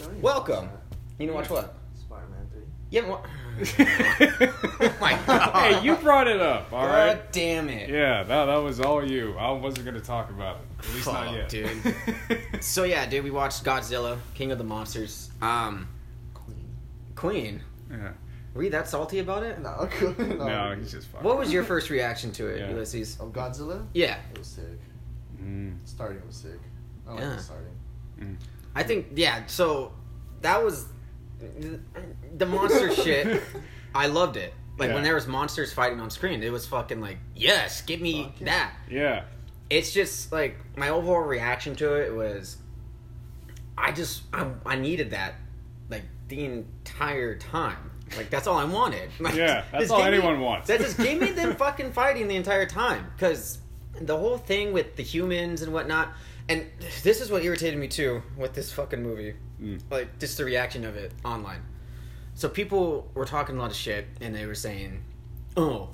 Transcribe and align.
Still 0.00 0.12
Welcome. 0.20 0.66
watch 0.66 0.70
You 1.18 1.26
know 1.26 1.32
watch 1.34 1.50
what? 1.50 1.74
Spider-Man 2.00 2.46
three. 2.52 2.62
You 2.90 3.02
haven't 3.02 3.10
wa- 3.10 3.26
oh 4.80 4.96
my 5.00 5.18
god. 5.26 5.52
hey, 5.74 5.84
you 5.84 5.94
brought 5.96 6.26
it 6.28 6.40
up, 6.40 6.72
all 6.72 6.86
right? 6.86 7.14
God 7.14 7.22
damn 7.32 7.68
it. 7.68 7.88
Yeah, 7.90 8.22
that, 8.22 8.46
that 8.46 8.56
was 8.56 8.80
all 8.80 9.04
you. 9.08 9.36
I 9.36 9.50
wasn't 9.50 9.84
going 9.84 9.96
to 9.96 10.00
talk 10.04 10.30
about 10.30 10.56
it. 10.56 10.86
At 10.88 10.94
least 10.94 11.06
not 11.06 11.32
yet. 11.34 11.48
dude. 11.48 11.94
So 12.62 12.84
yeah, 12.84 13.06
dude, 13.06 13.24
we 13.24 13.30
watched 13.30 13.64
Godzilla, 13.64 14.18
King 14.34 14.52
of 14.52 14.58
the 14.58 14.64
Monsters. 14.64 15.30
Um, 15.40 15.88
Queen. 16.34 16.66
Queen. 17.16 17.62
yeah. 17.90 18.10
Were 18.54 18.62
you 18.64 18.70
that 18.70 18.88
salty 18.88 19.20
about 19.20 19.44
it? 19.44 19.60
No, 19.60 19.88
no. 20.18 20.34
No, 20.46 20.74
he's 20.76 20.90
just 20.90 21.06
fucking. 21.08 21.26
What 21.26 21.38
was 21.38 21.52
your 21.52 21.62
first 21.64 21.88
reaction 21.88 22.32
to 22.32 22.48
it, 22.48 22.58
Yeah. 22.60 22.70
Ulysses? 22.70 23.16
Of 23.20 23.32
Godzilla? 23.32 23.86
Yeah, 23.94 24.16
It 24.32 24.38
was 24.38 24.48
sick. 24.48 24.64
Mm, 25.40 25.76
Starting 25.84 26.26
was 26.26 26.36
sick. 26.36 26.58
I 27.08 27.12
like 27.12 27.20
Yeah. 27.20 27.28
the 27.36 27.42
starting. 27.42 28.38
I 28.74 28.82
think 28.82 29.08
yeah. 29.16 29.46
So 29.46 29.92
that 30.42 30.62
was 30.62 30.86
the 32.36 32.46
monster 32.46 32.92
shit. 33.02 33.42
I 33.94 34.06
loved 34.06 34.36
it. 34.36 34.52
Like 34.78 34.88
Yeah. 34.88 34.94
when 34.94 35.04
there 35.04 35.14
was 35.14 35.26
monsters 35.26 35.72
fighting 35.72 36.00
on 36.00 36.10
screen, 36.10 36.42
it 36.42 36.52
was 36.52 36.66
fucking 36.66 37.00
like 37.00 37.18
yes, 37.34 37.82
give 37.82 38.00
me 38.00 38.24
Fuck 38.24 38.38
that. 38.46 38.72
yeah. 38.90 39.24
It's 39.68 39.92
just 39.92 40.32
like 40.32 40.56
my 40.76 40.88
overall 40.88 41.20
reaction 41.22 41.76
to 41.76 41.94
it 41.94 42.12
was, 42.14 42.56
I 43.78 43.92
just 43.92 44.22
I, 44.32 44.46
I 44.66 44.76
needed 44.76 45.10
that, 45.10 45.34
like 45.88 46.02
the 46.28 46.44
entire 46.44 47.36
time. 47.36 47.90
Like 48.16 48.30
that's 48.30 48.46
all 48.46 48.58
I 48.58 48.64
wanted. 48.64 49.10
Like, 49.20 49.34
Yeah, 49.36 49.64
that's 49.70 49.90
all 49.90 49.98
give 50.02 50.12
me- 50.12 50.18
anyone 50.18 50.40
wants. 50.40 50.66
That 50.68 50.80
just 50.80 50.96
gave 50.98 51.20
me 51.20 51.30
them 51.32 51.54
fucking 51.56 51.92
fighting 51.92 52.26
the 52.28 52.36
entire 52.36 52.66
time 52.66 53.06
because 53.16 53.58
the 54.00 54.16
whole 54.16 54.38
thing 54.38 54.72
with 54.72 54.96
the 54.96 55.02
humans 55.02 55.62
and 55.62 55.72
whatnot. 55.72 56.08
And 56.50 56.66
this 57.02 57.20
is 57.20 57.30
what 57.30 57.42
irritated 57.44 57.78
me 57.78 57.88
too 57.88 58.22
with 58.36 58.52
this 58.54 58.72
fucking 58.72 59.02
movie, 59.02 59.34
Mm. 59.62 59.80
like 59.90 60.18
just 60.18 60.36
the 60.36 60.44
reaction 60.44 60.84
of 60.84 60.96
it 60.96 61.12
online. 61.24 61.62
So 62.34 62.48
people 62.48 63.10
were 63.14 63.24
talking 63.24 63.56
a 63.56 63.58
lot 63.60 63.70
of 63.70 63.76
shit, 63.76 64.06
and 64.20 64.34
they 64.34 64.46
were 64.46 64.54
saying, 64.54 65.02
"Oh, 65.56 65.90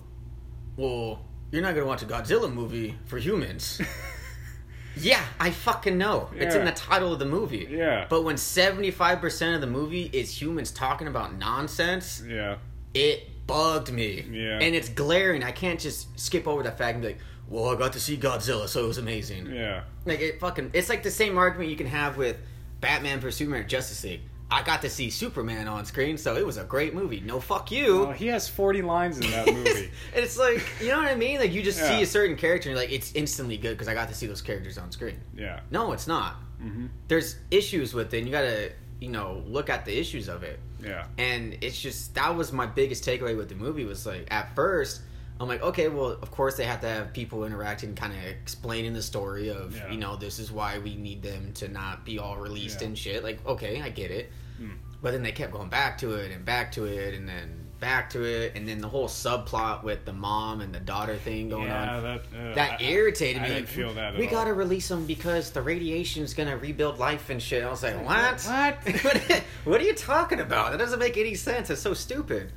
well, 0.76 1.20
you're 1.50 1.62
not 1.62 1.74
gonna 1.74 1.86
watch 1.86 2.02
a 2.02 2.06
Godzilla 2.06 2.52
movie 2.52 2.96
for 3.06 3.18
humans." 3.18 3.80
yeah, 4.96 5.22
I 5.38 5.50
fucking 5.50 5.98
know. 5.98 6.30
It's 6.34 6.54
in 6.54 6.64
the 6.64 6.72
title 6.72 7.12
of 7.12 7.18
the 7.18 7.26
movie. 7.26 7.66
Yeah. 7.70 8.06
But 8.08 8.22
when 8.22 8.36
seventy 8.38 8.90
five 8.90 9.20
percent 9.20 9.54
of 9.56 9.60
the 9.60 9.66
movie 9.66 10.08
is 10.12 10.40
humans 10.40 10.70
talking 10.70 11.06
about 11.06 11.36
nonsense, 11.36 12.22
Yeah. 12.26 12.56
it 12.94 13.46
bugged 13.46 13.92
me. 13.92 14.24
Yeah. 14.30 14.58
And 14.60 14.74
it's 14.74 14.88
glaring. 14.88 15.42
I 15.44 15.52
can't 15.52 15.78
just 15.78 16.18
skip 16.18 16.46
over 16.48 16.62
that 16.62 16.78
fact 16.78 16.94
and 16.94 17.02
be 17.02 17.08
like, 17.08 17.18
well, 17.48 17.68
I 17.68 17.76
got 17.76 17.92
to 17.94 18.00
see 18.00 18.16
Godzilla, 18.16 18.68
so 18.68 18.84
it 18.84 18.88
was 18.88 18.98
amazing. 18.98 19.46
Yeah. 19.54 19.82
Like, 20.04 20.20
it 20.20 20.40
fucking, 20.40 20.70
it's 20.74 20.88
like 20.88 21.02
the 21.02 21.10
same 21.10 21.38
argument 21.38 21.70
you 21.70 21.76
can 21.76 21.86
have 21.86 22.16
with 22.16 22.36
Batman 22.80 23.20
vs. 23.20 23.36
Superman 23.36 23.60
or 23.62 23.64
Justice 23.64 24.02
League. 24.04 24.20
I 24.48 24.62
got 24.62 24.82
to 24.82 24.90
see 24.90 25.10
Superman 25.10 25.66
on 25.66 25.84
screen, 25.86 26.16
so 26.18 26.36
it 26.36 26.46
was 26.46 26.56
a 26.56 26.62
great 26.62 26.94
movie. 26.94 27.18
No, 27.20 27.40
fuck 27.40 27.72
you. 27.72 28.06
Oh, 28.06 28.12
he 28.12 28.28
has 28.28 28.48
40 28.48 28.82
lines 28.82 29.18
in 29.18 29.28
that 29.32 29.46
movie. 29.52 29.70
and 29.70 29.90
it's 30.24 30.38
like, 30.38 30.64
you 30.80 30.88
know 30.88 30.98
what 30.98 31.08
I 31.08 31.16
mean? 31.16 31.40
Like, 31.40 31.52
you 31.52 31.62
just 31.62 31.78
see 31.84 32.00
a 32.02 32.06
certain 32.06 32.36
character 32.36 32.68
and 32.68 32.76
you're 32.76 32.86
like, 32.86 32.94
it's 32.94 33.12
instantly 33.14 33.56
good 33.56 33.70
because 33.72 33.88
I 33.88 33.94
got 33.94 34.08
to 34.08 34.14
see 34.14 34.26
those 34.28 34.42
characters 34.42 34.78
on 34.78 34.92
screen. 34.92 35.18
yeah. 35.36 35.60
No, 35.72 35.92
it's 35.92 36.06
not. 36.06 36.34
hmm 36.60 36.86
There's 37.08 37.36
issues 37.50 37.92
with 37.92 38.14
it, 38.14 38.18
and 38.18 38.26
you 38.28 38.32
gotta, 38.32 38.70
you 39.00 39.08
know, 39.08 39.42
look 39.46 39.68
at 39.68 39.84
the 39.84 39.98
issues 39.98 40.28
of 40.28 40.42
it. 40.44 40.60
Yeah. 40.84 41.06
and 41.18 41.56
it's 41.62 41.80
just 41.80 42.14
that 42.16 42.36
was 42.36 42.52
my 42.52 42.66
biggest 42.66 43.02
takeaway 43.04 43.34
with 43.36 43.48
the 43.48 43.54
movie 43.54 43.84
was 43.84 44.04
like 44.06 44.28
at 44.30 44.54
first 44.54 45.00
i'm 45.40 45.48
like 45.48 45.62
okay 45.62 45.88
well 45.88 46.12
of 46.12 46.30
course 46.30 46.56
they 46.56 46.64
have 46.64 46.80
to 46.80 46.88
have 46.88 47.12
people 47.12 47.44
interacting 47.44 47.94
kind 47.94 48.12
of 48.12 48.18
explaining 48.24 48.92
the 48.94 49.02
story 49.02 49.48
of 49.50 49.76
Yeah. 49.76 49.90
you 49.90 49.98
know 49.98 50.16
this 50.16 50.38
is 50.38 50.50
why 50.50 50.78
we 50.78 50.96
need 50.96 51.22
them 51.22 51.52
to 51.54 51.68
not 51.68 52.04
be 52.04 52.18
all 52.18 52.36
released 52.36 52.80
Yeah. 52.80 52.88
and 52.88 52.98
shit 52.98 53.22
like 53.22 53.44
okay 53.46 53.80
i 53.82 53.88
get 53.90 54.10
it 54.10 54.30
Mm. 54.60 54.70
but 55.02 55.10
then 55.10 55.22
they 55.22 55.32
kept 55.32 55.52
going 55.52 55.68
back 55.68 55.98
to 55.98 56.14
it 56.14 56.32
and 56.32 56.42
back 56.42 56.72
to 56.72 56.86
it 56.86 57.12
and 57.12 57.28
then 57.28 57.66
back 57.78 58.08
to 58.08 58.24
it 58.24 58.52
and 58.56 58.66
then 58.66 58.78
the 58.78 58.88
whole 58.88 59.06
subplot 59.06 59.82
with 59.84 60.06
the 60.06 60.12
mom 60.14 60.62
and 60.62 60.74
the 60.74 60.80
daughter 60.80 61.14
thing 61.16 61.50
going 61.50 61.64
yeah, 61.66 61.96
on 61.98 62.02
that, 62.02 62.20
uh, 62.34 62.54
that 62.54 62.80
I- 62.80 62.82
irritated 62.84 63.42
I, 63.42 63.48
me. 63.48 63.50
I 63.54 63.58
like, 63.58 63.66
feel 63.68 63.92
that 63.92 64.16
we 64.16 64.26
gotta 64.26 64.54
release 64.54 64.88
them 64.88 65.04
because 65.04 65.50
the 65.50 65.60
radiation's 65.60 66.32
gonna 66.32 66.56
rebuild 66.56 66.98
life 66.98 67.28
and 67.28 67.42
shit. 67.42 67.62
I 67.62 67.70
was 67.70 67.82
like? 67.82 68.02
What? 68.02 68.40
what? 68.44 69.42
what 69.64 69.78
are 69.82 69.84
you 69.84 69.92
talking 69.94 70.40
about? 70.40 70.72
That 70.72 70.78
doesn't 70.78 70.98
make 71.00 71.18
any 71.18 71.34
sense. 71.34 71.68
It's 71.68 71.82
so 71.82 71.92
stupid. 71.92 72.50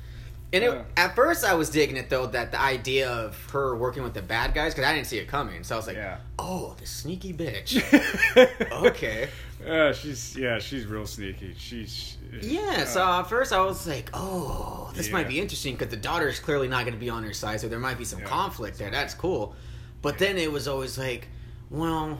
And 0.52 0.64
it, 0.64 0.70
Yeah. 0.72 0.82
at 0.96 1.14
first, 1.14 1.44
I 1.44 1.54
was 1.54 1.70
digging 1.70 1.96
it 1.96 2.10
though 2.10 2.26
that 2.26 2.50
the 2.50 2.60
idea 2.60 3.08
of 3.08 3.36
her 3.52 3.76
working 3.76 4.02
with 4.02 4.14
the 4.14 4.22
bad 4.22 4.52
guys 4.52 4.74
because 4.74 4.88
I 4.88 4.94
didn't 4.94 5.06
see 5.06 5.18
it 5.18 5.28
coming. 5.28 5.62
So 5.62 5.76
I 5.76 5.78
was 5.78 5.86
like, 5.86 5.96
Yeah. 5.96 6.18
oh, 6.38 6.74
the 6.80 6.86
sneaky 6.86 7.32
bitch. 7.32 7.80
okay. 8.86 9.28
Yeah, 9.64 9.92
she's 9.92 10.36
yeah, 10.36 10.58
she's 10.58 10.86
real 10.86 11.06
sneaky. 11.06 11.54
She's 11.58 12.16
Yeah, 12.40 12.84
so 12.84 13.04
uh, 13.04 13.20
at 13.20 13.28
first 13.28 13.52
I 13.52 13.60
was 13.60 13.86
like, 13.86 14.08
oh, 14.14 14.90
this 14.94 15.10
might 15.12 15.28
be 15.28 15.38
interesting 15.38 15.74
because 15.74 15.90
the 15.90 15.96
daughter's 15.98 16.40
clearly 16.40 16.66
not 16.68 16.82
going 16.84 16.94
to 16.94 17.00
be 17.00 17.10
on 17.10 17.22
her 17.24 17.32
side, 17.34 17.60
so 17.60 17.68
there 17.68 17.78
might 17.78 17.98
be 17.98 18.04
some 18.04 18.20
Yeah. 18.20 18.26
conflict 18.26 18.78
there. 18.78 18.90
That's 18.90 19.14
cool. 19.14 19.54
But 20.02 20.18
then 20.18 20.38
it 20.38 20.50
was 20.50 20.66
always 20.66 20.96
like, 20.98 21.28
well, 21.68 22.18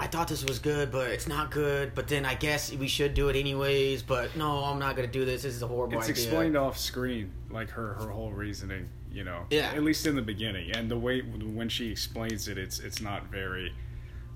I 0.00 0.06
thought 0.06 0.28
this 0.28 0.44
was 0.44 0.58
good, 0.60 0.92
but 0.92 1.10
it's 1.10 1.26
not 1.26 1.50
good. 1.50 1.94
But 1.94 2.06
then 2.08 2.24
I 2.24 2.34
guess 2.34 2.72
we 2.72 2.86
should 2.88 3.14
do 3.14 3.28
it 3.28 3.36
anyways. 3.36 4.02
But 4.02 4.36
no, 4.36 4.62
I'm 4.64 4.78
not 4.78 4.94
going 4.96 5.08
to 5.08 5.12
do 5.12 5.24
this. 5.24 5.42
This 5.42 5.54
is 5.56 5.62
a 5.62 5.66
horrible 5.66 5.98
it's 5.98 6.08
idea. 6.08 6.22
explained 6.22 6.56
off 6.56 6.78
screen, 6.78 7.32
like 7.50 7.70
her 7.70 7.94
her 7.94 8.08
whole 8.08 8.30
reasoning. 8.30 8.88
You 9.10 9.24
know, 9.24 9.46
Yeah. 9.50 9.72
At 9.74 9.82
least 9.82 10.06
in 10.06 10.14
the 10.16 10.22
beginning, 10.22 10.70
and 10.72 10.90
the 10.90 10.98
way 10.98 11.20
when 11.22 11.68
she 11.68 11.90
explains 11.90 12.46
it, 12.46 12.58
it's 12.58 12.78
it's 12.78 13.00
not 13.00 13.26
very 13.26 13.72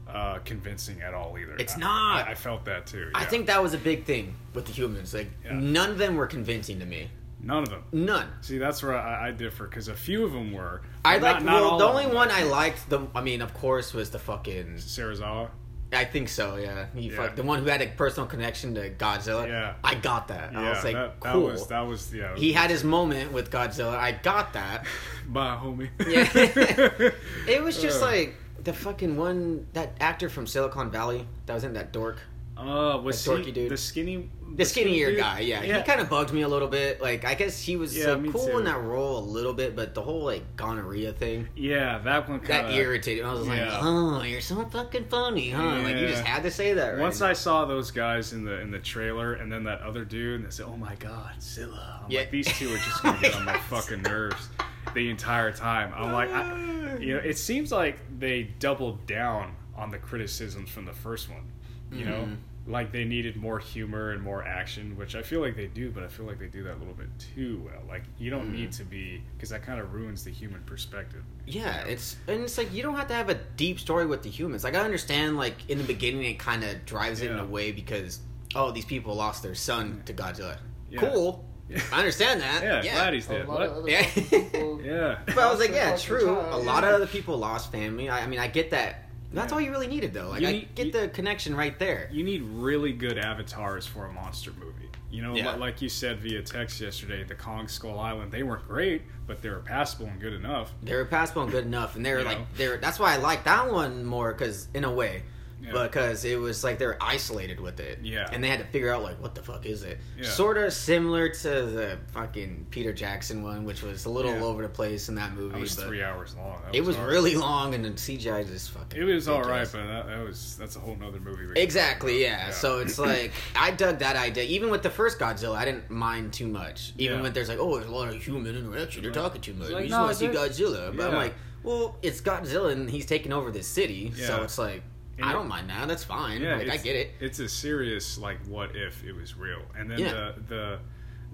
uh, 0.08 0.38
convincing 0.44 1.00
at 1.02 1.14
all 1.14 1.36
either. 1.38 1.54
It's 1.56 1.76
I- 1.76 1.80
not. 1.80 2.26
I, 2.26 2.30
I 2.32 2.34
felt 2.34 2.64
that 2.64 2.86
too. 2.86 3.10
I 3.14 3.24
think 3.26 3.46
that 3.46 3.62
was 3.62 3.74
a 3.74 3.78
big 3.78 4.04
thing 4.04 4.34
with 4.54 4.64
the 4.66 4.72
humans. 4.72 5.14
Like 5.14 5.30
Yeah. 5.44 5.52
none 5.52 5.90
of 5.90 5.98
them 5.98 6.16
were 6.16 6.26
convincing 6.26 6.80
to 6.80 6.86
me. 6.86 7.08
None 7.42 7.62
of 7.64 7.68
them. 7.70 7.84
None. 7.92 8.28
See, 8.40 8.58
that's 8.58 8.82
where 8.82 8.96
I, 8.96 9.28
I 9.28 9.30
differ 9.32 9.64
because 9.66 9.88
a 9.88 9.94
few 9.94 10.24
of 10.24 10.32
them 10.32 10.52
were. 10.52 10.82
I 11.04 11.18
like 11.18 11.44
well, 11.44 11.78
the 11.78 11.86
only 11.86 12.06
one 12.06 12.30
I 12.30 12.44
liked. 12.44 12.88
The 12.88 13.06
I 13.14 13.20
mean, 13.20 13.42
of 13.42 13.52
course, 13.54 13.92
was 13.92 14.10
the 14.10 14.18
fucking 14.18 14.74
Serizawa. 14.76 15.50
I 15.94 16.06
think 16.06 16.30
so, 16.30 16.56
yeah. 16.56 16.86
He 16.94 17.10
Yeah. 17.10 17.16
fuck, 17.16 17.36
the 17.36 17.42
one 17.42 17.58
who 17.62 17.66
had 17.66 17.82
a 17.82 17.86
personal 17.88 18.26
connection 18.26 18.74
to 18.76 18.88
Godzilla. 18.88 19.46
Yeah. 19.46 19.74
I 19.84 19.94
got 19.94 20.28
that. 20.28 20.56
I 20.56 20.62
Yeah, 20.62 20.68
was 20.70 20.84
like, 20.84 20.94
that, 20.94 21.20
that 21.20 21.36
was 21.36 21.66
that 21.66 21.80
was 21.82 22.14
yeah. 22.14 22.34
he 22.34 22.52
had 22.54 22.70
his 22.70 22.82
moment 22.82 23.30
with 23.32 23.50
Godzilla. 23.50 23.94
I 23.94 24.12
got 24.12 24.54
that. 24.54 24.86
Bye, 25.26 25.58
homie. 25.62 25.90
Yeah. 26.00 26.30
it 27.46 27.62
was 27.62 27.80
just 27.82 28.00
Uh. 28.02 28.06
like 28.06 28.36
the 28.64 28.72
fucking 28.72 29.16
one 29.18 29.66
that 29.74 29.94
actor 30.00 30.30
from 30.30 30.46
Silicon 30.46 30.90
Valley 30.90 31.26
that 31.44 31.52
was 31.52 31.64
in 31.64 31.74
that 31.74 31.92
dork. 31.92 32.18
Uh, 32.62 32.98
was 33.02 33.24
That 33.24 33.44
he 33.44 33.50
dude. 33.52 33.70
the 33.70 33.76
skinny, 33.76 34.30
The 34.54 34.64
skinnier 34.64 35.10
dude? 35.10 35.18
guy, 35.18 35.40
yeah. 35.40 35.62
He 35.62 35.82
kind 35.82 36.00
of 36.00 36.08
bugged 36.08 36.32
me 36.32 36.42
a 36.42 36.48
little 36.48 36.68
bit. 36.68 37.00
Like 37.00 37.24
I 37.24 37.34
guess 37.34 37.60
he 37.60 37.76
was 37.76 37.96
Yeah, 37.96 38.14
me 38.16 38.30
cool 38.30 38.46
too. 38.46 38.58
in 38.58 38.64
that 38.64 38.80
role 38.80 39.18
a 39.18 39.24
little 39.24 39.52
bit, 39.52 39.74
but 39.74 39.94
the 39.94 40.02
whole 40.02 40.22
like 40.24 40.54
gonorrhea 40.56 41.12
thing 41.12 41.48
Yeah, 41.56 41.98
that 41.98 42.28
one 42.28 42.38
kind 42.40 42.68
that 42.68 42.74
irritated 42.74 43.24
me. 43.24 43.30
I 43.30 43.34
was 43.34 43.46
yeah. 43.48 43.72
like, 43.72 43.80
"Oh, 43.82 44.22
you're 44.22 44.40
so 44.40 44.64
fucking 44.66 45.06
funny, 45.06 45.50
huh?" 45.50 45.80
Like 45.82 45.96
you 45.96 46.06
just 46.06 46.22
had 46.24 46.42
to 46.44 46.50
say 46.50 46.74
that. 46.74 46.90
Right 46.90 47.00
Once 47.00 47.20
now. 47.20 47.26
I 47.28 47.32
saw 47.32 47.64
those 47.64 47.90
guys 47.90 48.32
in 48.32 48.44
the 48.44 48.60
in 48.60 48.70
the 48.70 48.78
trailer, 48.78 49.34
and 49.34 49.50
then 49.50 49.64
that 49.64 49.80
other 49.80 50.04
dude, 50.04 50.36
and 50.36 50.46
they 50.46 50.50
said, 50.50 50.66
"Oh 50.68 50.76
my 50.76 50.94
God, 50.96 51.32
Zilla!" 51.42 52.00
I'm 52.04 52.10
Yeah. 52.10 52.20
like, 52.20 52.30
these 52.30 52.46
two 52.58 52.72
are 52.72 52.76
just 52.78 53.02
gonna 53.02 53.20
get 53.20 53.34
on 53.34 53.44
my 53.44 53.58
fucking 53.58 54.02
nerves 54.02 54.48
the 54.94 55.08
entire 55.08 55.52
time. 55.52 55.92
I'm 55.96 56.12
like, 56.12 56.30
I, 56.30 56.98
you 56.98 57.14
know, 57.14 57.20
it 57.20 57.38
seems 57.38 57.72
like 57.72 57.98
they 58.18 58.42
doubled 58.58 59.06
down 59.06 59.56
on 59.74 59.90
the 59.90 59.98
criticisms 59.98 60.68
from 60.68 60.84
the 60.84 60.92
first 60.92 61.30
one. 61.30 61.44
You 61.90 62.04
know, 62.06 62.22
Mhm. 62.24 62.36
Like 62.66 62.92
they 62.92 63.04
needed 63.04 63.34
more 63.36 63.58
humor 63.58 64.12
and 64.12 64.22
more 64.22 64.44
action, 64.44 64.96
which 64.96 65.16
I 65.16 65.22
feel 65.22 65.40
like 65.40 65.56
they 65.56 65.66
do, 65.66 65.90
but 65.90 66.04
I 66.04 66.08
feel 66.08 66.26
like 66.26 66.38
they 66.38 66.46
do 66.46 66.62
that 66.62 66.74
a 66.74 66.78
little 66.78 66.94
bit 66.94 67.08
too 67.34 67.60
well. 67.64 67.82
Like 67.88 68.04
you 68.18 68.30
don't 68.30 68.50
Mm. 68.50 68.54
need 68.54 68.72
to 68.72 68.84
be 68.84 69.22
because 69.36 69.50
that 69.50 69.62
kind 69.64 69.80
of 69.80 69.92
ruins 69.92 70.22
the 70.22 70.30
human 70.30 70.62
perspective. 70.62 71.22
Yeah, 71.46 71.78
it's 71.84 72.16
and 72.28 72.42
it's 72.42 72.56
like 72.58 72.72
you 72.72 72.82
don't 72.82 72.94
have 72.94 73.08
to 73.08 73.14
have 73.14 73.28
a 73.30 73.34
deep 73.56 73.80
story 73.80 74.06
with 74.06 74.22
the 74.22 74.30
humans. 74.30 74.62
Like 74.64 74.76
I 74.76 74.80
understand, 74.80 75.36
like 75.36 75.68
in 75.68 75.78
the 75.78 75.84
beginning, 75.84 76.22
it 76.24 76.38
kind 76.38 76.62
of 76.62 76.84
drives 76.86 77.20
it 77.20 77.30
in 77.32 77.38
a 77.38 77.44
way 77.46 77.72
because 77.72 78.20
oh, 78.54 78.70
these 78.70 78.84
people 78.84 79.14
lost 79.14 79.42
their 79.42 79.54
son 79.54 80.02
to 80.06 80.12
Godzilla. 80.14 80.58
Yeah. 80.90 81.00
Cool, 81.00 81.44
Yeah. 81.70 81.80
I 81.92 81.98
understand 81.98 82.42
that. 82.42 82.62
Yeah, 82.62 82.82
yeah. 82.82 82.94
glad 82.94 83.14
he's 83.14 83.26
dead. 83.26 83.48
What? 83.48 83.88
Yeah. 83.88 84.06
Yeah. 84.82 85.18
But 85.26 85.38
I 85.38 85.50
was 85.50 85.58
like, 85.60 85.70
yeah, 85.70 85.96
true. 85.96 86.30
A 86.50 86.58
lot 86.58 86.82
of 86.84 86.90
other 86.92 87.06
people 87.06 87.38
lost 87.38 87.70
family. 87.72 88.08
I, 88.10 88.24
I 88.24 88.26
mean, 88.26 88.40
I 88.40 88.48
get 88.48 88.70
that. 88.72 89.01
That's 89.32 89.52
all 89.52 89.60
you 89.60 89.70
really 89.70 89.86
needed, 89.86 90.12
though. 90.12 90.28
Like, 90.30 90.42
You 90.42 90.48
I 90.48 90.52
need- 90.52 90.74
get 90.74 90.86
you- 90.86 90.92
the 90.92 91.08
connection 91.08 91.54
right 91.56 91.78
there. 91.78 92.08
You 92.12 92.22
need 92.24 92.42
really 92.42 92.92
good 92.92 93.18
avatars 93.18 93.86
for 93.86 94.06
a 94.06 94.12
monster 94.12 94.52
movie. 94.58 94.88
You 95.10 95.22
know, 95.22 95.34
Yeah. 95.34 95.54
like 95.56 95.82
you 95.82 95.88
said 95.90 96.20
via 96.20 96.42
text 96.42 96.80
yesterday, 96.80 97.22
the 97.22 97.34
Kong 97.34 97.68
Skull 97.68 97.98
Island, 97.98 98.32
they 98.32 98.42
weren't 98.42 98.66
great, 98.66 99.02
but 99.26 99.42
they 99.42 99.50
were 99.50 99.60
passable 99.60 100.06
and 100.06 100.18
good 100.20 100.32
enough. 100.32 100.72
They 100.82 100.94
were 100.94 101.04
passable 101.04 101.42
and 101.42 101.50
good 101.50 101.66
enough, 101.66 101.96
and 101.96 102.04
they 102.06 102.14
were 102.14 102.22
like, 102.22 102.38
know? 102.38 102.46
they 102.56 102.68
were. 102.68 102.78
That's 102.78 102.98
why 102.98 103.12
I 103.12 103.16
like 103.18 103.44
that 103.44 103.70
one 103.70 104.04
more 104.06 104.32
because, 104.32 104.68
in 104.72 104.84
a 104.84 104.90
way, 104.92 105.22
Yeah. 105.62 105.84
because 105.84 106.24
it 106.24 106.38
was 106.38 106.64
like 106.64 106.78
they 106.78 106.86
were 106.86 106.98
isolated 107.00 107.60
with 107.60 107.78
it. 107.78 108.00
Yeah. 108.02 108.28
and 108.32 108.42
they 108.42 108.48
had 108.48 108.58
to 108.58 108.64
figure 108.66 108.92
out 108.92 109.02
like 109.02 109.20
what 109.22 109.34
the 109.36 109.42
fuck 109.42 109.64
is 109.64 109.84
it. 109.84 109.98
Yeah. 110.18 110.28
Sort 110.28 110.58
of 110.58 110.72
similar 110.72 111.28
to 111.28 111.48
the 111.48 111.98
fucking 112.12 112.66
Peter 112.70 112.92
Jackson 112.92 113.42
one, 113.42 113.64
which 113.64 113.82
was 113.82 114.04
a 114.04 114.10
little 114.10 114.32
Yeah. 114.34 114.42
over 114.42 114.62
the 114.62 114.68
place 114.68 115.08
in 115.08 115.14
that 115.16 115.34
movie. 115.34 115.56
It 115.56 115.60
was 115.60 115.74
three 115.76 116.02
hours 116.02 116.34
long. 116.36 116.60
That 116.64 116.74
it 116.74 116.84
was 116.84 116.96
really 116.96 117.36
long, 117.36 117.74
and 117.74 117.84
the 117.84 117.90
CGI 117.90 118.46
just 118.46 118.70
fucking. 118.72 119.00
It 119.00 119.04
was 119.04 119.28
all 119.28 119.42
right, 119.42 119.68
but 119.70 119.86
that, 119.86 120.06
that 120.08 120.24
was 120.24 120.56
that's 120.58 120.76
a 120.76 120.80
whole 120.80 120.96
nother 120.96 121.20
movie. 121.20 121.46
talk 121.46 121.56
Exactly, 121.58 122.24
about. 122.24 122.38
yeah. 122.38 122.50
So 122.50 122.80
it's 122.80 122.98
like 123.10 123.32
I 123.54 123.70
dug 123.70 124.00
that 124.00 124.16
idea. 124.16 124.44
Even 124.44 124.68
with 124.70 124.82
the 124.82 124.90
first 124.90 125.18
Godzilla, 125.18 125.56
I 125.56 125.64
didn't 125.64 125.90
mind 125.90 126.32
too 126.32 126.48
much. 126.48 126.92
Even 126.98 127.18
Yeah. 127.18 127.22
when 127.22 127.32
there's 127.32 127.48
like, 127.48 127.58
oh, 127.60 127.76
there's 127.78 127.90
a 127.90 127.94
lot 127.94 128.08
of 128.08 128.20
human 128.22 128.54
interaction. 128.56 129.02
They're 129.02 129.12
Like- 129.12 129.22
talking 129.22 129.40
too 129.40 129.54
much. 129.54 129.70
like, 129.70 129.84
you 129.84 129.88
just 129.88 129.92
no, 129.92 130.04
want 130.04 130.12
to 130.12 130.18
see 130.18 130.62
Godzilla. 130.64 130.96
But 130.96 131.08
I'm 131.10 131.14
like, 131.14 131.34
well, 131.62 131.96
it's 132.02 132.20
Godzilla 132.20 132.72
and 132.72 132.90
he's 132.90 133.06
taking 133.06 133.32
over 133.32 133.52
this 133.52 133.68
city, 133.68 134.12
so 134.16 134.42
it's 134.42 134.58
like 134.58 134.82
And 135.22 135.30
I 135.30 135.32
don't 135.32 135.48
mind 135.48 135.70
that. 135.70 135.86
That's 135.88 136.04
fine. 136.04 136.40
Yeah, 136.42 136.56
like 136.56 136.70
I 136.70 136.76
get 136.78 136.96
it. 136.96 137.12
It's 137.20 137.38
a 137.38 137.48
serious 137.48 138.18
like 138.18 138.38
what 138.46 138.74
if 138.74 139.04
it 139.04 139.12
was 139.12 139.36
real, 139.36 139.62
and 139.76 139.90
then 139.90 139.98
Yeah. 140.00 140.10
the 140.12 140.34
the 140.48 140.78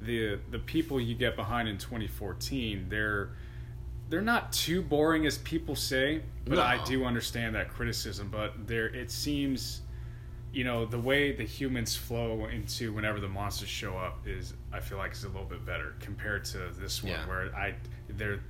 the 0.00 0.38
the 0.50 0.58
people 0.58 1.00
you 1.00 1.14
get 1.14 1.37
behind 1.37 1.69
in 1.69 1.79
2014, 1.79 2.87
they're 2.88 3.31
they're 4.11 4.20
not 4.23 4.52
too 4.52 4.81
boring 4.82 5.26
as 5.26 5.38
people 5.38 5.75
say, 5.76 6.23
but 6.46 6.56
No. 6.56 6.62
I 6.62 6.82
do 6.85 7.05
understand 7.05 7.55
that 7.56 7.69
criticism. 7.69 8.29
But 8.31 8.67
there, 8.67 8.87
it 8.87 9.11
seems, 9.11 9.82
you 10.52 10.64
know, 10.64 10.87
the 10.87 10.99
way 10.99 11.32
the 11.32 11.44
humans 11.44 11.94
flow 11.94 12.46
into 12.46 12.93
whenever 12.94 13.20
the 13.20 13.29
monsters 13.29 13.69
show 13.69 13.99
up 13.99 14.26
is, 14.26 14.55
I 14.73 14.81
feel 14.81 14.96
like, 14.96 15.12
is 15.12 15.25
a 15.25 15.29
little 15.29 15.44
bit 15.44 15.67
better 15.67 15.94
compared 16.00 16.44
to 16.46 16.70
this 16.79 17.02
one, 17.02 17.12
Yeah. 17.12 17.26
where 17.26 17.55
I 17.55 17.75
they're 18.08 18.40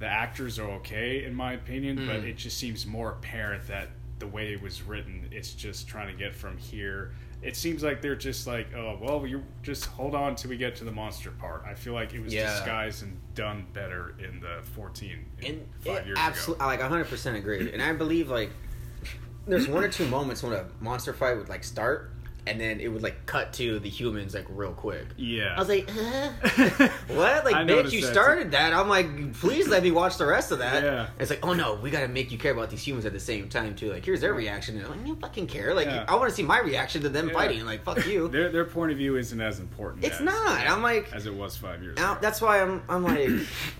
the 0.00 0.06
actors 0.08 0.58
are 0.58 0.68
okay 0.72 1.24
in 1.24 1.32
my 1.34 1.52
opinion, 1.52 1.96
but 2.06 2.22
Mm. 2.22 2.30
it 2.30 2.36
just 2.36 2.58
seems 2.58 2.84
more 2.84 3.12
apparent 3.12 3.68
that 3.68 3.90
the 4.18 4.26
way 4.26 4.52
it 4.52 4.62
was 4.62 4.82
written, 4.82 5.28
it's 5.32 5.52
just 5.54 5.88
trying 5.88 6.06
to 6.08 6.14
get 6.14 6.34
from 6.34 6.56
here. 6.56 7.12
It 7.42 7.56
seems 7.56 7.82
like 7.82 8.00
they're 8.00 8.16
just 8.16 8.46
like, 8.46 8.68
oh 8.74 8.98
well, 9.02 9.26
you 9.26 9.42
just 9.62 9.84
hold 9.86 10.14
on 10.14 10.34
till 10.36 10.50
we 10.50 10.56
get 10.56 10.76
to 10.76 10.84
the 10.84 10.92
monster 10.92 11.30
part. 11.32 11.64
I 11.66 11.74
feel 11.74 11.92
like 11.92 12.14
it 12.14 12.20
was 12.22 12.32
Yeah. 12.32 12.50
disguised 12.54 13.02
and 13.02 13.20
done 13.34 13.66
better 13.74 14.14
in 14.18 14.40
the 14.40 14.62
14 14.74 15.26
in 15.42 15.66
five 15.84 16.06
years 16.06 16.16
absolutely, 16.18 16.62
ago. 16.62 16.66
like 16.70 16.80
100 16.80 17.04
percent 17.06 17.36
agree. 17.36 17.70
And 17.72 17.82
I 17.82 17.92
believe 17.92 18.30
like 18.30 18.50
there's 19.46 19.68
one 19.68 19.84
or 19.84 19.88
two 19.90 20.06
moments 20.06 20.42
when 20.42 20.54
a 20.54 20.64
monster 20.80 21.12
fight 21.12 21.36
would 21.36 21.50
like 21.50 21.64
start, 21.64 22.12
and 22.46 22.60
then 22.60 22.80
it 22.80 22.88
would 22.88 23.02
like 23.02 23.26
cut 23.26 23.52
to 23.54 23.78
the 23.78 23.88
humans 23.88 24.34
like 24.34 24.46
real 24.48 24.72
quick. 24.72 25.06
Yeah, 25.16 25.54
I 25.56 25.58
was 25.58 25.68
like, 25.68 25.88
what? 27.08 27.44
Like, 27.44 27.54
bitch, 27.66 27.92
you 27.92 28.00
that, 28.02 28.12
started 28.12 28.50
that. 28.52 28.72
I'm 28.72 28.88
like, 28.88 29.34
please 29.34 29.68
let 29.68 29.82
me 29.82 29.90
watch 29.90 30.18
the 30.18 30.26
rest 30.26 30.50
of 30.52 30.58
that. 30.58 30.82
Yeah. 30.82 31.08
It's 31.18 31.30
like, 31.30 31.44
oh 31.44 31.52
no, 31.54 31.74
we 31.74 31.90
got 31.90 32.00
to 32.00 32.08
make 32.08 32.30
you 32.32 32.38
care 32.38 32.52
about 32.52 32.70
these 32.70 32.86
humans 32.86 33.06
at 33.06 33.12
the 33.12 33.20
same 33.20 33.48
time 33.48 33.74
too. 33.74 33.90
Like, 33.92 34.04
here's 34.04 34.20
their 34.20 34.34
reaction. 34.34 34.76
And 34.76 34.86
I'm 34.86 34.98
like, 34.98 35.06
you 35.06 35.16
fucking 35.16 35.46
care. 35.46 35.74
Like, 35.74 35.86
Yeah. 35.86 36.04
I 36.08 36.16
want 36.16 36.28
to 36.28 36.34
see 36.34 36.42
my 36.42 36.60
reaction 36.60 37.02
to 37.02 37.08
them 37.08 37.28
Yeah. 37.28 37.34
fighting. 37.34 37.64
Like, 37.64 37.82
fuck 37.84 38.06
you. 38.06 38.28
their 38.34 38.50
their 38.50 38.64
point 38.64 38.92
of 38.92 38.98
view 38.98 39.16
isn't 39.16 39.40
as 39.40 39.60
important. 39.60 40.04
It's 40.04 40.16
as, 40.16 40.20
not. 40.22 40.66
I'm 40.66 40.82
like- 40.82 41.12
as 41.12 41.26
it 41.26 41.34
was 41.34 41.56
five 41.56 41.82
years 41.82 41.96
Now, 41.96 42.12
ago. 42.12 42.20
that's 42.22 42.40
why 42.40 42.60
I'm, 42.60 42.82
I'm 42.88 43.02
like, 43.04 43.30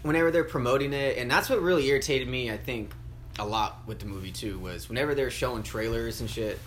whenever 0.02 0.30
they're 0.30 0.44
promoting 0.44 0.92
it, 0.92 1.18
and 1.18 1.30
that's 1.30 1.48
what 1.50 1.60
really 1.62 1.86
irritated 1.86 2.28
me. 2.28 2.50
I 2.50 2.56
think 2.56 2.90
a 3.38 3.44
lot 3.44 3.82
with 3.86 3.98
the 3.98 4.06
movie 4.06 4.30
too 4.30 4.58
was 4.60 4.88
whenever 4.88 5.14
they're 5.14 5.30
showing 5.30 5.62
trailers 5.64 6.20
and 6.20 6.30
shit. 6.30 6.58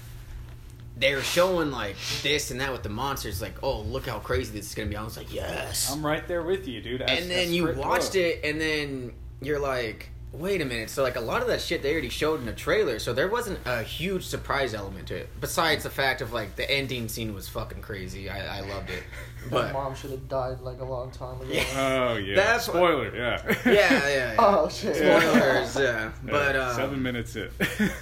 They're 1.00 1.22
showing 1.22 1.72
like 1.72 1.96
this 2.24 2.50
and 2.52 2.60
that 2.60 2.72
with 2.72 2.84
the 2.84 2.90
monsters, 2.90 3.42
like, 3.42 3.62
oh, 3.64 3.82
look 3.82 4.08
how 4.08 4.20
crazy 4.20 4.52
this 4.52 4.68
is 4.70 4.76
gonna 4.76 4.90
be. 4.90 4.96
I 4.96 5.04
was 5.04 5.18
like, 5.18 5.34
yes. 5.34 5.92
I'm 5.92 6.06
right 6.06 6.28
there 6.28 6.42
with 6.44 6.68
you, 6.68 6.82
dude. 6.82 7.02
and 7.02 7.30
then 7.30 7.54
you 7.54 7.72
watched 7.74 8.16
it, 8.16 8.42
and 8.44 8.60
then 8.60 9.14
you're 9.42 9.60
like, 9.60 10.10
wait 10.32 10.62
a 10.62 10.66
minute. 10.66 10.90
So 10.90 11.04
like 11.04 11.16
a 11.16 11.22
lot 11.22 11.42
of 11.42 11.48
that 11.48 11.62
shit 11.62 11.82
they 11.82 11.92
already 11.92 12.10
showed 12.10 12.40
in 12.40 12.46
the 12.46 12.54
trailer, 12.54 13.00
so 13.00 13.14
there 13.14 13.28
wasn't 13.28 13.60
a 13.66 13.84
huge 13.84 14.26
surprise 14.26 14.74
element 14.74 15.08
to 15.08 15.16
it. 15.16 15.30
Besides 15.40 15.84
the 15.84 15.90
fact 15.90 16.22
of 16.22 16.34
like 16.34 16.56
the 16.56 16.70
ending 16.70 17.08
scene 17.08 17.34
was 17.34 17.48
fucking 17.48 17.82
crazy. 17.82 18.30
I, 18.30 18.58
I 18.58 18.62
loved 18.62 18.90
it, 18.90 19.04
but 19.50 19.74
mom 19.74 19.96
should 19.96 20.12
have 20.12 20.28
died 20.30 20.60
like 20.62 20.80
a 20.80 20.86
long 20.86 21.12
time 21.12 21.40
ago. 21.42 21.50
Yeah. 21.52 21.64
Oh 22.12 22.16
yeah, 22.18 22.36
That's 22.36 22.68
what- 22.68 22.76
spoiler. 22.76 23.16
Yeah, 23.16 23.42
yeah, 23.66 23.72
yeah. 23.72 24.08
yeah. 24.10 24.36
Oh 24.40 24.70
shit. 24.70 24.96
Spoilers, 24.96 25.76
yeah. 25.76 26.12
But 26.24 26.56
Yeah, 26.56 26.70
um, 26.70 26.76
seven 26.76 27.02
minutes 27.04 27.36
in. 27.36 27.50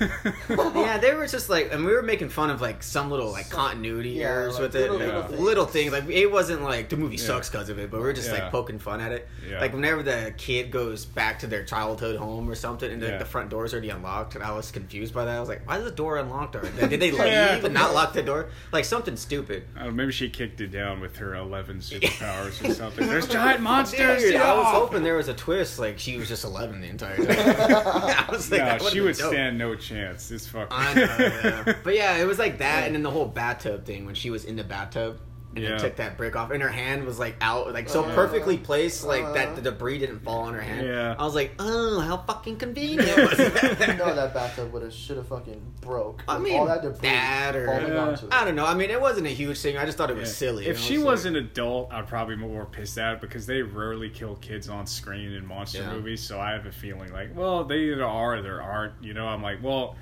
yeah, 0.50 0.98
they 0.98 1.14
were 1.14 1.28
just 1.28 1.50
like, 1.50 1.72
and 1.74 1.86
we 1.86 1.92
were 1.92 2.02
making 2.02 2.30
fun 2.30 2.50
of 2.50 2.62
like 2.62 2.84
some 2.84 3.10
little 3.10 3.32
like 3.32 3.46
Some- 3.46 3.60
continuity 3.60 4.12
yeah, 4.12 4.28
errors 4.28 4.54
like 4.54 4.62
with 4.64 4.76
it, 4.76 4.92
little- 4.92 4.98
like, 5.22 5.30
little 5.30 5.46
little, 5.46 5.66
things. 5.66 5.92
things. 5.92 6.06
Like 6.08 6.16
it 6.16 6.32
wasn't 6.32 6.62
like 6.64 6.90
the 6.90 6.98
movie 6.98 7.16
Yeah. 7.18 7.24
sucks 7.24 7.50
because 7.50 7.70
of 7.70 7.80
it, 7.80 7.92
but 7.92 8.02
we 8.02 8.08
are 8.08 8.14
just 8.14 8.28
Yeah. 8.32 8.44
like 8.44 8.52
poking 8.52 8.80
fun 8.80 9.02
at 9.02 9.12
it. 9.12 9.28
Yeah. 9.50 9.60
Like 9.62 9.74
whenever 9.74 10.04
the 10.04 10.34
kid 10.38 10.72
goes 10.72 11.06
back 11.06 11.40
to 11.40 11.48
their 11.48 11.64
childhood 11.64 12.18
home 12.18 12.50
or 12.50 12.56
something, 12.56 12.92
and 12.92 13.02
like, 13.02 13.12
Yeah. 13.12 13.18
the 13.18 13.26
front 13.26 13.50
door's 13.50 13.74
already 13.74 13.90
unlocked, 13.90 14.36
and 14.36 14.44
I 14.44 14.52
was 14.52 14.72
confused 14.72 15.14
by 15.14 15.26
that. 15.26 15.36
I 15.36 15.40
was 15.40 15.50
like, 15.50 15.68
why 15.68 15.78
is 15.78 15.84
the 15.84 15.92
door 15.92 16.18
unlocked 16.18 16.56
already? 16.56 16.88
Did 16.88 17.00
they 17.00 17.12
leave 17.12 17.26
Yeah. 17.26 17.56
and 17.64 17.74
not 17.74 17.94
lock 17.94 18.14
the 18.14 18.24
door? 18.24 18.50
Like 18.72 18.86
something 18.86 19.16
stupid. 19.16 19.64
I 19.76 19.80
don't 19.80 19.88
know, 19.90 19.94
maybe 19.94 20.12
she 20.12 20.30
kicked 20.30 20.62
it 20.62 20.68
down 20.72 21.00
with 21.02 21.18
her 21.18 21.35
11 21.36 21.80
superpowers 21.82 22.68
or 22.68 22.74
something. 22.74 23.08
There's 23.08 23.28
giant 23.30 23.62
monsters. 23.62 24.22
Dude, 24.22 24.36
I 24.36 24.56
was 24.56 24.68
hoping 24.68 25.04
there 25.04 25.18
was 25.18 25.28
a 25.28 25.34
twist. 25.34 25.80
Like 25.80 26.00
she 26.00 26.18
was 26.18 26.28
just 26.28 26.44
eleven 26.44 26.82
the 26.82 26.88
entire 26.88 27.16
time. 27.26 27.28
I 27.30 28.26
was 28.30 28.52
like, 28.52 28.82
no, 28.82 28.90
she 28.90 29.02
would 29.02 29.16
dope. 29.18 29.32
stand 29.32 29.58
no 29.58 29.76
chance. 29.76 30.30
This 30.30 30.48
fucker. 30.48 30.68
I 30.72 30.94
know, 30.94 31.02
yeah. 31.20 31.76
But 31.84 31.96
yeah, 31.96 32.18
it 32.18 32.26
was 32.26 32.40
like 32.40 32.58
that, 32.60 32.86
and 32.86 32.96
then 32.96 33.04
the 33.04 33.12
whole 33.12 33.28
bathtub 33.28 33.86
thing 33.86 34.06
when 34.06 34.16
she 34.16 34.30
was 34.30 34.46
in 34.46 34.56
the 34.56 34.64
bathtub 34.64 35.20
and 35.56 35.64
Yeah. 35.64 35.72
they 35.72 35.78
took 35.78 35.96
that 35.98 36.18
brick 36.18 36.36
off, 36.36 36.52
and 36.52 36.62
her 36.62 36.70
hand 36.70 37.06
was 37.06 37.18
like 37.18 37.36
out, 37.42 37.72
like 37.74 37.88
so 37.90 38.04
Uh, 38.04 38.14
perfectly 38.14 38.58
placed, 38.58 39.04
like 39.06 39.24
uh. 39.24 39.32
that 39.34 39.56
the 39.56 39.62
debris 39.62 40.00
didn't 40.00 40.20
fall 40.20 40.42
on 40.44 40.54
her 40.54 40.62
hand. 40.62 40.86
Yeah. 40.86 41.16
I 41.18 41.24
was 41.24 41.34
like, 41.36 41.54
oh, 41.60 42.00
how 42.02 42.18
fucking 42.18 42.58
convenient 42.58 43.08
was 43.18 43.38
that? 43.38 43.88
you 43.88 43.94
know 44.06 44.14
that 44.14 44.34
bathtub 44.34 44.72
would 44.74 44.84
have 44.84 44.94
should 44.94 45.18
have 45.18 45.28
fucking 45.28 45.62
broke. 45.82 46.24
I 46.28 46.36
with 46.36 46.44
mean, 46.44 46.60
all 46.60 46.66
that 46.66 46.82
debris 46.82 47.00
that 47.10 47.56
or- 47.56 47.68
falling 47.68 47.88
Yeah. 47.88 48.00
onto 48.08 48.26
it. 48.28 48.34
I 48.34 48.44
don't 48.46 48.56
know. 48.56 48.66
I 48.66 48.74
mean, 48.74 48.90
it 48.90 49.00
wasn't 49.00 49.28
a 49.28 49.32
huge 49.32 49.60
thing. 49.60 49.78
I 49.78 49.86
just 49.86 49.98
thought 49.98 50.10
it 50.10 50.18
was 50.18 50.30
Yeah. 50.30 50.36
silly. 50.36 50.68
If 50.68 50.78
I 50.78 50.82
she 50.82 50.98
was 50.98 51.06
was 51.06 51.26
like- 51.26 51.32
an 51.32 51.36
adult, 51.38 51.94
I'd 51.94 52.08
probably 52.08 52.36
be 52.36 52.42
more 52.42 52.66
pissed 52.66 52.98
at 52.98 53.14
it 53.16 53.22
because 53.22 53.46
they 53.46 53.62
rarely 53.62 54.10
kill 54.10 54.36
kids 54.36 54.68
on 54.70 54.86
screen 54.86 55.32
in 55.34 55.46
monster 55.46 55.80
Yeah. 55.80 55.94
movies. 55.94 56.22
So 56.22 56.40
I 56.40 56.52
have 56.52 56.66
a 56.66 56.72
feeling 56.72 57.12
like, 57.14 57.30
well, 57.36 57.64
they 57.64 57.78
either 57.78 58.04
are 58.06 58.36
or 58.36 58.42
they 58.42 58.50
aren't. 58.50 58.94
You 59.02 59.14
know, 59.14 59.28
I'm 59.28 59.42
like, 59.42 59.64
well, 59.64 59.96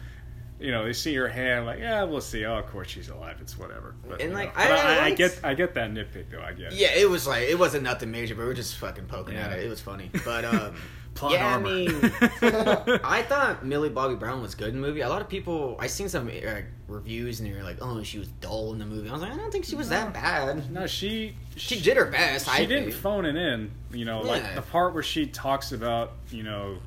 you 0.59 0.71
know, 0.71 0.85
they 0.85 0.93
see 0.93 1.13
her 1.15 1.27
hand, 1.27 1.65
like, 1.65 1.79
yeah, 1.79 2.03
we'll 2.03 2.21
see. 2.21 2.45
Oh, 2.45 2.57
of 2.57 2.67
course 2.67 2.89
she's 2.89 3.09
alive. 3.09 3.37
It's 3.41 3.57
whatever. 3.57 3.95
But, 4.07 4.21
And, 4.21 4.33
like. 4.33 4.57
I- 4.57 4.67
But 4.67 4.79
I 4.79 4.97
I, 4.99 5.05
I 5.05 5.11
get, 5.13 5.39
I 5.43 5.53
get 5.53 5.73
that 5.75 5.91
nitpick 5.91 6.29
though. 6.31 6.41
I 6.41 6.53
guess. 6.53 6.73
Yeah, 6.73 6.93
it 6.95 7.09
was 7.09 7.27
like 7.27 7.43
it 7.49 7.57
wasn't 7.59 7.83
nothing 7.83 8.11
major, 8.11 8.35
but 8.35 8.41
we 8.41 8.47
were 8.47 8.53
just 8.53 8.77
fucking 8.77 9.05
poking 9.05 9.35
at 9.35 9.51
it. 9.53 9.65
It 9.65 9.69
was 9.69 9.81
funny, 9.81 10.09
but 10.25 10.45
um, 10.45 10.75
Plot 11.15 11.33
yeah, 11.33 11.53
armor. 11.53 11.67
I 11.69 11.71
mean, 11.71 12.11
I 13.03 13.21
thought 13.21 13.63
Millie 13.65 13.89
Bobby 13.89 14.15
Brown 14.15 14.41
was 14.41 14.55
good 14.55 14.69
in 14.69 14.81
the 14.81 14.87
movie. 14.87 15.01
A 15.01 15.09
lot 15.09 15.21
of 15.21 15.29
people, 15.29 15.75
I 15.79 15.85
seen 15.87 16.09
some 16.09 16.27
uh, 16.27 16.61
reviews 16.87 17.39
and 17.39 17.47
they 17.49 17.55
were 17.55 17.61
like, 17.63 17.77
"Oh, 17.81 18.01
she 18.01 18.17
was 18.17 18.29
dull 18.41 18.73
in 18.73 18.79
the 18.79 18.85
movie." 18.85 19.09
I 19.09 19.13
was 19.13 19.21
like, 19.21 19.31
I 19.31 19.37
don't 19.37 19.51
think 19.51 19.65
she 19.65 19.75
was 19.75 19.89
that 19.89 20.11
bad. 20.13 20.71
No, 20.71 20.87
she 20.87 21.35
She 21.55 21.79
did 21.79 21.97
her 21.97 22.05
best. 22.05 22.45
She 22.47 22.51
I 22.51 22.65
didn't 22.65 22.85
think. 22.85 22.95
phone 22.95 23.25
it 23.25 23.35
in. 23.35 23.69
You 23.91 24.05
know, 24.05 24.21
like 24.21 24.55
the 24.55 24.61
part 24.63 24.93
where 24.95 25.03
she 25.03 25.27
talks 25.27 25.71
about, 25.71 26.13
you 26.31 26.41
know, 26.41 26.77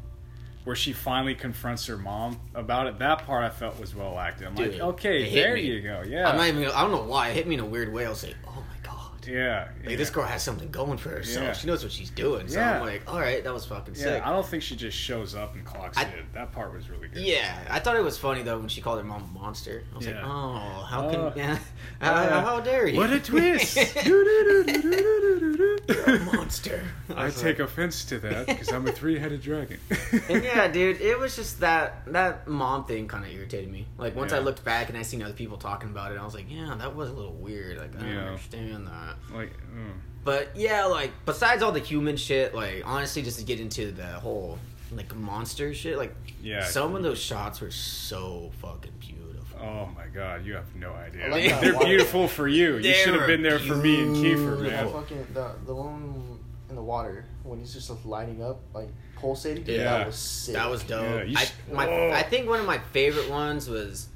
where 0.66 0.74
she 0.74 0.92
finally 0.92 1.36
confronts 1.36 1.86
her 1.86 1.96
mom 1.96 2.40
about 2.52 2.88
it. 2.88 2.98
That 2.98 3.24
part 3.24 3.44
I 3.44 3.50
felt 3.50 3.78
was 3.78 3.94
well 3.94 4.18
acted. 4.18 4.48
I'm 4.48 4.56
Dude, 4.56 4.72
like, 4.72 4.80
okay, 4.80 5.32
there 5.32 5.54
me. 5.54 5.60
you 5.62 5.80
go. 5.80 6.02
Yeah, 6.04 6.28
I'm 6.28 6.36
not 6.36 6.48
even. 6.48 6.64
I 6.66 6.82
don't 6.82 6.90
know 6.90 7.04
why 7.04 7.28
it 7.28 7.34
hit 7.34 7.46
me 7.46 7.54
in 7.54 7.60
a 7.60 7.64
weird 7.64 7.92
way. 7.92 8.04
I 8.04 8.08
was 8.08 8.24
like, 8.24 8.34
"Oh 8.44 8.50
my 8.50 8.56
god." 8.56 8.65
Yeah. 9.26 9.68
Like 9.82 9.90
yeah. 9.90 9.96
this 9.96 10.10
girl 10.10 10.24
has 10.24 10.42
something 10.42 10.70
going 10.70 10.98
for 10.98 11.10
herself. 11.10 11.46
Yeah. 11.46 11.52
She 11.52 11.66
knows 11.66 11.82
what 11.82 11.92
she's 11.92 12.10
doing. 12.10 12.48
So 12.48 12.58
Yeah. 12.58 12.80
I'm 12.80 12.86
like, 12.86 13.02
all 13.12 13.20
right, 13.20 13.42
that 13.44 13.52
was 13.52 13.64
fucking 13.66 13.94
Yeah, 13.94 14.02
sick. 14.02 14.26
I 14.26 14.30
don't 14.30 14.46
think 14.46 14.62
she 14.62 14.76
just 14.76 14.96
shows 14.96 15.34
up 15.34 15.54
and 15.54 15.64
clocks 15.64 15.96
I- 15.98 16.02
it. 16.04 16.32
That 16.34 16.52
part 16.52 16.72
was 16.74 16.88
really 16.90 17.08
good. 17.08 17.22
Yeah, 17.22 17.58
I 17.70 17.78
thought 17.80 17.96
it 17.96 18.02
was 18.04 18.18
funny 18.18 18.42
though 18.42 18.58
when 18.58 18.68
she 18.68 18.80
called 18.80 18.98
her 18.98 19.04
mom 19.04 19.22
a 19.22 19.38
monster. 19.38 19.84
I 19.92 19.96
was 19.96 20.06
like, 20.06 20.16
oh, 20.22 20.86
how 20.88 21.08
Oh. 21.08 21.10
can 21.10 21.20
yeah, 21.36 21.52
Yeah. 21.52 21.58
how, 22.00 22.12
uh, 22.12 22.40
how 22.44 22.60
dare 22.60 22.86
you? 22.86 22.98
What 22.98 23.10
a 23.10 23.20
twist! 23.20 23.76
You're 24.06 24.22
a 26.16 26.20
monster. 26.24 26.82
I 27.14 27.26
was 27.26 27.40
take 27.40 27.58
like- 27.58 27.68
offense 27.68 28.04
to 28.06 28.18
that 28.18 28.46
because 28.46 28.72
I'm 28.72 28.86
a 28.86 28.92
three-headed 28.92 29.40
dragon. 29.42 29.78
and 30.28 30.42
yeah, 30.44 30.68
dude, 30.68 31.00
it 31.00 31.18
was 31.18 31.36
just 31.36 31.60
that 31.60 32.04
that 32.12 32.48
mom 32.48 32.84
thing 32.84 33.08
kind 33.08 33.24
of 33.24 33.30
irritated 33.30 33.70
me. 33.70 33.86
Like 33.98 34.16
once 34.16 34.32
I 34.32 34.38
looked 34.38 34.64
back 34.64 34.88
and 34.88 34.98
I 34.98 35.02
seen 35.02 35.22
other 35.22 35.32
people 35.34 35.56
talking 35.56 35.90
about 35.90 36.12
it, 36.12 36.18
I 36.18 36.24
was 36.24 36.34
like, 36.34 36.46
yeah, 36.48 36.74
that 36.78 36.94
was 36.96 37.10
a 37.10 37.12
little 37.12 37.32
weird. 37.34 37.78
Like 37.78 37.96
I 37.96 38.00
don't 38.02 38.16
understand 38.16 38.86
that. 38.88 39.15
Like, 39.32 39.52
mm. 39.52 39.92
But 40.24 40.56
yeah, 40.56 40.86
like 40.86 41.12
besides 41.24 41.62
all 41.62 41.72
the 41.72 41.78
human 41.80 42.16
shit, 42.16 42.54
like 42.54 42.82
honestly, 42.84 43.22
just 43.22 43.38
to 43.38 43.44
get 43.44 43.60
into 43.60 43.92
the 43.92 44.06
whole 44.06 44.58
like 44.92 45.14
monster 45.14 45.72
shit, 45.72 45.96
like 45.98 46.14
yeah. 46.42 46.64
some 46.64 46.96
of 46.96 47.02
those 47.02 47.18
shots 47.20 47.60
were 47.60 47.70
so 47.70 48.50
fucking 48.60 48.92
beautiful. 48.98 49.58
Oh 49.60 49.88
my 49.96 50.06
god, 50.12 50.44
you 50.44 50.54
have 50.54 50.74
no 50.74 50.92
idea. 50.92 51.28
Like 51.28 51.44
that 51.48 51.60
They're 51.60 51.74
water. 51.74 51.86
beautiful 51.86 52.28
for 52.28 52.48
you. 52.48 52.76
You 52.78 52.92
should 52.92 53.14
have 53.14 53.26
been 53.28 53.42
there 53.42 53.58
for 53.60 53.76
me 53.76 54.02
and 54.02 54.16
Kiefer, 54.16 54.54
man. 54.54 54.62
beautiful. 54.62 55.00
fucking 55.00 55.26
the 55.32 55.52
the 55.64 55.74
one 55.74 56.38
in 56.68 56.74
the 56.74 56.82
water 56.82 57.24
when 57.44 57.60
he's 57.60 57.72
just 57.72 57.88
like, 57.88 58.04
lighting 58.04 58.42
up, 58.42 58.60
like 58.74 58.88
pulsating. 59.16 59.62
Dude, 59.62 59.76
Yeah. 59.76 59.98
that 59.98 60.06
was 60.08 60.16
sick. 60.16 60.54
That 60.54 60.68
was 60.68 60.82
dope. 60.82 61.02
Yeah, 61.02 61.22
you 61.22 61.36
I, 61.38 61.46
my, 61.72 61.88
Oh. 61.88 62.10
I 62.10 62.22
think 62.24 62.48
one 62.48 62.58
of 62.58 62.66
my 62.66 62.78
favorite 62.92 63.30
ones 63.30 63.68
was 63.68 64.08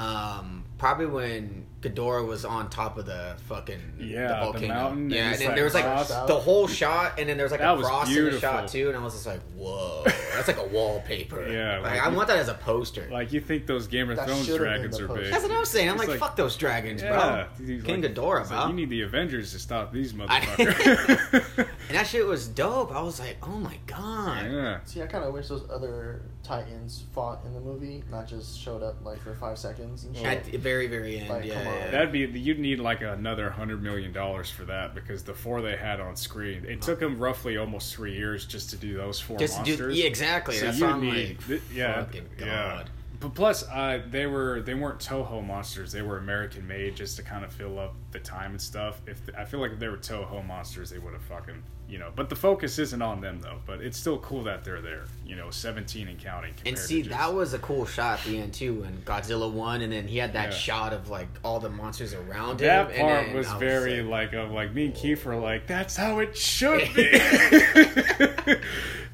um, 0.00 0.64
probably 0.78 1.06
when 1.06 1.66
Ghidorah 1.80 2.26
was 2.26 2.44
on 2.44 2.68
top 2.68 2.98
of 2.98 3.06
the 3.06 3.36
fucking 3.46 3.80
Yeah, 3.98 4.28
the 4.28 4.34
the 4.34 4.40
volcano. 4.40 4.74
mountain, 4.74 5.10
yeah, 5.10 5.24
and 5.24 5.30
it's 5.30 5.38
then 5.38 5.48
like 5.48 5.56
there 5.56 5.64
was 5.64 5.74
like 5.74 5.84
crossed 5.84 6.26
the 6.26 6.34
whole 6.36 6.66
shot, 6.66 7.12
and 7.18 7.28
then 7.28 7.36
there 7.36 7.44
was 7.44 7.50
like 7.52 7.60
That 7.60 7.74
a 7.74 7.76
was 7.76 7.86
cross 7.86 8.08
in 8.14 8.24
the 8.24 8.40
shot 8.40 8.68
too, 8.68 8.88
and 8.88 8.96
I 8.96 9.02
was 9.02 9.12
just 9.14 9.26
like, 9.26 9.40
whoa, 9.56 10.02
that's 10.34 10.48
like 10.48 10.58
a 10.58 10.64
wallpaper. 10.64 11.46
Yeah, 11.52 11.74
like, 11.78 11.92
like 11.92 12.00
I 12.06 12.10
you- 12.10 12.16
want 12.16 12.28
that 12.28 12.38
as 12.38 12.48
a 12.48 12.54
poster. 12.54 13.08
Like 13.10 13.32
you 13.32 13.40
think 13.40 13.66
those 13.66 13.86
Game 13.86 14.10
of 14.10 14.16
That 14.16 14.26
Thrones 14.26 14.46
dragons 14.46 14.98
are 15.00 15.06
big? 15.08 15.30
that's 15.30 15.42
what 15.44 15.52
I'm 15.52 15.64
saying. 15.64 15.88
I'm 15.90 15.96
like, 15.96 16.08
like- 16.08 16.18
fuck 16.18 16.34
those 16.36 16.56
dragons, 16.56 17.02
Yeah, 17.02 17.46
bro. 17.58 17.66
he's 17.66 17.82
King 17.84 18.02
like- 18.02 18.14
Ghidorah, 18.14 18.40
it's 18.40 18.48
bro. 18.50 18.58
like, 18.58 18.68
you 18.68 18.74
need 18.74 18.90
the 18.90 19.02
Avengers 19.02 19.52
to 19.52 19.58
stop 19.58 19.92
these 19.92 20.12
motherfuckers. 20.14 21.58
and 21.88 21.96
that 21.96 22.06
shit 22.06 22.26
was 22.26 22.48
dope. 22.48 22.92
I 22.92 23.00
was 23.02 23.20
like, 23.20 23.36
oh 23.42 23.56
my 23.58 23.78
god. 23.86 24.46
yeah. 24.50 24.78
See, 24.84 25.02
I 25.02 25.06
kind 25.06 25.24
of 25.24 25.32
wish 25.32 25.48
those 25.48 25.64
other 25.70 26.22
Titans 26.42 27.04
fought 27.12 27.44
in 27.44 27.54
the 27.54 27.60
movie, 27.60 28.02
not 28.10 28.26
just 28.26 28.58
showed 28.60 28.82
up 28.82 29.04
like 29.04 29.20
for 29.20 29.34
five 29.34 29.58
seconds 29.58 30.04
and 30.04 30.16
shit. 30.16 30.24
At 30.66 30.80
the 30.80 30.86
very, 30.86 30.86
very 30.88 31.18
end, 31.20 31.28
Like, 31.28 31.44
yeah, 31.44 31.62
yeah. 31.62 31.90
That'd 31.90 32.12
be 32.12 32.20
you'd 32.38 32.58
need 32.58 32.80
like 32.80 33.02
another 33.02 33.50
hundred 33.50 33.82
million 33.82 34.12
dollars 34.12 34.50
for 34.50 34.64
that 34.64 34.94
because 34.94 35.22
the 35.22 35.34
four 35.34 35.62
they 35.62 35.76
had 35.76 36.00
on 36.00 36.16
screen, 36.16 36.64
it 36.66 36.82
took 36.82 37.00
them 37.00 37.18
roughly 37.18 37.56
almost 37.56 37.94
three 37.94 38.14
years 38.16 38.46
just 38.46 38.70
to 38.70 38.76
do 38.76 38.94
those 38.96 39.20
four 39.20 39.38
just 39.38 39.56
monsters. 39.56 39.94
do, 39.94 40.00
yeah, 40.00 40.06
exactly. 40.06 40.56
So 40.56 40.66
That's 40.66 40.78
you 40.78 40.84
why 40.84 40.90
I'm 40.92 41.00
need, 41.00 41.28
like, 41.38 41.46
th- 41.46 41.62
yeah, 41.72 42.04
fucking 42.04 42.28
yeah. 42.38 42.44
god. 42.46 42.90
But 43.18 43.34
plus, 43.34 43.62
uh, 43.68 44.02
they 44.10 44.26
were 44.26 44.60
they 44.60 44.74
weren't 44.74 44.98
Toho 45.00 45.44
monsters; 45.46 45.90
they 45.92 46.02
were 46.02 46.18
American 46.18 46.66
made, 46.66 46.96
just 46.96 47.16
to 47.16 47.22
kind 47.22 47.44
of 47.44 47.52
fill 47.52 47.78
up 47.78 47.94
the 48.12 48.18
time 48.20 48.50
and 48.52 48.60
stuff. 48.60 49.00
If 49.06 49.20
I 49.36 49.44
feel 49.44 49.60
like 49.60 49.72
if 49.72 49.78
they 49.78 49.88
were 49.88 49.96
Toho 49.96 50.46
monsters, 50.46 50.90
they 50.90 50.98
would 50.98 51.14
have 51.14 51.22
fucking 51.22 51.62
you 51.88 51.98
know. 51.98 52.10
But 52.14 52.28
the 52.28 52.36
focus 52.36 52.78
isn't 52.78 53.00
on 53.02 53.20
them 53.20 53.40
though. 53.40 53.58
But 53.66 53.80
it's 53.80 53.98
still 53.98 54.18
cool 54.18 54.42
that 54.44 54.64
they're 54.64 54.80
there. 54.80 55.04
You 55.26 55.36
know, 55.36 55.50
seventeen 55.50 56.08
and 56.08 56.18
counting. 56.18 56.54
And 56.64 56.78
see, 56.78 57.02
just- 57.02 57.10
that 57.16 57.32
was 57.34 57.54
a 57.54 57.58
cool 57.58 57.84
shot 57.86 58.20
at 58.20 58.24
the 58.26 58.38
end 58.38 58.54
too, 58.54 58.80
when 58.82 59.02
Godzilla 59.04 59.50
won, 59.50 59.82
and 59.82 59.92
then 59.92 60.06
he 60.08 60.18
had 60.18 60.32
that 60.34 60.50
Yeah. 60.52 60.56
shot 60.56 60.92
of 60.92 61.08
like 61.10 61.28
all 61.44 61.60
the 61.60 61.70
monsters 61.70 62.14
around 62.14 62.60
him. 62.60 62.66
That 62.68 62.90
and 62.92 63.00
part 63.00 63.32
was 63.34 63.46
I 63.48 63.58
very 63.58 64.02
like, 64.02 64.32
like 64.32 64.44
of 64.44 64.50
like 64.52 64.72
me 64.74 64.86
and 64.86 64.94
Keith 64.94 65.24
were 65.24 65.36
like, 65.36 65.66
that's 65.66 65.96
how 65.96 66.18
it 66.20 66.36
should 66.36 66.92
be. 66.94 67.10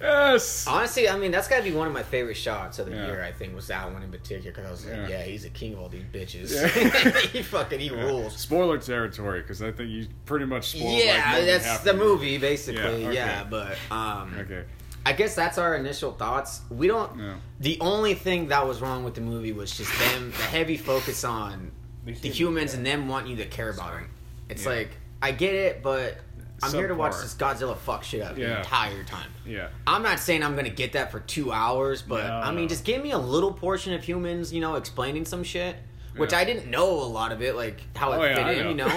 yes. 0.01 0.67
honestly, 0.67 1.09
I 1.09 1.17
mean, 1.17 1.31
that's 1.31 1.49
got 1.49 1.59
to 1.59 1.63
be 1.63 1.73
one 1.73 1.87
of 1.87 1.93
my 1.93 2.03
favorite 2.03 2.37
shots 2.37 2.79
of 2.79 2.87
the 2.87 2.93
Yeah. 2.97 3.07
year. 3.07 3.23
I 3.25 3.33
think 3.33 3.55
was 3.55 3.69
that 3.69 3.91
one 3.93 4.03
in 4.03 4.11
particular 4.11 4.51
because 4.51 4.67
I 4.67 4.71
was 4.71 4.87
like, 4.87 4.97
Yeah. 5.11 5.19
yeah. 5.19 5.23
he's 5.23 5.43
the 5.45 5.51
king 5.51 5.75
of 5.75 5.81
all 5.81 5.89
these 5.89 6.05
bitches. 6.13 6.53
He 7.33 7.43
fucking 7.43 7.81
he 7.81 7.89
rules. 7.91 8.37
Spoiler 8.37 8.79
territory 8.79 9.41
because 9.43 9.63
I 9.63 9.73
think 9.73 9.91
you 9.91 10.07
pretty 10.27 10.45
much 10.45 10.71
spoiled. 10.77 10.99
Yeah, 11.03 11.33
like, 11.37 11.47
that's 11.47 11.79
the 11.81 11.95
movie 11.95 12.37
basically. 12.39 12.62
Yeah, 12.69 12.81
okay. 12.87 13.15
Yeah, 13.15 13.45
but 13.49 13.77
um, 13.91 14.35
Okay. 14.41 14.65
I 15.05 15.13
guess 15.13 15.35
that's 15.35 15.59
our 15.59 15.75
initial 15.75 16.13
thoughts. 16.13 16.61
We 16.71 16.87
don't. 16.87 17.41
The 17.61 17.79
only 17.81 18.15
thing 18.15 18.49
that 18.49 18.67
was 18.67 18.81
wrong 18.81 19.03
with 19.05 19.15
the 19.15 19.21
movie 19.21 19.53
was 19.53 19.77
just 19.77 19.91
them 19.99 20.31
the 20.31 20.43
heavy 20.45 20.77
focus 20.77 21.25
on 21.25 21.73
the 22.05 22.13
humans 22.29 22.75
and 22.75 22.85
them 22.87 23.09
wanting 23.09 23.31
you 23.33 23.37
to 23.39 23.47
care 23.47 23.71
about 23.71 23.93
them. 23.95 24.11
It's 24.49 24.65
Yeah. 24.65 24.71
like 24.71 24.91
I 25.21 25.33
get 25.33 25.55
it, 25.55 25.83
but 25.83 26.19
I'm 26.65 26.73
here 26.73 26.87
to 26.89 26.95
watch 26.95 27.15
this 27.21 27.35
Godzilla 27.35 27.77
fuck 27.77 28.05
shit 28.05 28.23
up 28.23 28.37
the 28.37 28.43
Yeah. 28.43 28.59
entire 28.59 29.03
time. 29.05 29.31
Yeah. 29.45 29.69
I'm 29.87 30.03
not 30.05 30.21
saying 30.21 30.45
I'm 30.45 30.55
gonna 30.55 30.69
get 30.71 30.93
that 30.93 31.11
for 31.11 31.19
two 31.19 31.51
hours, 31.53 32.03
but 32.03 32.25
No, 32.27 32.35
I 32.37 32.51
mean, 32.53 32.63
no. 32.63 32.69
just 32.69 32.85
give 32.85 33.03
me 33.03 33.11
a 33.11 33.19
little 33.19 33.53
portion 33.53 33.93
of 33.95 34.05
humans, 34.05 34.53
you 34.53 34.61
know, 34.61 34.77
explaining 34.77 35.25
some 35.25 35.43
shit, 35.43 35.75
which 36.17 36.33
Yeah. 36.33 36.39
I 36.39 36.45
didn't 36.45 36.69
know 36.71 36.91
a 36.91 37.05
lot 37.09 37.33
of 37.33 37.41
it, 37.43 37.55
like 37.57 37.81
how 37.97 38.13
it 38.13 38.19
Oh, 38.19 38.25
yeah, 38.25 38.35
fit 38.49 38.59
in, 38.59 38.69
you 38.69 38.75
know. 38.75 38.89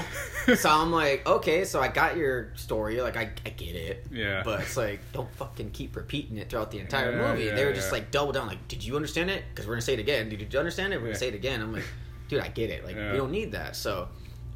know. 0.48 0.56
so 0.56 0.70
I'm 0.70 0.92
like, 0.92 1.26
okay, 1.28 1.64
so 1.66 1.80
I 1.82 1.88
got 1.88 2.18
your 2.18 2.52
story, 2.56 3.02
like 3.02 3.16
I, 3.18 3.30
I 3.46 3.50
get 3.50 3.76
it, 3.76 4.06
Yeah. 4.12 4.42
but 4.44 4.62
it's 4.62 4.76
like 4.78 5.00
don't 5.14 5.32
fucking 5.36 5.72
keep 5.72 5.96
repeating 5.96 6.38
it 6.38 6.50
throughout 6.50 6.72
the 6.72 6.80
entire 6.80 7.12
Yeah, 7.16 7.32
movie. 7.32 7.46
yeah, 7.46 7.56
they 7.56 7.66
were 7.66 7.74
just 7.74 7.92
like 7.92 8.12
double 8.12 8.32
down, 8.34 8.48
like, 8.48 8.68
did 8.68 8.84
you 8.84 8.96
understand 8.96 9.30
it? 9.30 9.44
Because 9.50 9.66
we're 9.68 9.74
gonna 9.74 9.82
say 9.82 9.94
it 9.94 10.00
again. 10.00 10.30
Did 10.30 10.52
you 10.54 10.60
understand 10.60 10.94
it? 10.94 10.98
We're 10.98 11.08
gonna 11.08 11.20
say 11.20 11.30
it 11.30 11.36
again. 11.36 11.62
I'm 11.62 11.74
like, 11.74 11.86
dude, 12.28 12.42
I 12.42 12.48
get 12.50 12.70
it. 12.70 12.84
Like 12.84 12.96
we 12.96 13.18
don't 13.18 13.32
need 13.32 13.52
that. 13.54 13.76
So 13.76 14.08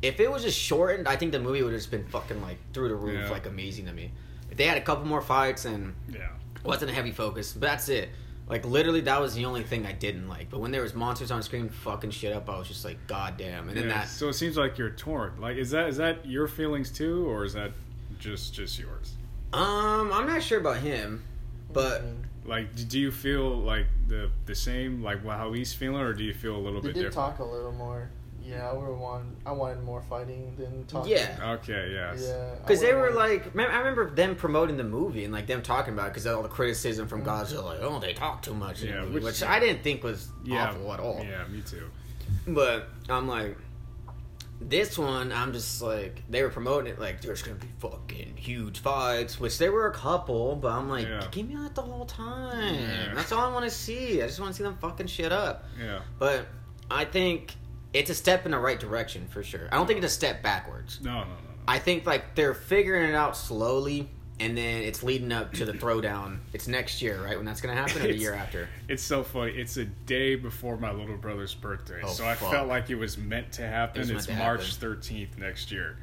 if 0.02 0.20
it 0.20 0.32
was 0.32 0.44
just 0.44 0.58
shortened, 0.58 1.08
I 1.08 1.16
think 1.16 1.32
the 1.32 1.40
movie 1.40 1.62
would 1.62 1.72
have 1.74 1.80
just 1.82 1.92
been 1.92 2.08
fucking 2.08 2.42
like 2.42 2.58
through 2.74 2.90
the 2.90 2.96
roof, 2.96 3.30
like 3.30 3.46
amazing 3.46 3.86
to 3.86 3.94
me. 3.94 4.12
If 4.52 4.58
they 4.58 4.66
had 4.66 4.78
a 4.78 4.82
couple 4.82 5.06
more 5.06 5.22
fights 5.22 5.66
and 5.66 5.94
Yeah. 6.12 6.30
wasn't 6.64 6.92
a 6.92 6.94
heavy 6.94 7.12
focus, 7.12 7.54
but 7.54 7.62
that's 7.62 7.88
it. 7.90 8.10
Like 8.50 8.66
literally, 8.66 9.02
that 9.02 9.22
was 9.22 9.36
the 9.36 9.46
only 9.46 9.62
thing 9.64 9.86
I 9.86 9.92
didn't 9.92 10.28
like. 10.28 10.50
But 10.50 10.60
when 10.60 10.72
there 10.72 10.82
was 10.82 10.96
monsters 10.96 11.30
on 11.30 11.44
screen 11.44 11.70
fucking 11.70 12.10
shit 12.10 12.34
up, 12.34 12.50
I 12.50 12.58
was 12.58 12.68
just 12.68 12.84
like, 12.84 12.98
God 13.08 13.38
damn! 13.38 13.70
And 13.70 13.78
then 13.78 13.88
that, 13.90 14.08
So 14.10 14.28
it 14.30 14.34
seems 14.34 14.58
like 14.58 14.78
you're 14.80 14.90
torn. 14.90 15.40
Like, 15.40 15.58
is 15.58 15.70
that 15.70 15.88
is 15.90 15.98
that 15.98 16.26
your 16.26 16.48
feelings 16.48 16.90
too, 16.90 17.30
or 17.30 17.46
is 17.46 17.54
that 17.54 17.72
just 18.18 18.54
just 18.56 18.80
yours? 18.80 19.14
um, 19.54 20.12
I'm 20.12 20.26
not 20.28 20.42
sure 20.44 20.60
about 20.60 20.78
him, 20.78 21.24
but. 21.72 22.04
Like, 22.46 22.74
do 22.88 22.98
you 23.00 23.12
feel 23.12 23.58
like 23.58 23.86
the 24.08 24.32
the 24.48 24.56
same, 24.56 25.04
like 25.04 25.24
how 25.24 25.54
he's 25.54 25.72
feeling, 25.72 26.02
or 26.02 26.14
do 26.14 26.24
you 26.24 26.34
feel 26.34 26.56
a 26.56 26.58
little 26.58 26.82
They 26.82 26.88
bit 26.88 26.96
did 26.96 27.02
different? 27.12 27.38
talk 27.38 27.40
a 27.40 27.44
little 27.44 27.74
more. 27.74 28.10
Yeah, 28.50 28.70
I 28.70 28.74
would 28.74 28.98
want. 28.98 29.26
I 29.46 29.52
wanted 29.52 29.84
more 29.84 30.02
fighting 30.02 30.56
than 30.58 30.86
talking. 30.86 31.12
Yeah. 31.12 31.54
Okay. 31.62 31.92
Yes. 31.94 32.26
Yeah. 32.28 32.56
Because 32.62 32.82
they 32.82 32.94
were 32.94 33.14
wanted- 33.14 33.46
like, 33.56 33.56
I 33.56 33.78
remember 33.78 34.10
them 34.10 34.36
promoting 34.36 34.78
the 34.78 34.84
movie 34.84 35.24
and 35.24 35.34
like 35.34 35.46
them 35.48 35.62
talking 35.62 35.94
about 35.94 36.08
it 36.08 36.10
because 36.14 36.26
all 36.28 36.42
the 36.42 36.50
criticism 36.50 37.08
from 37.08 37.22
mm-hmm. 37.24 37.30
Godzilla, 37.30 37.66
like, 37.66 37.80
oh, 37.82 38.00
they 38.00 38.14
talk 38.14 38.42
too 38.42 38.54
much, 38.54 38.82
Yeah, 38.82 39.02
movie, 39.02 39.16
which- 39.16 39.24
which, 39.24 39.44
I 39.44 39.60
didn't 39.60 39.84
think 39.84 40.04
was 40.04 40.30
Yeah. 40.44 40.70
awful 40.70 40.94
at 40.94 41.00
all. 41.00 41.24
Yeah. 41.24 41.46
Me 41.48 41.62
too. 41.62 41.90
But 42.48 42.90
I'm 43.08 43.28
like, 43.28 43.58
this 44.62 44.98
one, 44.98 45.32
I'm 45.32 45.54
just 45.54 45.82
like, 45.82 46.24
they 46.30 46.44
were 46.44 46.50
promoting 46.50 46.92
it 46.92 47.00
like 47.00 47.22
there's 47.22 47.42
gonna 47.42 47.58
be 47.58 47.68
fucking 47.80 48.36
huge 48.36 48.80
fights, 48.80 49.40
which 49.40 49.58
there 49.58 49.72
were 49.72 49.88
a 49.88 49.94
couple, 49.94 50.56
but 50.56 50.70
I'm 50.72 50.90
like, 50.90 51.08
Yeah. 51.08 51.26
give 51.32 51.48
me 51.48 51.56
that 51.56 51.76
the 51.76 51.82
whole 51.82 52.06
time. 52.06 52.76
Yeah. 52.76 53.14
That's 53.16 53.32
all 53.32 53.50
I 53.50 53.54
want 53.54 53.66
to 53.66 53.72
see. 53.72 54.22
I 54.22 54.28
just 54.28 54.40
want 54.40 54.52
to 54.54 54.58
see 54.58 54.64
them 54.64 54.78
fucking 54.82 55.08
shit 55.08 55.32
up. 55.32 55.64
Yeah. 55.82 56.00
But 56.18 56.48
I 56.92 57.06
think 57.06 57.56
it's 57.94 58.10
a 58.10 58.16
step 58.16 58.46
in 58.46 58.52
the 58.52 58.60
right 58.60 58.80
direction 58.80 59.28
for 59.28 59.44
sure. 59.44 59.68
I 59.72 59.76
don't 59.78 59.88
think 59.88 59.98
it's 60.04 60.14
a 60.14 60.16
step 60.16 60.42
backwards. 60.44 61.00
No. 61.02 61.12
No. 61.12 61.20
No. 61.22 61.26
no. 61.26 61.36
I 61.68 61.80
think 61.80 62.06
like 62.06 62.36
they're 62.36 62.54
figuring 62.54 63.10
it 63.10 63.16
out 63.16 63.36
slowly. 63.38 64.10
And 64.42 64.58
then 64.58 64.84
it's 64.84 65.04
leading 65.04 65.34
up 65.34 65.52
to 65.56 65.66
the 65.66 65.74
throwdown. 65.84 66.38
It's 66.54 66.66
next 66.70 67.02
year, 67.02 67.22
right? 67.22 67.36
When 67.36 67.46
that's 67.46 67.60
gonna 67.60 67.74
happen, 67.76 68.02
or 68.02 68.08
the 68.08 68.16
year 68.16 68.34
after? 68.34 68.70
It's 68.88 69.04
so 69.04 69.22
funny. 69.22 69.52
It's 69.52 69.76
a 69.76 69.84
day 69.84 70.36
before 70.36 70.78
my 70.78 70.94
little 70.94 71.18
brother's 71.18 71.54
birthday, 71.54 72.00
Oh, 72.02 72.08
so 72.08 72.26
I 72.26 72.36
felt 72.36 72.70
like 72.70 72.90
it 72.90 72.96
was 72.96 73.18
meant 73.18 73.52
to 73.54 73.68
happen. 73.68 74.02
It 74.02 74.10
it's 74.10 74.28
to 74.28 74.34
March 74.36 74.76
thirteenth 74.78 75.38
next 75.38 75.74
year. 75.74 75.98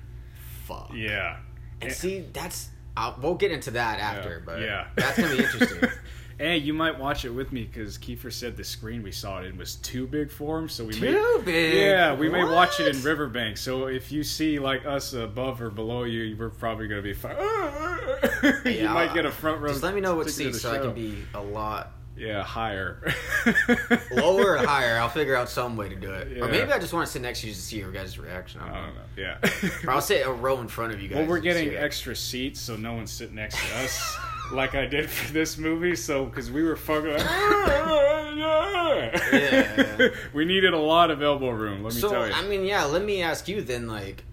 Fuck. 0.66 0.90
Yeah. 0.94 1.38
And 1.80 1.90
Yeah. 1.90 1.96
see, 1.96 2.26
that's 2.34 2.68
uh, 2.94 3.14
we'll 3.22 3.36
get 3.36 3.52
into 3.52 3.70
that 3.70 4.00
after, 4.00 4.34
Yeah. 4.34 4.42
but 4.44 4.60
Yeah. 4.60 4.86
that's 4.96 5.18
gonna 5.18 5.34
be 5.34 5.42
interesting. 5.42 5.88
hey, 6.38 6.58
you 6.58 6.74
might 6.74 6.98
watch 6.98 7.24
it 7.24 7.30
with 7.30 7.50
me 7.52 7.64
because 7.64 7.96
Kiefer 7.98 8.32
said 8.32 8.56
the 8.56 8.64
screen 8.64 9.02
we 9.02 9.12
saw 9.12 9.40
it 9.40 9.46
in 9.46 9.56
was 9.56 9.76
too 9.76 10.06
big 10.06 10.30
for 10.30 10.58
him, 10.58 10.68
so 10.68 10.84
we 10.84 10.98
may. 11.00 11.12
Too 11.12 11.42
big. 11.44 11.74
Yeah, 11.74 12.14
we 12.14 12.28
may 12.28 12.44
watch 12.44 12.78
it 12.80 12.94
in 12.94 13.02
Riverbank. 13.02 13.56
So 13.56 13.86
if 13.86 14.12
you 14.12 14.22
see 14.22 14.58
like 14.58 14.84
us 14.86 15.12
above 15.14 15.60
or 15.62 15.70
below 15.70 16.04
you, 16.04 16.36
we're 16.36 16.50
probably 16.50 16.88
gonna 16.88 17.02
be 17.02 17.14
fine. 17.14 17.36
you 18.64 18.70
Yeah, 18.72 18.92
might 18.92 19.14
get 19.14 19.24
a 19.24 19.28
uh, 19.28 19.32
front 19.32 19.60
row. 19.60 19.68
Just 19.68 19.82
let 19.82 19.94
me 19.94 20.00
know 20.00 20.14
what 20.14 20.26
ticket 20.28 20.52
to 20.52 20.52
seats 20.52 20.62
the 20.62 20.68
so 20.68 20.74
I 20.74 20.78
can 20.78 20.94
be 20.94 21.18
a 21.34 21.40
lot 21.40 21.92
Yeah, 22.16 22.42
higher. 22.42 23.02
lower 24.10 24.52
or 24.52 24.58
higher. 24.58 24.98
I'll 24.98 25.08
figure 25.20 25.36
out 25.36 25.48
some 25.48 25.76
way 25.76 25.88
to 25.88 25.96
do 25.96 26.10
it, 26.12 26.36
Yeah. 26.36 26.44
or 26.44 26.48
maybe 26.48 26.72
I 26.72 26.78
just 26.78 26.92
want 26.92 27.06
to 27.06 27.12
sit 27.12 27.22
next 27.22 27.40
to 27.42 27.48
you 27.48 27.54
to 27.54 27.60
see 27.60 27.78
your 27.78 27.92
guys' 27.92 28.18
reaction. 28.18 28.60
I 28.60 28.64
I 28.64 28.66
don't 28.68 28.74
don't 28.86 28.94
know. 28.94 29.00
know. 29.00 29.06
Yeah. 29.16 29.88
Or 29.88 29.92
I'll 29.94 30.00
sit 30.00 30.26
a 30.26 30.32
row 30.32 30.60
in 30.60 30.68
front 30.68 30.92
of 30.92 31.00
you 31.00 31.08
guys. 31.08 31.18
Well, 31.18 31.26
we're 31.26 31.40
getting 31.40 31.74
extra 31.74 32.14
seats, 32.16 32.60
so 32.60 32.76
no 32.76 32.94
one's 32.94 33.10
sitting 33.10 33.34
next 33.36 33.56
to 33.56 33.76
us, 33.78 34.16
like 34.52 34.74
I 34.74 34.86
did 34.86 35.08
for 35.10 35.32
this 35.32 35.58
movie. 35.58 35.96
So, 35.96 36.24
because 36.26 36.50
we 36.50 36.62
were 36.62 36.76
fucking, 36.76 37.12
like, 37.12 37.20
yeah. 38.36 40.08
we 40.34 40.44
needed 40.44 40.74
a 40.74 40.78
lot 40.78 41.10
of 41.10 41.22
elbow 41.22 41.50
room. 41.50 41.82
Let 41.82 41.94
me 41.94 42.00
So 42.00 42.10
tell 42.10 42.26
you. 42.26 42.32
I 42.32 42.42
mean, 42.46 42.64
yeah. 42.64 42.84
Let 42.84 43.04
me 43.04 43.22
ask 43.22 43.48
you 43.48 43.62
then, 43.62 43.86
like, 43.88 44.24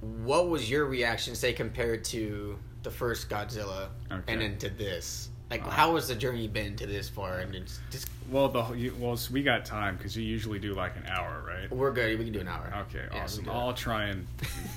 what 0.00 0.48
was 0.48 0.68
your 0.70 0.86
reaction, 0.86 1.34
say, 1.34 1.52
compared 1.52 2.04
to 2.06 2.58
the 2.82 2.90
first 2.90 3.28
Godzilla, 3.28 3.88
Okay. 4.10 4.32
and 4.32 4.40
then 4.40 4.58
to 4.58 4.68
this? 4.68 5.28
Like, 5.50 5.64
Uh, 5.66 5.70
how 5.70 5.94
has 5.96 6.08
the 6.08 6.14
journey 6.14 6.48
been 6.48 6.76
to 6.76 6.86
this 6.86 7.08
far? 7.08 7.38
And 7.40 7.54
it's 7.54 7.78
just 7.90 8.08
well, 8.30 8.48
the 8.48 8.90
well, 8.98 9.16
so 9.16 9.32
we 9.34 9.42
got 9.42 9.64
time 9.66 9.96
because 9.96 10.16
you 10.16 10.22
usually 10.24 10.58
do 10.58 10.74
like 10.74 10.96
an 10.96 11.04
hour, 11.08 11.44
right? 11.46 11.70
we're 11.70 11.92
good. 11.92 12.18
We 12.18 12.24
can 12.24 12.32
do 12.32 12.40
an 12.40 12.48
hour. 12.48 12.72
Okay, 12.88 13.04
Yeah, 13.12 13.22
awesome. 13.24 13.48
I'll 13.50 13.74
try 13.74 14.04
and 14.06 14.26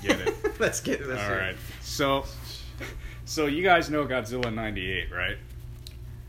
get 0.02 0.20
it. 0.20 0.28
it. 0.44 0.52
let's 0.60 0.80
get 0.80 0.98
this. 1.06 1.18
All 1.18 1.30
right. 1.34 1.56
So, 1.80 2.26
so 3.24 3.46
you 3.46 3.62
guys 3.62 3.90
know 3.90 4.06
Godzilla 4.06 4.52
'98, 4.52 5.12
right? 5.12 5.36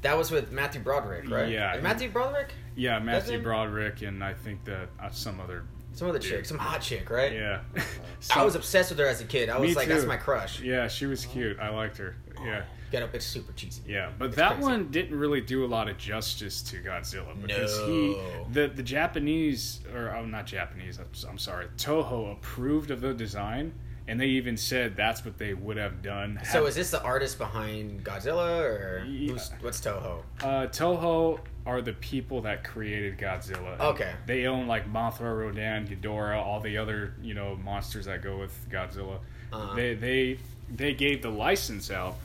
That 0.02 0.18
was 0.18 0.32
with 0.32 0.52
Matthew 0.52 0.82
Broderick, 0.82 1.30
right? 1.30 1.50
Yeah. 1.50 1.80
Matthew 1.82 2.10
Broderick. 2.10 2.54
Yeah, 2.76 3.00
Matthew? 3.00 3.42
Broderick 3.42 4.04
and 4.04 4.24
I 4.24 4.34
think 4.34 4.64
that 4.66 4.90
uh, 5.02 5.10
some 5.10 5.40
other. 5.40 5.64
Some 5.94 6.10
other 6.10 6.20
dude. 6.20 6.30
chick, 6.30 6.46
some 6.46 6.60
hot 6.60 6.82
chick, 6.82 7.10
right? 7.10 7.34
Yeah. 7.34 7.62
I 8.36 8.46
was 8.46 8.54
obsessed 8.54 8.92
with 8.92 9.00
her 9.00 9.08
as 9.08 9.20
a 9.20 9.26
kid. 9.26 9.50
I 9.50 9.58
was 9.58 9.76
like, 9.76 9.88
that's 9.88 10.06
my 10.06 10.18
crush. 10.18 10.62
Yeah, 10.62 10.88
she 10.88 11.08
was 11.08 11.26
cute. 11.26 11.60
I 11.60 11.70
liked 11.70 11.98
her. 11.98 12.16
Yeah. 12.46 12.64
Get 12.92 13.04
up, 13.04 13.14
it's 13.16 13.26
super 13.26 13.52
cheesy. 13.54 13.82
Yeah, 13.88 14.12
but 14.18 14.28
It's 14.28 14.36
that 14.38 14.54
crazy. 14.54 14.62
one 14.64 14.88
didn't 14.92 15.18
really 15.20 15.42
do 15.42 15.66
a 15.66 15.68
lot 15.68 15.90
of 15.90 15.98
justice 15.98 16.62
to 16.64 16.78
Godzilla 16.78 17.36
because 17.42 17.78
he 17.80 18.14
No. 18.14 18.48
the 18.54 18.68
the 18.68 18.84
Japanese 18.84 19.82
or 19.94 20.16
oh 20.16 20.24
not 20.26 20.46
Japanese 20.46 20.98
I'm, 20.98 21.30
I'm 21.30 21.38
sorry 21.38 21.66
Toho 21.78 22.32
approved 22.32 22.92
of 22.92 23.02
the 23.02 23.14
design 23.14 23.74
and 24.08 24.20
they 24.20 24.28
even 24.28 24.56
said 24.58 24.96
that's 24.96 25.26
what 25.26 25.38
they 25.38 25.54
would 25.54 25.78
have 25.78 26.02
done. 26.02 26.40
So 26.44 26.62
had- 26.62 26.70
is 26.70 26.76
this 26.76 26.92
the 26.92 27.02
artist 27.04 27.38
behind 27.38 28.04
Godzilla 28.04 28.62
or 28.62 29.06
Yeah. 29.06 29.34
who's, 29.34 29.52
what's 29.62 29.82
Toho? 29.82 30.24
Uh, 30.42 30.68
Toho 30.68 31.40
are 31.66 31.82
the 31.82 31.94
people 31.94 32.42
that 32.44 32.64
created 32.64 33.18
Godzilla. 33.18 33.78
Okay. 33.80 34.14
They 34.26 34.46
own 34.48 34.68
like 34.68 34.92
Mothra, 34.92 35.38
Rodan, 35.38 35.88
Ghidorah, 35.88 36.38
all 36.38 36.60
the 36.62 36.78
other 36.78 37.14
you 37.22 37.34
know 37.34 37.56
monsters 37.58 38.06
that 38.06 38.22
go 38.22 38.38
with 38.38 38.54
Godzilla. 38.70 39.20
Uh-huh. 39.52 39.76
They 39.76 39.94
they 39.96 40.40
they 40.74 40.94
gave 40.94 41.22
the 41.22 41.30
license 41.32 41.92
out 41.92 42.16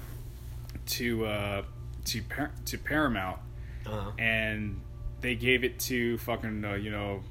to 0.86 1.26
uh, 1.26 1.62
to 2.06 2.20
to 2.66 2.78
Paramount, 2.78 3.38
Uh-huh. 3.86 4.10
and 4.18 4.80
they 5.20 5.34
gave 5.34 5.62
it 5.64 5.78
to 5.80 6.18
fucking 6.18 6.64
uh, 6.64 6.74
you 6.74 6.90
know. 6.90 7.22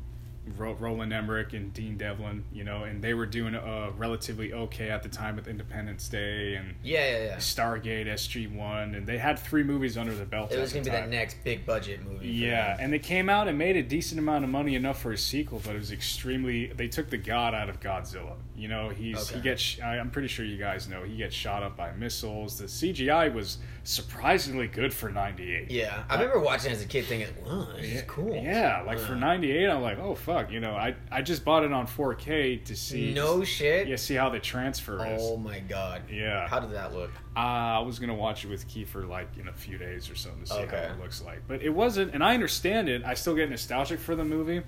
Ro- 0.58 0.74
Roland 0.74 1.14
Emmerich 1.14 1.54
and 1.54 1.72
Dean 1.72 1.98
Devlin, 1.98 2.44
you 2.52 2.64
know, 2.64 2.84
and 2.84 3.02
they 3.02 3.14
were 3.14 3.28
doing 3.28 3.54
uh, 3.56 3.92
relatively 3.96 4.52
okay 4.54 4.90
at 4.90 5.04
the 5.04 5.10
time 5.10 5.36
with 5.36 5.48
Independence 5.48 6.10
Day 6.10 6.56
and 6.56 6.76
Yeah, 6.84 7.06
yeah, 7.18 7.24
yeah. 7.26 7.36
Stargate, 7.38 8.08
SG 8.08 8.52
One, 8.54 8.96
and 8.96 9.06
they 9.06 9.20
had 9.20 9.38
three 9.38 9.64
movies 9.64 9.98
under 9.98 10.16
the 10.16 10.26
belt. 10.26 10.52
It 10.52 10.60
was 10.60 10.74
gonna 10.74 10.84
be 10.86 10.90
that 10.92 11.10
next 11.10 11.44
big 11.44 11.66
budget 11.66 12.04
movie. 12.04 12.28
Yeah, 12.28 12.76
and 12.80 12.92
they 12.92 13.00
came 13.00 13.30
out 13.30 13.48
and 13.48 13.58
made 13.58 13.76
a 13.76 13.84
decent 13.84 14.20
amount 14.20 14.44
of 14.44 14.50
money 14.50 14.74
enough 14.76 15.00
for 15.02 15.12
a 15.12 15.18
sequel, 15.18 15.62
but 15.64 15.76
it 15.76 15.80
was 15.80 15.92
extremely. 15.92 16.68
They 16.68 16.88
took 16.88 17.10
the 17.12 17.18
god 17.18 17.54
out 17.54 17.70
of 17.70 17.80
Godzilla. 17.80 18.34
You 18.56 18.68
know, 18.68 18.90
he's 18.90 19.30
he 19.30 19.40
gets. 19.42 19.80
I, 19.84 19.98
I'm 20.00 20.10
pretty 20.12 20.28
sure 20.28 20.44
you 20.46 20.58
guys 20.58 20.88
know 20.88 21.04
he 21.04 21.18
gets 21.18 21.36
shot 21.36 21.62
up 21.64 21.78
by 21.78 21.92
missiles. 21.94 22.58
The 22.58 22.66
CGI 22.66 23.32
was 23.34 23.58
surprisingly 23.84 24.68
good 24.68 24.94
for 24.94 25.10
'98. 25.10 25.70
Yeah, 25.72 26.04
I 26.10 26.16
remember 26.16 26.40
watching 26.40 26.72
as 26.72 26.82
a 26.82 26.86
kid 26.86 27.06
thinking, 27.06 27.28
"Wow, 27.46 27.68
this 27.76 27.86
is 27.92 28.02
cool." 28.08 28.34
Yeah, 28.36 28.82
like 28.86 29.00
for 29.00 29.14
Uh, 29.14 29.20
'98, 29.20 29.70
I'm 29.70 29.82
like, 29.82 30.00
oh 30.00 30.16
fuck, 30.16 30.31
you 30.52 30.60
know, 30.60 30.74
I 30.76 30.96
I 31.12 31.22
just 31.22 31.44
bought 31.46 31.64
it 31.64 31.72
on 31.72 31.86
4K 31.88 32.64
to 32.66 32.76
see. 32.76 33.14
No 33.14 33.44
shit. 33.44 33.88
Yeah, 33.88 33.96
see 33.96 34.16
how 34.16 34.30
the 34.30 34.40
transfer 34.40 35.06
is. 35.06 35.22
Oh 35.24 35.38
my 35.38 35.60
god. 35.60 36.04
Yeah. 36.12 36.48
How 36.48 36.60
did 36.60 36.72
that 36.72 36.94
look? 36.94 37.12
Uh, 37.36 37.40
I 37.40 37.80
was 37.80 38.00
gonna 38.00 38.14
watch 38.16 38.46
it 38.46 38.50
with 38.50 38.68
Kiefer 38.68 39.08
like 39.08 39.38
in 39.38 39.48
a 39.48 39.54
few 39.54 39.78
days 39.78 40.10
or 40.10 40.16
something 40.16 40.42
to 40.44 40.48
see 40.48 40.56
Okay. 40.60 40.86
how 40.88 40.94
it 40.94 41.00
looks 41.00 41.22
like. 41.22 41.42
But 41.48 41.62
it 41.62 41.70
wasn't, 41.70 42.14
and 42.14 42.24
I 42.24 42.34
understand 42.34 42.90
it. 42.90 43.04
I 43.06 43.14
still 43.14 43.36
get 43.36 43.50
nostalgic 43.50 44.00
for 44.00 44.16
the 44.16 44.24
movie. 44.26 44.62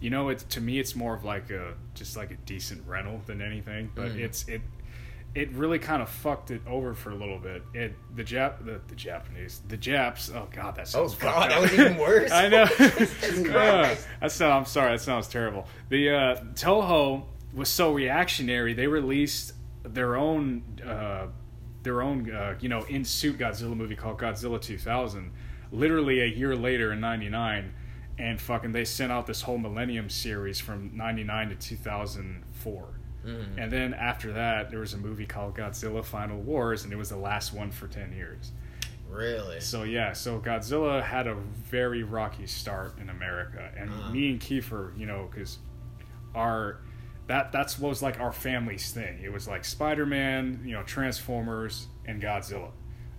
You 0.00 0.10
know, 0.10 0.28
it's 0.28 0.44
to 0.44 0.60
me, 0.60 0.78
it's 0.78 0.94
more 0.94 1.14
of 1.14 1.24
like 1.24 1.50
a 1.50 1.74
just 1.94 2.16
like 2.16 2.30
a 2.30 2.36
decent 2.36 2.86
rental 2.86 3.22
than 3.26 3.40
anything. 3.40 3.90
But 3.94 4.08
Mm. 4.12 4.18
it's 4.20 4.46
it 4.48 4.60
it 5.36 5.52
really 5.52 5.78
kind 5.78 6.00
of 6.00 6.08
fucked 6.08 6.50
it 6.50 6.62
over 6.66 6.94
for 6.94 7.10
a 7.10 7.14
little 7.14 7.38
bit. 7.38 7.62
It 7.74 7.94
the 8.14 8.24
Jap 8.24 8.64
the, 8.64 8.80
the 8.88 8.94
Japanese 8.94 9.60
the 9.68 9.76
Japs. 9.76 10.30
Oh 10.34 10.48
god, 10.50 10.76
that 10.76 10.88
Oh 10.94 11.06
sounds. 11.06 11.14
fucked 11.14 11.34
god, 11.34 11.50
that 11.50 11.60
was 11.60 11.72
even 11.74 11.96
worse. 11.98 12.30
I 12.32 12.48
know. 12.48 12.66
Yeah, 12.78 13.96
that 14.20 14.32
sound, 14.32 14.52
I'm 14.54 14.64
sorry. 14.64 14.92
That 14.92 15.02
sounds 15.02 15.28
terrible. 15.28 15.66
The 15.90 16.10
uh, 16.10 16.36
Toho 16.54 17.24
was 17.52 17.68
so 17.68 17.92
reactionary. 17.92 18.72
They 18.72 18.86
released 18.86 19.52
their 19.82 20.16
own, 20.16 20.62
uh, 20.84 21.26
their 21.82 22.02
own, 22.02 22.30
uh, 22.30 22.54
you 22.60 22.68
know, 22.68 22.82
in 22.84 23.04
suit 23.04 23.38
Godzilla 23.38 23.76
movie 23.76 23.94
called 23.96 24.18
Godzilla 24.18 24.60
2000. 24.60 25.30
Literally 25.72 26.20
a 26.20 26.26
year 26.26 26.56
later 26.56 26.92
in 26.92 27.00
'99, 27.00 27.74
and 28.18 28.40
fucking 28.40 28.72
they 28.72 28.84
sent 28.86 29.12
out 29.12 29.26
this 29.26 29.42
whole 29.42 29.58
Millennium 29.58 30.08
series 30.08 30.60
from 30.60 30.96
'99 30.96 31.50
to 31.50 31.54
2004. 31.56 33.00
Mm. 33.26 33.62
And 33.62 33.72
then 33.72 33.94
after 33.94 34.32
that, 34.32 34.70
there 34.70 34.80
was 34.80 34.94
a 34.94 34.98
movie 34.98 35.26
called 35.26 35.56
Godzilla 35.56 36.04
Final 36.04 36.40
Wars, 36.40 36.84
and 36.84 36.92
it 36.92 36.96
was 36.96 37.08
the 37.10 37.16
last 37.16 37.52
one 37.52 37.70
for 37.70 37.88
10 37.88 38.12
years. 38.12 38.52
Really? 39.10 39.60
So 39.60 39.82
yeah, 39.84 40.12
so 40.12 40.40
Godzilla 40.40 41.02
had 41.02 41.26
a 41.26 41.34
very 41.34 42.02
rocky 42.02 42.46
start 42.46 42.98
in 43.00 43.08
America, 43.10 43.70
and 43.76 43.88
Uh-huh. 43.90 44.10
me 44.12 44.30
and 44.30 44.40
Kiefer, 44.40 44.96
you 44.98 45.06
know, 45.06 45.28
because 45.30 45.58
our 46.34 46.78
that 47.28 47.50
that's 47.50 47.76
what 47.78 47.88
was 47.88 48.02
like 48.02 48.20
our 48.20 48.32
family's 48.32 48.92
thing. 48.92 49.20
It 49.22 49.32
was 49.32 49.48
like 49.48 49.64
Spider 49.64 50.06
Man, 50.06 50.60
you 50.64 50.72
know, 50.74 50.82
Transformers, 50.84 51.88
and 52.04 52.22
Godzilla, 52.22 52.70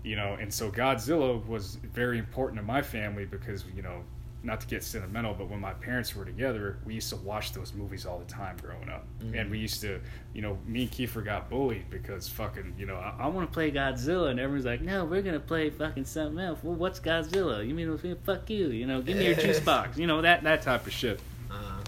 you 0.04 0.16
know, 0.16 0.38
and 0.40 0.54
so 0.54 0.72
Godzilla 0.72 1.46
was 1.46 1.76
very 1.76 2.18
important 2.18 2.58
to 2.60 2.64
my 2.66 2.82
family 2.82 3.26
because 3.26 3.66
you 3.76 3.82
know, 3.82 4.04
not 4.44 4.62
to 4.62 4.68
get 4.68 4.84
sentimental, 4.84 5.34
but 5.34 5.50
when 5.50 5.60
my 5.60 5.74
parents 5.74 6.16
were 6.16 6.24
together, 6.24 6.78
we 6.86 6.94
used 6.94 7.10
to 7.10 7.16
watch 7.18 7.54
those 7.54 7.74
movies 7.74 8.06
all 8.06 8.20
the 8.20 8.26
time 8.26 8.56
growing 8.62 8.88
up, 8.88 9.06
and 9.34 9.50
we 9.50 9.58
used 9.58 9.82
to, 9.82 10.00
you 10.34 10.42
know, 10.42 10.58
me 10.66 10.84
and 10.84 10.92
Kiefer 10.92 11.26
got 11.26 11.50
bullied 11.50 11.90
because 11.90 12.28
fucking, 12.30 12.76
you 12.78 12.86
know, 12.86 12.96
I, 12.96 13.16
I 13.20 13.28
want 13.28 13.50
to 13.50 13.54
play 13.54 13.72
Godzilla, 13.72 14.30
and 14.30 14.40
everyone's 14.40 14.66
like, 14.66 14.82
no, 14.82 15.06
we're 15.06 15.22
gonna 15.22 15.40
play 15.40 15.70
fucking 15.70 16.06
something 16.06 16.40
else. 16.40 16.60
Well, 16.64 16.76
what's 16.76 17.00
Godzilla? 17.00 17.68
You 17.68 17.74
mean 17.74 17.98
fuck 18.24 18.50
you? 18.50 18.68
You 18.68 18.86
know, 18.86 19.02
give 19.02 19.18
me 19.18 19.26
your 19.26 19.36
juice 19.46 19.60
box. 19.60 19.98
You 19.98 20.08
know 20.08 20.22
that 20.22 20.44
that 20.44 20.62
type 20.62 20.86
of 20.86 20.94
shit 20.94 21.20
Uh, 21.52 21.80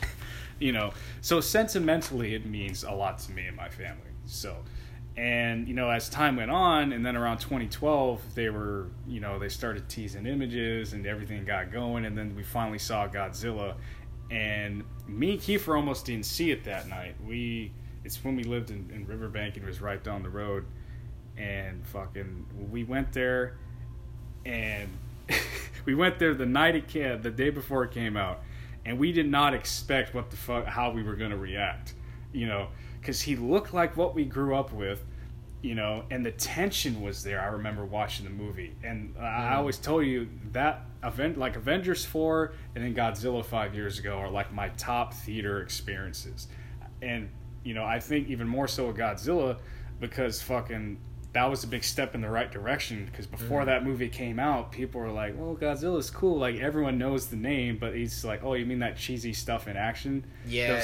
you 0.60 0.72
know 0.72 0.92
so 1.22 1.40
sentimentally 1.40 2.34
it 2.34 2.46
means 2.46 2.84
a 2.84 2.92
lot 2.92 3.20
to 3.20 3.32
me 3.32 3.46
and 3.46 3.56
my 3.56 3.70
family 3.70 4.10
so 4.26 4.56
and 5.20 5.68
you 5.68 5.74
know 5.74 5.90
as 5.90 6.08
time 6.08 6.38
went 6.38 6.50
on 6.50 6.94
and 6.94 7.06
then 7.06 7.18
around 7.18 7.40
2012 7.40 8.36
they 8.36 8.50
were 8.50 8.88
you 9.06 9.20
know 9.20 9.38
they 9.38 9.50
started 9.50 9.90
teasing 9.90 10.26
images 10.26 10.94
and 10.94 11.06
everything 11.06 11.44
got 11.44 11.74
going. 11.74 12.06
And 12.06 12.18
then 12.18 12.36
we 12.36 12.44
finally 12.44 12.80
saw 12.80 13.08
godzilla. 13.08 13.76
And 14.32 14.84
me 15.08 15.32
and 15.32 15.40
kiefer 15.42 15.76
almost 15.76 16.06
didn't 16.06 16.26
see 16.26 16.52
it 16.52 16.64
that 16.64 16.88
night. 16.88 17.16
We 17.28 17.74
it's 18.06 18.24
when 18.24 18.38
we 18.38 18.46
lived 18.46 18.72
in, 18.72 18.90
in 18.94 19.06
riverbank 19.06 19.56
and 19.58 19.66
it 19.66 19.68
was 19.68 19.82
right 19.82 20.02
down 20.02 20.24
the 20.24 20.30
road. 20.30 20.66
And 21.38 21.86
fucking 21.88 22.46
we 22.72 22.86
went 22.86 23.12
there 23.12 23.58
and 24.46 24.90
we 25.86 25.96
went 25.96 26.18
there 26.18 26.34
the 26.34 26.46
night 26.46 26.78
it 26.78 26.88
came, 26.88 27.22
the 27.22 27.32
day 27.32 27.50
before 27.50 27.84
it 27.84 27.92
came 27.92 28.16
out, 28.16 28.42
and 28.86 28.98
we 28.98 29.12
did 29.12 29.30
not 29.30 29.54
expect 29.54 30.14
what 30.14 30.30
the 30.32 30.38
fuck 30.38 30.66
how 30.66 30.92
we 30.92 31.04
were 31.04 31.16
going 31.16 31.32
to 31.32 31.38
react, 31.38 31.94
you 32.32 32.48
know, 32.48 32.70
because 33.02 33.22
he 33.22 33.36
looked 33.36 33.74
like 33.74 33.98
what 33.98 34.16
we 34.16 34.24
grew 34.24 34.56
up 34.56 34.72
with, 34.72 35.04
you 35.62 35.76
know, 35.76 36.06
and 36.10 36.26
the 36.26 36.32
tension 36.32 37.02
was 37.02 37.24
there. 37.24 37.42
I 37.42 37.48
remember 37.48 37.86
watching 37.86 38.26
the 38.26 38.32
movie, 38.32 38.76
and 38.84 39.14
I 39.20 39.22
mm-hmm. 39.22 39.54
always 39.56 39.78
told 39.78 40.06
you 40.06 40.30
that 40.52 40.86
event 41.04 41.38
like 41.38 41.56
Avengers 41.56 42.06
four 42.06 42.54
and 42.76 42.84
then 42.84 42.96
Godzilla 42.96 43.44
five 43.44 43.76
years 43.76 44.00
ago 44.00 44.18
are 44.18 44.30
like 44.30 44.54
my 44.54 44.70
top 44.70 45.14
theater 45.14 45.62
experiences, 45.62 46.48
and 47.02 47.30
you 47.64 47.74
know 47.74 47.84
I 47.84 48.00
think 48.00 48.30
even 48.30 48.48
more 48.48 48.68
so 48.68 48.88
with 48.88 48.98
Godzilla 48.98 49.58
because 50.00 50.42
fucking 50.42 50.98
that 51.34 51.46
was 51.46 51.64
a 51.64 51.68
big 51.68 51.84
step 51.84 52.16
in 52.16 52.22
the 52.22 52.30
right 52.30 52.52
direction 52.52 53.06
because 53.06 53.28
before 53.28 53.62
mm. 53.62 53.66
that 53.66 53.86
movie 53.86 54.10
came 54.10 54.40
out 54.40 54.72
people 54.72 55.00
were 55.00 55.12
like 55.12 55.38
well 55.38 55.56
godzilla's 55.56 56.10
cool 56.10 56.38
like 56.40 56.56
everyone 56.58 56.98
knows 56.98 57.28
the 57.28 57.36
name 57.36 57.78
but 57.80 57.94
he's 57.94 58.26
like 58.26 58.44
oh 58.44 58.54
you 58.54 58.66
mean 58.66 58.80
that 58.80 58.98
cheesy 58.98 59.32
stuff 59.34 59.68
in 59.68 59.78
action 59.78 60.26
yeah, 60.48 60.80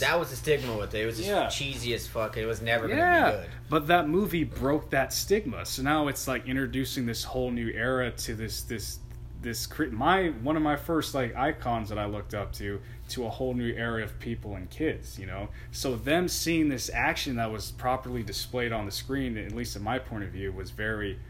that 0.00 0.18
was 0.18 0.30
the 0.30 0.36
stigma 0.36 0.76
with 0.76 0.92
it. 0.94 1.02
It 1.02 1.06
was 1.06 1.18
just 1.18 1.28
Yeah. 1.28 1.48
cheesy 1.48 1.94
as 1.94 2.06
fuck. 2.06 2.36
It 2.36 2.46
was 2.46 2.60
never 2.60 2.88
gonna 2.88 3.00
yeah 3.00 3.30
be 3.30 3.36
good. 3.36 3.50
but 3.68 3.86
that 3.86 4.08
movie 4.08 4.42
broke 4.44 4.90
that 4.90 5.12
stigma 5.12 5.64
so 5.64 5.82
now 5.82 6.08
it's 6.08 6.26
like 6.26 6.48
introducing 6.48 7.06
this 7.06 7.22
whole 7.22 7.50
new 7.50 7.68
era 7.68 8.10
to 8.10 8.34
this 8.34 8.62
this 8.62 8.98
this 9.44 9.68
my 9.92 10.28
one 10.42 10.56
of 10.56 10.62
my 10.62 10.74
first 10.74 11.14
like 11.14 11.36
icons 11.36 11.88
that 11.90 11.98
I 11.98 12.06
looked 12.06 12.34
up 12.34 12.52
to 12.54 12.80
to 13.10 13.26
a 13.26 13.30
whole 13.30 13.54
new 13.54 13.72
era 13.72 14.02
of 14.02 14.18
people 14.18 14.56
and 14.56 14.68
kids, 14.68 15.18
you 15.18 15.26
know. 15.26 15.50
So 15.70 15.94
them 15.94 16.26
seeing 16.26 16.68
this 16.68 16.90
action 16.92 17.36
that 17.36 17.52
was 17.52 17.70
properly 17.70 18.24
displayed 18.24 18.72
on 18.72 18.86
the 18.86 18.90
screen, 18.90 19.38
at 19.38 19.52
least 19.52 19.76
in 19.76 19.82
my 19.82 20.00
point 20.00 20.24
of 20.24 20.30
view, 20.30 20.50
was 20.50 20.70
very 20.70 21.20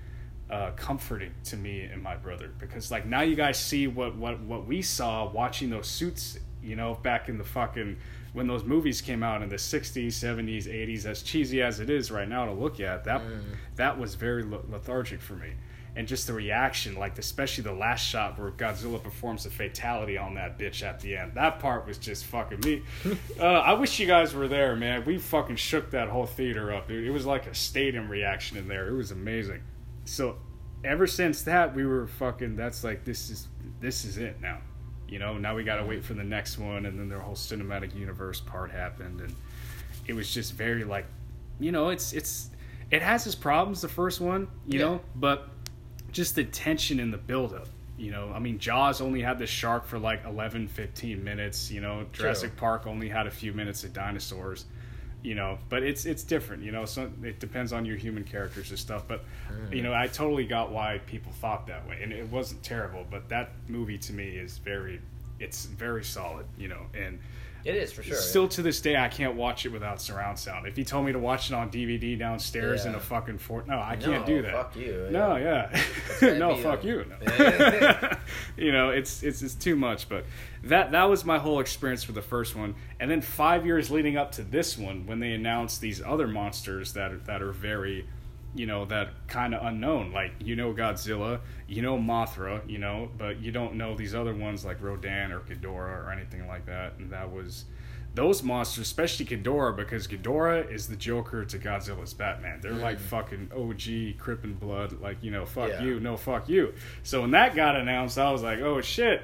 uh, 0.49 0.71
comforting 0.77 1.35
to 1.45 1.57
me 1.57 1.83
and 1.83 2.03
my 2.03 2.17
brother 2.17 2.53
because 2.59 2.91
like 2.91 3.07
now 3.07 3.23
you 3.23 3.35
guys 3.35 3.59
see 3.59 3.87
what 3.87 4.15
what 4.17 4.41
what 4.41 4.67
we 4.67 4.81
saw 4.81 5.31
watching 5.31 5.69
those 5.69 5.89
suits, 5.89 6.39
you 6.63 6.77
know, 6.77 6.95
back 7.03 7.29
in 7.29 7.37
the 7.37 7.45
fucking 7.45 7.97
when 8.33 8.47
those 8.47 8.65
movies 8.65 9.01
came 9.01 9.23
out 9.23 9.43
in 9.43 9.49
the 9.49 9.57
60s, 9.57 10.09
70s, 10.09 10.65
80s, 10.67 11.07
as 11.07 11.23
cheesy 11.23 11.63
as 11.63 11.79
it 11.79 11.89
is 11.89 12.11
right 12.11 12.29
now 12.29 12.45
to 12.45 12.53
look 12.53 12.81
at, 12.81 13.05
that 13.05 13.21
that 13.77 13.99
was 13.99 14.15
very 14.15 14.45
lethargic 14.45 15.21
for 15.21 15.35
me. 15.35 15.53
And 15.97 16.09
just 16.09 16.27
the 16.27 16.33
reaction, 16.33 16.97
like 16.97 17.19
especially 17.19 17.63
the 17.63 17.73
last 17.73 18.05
shot 18.05 18.37
where 18.37 18.51
Godzilla 18.51 19.01
performs 19.01 19.47
a 19.47 19.51
fatality 19.51 20.19
on 20.19 20.35
that 20.35 20.59
bitch 20.59 20.83
at 20.83 20.99
the 20.99 21.17
end. 21.17 21.35
That 21.35 21.61
part 21.61 21.87
was 21.87 21.99
just 21.99 22.25
fucking 22.25 22.61
me. 22.61 22.83
uh, 23.41 23.45
I 23.45 23.75
wish 23.75 24.01
you 24.01 24.07
guys 24.09 24.35
were 24.35 24.49
there, 24.49 24.75
man. 24.75 25.05
We 25.05 25.19
fucking 25.19 25.55
shook 25.55 25.93
that 25.93 26.09
whole 26.09 26.27
theater 26.27 26.75
up. 26.75 26.91
It, 26.91 27.05
it 27.07 27.11
was 27.11 27.27
like 27.27 27.47
a 27.47 27.55
stadium 27.55 28.09
reaction 28.11 28.57
in 28.57 28.67
there. 28.67 28.89
It 28.89 28.95
was 28.95 29.13
amazing. 29.13 29.61
So 30.05 30.37
ever 30.83 31.07
since 31.07 31.43
that, 31.43 31.77
we 31.77 31.87
were 31.87 32.09
fucking. 32.09 32.57
That's 32.57 32.83
like 32.83 33.05
this 33.05 33.31
is 33.31 33.47
this 33.81 34.05
is 34.05 34.19
it 34.19 34.41
now. 34.41 34.59
You 35.09 35.21
know, 35.21 35.39
now 35.39 35.55
we 35.55 35.63
got 35.63 35.77
to 35.77 35.85
wait 35.85 36.05
for 36.05 36.15
the 36.15 36.25
next 36.25 36.59
one, 36.59 36.87
and 36.87 36.99
then 36.99 37.09
the 37.09 37.21
whole 37.21 37.37
cinematic 37.37 37.95
universe 37.95 38.41
part 38.41 38.73
happened, 38.73 39.21
and 39.21 39.33
it 40.09 40.15
was 40.15 40.33
just 40.35 40.55
very 40.55 40.83
like, 40.83 41.07
you 41.61 41.71
know, 41.71 41.91
it's 41.91 42.13
it's 42.13 42.51
it 42.91 43.01
has 43.01 43.27
its 43.27 43.37
problems. 43.37 43.81
The 43.81 43.89
first 43.89 44.21
one, 44.21 44.49
you 44.67 44.81
Yeah. 44.81 44.85
know, 44.87 45.01
but 45.15 45.51
just 46.15 46.37
the 46.37 46.45
tension 46.45 46.99
in 46.99 47.11
the 47.11 47.19
buildup. 47.19 47.69
You 47.99 48.11
know, 48.11 48.33
I 48.35 48.39
mean, 48.39 48.59
Jaws 48.59 49.01
only 49.01 49.21
had 49.21 49.39
the 49.39 49.47
shark 49.47 49.87
for 49.87 49.99
like 49.99 50.25
11, 50.25 50.69
15 50.69 51.23
minutes. 51.23 51.71
You 51.71 51.81
know, 51.81 52.07
Jurassic 52.13 52.57
Park 52.57 52.87
only 52.87 53.09
had 53.09 53.27
a 53.27 53.31
few 53.31 53.53
minutes 53.53 53.85
of 53.85 53.93
dinosaurs. 53.93 54.65
You 55.23 55.35
know, 55.35 55.59
but 55.69 55.83
it's 55.83 56.05
it's 56.05 56.23
different. 56.23 56.63
You 56.63 56.73
know, 56.73 56.85
so 56.85 57.11
it 57.23 57.41
depends 57.41 57.73
on 57.73 57.85
your 57.85 57.97
human 57.97 58.25
characters 58.25 58.71
and 58.71 58.79
stuff. 58.79 59.05
But 59.07 59.25
mm. 59.51 59.75
you 59.75 59.83
know, 59.83 59.95
I 59.95 60.07
totally 60.07 60.45
got 60.45 60.71
why 60.71 61.01
people 61.07 61.33
thought 61.33 61.67
that 61.69 61.89
way, 61.89 62.01
and 62.03 62.13
it 62.13 62.29
wasn't 62.29 62.63
terrible. 62.63 63.07
But 63.11 63.29
that 63.29 63.53
movie 63.69 63.99
to 63.99 64.13
me 64.13 64.29
is 64.29 64.59
very, 64.59 65.01
it's 65.39 65.65
very 65.67 66.05
solid. 66.05 66.47
You 66.59 66.69
know, 66.69 66.87
and 66.95 67.21
It 67.65 67.77
is 67.77 67.93
for 67.93 68.03
sure. 68.03 68.17
Still 68.17 68.47
to 68.49 68.63
this 68.63 68.81
day, 68.83 68.97
I 68.97 69.09
can't 69.09 69.37
watch 69.37 69.65
it 69.65 69.71
without 69.71 70.01
surround 70.01 70.39
sound. 70.39 70.67
If 70.67 70.77
you 70.77 70.85
told 70.85 71.07
me 71.07 71.13
to 71.13 71.19
watch 71.19 71.51
it 71.51 71.55
on 71.55 71.71
DVD 71.71 72.19
downstairs 72.19 72.85
in 72.85 72.95
a 72.95 73.01
fucking 73.01 73.39
fort, 73.39 73.67
no, 73.67 73.79
I 73.79 73.95
No, 73.97 74.05
can't 74.07 74.27
do 74.27 74.43
that. 74.43 74.53
fuck 74.53 74.77
you, 74.77 75.09
No, 75.11 75.37
yeah. 75.37 75.83
yeah, 76.21 76.35
no, 76.39 76.57
fuck 76.57 76.85
a- 76.85 76.87
you. 76.87 77.05
Yeah. 77.23 78.19
you 78.57 78.71
know, 78.73 78.91
it's 78.91 79.23
it's 79.23 79.41
it's 79.43 79.55
too 79.55 79.77
much. 79.77 80.09
But 80.09 80.25
that 80.65 80.93
that 80.93 81.05
was 81.05 81.25
my 81.25 81.39
whole 81.39 81.61
experience 81.61 82.05
for 82.05 82.13
the 82.13 82.23
first 82.23 82.55
one, 82.55 82.75
and 83.01 83.11
then 83.11 83.21
five 83.23 83.65
years 83.65 83.91
leading 83.91 84.17
up 84.17 84.33
to 84.33 84.43
this 84.43 84.77
one, 84.77 85.07
when 85.07 85.21
they 85.21 85.33
announced 85.33 85.81
these 85.81 86.03
other 86.03 86.27
monsters 86.29 86.93
that 86.93 87.13
are, 87.13 87.19
that 87.19 87.41
are 87.43 87.53
very, 87.53 88.07
you 88.55 88.67
know, 88.67 88.85
that 88.87 89.11
kind 89.27 89.55
of 89.55 89.65
unknown. 89.67 90.13
Like 90.13 90.33
you 90.41 90.57
know 90.57 90.73
Godzilla, 90.73 91.41
you 91.67 91.83
know 91.83 91.99
Mothra, 91.99 92.69
you 92.69 92.79
know, 92.79 93.11
but 93.19 93.41
you 93.41 93.53
don't 93.53 93.75
know 93.75 93.97
these 93.97 94.15
other 94.15 94.35
ones 94.35 94.65
like 94.65 94.83
Rodan 94.83 95.33
or 95.33 95.41
Ghidorah 95.41 96.07
or 96.07 96.11
anything 96.13 96.47
like 96.47 96.67
that. 96.67 96.95
And 96.99 97.11
that 97.11 97.31
was 97.31 97.65
those 98.15 98.45
monsters, 98.45 98.83
especially 98.83 99.27
Ghidorah, 99.27 99.77
because 99.77 100.07
Ghidorah 100.07 100.73
is 100.73 100.87
the 100.87 100.97
Joker 100.97 101.45
to 101.45 101.59
Godzilla's 101.59 102.15
Batman. 102.15 102.61
They're 102.61 102.73
like 102.73 102.99
mm. 102.99 103.03
fucking 103.03 103.51
OG 103.55 104.19
Crip 104.23 104.45
and 104.45 104.59
Blood, 104.59 105.01
like 105.01 105.23
you 105.23 105.31
know, 105.31 105.45
fuck 105.45 105.71
Yeah. 105.71 105.83
you, 105.83 106.01
no 106.01 106.17
fuck 106.17 106.49
you. 106.49 106.75
So 107.03 107.23
when 107.23 107.33
that 107.33 107.57
got 107.57 107.77
announced, 107.77 108.19
I 108.19 108.31
was 108.31 108.43
like, 108.43 108.61
oh 108.61 108.81
shit, 108.81 109.23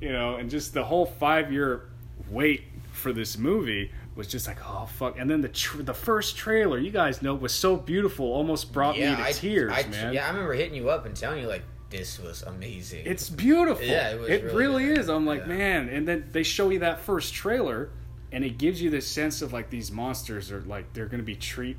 you 0.00 0.12
know, 0.12 0.36
and 0.36 0.48
just 0.48 0.72
the 0.72 0.84
whole 0.84 1.06
five 1.06 1.52
year 1.52 1.90
wait 2.30 2.64
for 2.92 3.12
this 3.12 3.36
movie 3.36 3.90
was 4.16 4.26
just 4.26 4.46
like, 4.46 4.58
oh 4.66 4.86
fuck. 4.86 5.18
And 5.18 5.30
then 5.30 5.40
the 5.40 5.48
tr- 5.48 5.82
the 5.82 5.94
first 5.94 6.36
trailer, 6.36 6.78
you 6.78 6.90
guys 6.90 7.22
know, 7.22 7.34
was 7.34 7.52
so 7.54 7.76
beautiful, 7.76 8.26
almost 8.26 8.72
brought 8.72 8.96
me 8.96 9.02
to 9.02 9.20
I, 9.20 9.32
tears, 9.32 9.72
I, 9.74 9.86
man. 9.88 10.12
Yeah, 10.12 10.26
I 10.26 10.28
remember 10.30 10.52
hitting 10.54 10.74
you 10.74 10.90
up 10.90 11.06
and 11.06 11.14
telling 11.16 11.40
you 11.42 11.48
like 11.48 11.62
this 11.90 12.18
was 12.20 12.42
amazing. 12.42 13.04
It's 13.06 13.28
beautiful. 13.30 13.84
Yeah, 13.84 14.10
it 14.12 14.20
was 14.20 14.28
it 14.28 14.44
really 14.44 14.84
really 14.84 14.98
is. 15.00 15.08
I'm 15.08 15.26
like, 15.26 15.40
Yeah. 15.40 15.46
man, 15.46 15.88
and 15.88 16.06
then 16.06 16.28
they 16.32 16.42
show 16.42 16.70
you 16.70 16.80
that 16.80 17.00
first 17.00 17.34
trailer, 17.34 17.90
and 18.32 18.44
it 18.44 18.58
gives 18.58 18.80
you 18.82 18.90
this 18.90 19.06
sense 19.06 19.42
of 19.42 19.52
like 19.52 19.70
these 19.70 19.90
monsters 19.90 20.50
are 20.52 20.60
like 20.62 20.92
they're 20.92 21.06
going 21.06 21.20
to 21.20 21.24
be 21.24 21.36
treated 21.36 21.78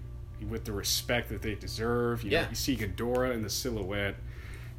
with 0.50 0.66
the 0.66 0.72
respect 0.72 1.30
that 1.30 1.42
they 1.42 1.54
deserve. 1.56 2.24
You 2.24 2.32
know, 2.32 2.38
Yeah. 2.42 2.50
you 2.50 2.56
see 2.56 2.76
Ghidorah 2.76 3.34
in 3.34 3.42
the 3.44 3.50
silhouette 3.50 4.16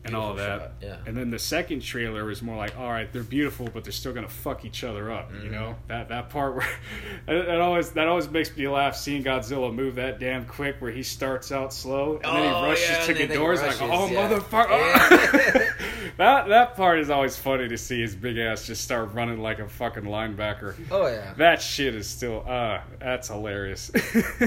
and 0.05 0.17
all 0.17 0.31
of 0.33 0.37
that. 0.38 0.61
Shot, 0.61 0.73
yeah. 0.83 0.97
And 1.07 1.17
then 1.17 1.31
the 1.31 1.38
second 1.38 1.81
trailer 1.81 2.25
was 2.25 2.43
more 2.43 2.57
like, 2.57 2.77
all 2.79 2.91
right, 2.91 3.12
they're 3.12 3.23
beautiful, 3.23 3.69
but 3.73 3.85
they're 3.85 3.93
still 3.93 4.12
going 4.12 4.27
to 4.27 4.33
fuck 4.33 4.65
each 4.65 4.83
other 4.85 5.11
up. 5.12 5.31
Mm-hmm. 5.33 5.45
You 5.45 5.51
know 5.53 5.77
that 5.88 6.09
that 6.09 6.31
part 6.31 6.57
where 6.57 6.69
that, 7.27 7.61
always 7.61 7.91
that 7.93 8.09
always 8.09 8.29
makes 8.29 8.57
me 8.57 8.67
laugh 8.69 8.97
seeing 8.97 9.23
Godzilla 9.23 9.73
move 9.73 9.95
that 9.97 10.19
damn 10.19 10.45
quick, 10.45 10.77
where 10.81 10.91
he 10.91 11.03
starts 11.03 11.53
out 11.53 11.73
slow 11.73 12.15
and 12.17 12.25
then 12.25 12.43
he 12.43 12.49
Oh, 12.49 12.62
rushes 12.69 12.91
yeah, 12.91 13.05
to 13.05 13.11
and 13.12 13.21
then 13.21 13.29
he 13.31 13.35
Ghidorah's 13.37 13.62
like, 13.62 13.83
oh 13.83 14.09
yeah. 14.09 14.29
motherfucker. 14.29 15.55
Yeah. 15.55 15.69
that 16.19 16.49
that 16.49 16.77
part 16.77 16.99
is 16.99 17.11
always 17.11 17.37
funny 17.37 17.69
to 17.69 17.79
see 17.79 18.01
his 18.01 18.15
big 18.15 18.38
ass 18.38 18.67
just 18.67 18.83
start 18.85 19.12
running 19.15 19.41
like 19.41 19.59
a 19.61 19.69
fucking 19.69 20.05
linebacker. 20.05 20.75
oh 20.91 21.07
yeah. 21.07 21.33
That 21.37 21.62
shit 21.62 21.95
is 21.95 22.09
still 22.09 22.45
uh 22.47 22.81
that's 22.99 23.29
hilarious. 23.29 23.91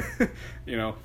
you 0.65 0.78
know. 0.78 0.96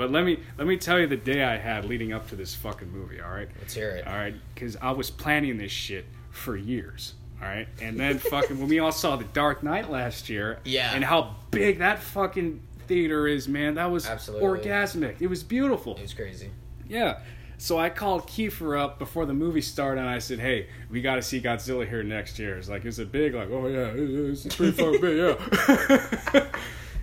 But 0.00 0.10
let 0.12 0.24
me 0.24 0.38
let 0.56 0.66
me 0.66 0.78
tell 0.78 0.98
you 0.98 1.06
the 1.06 1.14
day 1.18 1.44
I 1.44 1.58
had 1.58 1.84
leading 1.84 2.14
up 2.14 2.26
to 2.30 2.34
this 2.36 2.54
fucking 2.54 2.90
movie, 2.90 3.20
all 3.20 3.30
right? 3.30 3.48
Let's 3.58 3.74
hear 3.74 3.90
it. 3.90 4.06
All 4.06 4.14
right, 4.14 4.34
cuz 4.56 4.74
I 4.80 4.92
was 4.92 5.10
planning 5.10 5.58
this 5.58 5.70
shit 5.70 6.06
for 6.30 6.56
years. 6.56 7.12
All 7.42 7.46
right, 7.46 7.68
and 7.82 8.00
then 8.00 8.18
fucking 8.18 8.58
when 8.58 8.70
we 8.70 8.78
all 8.78 8.92
saw 8.92 9.16
The 9.16 9.24
Dark 9.24 9.62
Knight 9.62 9.90
last 9.90 10.30
year, 10.30 10.58
Yeah. 10.64 10.94
and 10.94 11.04
how 11.04 11.36
big 11.50 11.80
that 11.80 12.02
fucking 12.02 12.62
theater 12.88 13.26
is, 13.26 13.46
man, 13.46 13.74
that 13.74 13.90
was 13.90 14.08
Absolutely. 14.08 14.48
orgasmic. 14.48 15.16
It 15.20 15.26
was 15.26 15.42
beautiful. 15.42 15.96
It 15.96 16.00
was 16.02 16.14
crazy. 16.14 16.48
Yeah. 16.88 17.18
So 17.58 17.78
I 17.78 17.90
called 17.90 18.26
Kiefer 18.26 18.80
up 18.80 18.98
before 18.98 19.26
the 19.26 19.34
movie 19.34 19.60
started, 19.60 20.00
and 20.00 20.08
I 20.08 20.18
said, 20.18 20.38
"Hey, 20.38 20.68
we 20.90 21.02
got 21.02 21.16
to 21.16 21.22
see 21.22 21.42
Godzilla 21.42 21.86
here 21.86 22.02
next 22.02 22.38
year." 22.38 22.56
It's 22.56 22.70
like, 22.70 22.86
"Is 22.86 22.98
it 22.98 23.12
big?" 23.12 23.34
Like, 23.34 23.50
"Oh 23.50 23.66
yeah, 23.66 23.90
it's 23.94 24.46
it's 24.46 24.56
pretty 24.56 24.72
fucking 24.72 25.00
big, 25.02 25.16
yeah." 25.18 26.46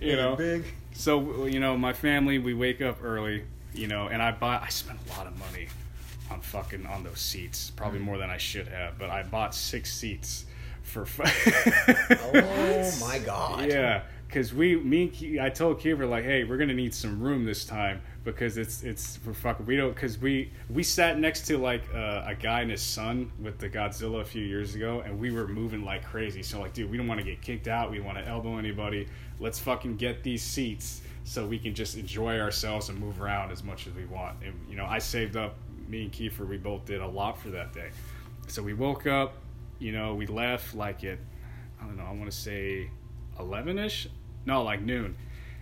you 0.00 0.16
know. 0.16 0.34
big. 0.34 0.64
So 0.98 1.46
you 1.46 1.60
know, 1.60 1.76
my 1.78 1.92
family, 1.92 2.38
we 2.40 2.54
wake 2.54 2.82
up 2.82 2.98
early, 3.04 3.44
you 3.72 3.86
know, 3.86 4.08
and 4.08 4.20
I 4.20 4.32
buy. 4.32 4.58
I 4.60 4.68
spent 4.68 4.98
a 5.06 5.16
lot 5.16 5.28
of 5.28 5.38
money 5.38 5.68
on 6.28 6.40
fucking 6.40 6.86
on 6.86 7.04
those 7.04 7.20
seats, 7.20 7.70
probably 7.70 8.00
more 8.00 8.18
than 8.18 8.30
I 8.30 8.36
should 8.36 8.66
have, 8.66 8.98
but 8.98 9.08
I 9.08 9.22
bought 9.22 9.54
six 9.54 9.94
seats 9.94 10.46
for. 10.82 11.06
Fu- 11.06 11.22
Oh 12.10 12.90
my 13.00 13.20
god. 13.20 13.68
yeah, 13.68 14.02
because 14.26 14.52
we, 14.52 14.74
me, 14.76 15.06
Ke- 15.08 15.38
I 15.40 15.50
told 15.50 15.78
Kiefer 15.80 16.08
like, 16.08 16.24
hey, 16.24 16.42
we're 16.42 16.56
gonna 16.56 16.74
need 16.74 16.92
some 16.92 17.20
room 17.22 17.44
this 17.44 17.64
time 17.64 18.00
because 18.24 18.58
it's 18.58 18.82
it's 18.82 19.20
we're 19.24 19.34
fucking 19.34 19.66
we 19.66 19.76
don't 19.76 19.94
because 19.94 20.18
we 20.18 20.50
we 20.68 20.82
sat 20.82 21.16
next 21.20 21.46
to 21.46 21.58
like 21.58 21.82
uh, 21.94 22.24
a 22.26 22.34
guy 22.34 22.62
and 22.62 22.72
his 22.72 22.82
son 22.82 23.30
with 23.40 23.58
the 23.58 23.68
Godzilla 23.68 24.20
a 24.20 24.24
few 24.24 24.44
years 24.44 24.74
ago 24.74 25.00
and 25.06 25.18
we 25.20 25.30
were 25.30 25.46
moving 25.46 25.84
like 25.84 26.04
crazy. 26.04 26.42
So 26.42 26.60
like, 26.60 26.72
dude, 26.74 26.90
we 26.90 26.96
don't 26.96 27.06
want 27.06 27.20
to 27.20 27.24
get 27.24 27.40
kicked 27.40 27.68
out. 27.68 27.90
We 27.92 28.00
want 28.00 28.18
to 28.18 28.26
elbow 28.26 28.58
anybody. 28.58 29.06
Let's 29.40 29.58
fucking 29.58 29.96
get 29.96 30.22
these 30.22 30.42
seats 30.42 31.02
so 31.24 31.46
we 31.46 31.58
can 31.58 31.74
just 31.74 31.96
enjoy 31.96 32.40
ourselves 32.40 32.88
and 32.88 32.98
move 32.98 33.20
around 33.20 33.52
as 33.52 33.62
much 33.62 33.86
as 33.86 33.94
we 33.94 34.06
want. 34.06 34.42
And 34.42 34.54
you 34.68 34.76
know, 34.76 34.86
I 34.86 34.98
saved 34.98 35.36
up. 35.36 35.56
Me 35.86 36.02
and 36.02 36.12
Kiefer, 36.12 36.46
we 36.46 36.58
both 36.58 36.84
did 36.84 37.00
a 37.00 37.06
lot 37.06 37.40
for 37.40 37.48
that 37.48 37.72
day. 37.72 37.90
So 38.46 38.62
we 38.62 38.74
woke 38.74 39.06
up. 39.06 39.34
You 39.78 39.92
know, 39.92 40.14
we 40.14 40.26
left 40.26 40.74
like 40.74 41.04
at 41.04 41.18
I 41.80 41.84
don't 41.84 41.96
know. 41.96 42.04
I 42.04 42.12
want 42.12 42.30
to 42.30 42.36
say 42.36 42.90
eleven 43.38 43.78
ish. 43.78 44.08
No, 44.44 44.62
like 44.62 44.82
noon. 44.82 45.16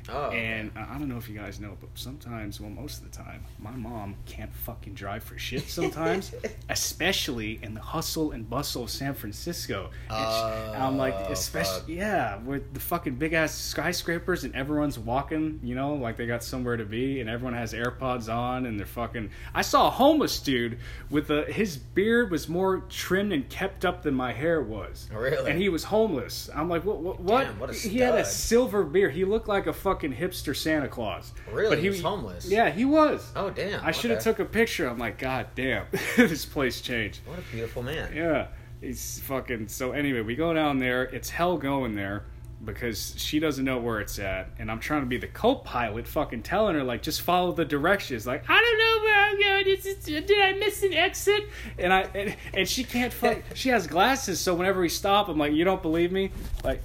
Oh. 0.09 0.31
And 0.31 0.71
I 0.77 0.95
I 0.97 0.99
don't 0.99 1.09
know 1.09 1.17
if 1.19 1.29
you 1.29 1.37
guys 1.39 1.61
know, 1.61 1.77
but 1.81 1.91
sometimes, 1.95 2.61
well, 2.61 2.71
most 2.71 3.03
of 3.03 3.11
the 3.11 3.17
time, 3.17 3.43
my 3.59 3.73
mom 3.73 4.15
can't 4.27 4.53
fucking 4.55 4.95
drive 4.95 5.23
for 5.25 5.39
shit 5.39 5.69
sometimes, 5.69 6.33
especially 6.71 7.59
in 7.63 7.75
the 7.75 7.81
hustle 7.81 8.31
and 8.33 8.49
bustle 8.49 8.85
of 8.85 8.91
San 8.91 9.15
Francisco. 9.15 9.91
And 10.09 10.19
she- 10.33 10.79
I'm 10.79 10.97
like, 10.97 11.15
Oh, 11.17 11.33
especially, 11.33 11.81
fuck. 11.81 11.89
yeah, 11.89 12.37
with 12.39 12.73
the 12.75 12.81
fucking 12.81 13.17
big 13.17 13.33
ass 13.33 13.55
skyscrapers 13.55 14.45
and 14.45 14.55
everyone's 14.55 14.99
walking, 14.99 15.61
you 15.63 15.75
know, 15.75 15.95
like 15.95 16.17
they 16.17 16.27
got 16.27 16.43
somewhere 16.45 16.77
to 16.77 16.85
be, 16.85 17.21
and 17.21 17.29
everyone 17.29 17.55
has 17.55 17.73
AirPods 17.73 18.33
on, 18.33 18.67
and 18.67 18.79
they're 18.79 18.87
fucking. 18.87 19.31
I 19.55 19.63
saw 19.63 19.89
a 19.89 19.91
homeless 19.91 20.39
dude 20.41 20.79
with 21.11 21.31
a 21.31 21.45
his 21.45 21.77
beard 21.77 22.31
was 22.31 22.49
more 22.49 22.85
trimmed 22.89 23.33
and 23.33 23.49
kept 23.49 23.85
up 23.85 24.03
than 24.03 24.15
my 24.15 24.33
hair 24.33 24.63
was. 24.63 25.09
Really? 25.13 25.51
And 25.51 25.61
he 25.61 25.69
was 25.69 25.85
homeless. 25.85 26.49
I'm 26.55 26.69
like, 26.69 26.85
what? 26.85 27.01
What? 27.21 27.45
Damn, 27.45 27.59
what 27.59 27.71
a 27.71 27.73
he 27.73 27.99
had 27.99 28.15
a 28.15 28.25
silver 28.25 28.85
beard. 28.85 29.13
He 29.15 29.25
looked 29.25 29.49
like 29.49 29.67
a 29.67 29.73
fucking 29.73 29.96
hipster 30.03 30.57
Santa 30.57 30.89
Claus. 30.89 31.33
Really? 31.53 31.77
But 31.77 31.79
he 31.79 31.89
was 31.89 32.01
homeless? 32.01 32.49
Yeah, 32.49 32.71
he 32.71 32.85
was. 32.85 33.31
Oh 33.37 33.51
damn. 33.51 33.85
I 33.85 33.93
should 33.93 34.11
have 34.11 34.23
took 34.23 34.39
a 34.39 34.45
picture. 34.45 34.89
I'm 34.89 34.99
like, 34.99 35.19
God 35.19 35.49
damn, 35.55 35.87
this 36.17 36.45
place 36.45 36.81
changed. 36.81 37.21
What 37.27 37.39
a 37.39 37.43
beautiful 37.43 37.83
man. 37.83 38.15
Yeah, 38.15 38.49
He's 38.81 39.21
fucking. 39.21 39.69
So 39.69 39.93
anyway, 39.93 40.21
we 40.21 40.37
go 40.37 40.53
down 40.53 40.79
there. 40.79 41.05
It's 41.05 41.31
hell 41.31 41.57
going 41.57 41.95
there 41.95 42.25
because 42.65 43.15
she 43.17 43.39
doesn't 43.39 43.65
know 43.65 43.79
where 43.79 44.01
it's 44.01 44.19
at, 44.19 44.49
and 44.59 44.71
I'm 44.71 44.81
trying 44.81 45.03
to 45.03 45.07
be 45.07 45.19
the 45.19 45.27
co-pilot, 45.27 46.07
fucking 46.07 46.43
telling 46.43 46.75
her 46.75 46.83
like, 46.83 47.03
just 47.03 47.21
follow 47.21 47.53
the 47.53 47.65
directions. 47.65 48.27
Like, 48.27 48.45
I 48.49 48.61
don't 48.61 48.79
know 48.79 49.05
where 49.05 49.25
I'm 49.25 49.41
going. 49.41 49.77
Is 49.77 49.87
it, 49.87 50.27
did 50.27 50.41
I 50.41 50.53
miss 50.59 50.83
an 50.83 50.93
exit? 50.93 51.49
And 51.79 51.93
I 51.93 52.03
and, 52.15 52.37
and 52.55 52.69
she 52.69 52.85
can't. 52.85 53.13
Fuck, 53.13 53.43
she 53.55 53.71
has 53.71 53.87
glasses, 53.87 54.41
so 54.41 54.55
whenever 54.55 54.81
we 54.81 54.89
stop, 54.89 55.29
I'm 55.29 55.39
like, 55.39 55.53
you 55.53 55.65
don't 55.65 55.83
believe 55.83 56.13
me? 56.13 56.31
Like. 56.65 56.83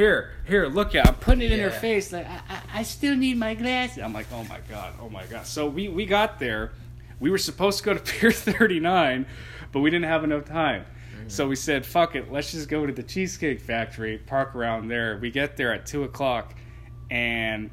Here, 0.00 0.30
here, 0.46 0.66
look 0.66 0.94
at. 0.94 1.06
I'm 1.06 1.16
putting 1.16 1.42
it 1.42 1.52
in 1.52 1.60
her 1.60 1.70
face. 1.70 2.10
Like 2.10 2.26
I, 2.26 2.40
I, 2.48 2.60
I 2.78 2.82
still 2.84 3.14
need 3.14 3.36
my 3.36 3.52
glasses. 3.52 4.02
I'm 4.02 4.14
like, 4.14 4.28
oh 4.32 4.44
my 4.44 4.58
god, 4.66 4.94
oh 4.98 5.10
my 5.10 5.26
god. 5.26 5.46
So 5.46 5.66
we 5.66 5.90
we 5.90 6.06
got 6.06 6.38
there. 6.38 6.72
We 7.18 7.28
were 7.28 7.36
supposed 7.36 7.76
to 7.80 7.84
go 7.84 7.92
to 7.92 8.00
Pier 8.12 8.32
39, 8.32 9.26
but 9.72 9.80
we 9.80 9.90
didn't 9.90 10.06
have 10.06 10.24
enough 10.24 10.46
time. 10.46 10.86
Mm. 11.14 11.30
So 11.30 11.46
we 11.46 11.54
said, 11.54 11.84
fuck 11.84 12.16
it, 12.16 12.32
let's 12.32 12.52
just 12.52 12.70
go 12.70 12.86
to 12.86 12.94
the 12.94 13.02
Cheesecake 13.02 13.60
Factory, 13.60 14.16
park 14.16 14.56
around 14.56 14.88
there. 14.88 15.18
We 15.20 15.30
get 15.30 15.58
there 15.58 15.70
at 15.74 15.84
2 15.84 16.04
o'clock, 16.04 16.54
and 17.10 17.68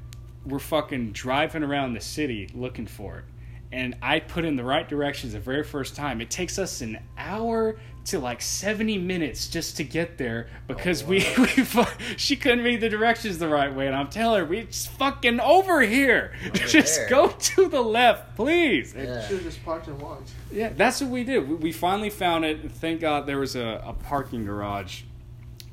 we're 0.45 0.59
fucking 0.59 1.13
driving 1.13 1.63
around 1.63 1.93
the 1.93 2.01
city 2.01 2.49
looking 2.53 2.87
for 2.87 3.19
it. 3.19 3.25
And 3.71 3.95
I 4.01 4.19
put 4.19 4.43
in 4.43 4.57
the 4.57 4.65
right 4.65 4.87
directions 4.87 5.31
the 5.31 5.39
very 5.39 5.63
first 5.63 5.95
time. 5.95 6.19
It 6.19 6.29
takes 6.29 6.59
us 6.59 6.81
an 6.81 6.99
hour 7.17 7.79
to 8.07 8.19
like 8.19 8.41
70 8.41 8.97
minutes 8.99 9.47
just 9.47 9.77
to 9.77 9.83
get 9.83 10.17
there 10.17 10.47
because 10.67 11.03
oh, 11.03 11.07
we, 11.07 11.15
we 11.37 11.47
fu- 11.47 11.83
she 12.15 12.35
couldn't 12.37 12.63
read 12.63 12.79
the 12.79 12.89
directions 12.89 13.37
the 13.37 13.49
right 13.49 13.73
way. 13.73 13.87
And 13.87 13.95
I'm 13.95 14.09
telling 14.09 14.39
her, 14.39 14.45
we 14.45 14.63
just 14.63 14.89
fucking 14.91 15.39
over 15.41 15.81
here. 15.81 16.33
just 16.53 16.99
there. 16.99 17.09
go 17.09 17.27
to 17.27 17.67
the 17.67 17.81
left, 17.81 18.35
please. 18.35 18.93
And 18.93 19.07
Yeah. 19.07 19.21
Should 19.27 19.37
have 19.37 19.43
just 19.43 19.63
parked 19.65 19.87
and 19.87 20.01
walked. 20.01 20.31
yeah, 20.51 20.69
that's 20.69 21.01
what 21.01 21.09
we 21.09 21.23
did. 21.23 21.47
We, 21.47 21.55
we 21.55 21.71
finally 21.71 22.09
found 22.09 22.45
it. 22.45 22.71
Thank 22.71 23.01
God 23.01 23.25
there 23.25 23.39
was 23.39 23.55
a, 23.55 23.81
a 23.85 23.93
parking 23.93 24.45
garage 24.45 25.01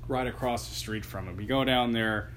right 0.08 0.26
across 0.26 0.68
the 0.68 0.74
street 0.74 1.04
from 1.04 1.28
it. 1.28 1.36
We 1.36 1.46
go 1.46 1.64
down 1.64 1.92
there, 1.92 2.30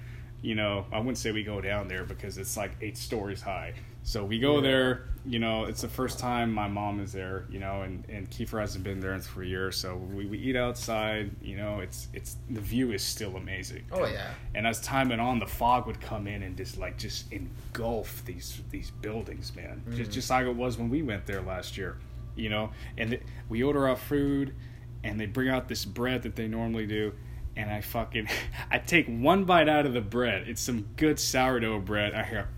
you 0.43 0.53
know, 0.53 0.85
I 0.91 0.99
wouldn't 0.99 1.17
say 1.17 1.31
we 1.31 1.43
go 1.43 1.59
down 1.59 1.87
there 1.87 2.03
because 2.03 2.37
it's 2.37 2.55
like 2.55 2.71
eight 2.81 2.97
stories 2.97 3.41
high. 3.41 3.73
So 4.07 4.23
we 4.23 4.39
go 4.39 4.61
there, 4.61 5.03
you 5.25 5.37
know, 5.37 5.65
it's 5.65 5.81
the 5.81 5.89
first 5.89 6.17
time 6.17 6.53
my 6.53 6.69
mom 6.69 7.01
is 7.01 7.11
there, 7.11 7.43
you 7.49 7.59
know, 7.59 7.81
and, 7.81 8.05
and 8.07 8.31
Kiefer 8.31 8.57
hasn't 8.61 8.85
been 8.85 9.01
there 9.01 9.13
in 9.13 9.19
three 9.19 9.49
years. 9.49 9.75
So 9.75 9.97
we, 9.97 10.25
we 10.25 10.37
eat 10.37 10.55
outside, 10.55 11.29
you 11.41 11.57
know, 11.57 11.81
it's, 11.81 12.07
it's, 12.13 12.37
the 12.49 12.61
view 12.61 12.93
is 12.93 13.03
still 13.03 13.35
amazing. 13.35 13.83
Oh 13.91 14.05
yeah. 14.05 14.29
And 14.55 14.65
as 14.65 14.79
time 14.79 15.09
went 15.09 15.19
on, 15.19 15.39
the 15.39 15.45
fog 15.45 15.87
would 15.87 15.99
come 15.99 16.25
in 16.25 16.43
and 16.43 16.55
just 16.55 16.77
like 16.77 16.97
just 16.97 17.29
engulf 17.33 18.23
these 18.23 18.61
these 18.69 18.91
buildings, 18.91 19.53
man. 19.57 19.83
Just 19.93 20.11
mm. 20.11 20.13
just 20.13 20.29
like 20.29 20.45
it 20.45 20.55
was 20.55 20.77
when 20.77 20.89
we 20.89 21.01
went 21.01 21.25
there 21.25 21.41
last 21.41 21.77
year, 21.77 21.97
you 22.37 22.49
know. 22.49 22.69
And 22.97 23.09
th- 23.09 23.23
we 23.49 23.61
order 23.61 23.89
our 23.89 23.97
food, 23.97 24.55
and 25.03 25.19
they 25.19 25.25
bring 25.25 25.49
out 25.49 25.67
this 25.67 25.83
bread 25.83 26.21
that 26.21 26.37
they 26.37 26.47
normally 26.47 26.87
do, 26.87 27.11
and 27.57 27.69
I 27.69 27.81
fucking 27.81 28.29
I 28.71 28.77
take 28.77 29.07
one 29.07 29.43
bite 29.43 29.67
out 29.67 29.85
of 29.85 29.91
the 29.91 29.99
bread. 29.99 30.47
It's 30.47 30.61
some 30.61 30.87
good 30.95 31.19
sourdough 31.19 31.81
bread. 31.81 32.13
I 32.13 32.23
hear, 32.23 32.47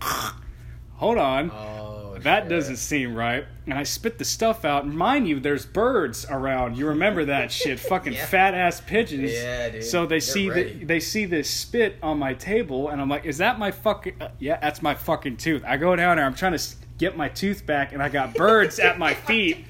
hold 1.00 1.18
on. 1.18 1.50
Oh, 1.50 2.16
That 2.20 2.42
shit. 2.42 2.48
doesn't 2.50 2.76
seem 2.76 3.14
right. 3.14 3.46
And 3.64 3.74
I 3.74 3.82
spit 3.84 4.18
the 4.18 4.24
stuff 4.24 4.64
out. 4.64 4.84
And 4.84 4.94
mind 4.96 5.26
you, 5.26 5.40
there's 5.40 5.64
birds 5.64 6.26
around. 6.28 6.76
You 6.76 6.88
remember 6.88 7.24
that 7.26 7.50
shit? 7.60 7.80
Fucking 7.80 8.12
Yeah. 8.12 8.26
fat 8.26 8.54
ass 8.54 8.80
pigeons. 8.80 9.32
Yeah, 9.32 9.70
dude. 9.70 9.84
So 9.84 10.04
they 10.04 10.14
They're 10.16 10.20
see 10.20 10.50
the, 10.50 10.84
they 10.84 11.00
see 11.00 11.24
this 11.24 11.48
spit 11.48 11.96
on 12.02 12.18
my 12.18 12.34
table, 12.34 12.88
and 12.90 13.00
I'm 13.00 13.08
like, 13.08 13.24
"Is 13.24 13.38
that 13.38 13.58
my 13.58 13.70
fucking? 13.70 14.14
Uh, 14.20 14.28
yeah, 14.38 14.58
that's 14.60 14.82
my 14.82 14.94
fucking 14.94 15.38
tooth." 15.38 15.62
I 15.66 15.76
go 15.78 15.96
down 15.96 16.16
there. 16.18 16.26
I'm 16.26 16.34
trying 16.34 16.56
to 16.56 16.62
get 16.98 17.16
my 17.16 17.28
tooth 17.28 17.64
back, 17.64 17.92
and 17.94 18.02
I 18.02 18.08
got 18.10 18.34
birds 18.46 18.78
at 18.78 18.98
my 18.98 19.14
feet. 19.28 19.64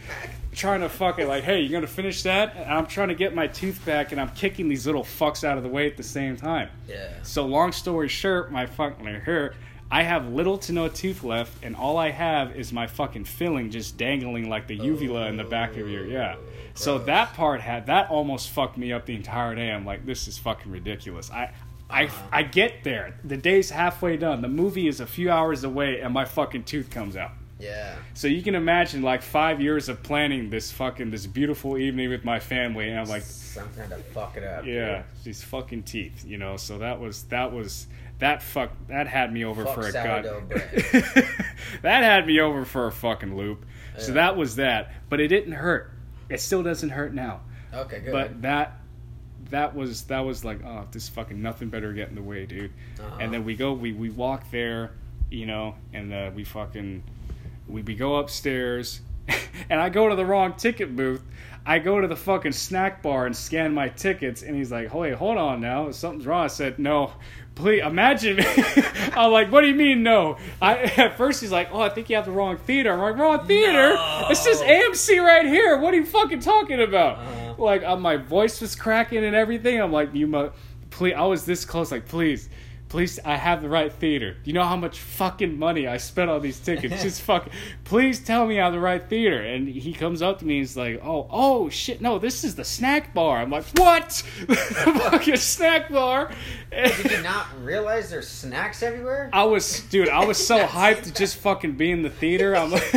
Trying 0.53 0.81
to 0.81 0.89
fucking 0.89 1.29
like, 1.29 1.45
hey, 1.45 1.61
you 1.61 1.69
gonna 1.69 1.87
finish 1.87 2.25
that? 2.25 2.57
And 2.57 2.65
I'm 2.69 2.87
trying 2.87 3.07
to 3.09 3.15
get 3.15 3.33
my 3.37 3.47
tooth 3.47 3.85
back, 3.87 4.11
and 4.11 4.21
I'm 4.21 4.31
kicking 4.31 4.69
these 4.69 4.85
little 4.85 5.05
fucks 5.05 5.45
out 5.45 5.57
of 5.57 5.63
the 5.63 5.69
way 5.69 5.87
at 5.87 5.97
the 5.97 6.03
same 6.03 6.37
time. 6.37 6.69
Yeah. 6.89 7.07
So 7.23 7.47
long 7.47 7.71
story 7.71 8.09
short, 8.09 8.51
my 8.51 8.67
fucking 8.67 9.07
hair, 9.21 9.55
I 9.91 10.05
have 10.05 10.29
little 10.29 10.57
to 10.59 10.73
no 10.73 10.89
tooth 10.89 11.25
left, 11.25 11.65
and 11.65 11.75
all 11.75 11.99
I 11.99 12.11
have 12.11 12.57
is 12.57 12.73
my 12.73 12.87
fucking 12.87 13.25
filling 13.25 13.71
just 13.71 13.97
dangling 13.97 14.49
like 14.49 14.69
the 14.69 14.77
uvula 14.77 15.27
in 15.27 15.37
the 15.37 15.45
back 15.45 15.77
of 15.77 15.89
your 15.89 16.07
yeah. 16.07 16.37
So 16.75 16.99
that 16.99 17.35
part 17.35 17.61
had 17.61 17.87
that 17.87 18.11
almost 18.11 18.51
fucked 18.51 18.79
me 18.79 18.93
up 18.93 19.07
the 19.07 19.17
entire 19.17 19.55
day. 19.55 19.71
I'm 19.71 19.85
like, 19.85 20.07
this 20.07 20.29
is 20.29 20.39
fucking 20.39 20.71
ridiculous. 20.71 21.31
I. 21.31 21.53
I, 21.93 22.05
uh-huh. 22.05 22.27
I 22.31 22.43
get 22.45 22.85
there. 22.85 23.19
The 23.25 23.37
day's 23.37 23.69
halfway 23.69 24.17
done. 24.17 24.43
The 24.43 24.49
movie 24.49 24.87
is 24.87 25.01
a 25.01 25.07
few 25.07 25.29
hours 25.29 25.65
away, 25.65 26.01
and 26.01 26.15
my 26.15 26.25
fucking 26.25 26.63
tooth 26.63 26.89
comes 26.89 27.17
out. 27.17 27.33
Yeah. 27.61 27.95
So 28.15 28.27
you 28.27 28.43
can 28.43 28.55
imagine 28.55 29.03
like 29.03 29.23
five 29.23 29.61
years 29.61 29.89
of 29.89 30.03
planning 30.03 30.51
this 30.51 30.73
fucking 30.73 31.11
this 31.11 31.27
beautiful 31.27 31.77
evening 31.77 32.09
with 32.09 32.25
my 32.25 32.41
family, 32.41 32.89
and 32.89 32.99
I'm 32.99 33.09
like, 33.09 33.23
something 33.23 33.89
to 33.89 33.97
fuck 33.97 34.37
it 34.37 34.45
up. 34.45 34.65
yeah, 34.65 34.97
dude. 34.97 35.05
these 35.25 35.43
fucking 35.43 35.83
teeth, 35.83 36.25
you 36.25 36.39
know. 36.39 36.57
So 36.57 36.79
that 36.79 36.99
was 37.01 37.25
that 37.25 37.53
was 37.53 37.87
that 38.21 38.43
fuck 38.43 38.71
that 38.89 39.09
had 39.09 39.33
me 39.33 39.45
over 39.45 39.65
Fuck 39.65 39.75
for 39.75 39.87
a 39.87 39.93
god. 39.93 40.25
that 41.83 42.05
had 42.05 42.27
me 42.27 42.41
over 42.41 42.65
for 42.65 42.87
a 42.87 42.93
fucking 42.93 43.37
loop. 43.37 43.65
So 43.99 44.13
that 44.13 44.37
was 44.37 44.57
that, 44.57 44.93
but 45.11 45.21
it 45.21 45.29
didn't 45.29 45.53
hurt. 45.53 45.91
It 46.31 46.41
still 46.41 46.63
doesn't 46.63 46.91
hurt 46.91 47.13
now. 47.13 47.41
Okay, 47.75 48.01
good. 48.01 48.13
But 48.13 48.43
that 48.43 48.79
that 49.51 49.75
was 49.75 50.05
that 50.05 50.21
was 50.21 50.45
like 50.45 50.65
oh 50.65 50.87
this 50.93 51.09
fucking 51.09 51.41
nothing 51.41 51.69
better 51.69 51.93
get 51.93 52.09
in 52.09 52.15
the 52.15 52.23
way, 52.23 52.47
dude. 52.47 52.73
Uh-huh. 52.99 53.19
And 53.21 53.33
then 53.33 53.45
we 53.45 53.57
go 53.57 53.73
we 53.73 53.93
we 53.93 54.11
walk 54.11 54.51
there, 54.51 54.93
you 55.31 55.47
know, 55.47 55.75
and 55.93 56.13
uh, 56.13 56.31
we 56.35 56.45
fucking 56.45 57.03
we, 57.69 57.83
we 57.83 57.95
go 57.95 58.17
upstairs, 58.17 59.01
and 59.71 59.81
I 59.81 59.89
go 59.89 60.09
to 60.09 60.15
the 60.15 60.25
wrong 60.25 60.55
ticket 60.55 60.95
booth. 60.95 61.23
I 61.67 61.79
go 61.79 62.01
to 62.01 62.09
the 62.09 62.17
fucking 62.17 62.53
snack 62.53 63.03
bar 63.03 63.27
and 63.27 63.37
scan 63.37 63.75
my 63.75 63.89
tickets, 63.89 64.43
and 64.43 64.57
he's 64.57 64.73
like, 64.73 64.93
"Wait, 64.95 65.15
hold 65.15 65.37
on 65.37 65.61
now, 65.61 65.91
something's 65.91 66.27
wrong." 66.27 66.45
I 66.45 66.49
said, 66.49 66.79
"No, 66.79 67.13
please 67.55 67.83
imagine." 67.83 68.37
me." 68.37 68.45
I'm 69.15 69.33
like, 69.33 69.51
"What 69.51 69.63
do 69.63 69.69
you 69.69 69.75
mean 69.75 70.03
no?" 70.03 70.39
I 70.61 70.77
at 70.97 71.17
first 71.17 71.41
he's 71.41 71.53
like, 71.53 71.69
"Oh, 71.73 71.81
I 71.81 71.89
think 71.89 72.11
you 72.11 72.17
have 72.17 72.25
the 72.25 72.33
wrong 72.33 72.57
theater." 72.57 72.93
I'm 72.93 73.01
like, 73.01 73.17
"Wrong 73.17 73.47
theater? 73.47 73.95
No. 73.95 74.27
This 74.29 74.47
is 74.47 74.61
AMC 74.61 75.23
right 75.25 75.47
here. 75.47 75.79
What 75.79 75.95
are 75.95 75.97
you 75.99 76.07
fucking 76.07 76.41
talking 76.41 76.81
about?" 76.81 77.19
Uh-huh. 77.19 77.55
Like, 77.59 77.83
uh, 77.83 77.97
my 77.97 78.17
voice 78.17 78.61
was 78.61 78.75
cracking 78.75 79.25
and 79.25 79.37
everything. 79.37 79.81
I'm 79.81 79.93
like, 79.93 80.15
"You 80.15 80.27
must. 80.27 80.53
please." 80.91 81.15
I 81.15 81.25
was 81.25 81.45
this 81.45 81.65
close. 81.65 81.93
Like, 81.93 82.07
please. 82.07 82.49
Please, 82.91 83.21
I 83.25 83.37
have 83.37 83.63
the 83.63 83.69
right 83.69 83.93
theater. 83.93 84.37
You 84.43 84.53
know 84.53 84.65
how 84.65 84.75
much 84.75 84.99
fucking 84.99 85.57
money 85.57 85.87
I 85.87 85.97
spent 85.97 86.29
on 86.29 86.43
these 86.43 86.59
tickets? 86.59 87.03
Just 87.05 87.23
fuck. 87.23 87.49
Please 87.85 88.19
tell 88.19 88.45
me 88.47 88.59
I 88.59 88.65
have 88.65 88.73
the 88.73 88.81
right 88.81 89.09
theater. 89.09 89.41
And 89.41 89.69
he 89.69 89.93
comes 89.93 90.23
up 90.23 90.41
to 90.41 90.45
me 90.45 90.55
and 90.55 90.63
he's 90.67 90.77
like, 90.77 91.01
"Oh, 91.05 91.29
oh 91.31 91.69
shit, 91.69 92.01
no, 92.01 92.19
this 92.19 92.43
is 92.43 92.57
the 92.57 92.65
snack 92.65 93.15
bar." 93.15 93.39
I'm 93.39 93.51
like, 93.51 93.65
"What? 93.77 94.25
the 94.41 94.57
fucking 95.11 95.37
snack 95.37 95.93
bar?" 95.93 96.33
Did 96.73 97.13
you 97.13 97.23
not 97.23 97.47
realize 97.63 98.11
there's 98.11 98.27
snacks 98.27 98.83
everywhere? 98.83 99.31
I 99.33 99.45
was, 99.45 99.83
dude, 99.83 100.09
I 100.09 100.25
was 100.25 100.45
so 100.45 100.59
hyped 100.67 101.03
to 101.05 101.15
just 101.15 101.37
fucking 101.37 101.77
be 101.77 101.93
in 101.93 102.03
the 102.03 102.11
theater. 102.11 102.57
I'm 102.57 102.73
like, 102.73 102.93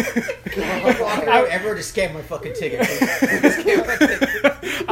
I, 0.58 1.46
everyone 1.52 1.78
just 1.78 1.90
scanned 1.90 2.16
my 2.16 2.24
fucking 2.24 2.54
ticket. 2.54 2.82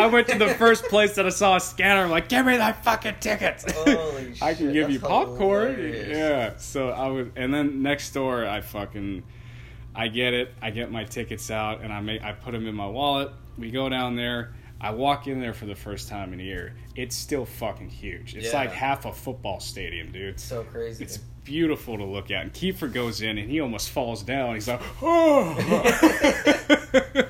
Just 0.01 0.11
scanned 0.11 0.11
my 0.13 0.21
ticket. 0.23 0.31
I 0.39 0.41
went 0.41 0.49
to 0.49 0.53
the 0.53 0.53
first 0.55 0.83
place 0.85 1.15
that 1.15 1.25
I 1.25 1.29
saw 1.29 1.55
a 1.55 1.59
scanner. 1.59 2.01
I'm 2.03 2.09
like, 2.11 2.29
"Give 2.29 2.45
me 2.45 2.57
that 2.57 2.83
fucking 2.83 3.15
ticket." 3.19 3.63
Holy 3.71 4.33
I 4.41 4.53
can 4.53 4.67
shit, 4.67 4.73
give 4.73 4.89
you 4.91 4.99
popcorn. 4.99 5.75
hilarious. 5.75 6.17
Yeah. 6.17 6.57
So 6.57 6.89
I 6.89 7.07
was, 7.07 7.27
and 7.35 7.53
then 7.53 7.81
next 7.81 8.11
door, 8.11 8.45
I 8.45 8.61
fucking, 8.61 9.23
I 9.95 10.07
get 10.07 10.33
it. 10.33 10.53
I 10.61 10.69
get 10.71 10.91
my 10.91 11.03
tickets 11.03 11.51
out, 11.51 11.81
and 11.81 11.91
I 11.91 11.99
make, 12.01 12.21
I 12.23 12.31
put 12.33 12.51
them 12.53 12.67
in 12.67 12.75
my 12.75 12.87
wallet. 12.87 13.31
We 13.57 13.71
go 13.71 13.89
down 13.89 14.15
there. 14.15 14.53
I 14.83 14.89
walk 14.91 15.27
in 15.27 15.39
there 15.39 15.53
for 15.53 15.67
the 15.67 15.75
first 15.75 16.09
time 16.09 16.33
in 16.33 16.39
a 16.39 16.43
year. 16.43 16.73
It's 16.95 17.15
still 17.15 17.45
fucking 17.45 17.89
huge. 17.89 18.33
It's 18.35 18.51
Yeah. 18.51 18.59
like 18.61 18.71
half 18.71 19.05
a 19.05 19.13
football 19.13 19.59
stadium, 19.59 20.11
dude. 20.11 20.29
It's 20.29 20.43
So 20.43 20.63
crazy. 20.63 21.03
It's 21.03 21.19
beautiful 21.43 21.97
to 21.97 22.03
look 22.05 22.31
at. 22.31 22.43
And 22.43 22.53
Kiefer 22.53 22.91
goes 22.91 23.21
in 23.21 23.37
and 23.37 23.49
he 23.49 23.59
almost 23.59 23.89
falls 23.89 24.23
down. 24.23 24.55
He's 24.55 24.67
like, 24.67 24.81
oh. 25.01 25.53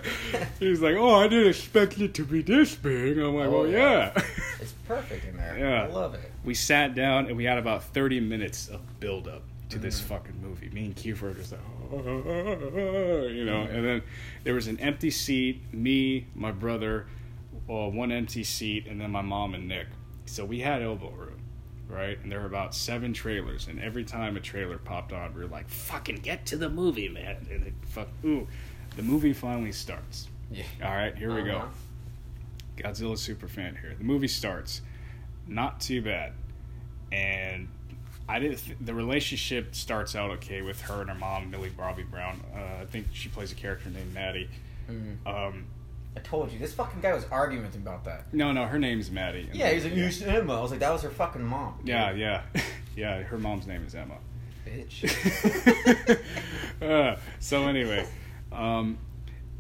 He's 0.60 0.80
like, 0.82 0.96
oh, 0.96 1.16
I 1.16 1.28
didn't 1.28 1.48
expect 1.50 2.00
it 2.00 2.14
to 2.16 2.24
be 2.26 2.42
this 2.42 2.76
big. 2.76 3.18
I'm 3.18 3.36
like, 3.36 3.48
Oh, 3.48 3.62
well, 3.64 3.68
yeah. 3.68 4.12
yeah. 4.16 4.24
It's 4.60 4.74
perfect 4.88 5.26
in 5.26 5.38
there. 5.38 5.58
Yeah. 5.58 5.84
I 5.84 5.88
love 5.88 6.14
it. 6.14 6.32
we 6.44 6.54
sat 6.54 6.94
down 6.94 7.26
and 7.28 7.36
we 7.36 7.46
had 7.46 7.58
about 7.58 7.84
30 7.86 8.20
minutes 8.20 8.68
of 8.68 8.80
build 9.00 9.28
up 9.28 9.42
to 9.70 9.80
this 9.80 10.00
Mm-hmm. 10.00 10.08
fucking 10.10 10.42
movie. 10.42 10.70
Me 10.70 10.86
and 10.86 10.96
Kiefer 10.96 11.36
just 11.36 11.52
like, 11.54 11.62
you 11.92 13.46
know, 13.46 13.62
and 13.64 13.84
then 13.86 14.02
there 14.44 14.54
was 14.54 14.68
an 14.68 14.80
empty 14.80 15.10
seat, 15.12 15.74
me, 15.74 16.28
my 16.36 16.52
brother, 16.52 17.08
uh, 17.70 17.90
one 17.90 18.12
empty 18.12 18.44
seat, 18.44 18.86
and 18.88 19.02
then 19.02 19.10
my 19.12 19.22
mom 19.22 19.54
and 19.56 19.68
Nick. 19.68 19.88
So 20.26 20.46
we 20.46 20.60
had 20.60 20.82
elbow 20.82 21.10
room, 21.10 21.41
right? 21.92 22.18
And 22.24 22.32
there 22.32 22.40
were 22.40 22.46
about 22.46 22.74
seven 22.74 23.14
trailers, 23.14 23.68
and 23.68 23.80
every 23.80 24.04
time 24.04 24.38
a 24.38 24.40
trailer 24.40 24.78
popped 24.78 25.14
on, 25.14 25.34
we 25.34 25.42
were 25.42 25.48
like, 25.48 25.68
fucking 25.70 26.18
get 26.18 26.46
to 26.48 26.58
the 26.58 26.70
movie, 26.70 27.10
man. 27.10 27.46
And 27.52 27.68
it, 27.68 27.74
fuck, 27.88 28.08
ooh, 28.26 28.48
the 28.96 29.04
movie 29.04 29.34
finally 29.34 29.72
starts. 29.72 30.28
Yeah. 30.52 30.64
All 30.84 30.92
right, 30.92 31.16
here 31.16 31.34
we 31.36 31.44
go. 31.44 31.58
Uh-huh. 31.58 31.68
Godzilla 32.78 33.18
super 33.18 33.48
fan 33.48 33.78
here. 33.82 33.94
The 33.98 34.04
movie 34.04 34.28
starts, 34.28 34.82
not 35.48 35.80
too 35.82 36.02
bad, 36.02 36.34
and 37.12 37.68
I 38.28 38.40
didn't. 38.40 38.58
Th- 38.60 38.78
the 38.82 38.94
relationship 38.94 39.76
starts 39.76 40.16
out 40.16 40.32
okay 40.32 40.62
with 40.62 40.82
her 40.82 41.02
and 41.02 41.10
her 41.10 41.16
mom, 41.16 41.52
Millie 41.52 41.70
Bobby 41.70 42.04
Brown. 42.04 42.42
Uh, 42.56 42.82
I 42.82 42.86
think 42.86 43.08
she 43.14 43.30
plays 43.30 43.52
a 43.52 43.56
character 43.56 43.90
named 43.90 44.14
Maddie. 44.14 44.50
Mhm. 44.90 45.28
Um, 45.28 45.66
I 46.16 46.20
told 46.20 46.52
you, 46.52 46.60
this 46.60 46.74
fucking 46.74 47.00
guy 47.02 47.14
was 47.14 47.26
arguing 47.32 47.64
with 47.64 47.74
him 47.74 47.84
about 47.84 48.04
that. 48.06 48.34
no, 48.34 48.52
no, 48.52 48.66
her 48.66 48.78
name's 48.78 49.10
Maddie. 49.10 49.50
Yeah, 49.54 49.72
he's 49.72 49.86
like, 49.86 49.96
you 49.96 50.10
Emma. 50.28 50.58
I 50.58 50.62
was 50.62 50.72
like, 50.72 50.82
that 50.82 50.92
was 50.92 51.02
her 51.04 51.10
fucking 51.10 51.42
mom. 51.44 51.80
Yeah, 51.86 52.12
yeah, 52.12 52.44
yeah. 52.96 53.22
Her 53.24 53.38
mom's 53.38 53.66
name 53.66 53.86
is 53.86 53.96
Emma. 53.96 54.16
Bitch. 54.66 56.20
Uh, 56.82 57.16
so 57.40 57.68
anyway, 57.68 58.08
um, 58.52 58.98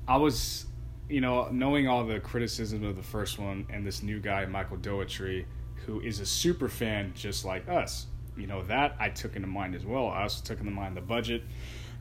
I 0.07 0.17
was, 0.17 0.65
you 1.07 1.21
know, 1.21 1.49
knowing 1.51 1.87
all 1.87 2.03
the 2.03 2.19
criticism 2.19 2.83
of 2.83 2.95
the 2.95 3.03
first 3.03 3.37
one 3.37 3.67
and 3.69 3.85
this 3.85 4.01
new 4.01 4.19
guy, 4.19 4.43
Michael 4.47 4.77
Dougherty, 4.77 5.45
who 5.85 5.99
is 6.01 6.19
a 6.19 6.25
super 6.25 6.67
fan 6.67 7.13
just 7.15 7.45
like 7.45 7.69
us. 7.69 8.07
You 8.35 8.47
know 8.47 8.63
that 8.63 8.95
I 8.99 9.09
took 9.09 9.35
into 9.35 9.47
mind 9.47 9.75
as 9.75 9.85
well. 9.85 10.07
I 10.07 10.23
also 10.23 10.43
took 10.43 10.59
into 10.59 10.71
mind 10.71 10.97
the 10.97 11.01
budget, 11.01 11.43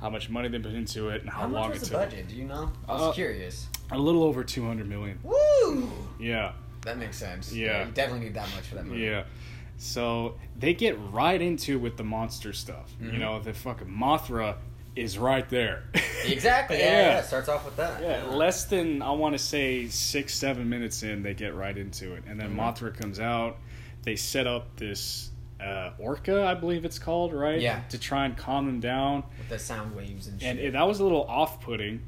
how 0.00 0.10
much 0.10 0.28
money 0.30 0.48
they 0.48 0.58
put 0.58 0.72
into 0.74 1.08
it, 1.10 1.20
and 1.22 1.30
how, 1.30 1.40
How 1.42 1.46
much 1.48 1.60
long 1.60 1.70
was 1.70 1.78
it 1.78 1.80
the 1.80 1.86
took. 1.90 1.98
budget? 2.10 2.28
Do 2.28 2.34
you 2.36 2.44
know? 2.44 2.72
I 2.88 2.92
was 2.92 3.02
Uh, 3.02 3.12
curious. 3.12 3.68
A 3.90 3.98
little 3.98 4.22
over 4.24 4.42
two 4.44 4.66
hundred 4.66 4.88
million. 4.88 5.18
Woo! 5.22 5.90
Yeah, 6.18 6.52
That 6.82 6.96
makes 6.98 7.18
sense. 7.18 7.52
Yeah. 7.52 7.86
You 7.86 7.92
definitely 7.92 8.24
need 8.26 8.34
that 8.34 8.48
much 8.54 8.64
for 8.64 8.76
that 8.76 8.86
movie. 8.86 9.02
yeah. 9.02 9.24
So 9.76 10.36
they 10.58 10.74
get 10.74 10.98
right 11.10 11.40
into 11.40 11.78
with 11.78 11.96
the 11.96 12.04
monster 12.04 12.52
stuff. 12.52 12.90
You 13.00 13.10
Mhm. 13.10 13.18
know, 13.18 13.40
the 13.40 13.52
fucking 13.54 13.88
Mothra 13.88 14.56
is 14.96 15.18
right 15.18 15.48
there. 15.48 15.84
Exactly. 16.26 16.76
Yeah, 16.78 16.84
Yeah. 16.84 17.08
yeah. 17.16 17.22
Starts 17.22 17.48
off 17.48 17.64
with 17.64 17.76
that. 17.76 18.02
Yeah, 18.02 18.24
less 18.34 18.66
than 18.66 19.00
I 19.00 19.10
want 19.12 19.34
to 19.34 19.38
say 19.38 19.88
six, 19.88 20.34
seven 20.34 20.68
minutes 20.68 21.02
in, 21.02 21.22
they 21.22 21.32
get 21.32 21.54
right 21.54 21.76
into 21.76 22.12
it, 22.12 22.24
and 22.28 22.38
then 22.38 22.50
Mhm. 22.54 22.56
Mothra 22.56 22.94
comes 22.94 23.18
out. 23.18 23.56
They 24.02 24.16
set 24.16 24.46
up 24.46 24.76
this 24.76 25.30
uh, 25.62 25.92
orca, 25.98 26.44
I 26.46 26.54
believe 26.54 26.84
it's 26.84 26.98
called, 26.98 27.32
right? 27.32 27.60
Yeah. 27.60 27.82
To 27.90 27.98
try 27.98 28.24
and 28.24 28.36
calm 28.36 28.66
them 28.66 28.80
down, 28.80 29.24
With 29.38 29.48
the 29.48 29.58
sound 29.58 29.94
waves 29.94 30.26
and 30.26 30.40
shit. 30.40 30.50
and 30.50 30.58
it, 30.58 30.72
that 30.72 30.86
was 30.86 31.00
a 31.00 31.02
little 31.02 31.24
off-putting 31.24 32.02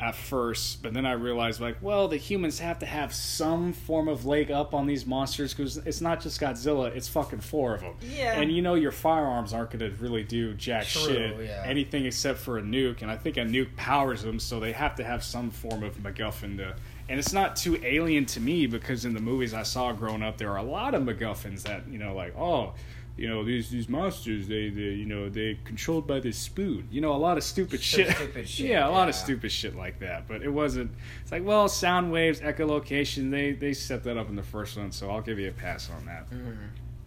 at 0.00 0.14
first, 0.16 0.82
but 0.82 0.92
then 0.92 1.06
I 1.06 1.12
realized, 1.12 1.60
like, 1.60 1.76
well, 1.80 2.08
the 2.08 2.16
humans 2.16 2.58
have 2.58 2.80
to 2.80 2.86
have 2.86 3.14
some 3.14 3.72
form 3.72 4.08
of 4.08 4.26
leg 4.26 4.50
up 4.50 4.74
on 4.74 4.86
these 4.86 5.06
monsters 5.06 5.54
because 5.54 5.76
it's 5.78 6.00
not 6.00 6.20
just 6.20 6.40
Godzilla; 6.40 6.94
it's 6.94 7.06
fucking 7.08 7.40
four 7.40 7.76
of 7.76 7.80
them. 7.80 7.94
Yeah. 8.02 8.38
And 8.38 8.50
you 8.52 8.60
know 8.60 8.74
your 8.74 8.90
firearms 8.90 9.54
aren't 9.54 9.70
going 9.70 9.88
to 9.90 9.96
really 10.02 10.24
do 10.24 10.52
jack 10.54 10.86
True, 10.86 11.06
shit, 11.06 11.46
yeah. 11.46 11.62
anything 11.64 12.06
except 12.06 12.40
for 12.40 12.58
a 12.58 12.62
nuke. 12.62 13.02
And 13.02 13.10
I 13.10 13.16
think 13.16 13.36
a 13.36 13.42
nuke 13.42 13.74
powers 13.76 14.22
them, 14.24 14.40
so 14.40 14.58
they 14.58 14.72
have 14.72 14.96
to 14.96 15.04
have 15.04 15.22
some 15.22 15.50
form 15.50 15.84
of 15.84 15.96
MacGuffin 15.98 16.56
to. 16.58 16.76
And 17.08 17.18
it's 17.18 17.32
not 17.32 17.54
too 17.56 17.78
alien 17.84 18.24
to 18.26 18.40
me 18.40 18.66
because 18.66 19.04
in 19.04 19.12
the 19.14 19.20
movies 19.20 19.52
I 19.52 19.62
saw 19.62 19.92
growing 19.92 20.22
up, 20.22 20.38
there 20.38 20.50
are 20.50 20.56
a 20.58 20.62
lot 20.62 20.94
of 20.94 21.02
MacGuffins 21.02 21.62
that 21.64 21.86
you 21.88 21.98
know, 21.98 22.14
like, 22.14 22.34
oh, 22.36 22.72
you 23.16 23.28
know 23.28 23.44
these 23.44 23.70
these 23.70 23.88
monsters 23.88 24.48
they, 24.48 24.70
they 24.70 24.90
you 24.90 25.04
know 25.04 25.28
they 25.28 25.56
controlled 25.64 26.04
by 26.06 26.18
this 26.18 26.36
spoon. 26.36 26.88
You 26.90 27.00
know 27.00 27.12
a 27.12 27.16
lot 27.16 27.36
of 27.36 27.44
stupid 27.44 27.78
So 27.80 27.98
shit. 27.98 28.16
stupid 28.16 28.48
shit, 28.48 28.66
yeah 28.70 28.88
a 28.88 28.90
lot 28.90 29.08
of 29.08 29.14
stupid 29.14 29.52
shit 29.52 29.76
like 29.76 30.00
that. 30.00 30.26
But 30.26 30.42
it 30.42 30.48
wasn't 30.50 30.90
it's 31.22 31.30
like 31.30 31.44
well 31.44 31.68
sound 31.68 32.10
waves 32.10 32.40
echolocation 32.40 33.30
they 33.30 33.52
they 33.52 33.72
set 33.72 34.02
that 34.04 34.16
up 34.16 34.28
in 34.30 34.34
the 34.34 34.42
first 34.42 34.76
one 34.76 34.90
so 34.90 35.10
i'll 35.12 35.20
give 35.20 35.38
you 35.38 35.48
a 35.48 35.52
pass 35.52 35.90
on 35.96 36.06
that. 36.06 36.28
Mm-hmm. 36.28 36.54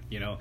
you 0.09 0.21
know 0.21 0.37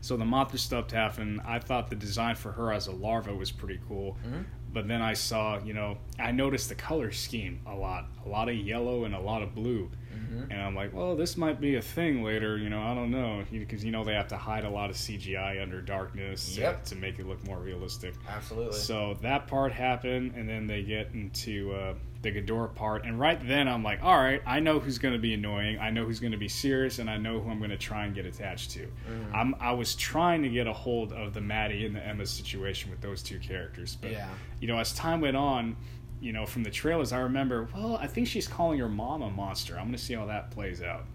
so 0.00 0.16
the 0.16 0.24
Mothra 0.24 0.56
stuff 0.58 0.90
happened. 0.90 1.42
I 1.44 1.58
thought 1.58 1.90
the 1.90 1.96
design 1.96 2.34
for 2.34 2.52
her 2.52 2.72
as 2.72 2.86
a 2.86 2.92
larva 2.92 3.34
was 3.34 3.50
pretty 3.50 3.78
cool. 3.86 4.16
Mhm. 4.26 4.44
But 4.72 4.86
then 4.88 5.02
i 5.02 5.12
saw 5.12 5.58
you 5.58 5.74
know 5.74 5.96
i 6.18 6.30
noticed 6.30 6.68
the 6.68 6.74
color 6.74 7.10
scheme 7.10 7.60
a 7.66 7.74
lot 7.74 8.06
a 8.24 8.28
lot 8.28 8.48
of 8.48 8.54
yellow 8.54 9.04
and 9.04 9.14
a 9.14 9.20
lot 9.20 9.42
of 9.42 9.54
blue 9.54 9.90
Mm-hmm. 10.12 10.50
and 10.52 10.60
I'm 10.60 10.74
like, 10.74 10.92
well, 10.92 11.16
this 11.16 11.36
might 11.36 11.60
be 11.60 11.76
a 11.76 11.82
thing 11.82 12.22
later. 12.22 12.56
You 12.58 12.68
know, 12.68 12.80
I 12.82 12.94
don't 12.94 13.10
know 13.10 13.42
because 13.50 13.84
you 13.84 13.90
know 13.90 14.04
they 14.04 14.14
have 14.14 14.28
to 14.28 14.36
hide 14.36 14.64
a 14.64 14.70
lot 14.70 14.90
of 14.90 14.96
CGI 14.96 15.60
under 15.62 15.80
darkness 15.80 16.54
to- 16.56 16.78
to, 16.84 16.94
make 16.96 17.18
it 17.18 17.26
look 17.26 17.44
more 17.46 17.58
realistic. 17.58 18.14
Absolutely. 18.28 18.78
So 18.78 19.16
that 19.22 19.46
part 19.46 19.72
happened, 19.72 20.34
and 20.36 20.48
then 20.48 20.66
they 20.66 20.82
get 20.82 21.10
into 21.14 21.72
uh, 21.72 21.94
the 22.22 22.30
Ghidorah 22.30 22.74
part, 22.74 23.04
and 23.06 23.18
right 23.18 23.40
then 23.48 23.66
I'm 23.66 23.82
like, 23.82 24.02
all 24.02 24.16
right, 24.18 24.42
I 24.46 24.60
know 24.60 24.78
who's 24.78 24.98
going 24.98 25.14
to 25.14 25.20
be 25.20 25.32
annoying, 25.32 25.78
I 25.78 25.88
know 25.90 26.04
who's 26.04 26.20
going 26.20 26.32
to 26.32 26.38
be 26.38 26.48
serious, 26.48 26.98
and 26.98 27.08
I 27.08 27.16
know 27.16 27.40
who 27.40 27.50
I'm 27.50 27.58
going 27.58 27.70
to 27.70 27.78
try 27.78 28.04
and 28.04 28.14
get 28.14 28.26
attached 28.26 28.72
to. 28.72 28.80
Mm-hmm. 28.80 29.34
I'm 29.34 29.54
I 29.58 29.72
was 29.72 29.94
trying 29.94 30.42
to 30.42 30.48
get 30.50 30.66
a 30.66 30.72
hold 30.72 31.12
of 31.14 31.32
the 31.32 31.40
Maddie 31.40 31.86
and 31.86 31.96
the 31.96 32.06
Emma 32.06 32.26
situation 32.26 32.90
with 32.90 33.00
those 33.00 33.22
two 33.22 33.38
characters, 33.38 33.96
but 34.00 34.10
Yeah. 34.12 34.28
you 34.60 34.68
know, 34.68 34.78
as 34.78 34.92
time 34.92 35.20
went 35.22 35.36
on, 35.36 35.76
you 36.20 36.32
know, 36.34 36.44
from 36.44 36.62
the 36.62 36.70
trailers, 36.70 37.12
I 37.12 37.20
remember, 37.20 37.68
well, 37.74 37.96
I 37.96 38.06
think 38.06 38.28
she's 38.28 38.46
calling 38.46 38.78
her 38.80 38.88
mom 38.90 39.22
a 39.22 39.30
monster. 39.30 39.74
I'm 39.76 39.84
going 39.84 39.92
to 39.92 39.98
see 39.98 40.12
how 40.14 40.26
that 40.26 40.50
plays 40.50 40.82
out. 40.82 41.06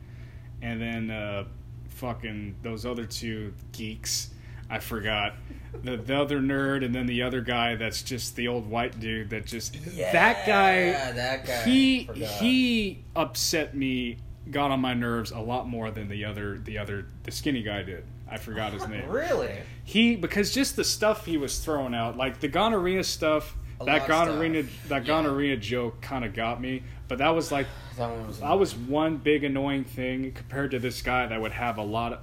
And 0.64 0.82
then, 0.82 1.12
uh, 1.12 1.44
fucking 1.90 2.56
those 2.64 2.86
other 2.86 3.06
two 3.06 3.54
geeks, 3.72 4.32
I 4.70 4.80
forgot. 4.80 5.36
The, 5.84 5.98
the 5.98 6.16
other 6.20 6.40
nerd 6.40 6.86
and 6.86 6.96
then 6.96 7.06
the 7.06 7.22
other 7.24 7.42
guy 7.42 7.76
that's 7.76 8.02
just 8.02 8.36
the 8.38 8.48
old 8.48 8.70
white 8.70 8.98
dude 9.00 9.30
that 9.32 9.46
just 9.46 9.74
that 9.98 10.48
guy 10.48 11.12
that 11.12 11.46
guy. 11.46 11.64
he 11.64 12.04
he 12.40 13.04
upset 13.14 13.76
me 13.76 14.18
got 14.50 14.72
on 14.72 14.80
my 14.80 14.94
nerves 14.94 15.32
a 15.32 15.40
lot 15.40 15.68
more 15.68 15.92
than 15.92 16.08
the 16.08 16.24
other 16.24 16.58
the 16.60 16.78
other 16.78 17.06
the 17.24 17.32
skinny 17.32 17.62
guy 17.62 17.84
did 17.84 18.06
i 18.30 18.38
forgot 18.38 18.72
his 18.72 18.88
name 18.88 19.10
Really? 19.10 19.52
he 19.84 20.16
because 20.16 20.54
just 20.54 20.78
the 20.78 20.84
stuff 20.86 21.26
he 21.26 21.36
was 21.36 21.60
throwing 21.60 21.94
out, 21.94 22.16
like 22.16 22.40
the 22.40 22.48
gonorrhea 22.48 23.04
stuff, 23.04 23.54
A 23.82 23.86
that 23.86 24.08
gonorrhea 24.08 24.64
that 24.88 25.02
Yeah. 25.02 25.08
gonorrhea 25.08 25.58
joke 25.58 26.00
kind 26.02 26.24
of 26.24 26.34
got 26.34 26.62
me. 26.62 26.84
But 27.10 27.18
that 27.20 27.30
was 27.36 27.52
like 27.52 27.68
That 27.98 28.10
was. 28.10 28.40
that 28.40 28.58
was 28.58 28.76
one 28.76 29.18
big 29.18 29.44
annoying 29.44 29.84
thing 29.84 30.32
compared 30.32 30.72
to 30.72 30.80
this 30.80 31.02
guy 31.02 31.28
that 31.28 31.40
would 31.42 31.52
have 31.52 31.78
a 31.78 31.84
lot 31.84 32.14
of, 32.14 32.20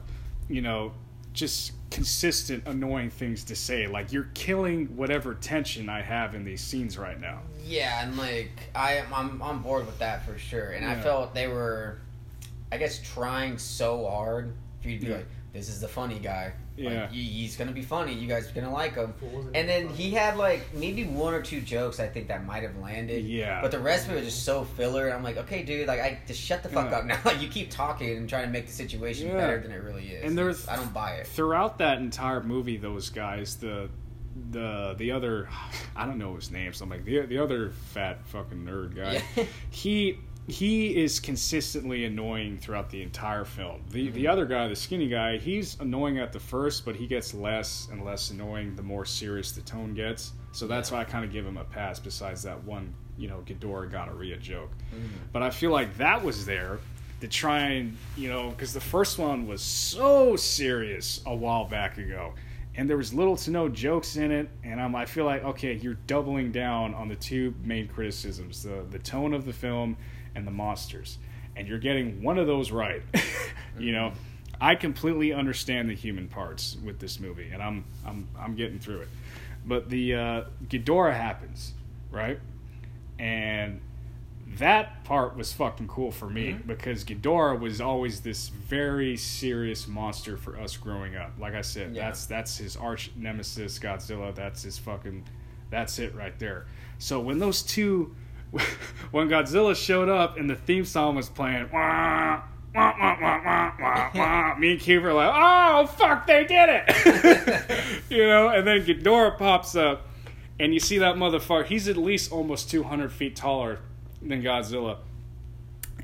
you 0.49 0.63
know, 0.63 0.93
just 1.33 1.73
consistent 1.91 2.67
annoying 2.67 3.11
things 3.11 3.45
to 3.45 3.55
say. 3.57 3.87
Like 3.87 4.13
you're 4.13 4.29
killing 4.35 4.87
whatever 4.97 5.35
tension 5.35 5.89
I 5.89 6.01
have 6.03 6.35
in 6.35 6.45
these 6.45 6.61
scenes 6.61 6.97
right 6.99 7.21
now. 7.21 7.41
Yeah, 7.65 8.03
and 8.03 8.17
like 8.17 8.51
I 8.75 8.95
am, 8.95 9.13
I'm 9.15 9.43
on 9.43 9.61
board 9.63 9.87
with 9.87 9.99
that 9.99 10.25
for 10.27 10.39
sure. 10.39 10.71
And 10.71 10.85
I 10.85 11.01
felt 11.01 11.35
they 11.35 11.49
were, 11.49 11.99
I 12.71 12.79
guess, 12.79 13.01
trying 13.03 13.59
so 13.59 14.07
hard 14.07 14.55
for 14.81 14.89
you 14.89 14.99
to 14.99 15.05
be 15.05 15.11
Yeah. 15.11 15.17
like, 15.19 15.27
"This 15.53 15.69
is 15.69 15.81
the 15.81 15.89
funny 15.89 16.19
guy. 16.19 16.53
Yeah. 16.77 17.03
like, 17.03 17.11
he's 17.13 17.57
gonna 17.57 17.73
be 17.73 17.83
funny. 17.83 18.15
You 18.15 18.27
guys 18.27 18.51
are 18.51 18.55
gonna 18.55 18.73
like 18.73 18.95
him." 18.95 19.13
If 19.17 19.23
it 19.23 19.35
wasn't 19.35 19.57
And 19.57 19.69
then 19.69 19.87
funny. 19.89 19.97
he 19.99 20.11
had 20.13 20.37
like 20.39 20.75
maybe 20.75 21.05
one 21.05 21.35
or 21.35 21.43
two 21.43 21.61
jokes 21.61 22.01
I 22.01 22.09
think 22.09 22.29
that 22.29 22.47
might 22.47 22.63
have 22.63 22.77
landed. 22.79 23.25
Yeah. 23.25 23.61
But 23.61 23.71
the 23.73 23.79
rest 23.79 24.07
of 24.09 24.13
it 24.13 24.17
was 24.17 24.25
just 24.27 24.45
so 24.45 24.65
filler. 24.65 25.11
I'm 25.11 25.23
like, 25.23 25.37
okay, 25.37 25.63
dude, 25.63 25.87
like 25.87 26.01
I 26.01 26.19
just 26.27 26.41
shut 26.41 26.63
the 26.63 26.69
fuck 26.71 26.91
Yeah. 26.91 26.99
up 26.99 27.05
now. 27.05 27.19
Like 27.25 27.43
you 27.43 27.49
keep 27.49 27.71
talking 27.71 28.17
and 28.17 28.29
trying 28.29 28.47
to 28.47 28.51
make 28.51 28.67
the 28.67 28.73
situation 28.73 29.29
Yeah. 29.29 29.35
better 29.37 29.61
than 29.61 29.71
it 29.73 29.83
really 29.83 30.07
is. 30.09 30.25
And 30.25 30.37
there's- 30.37 30.67
I 30.69 30.77
don't 30.77 30.93
buy 30.95 31.13
it. 31.17 31.27
Throughout 31.27 31.79
that 31.79 31.99
entire 31.99 32.43
movie, 32.43 32.77
those 32.79 33.11
guys, 33.11 33.57
the 33.57 33.91
the 34.51 34.95
the 34.97 35.11
other, 35.13 35.49
I 35.97 36.07
don't 36.07 36.19
know 36.19 36.35
his 36.37 36.51
name. 36.51 36.73
So 36.73 36.85
I'm 36.85 36.91
like 36.91 37.05
the 37.05 37.21
the 37.27 37.39
other 37.39 37.71
fat 37.93 38.27
fucking 38.29 38.65
nerd 38.65 38.97
guy. 38.97 39.23
Yeah. 39.37 39.45
he 39.71 40.19
he 40.49 41.01
is 41.03 41.21
consistently 41.21 42.05
annoying 42.05 42.59
throughout 42.59 42.91
the 42.91 43.03
entire 43.03 43.45
film. 43.45 43.83
The 43.91 44.09
the 44.11 44.21
Mm-hmm. 44.25 44.31
other 44.33 44.45
guy, 44.47 44.69
the 44.69 44.77
skinny 44.77 45.09
guy, 45.09 45.39
he's 45.39 45.79
annoying 45.81 46.19
at 46.19 46.33
the 46.33 46.41
first, 46.41 46.85
but 46.85 46.97
he 46.97 47.07
gets 47.07 47.33
less 47.33 47.89
and 47.93 48.05
less 48.05 48.31
annoying 48.31 48.75
the 48.75 48.83
more 48.83 49.05
serious 49.05 49.53
the 49.53 49.61
tone 49.63 49.95
gets. 49.95 50.33
So 50.53 50.67
that's 50.67 50.91
why 50.91 51.01
I 51.01 51.05
kind 51.05 51.25
of 51.25 51.33
give 51.33 51.47
him 51.47 51.57
a 51.57 51.65
pass. 51.65 51.99
Besides 52.01 52.43
that 52.43 52.63
one, 52.65 52.93
you 53.17 53.29
know, 53.29 53.43
Ghidorah 53.47 53.91
gonorrhea 53.91 54.37
joke. 54.37 54.71
Mm-hmm. 54.95 55.07
But 55.33 55.43
I 55.43 55.51
feel 55.51 55.71
like 55.71 55.97
that 55.97 56.23
was 56.23 56.45
there 56.45 56.79
to 57.21 57.29
try 57.29 57.61
and 57.61 57.97
you 58.17 58.29
know 58.29 58.51
because 58.51 58.73
the 58.73 58.81
first 58.81 59.17
one 59.17 59.47
was 59.47 59.63
so 59.63 60.35
serious 60.35 61.21
a 61.27 61.35
while 61.35 61.65
back 61.67 61.97
ago 61.99 62.35
and 62.75 62.91
there 62.91 62.97
was 62.97 63.15
little 63.15 63.37
to 63.37 63.53
no 63.53 63.69
jokes 63.69 64.17
in 64.17 64.33
it 64.33 64.49
and 64.65 64.81
I'm, 64.81 64.97
i 64.97 65.07
feel 65.07 65.25
like 65.25 65.45
okay 65.45 65.75
you're 65.75 65.99
doubling 66.09 66.51
down 66.51 66.95
on 66.95 67.07
the 67.07 67.15
two 67.15 67.55
main 67.63 67.87
criticisms 67.87 68.65
the, 68.65 68.85
the 68.91 68.99
tone 68.99 69.35
of 69.35 69.45
the 69.45 69.53
film 69.53 69.97
and 70.35 70.47
the 70.47 70.51
monsters 70.51 71.19
and 71.57 71.69
you're 71.69 71.79
getting 71.79 72.23
one 72.23 72.39
of 72.39 72.47
those 72.47 72.71
right 72.71 73.03
you 73.79 73.93
know 73.93 74.13
i 74.61 74.75
completely 74.75 75.33
understand 75.33 75.89
the 75.91 75.95
human 75.95 76.29
parts 76.29 76.77
with 76.85 76.99
this 76.99 77.21
movie 77.21 77.51
and 77.53 77.63
i'm 77.63 77.85
i'm, 78.07 78.27
I'm 78.39 78.55
getting 78.55 78.79
through 78.79 79.01
it 79.03 79.09
but 79.65 79.89
the 79.89 80.15
uh, 80.15 80.45
Ghidorah 80.69 81.15
happens 81.15 81.73
right 82.11 82.39
and 83.19 83.81
that 84.59 85.05
part 85.05 85.37
was 85.37 85.53
fucking 85.53 85.89
cool 85.89 86.11
for 86.11 86.29
me 86.29 86.49
Mhm. 86.53 86.67
because 86.67 87.05
Ghidorah 87.05 87.59
was 87.59 87.81
always 87.81 88.21
this 88.21 88.49
very 88.49 89.17
serious 89.17 89.89
monster 89.89 90.37
for 90.37 90.59
us 90.59 90.77
growing 90.77 91.17
up. 91.17 91.33
Like 91.39 91.55
I 91.55 91.63
said, 91.63 91.95
Yeah. 91.95 92.07
that's 92.07 92.27
that's 92.27 92.59
his 92.59 92.77
arch 92.77 93.11
nemesis, 93.17 93.79
Godzilla. 93.79 94.35
That's 94.35 94.63
his 94.63 94.77
fucking, 94.77 95.25
that's 95.71 95.99
it 95.99 96.15
right 96.15 96.39
there. 96.39 96.67
So 96.99 97.19
when 97.21 97.39
those 97.39 97.63
two, 97.63 98.15
when 99.11 99.29
Godzilla 99.29 99.75
showed 99.75 100.09
up 100.09 100.37
and 100.37 100.49
the 100.49 100.55
theme 100.55 100.85
song 100.85 101.17
was 101.17 101.29
playing, 101.29 101.69
wah, 101.73 102.43
wah, 102.75 102.95
wah, 102.99 103.17
wah, 103.21 103.73
wah, 103.79 104.11
wah, 104.15 104.55
me 104.59 104.73
and 104.73 104.81
Keith 104.81 105.03
were 105.03 105.13
like, 105.13 105.33
oh 105.35 105.87
fuck, 105.87 106.27
they 106.27 106.45
did 106.45 106.69
it, 106.71 107.81
you 108.11 108.27
know. 108.27 108.49
And 108.49 108.67
then 108.67 108.85
Ghidorah 108.85 109.39
pops 109.39 109.75
up, 109.75 110.07
and 110.61 110.75
you 110.75 110.81
see 110.81 110.99
that 110.99 111.17
motherfucker. 111.17 111.67
He's 111.67 111.89
at 111.89 111.97
least 111.97 112.33
almost 112.33 112.71
two 112.71 112.83
hundred 112.83 113.13
feet 113.13 113.37
taller 113.37 113.79
than 114.21 114.43
Godzilla. 114.43 114.99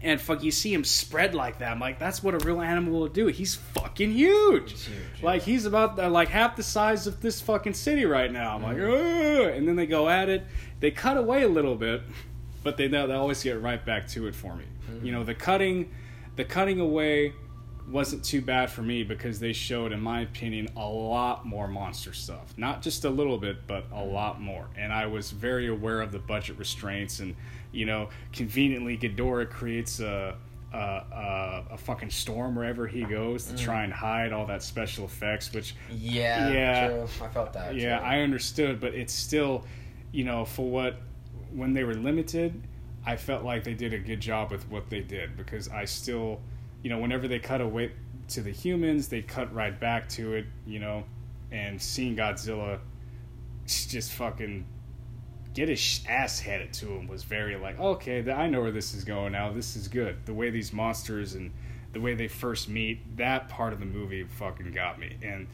And 0.01 0.21
fuck, 0.21 0.45
you 0.45 0.53
see 0.53 0.73
him 0.73 0.85
spread 0.85 1.35
like 1.35 1.59
that. 1.59 1.73
I'm 1.73 1.81
like, 1.81 1.99
that's 1.99 2.23
what 2.23 2.33
a 2.33 2.47
real 2.47 2.61
animal 2.61 3.01
will 3.01 3.09
do. 3.09 3.27
He's 3.27 3.57
fucking 3.57 4.13
huge. 4.13 4.71
He's 4.71 4.87
huge, 4.87 5.23
Like 5.23 5.43
he's 5.43 5.67
about 5.67 5.99
uh, 5.99 6.09
like 6.09 6.29
half 6.29 6.55
the 6.55 6.63
size 6.63 7.09
of 7.09 7.21
this 7.21 7.41
fucking 7.41 7.75
city 7.75 8.05
right 8.05 8.31
now. 8.31 8.55
I'm 8.55 8.63
like, 8.63 8.79
Ugh! 8.79 9.57
and 9.57 9.67
then 9.67 9.75
they 9.75 9.87
go 9.87 10.09
at 10.09 10.29
it. 10.29 10.47
They 10.79 10.93
cut 10.93 11.17
away 11.17 11.43
a 11.43 11.49
little 11.49 11.75
bit, 11.75 12.03
but 12.63 12.77
they 12.77 12.89
they 12.89 12.99
always 13.13 13.43
get 13.43 13.61
right 13.61 13.85
back 13.85 14.09
to 14.09 14.27
it 14.27 14.35
for 14.35 14.55
me. 14.55 14.65
Mm-hmm. 14.91 15.07
You 15.07 15.13
know, 15.13 15.25
the 15.25 15.35
cutting, 15.35 15.93
the 16.37 16.45
cutting 16.45 16.81
away 16.81 17.33
wasn't 17.91 18.25
too 18.25 18.43
bad 18.43 18.71
for 18.71 18.83
me 18.83 19.03
because 19.03 19.41
they 19.41 19.53
showed, 19.53 19.93
in 19.93 20.01
my 20.01 20.21
opinion, 20.21 20.69
a 20.77 20.87
lot 20.87 21.47
more 21.47 21.67
monster 21.67 22.13
stuff. 22.13 22.53
Not 22.57 22.83
just 22.83 23.05
a 23.05 23.11
little 23.11 23.39
bit, 23.39 23.67
but 23.67 23.85
a 23.91 23.97
mm-hmm. 23.97 24.13
lot 24.13 24.41
more. 24.41 24.69
And 24.77 24.93
I 24.93 25.07
was 25.07 25.31
very 25.31 25.69
aware 25.69 26.01
of 26.01 26.13
the 26.13 26.19
budget 26.19 26.59
restraints. 26.59 27.21
And 27.21 27.35
you 27.73 27.87
know, 27.87 28.09
conveniently, 28.33 28.97
Ghidorah 28.99 29.51
creates 29.51 30.01
a 30.01 30.37
a, 30.73 30.77
a, 30.77 31.65
a 31.73 31.79
fucking 31.79 32.11
storm 32.11 32.55
wherever 32.55 32.87
he 32.87 33.03
goes 33.03 33.47
to 33.47 33.57
try 33.57 33.81
mm. 33.81 33.85
and 33.85 33.93
hide 33.93 34.33
all 34.33 34.47
that 34.47 34.63
special 34.63 35.05
effects, 35.05 35.53
which 35.53 35.75
Yeah. 35.91 36.51
Yeah. 36.51 36.89
True. 36.89 37.09
I 37.23 37.29
felt 37.29 37.53
that. 37.55 37.75
yeah, 37.75 37.99
too. 37.99 38.05
I 38.05 38.21
understood, 38.21 38.81
but 38.81 38.95
it's 38.95 39.15
still, 39.15 39.65
you 40.13 40.25
know, 40.25 40.45
for 40.45 40.69
what 40.69 41.01
when 41.53 41.73
they 41.73 41.85
were 41.85 41.95
limited, 41.95 42.63
I 43.07 43.17
felt 43.17 43.45
like 43.45 43.65
they 43.65 43.75
did 43.75 43.95
a 43.95 43.99
good 43.99 44.21
job 44.21 44.51
with 44.51 44.69
what 44.71 44.91
they 44.91 45.01
did 45.01 45.37
because 45.37 45.69
I 45.69 45.85
still, 45.85 46.41
you 46.83 46.91
know, 46.91 46.99
whenever 46.99 47.29
they 47.29 47.39
cut 47.39 47.61
away 47.61 47.93
to 48.29 48.43
the 48.43 48.51
humans, 48.51 49.09
they 49.09 49.23
cut 49.23 49.53
right 49.55 49.79
back 49.79 50.09
to 50.11 50.35
it, 50.35 50.47
you 50.67 50.79
know, 50.79 51.05
and 51.51 51.81
seeing 51.81 52.17
Godzilla 52.17 52.81
just 53.67 54.13
fucking 54.13 54.67
get 55.55 55.69
his 55.69 56.05
ass 56.09 56.39
handed 56.39 56.73
to 56.73 56.87
him 56.87 57.09
was 57.09 57.25
very 57.25 57.57
like 57.57 57.79
okay 57.81 58.31
i 58.31 58.47
know 58.47 58.61
where 58.61 58.71
this 58.71 58.95
is 58.95 59.05
going 59.05 59.33
now. 59.33 59.53
This 59.53 59.77
is 59.77 59.89
good. 59.89 60.25
The 60.25 60.35
way 60.35 60.51
these 60.51 60.73
monsters 60.73 61.35
and 61.35 61.53
the 61.93 62.01
way 62.01 62.15
they 62.15 62.29
first 62.29 62.69
meet 62.69 63.17
that 63.17 63.49
part 63.49 63.73
of 63.73 63.81
the 63.81 63.87
movie 63.87 64.25
fucking 64.25 64.73
got 64.73 64.99
me. 64.99 65.17
And 65.23 65.49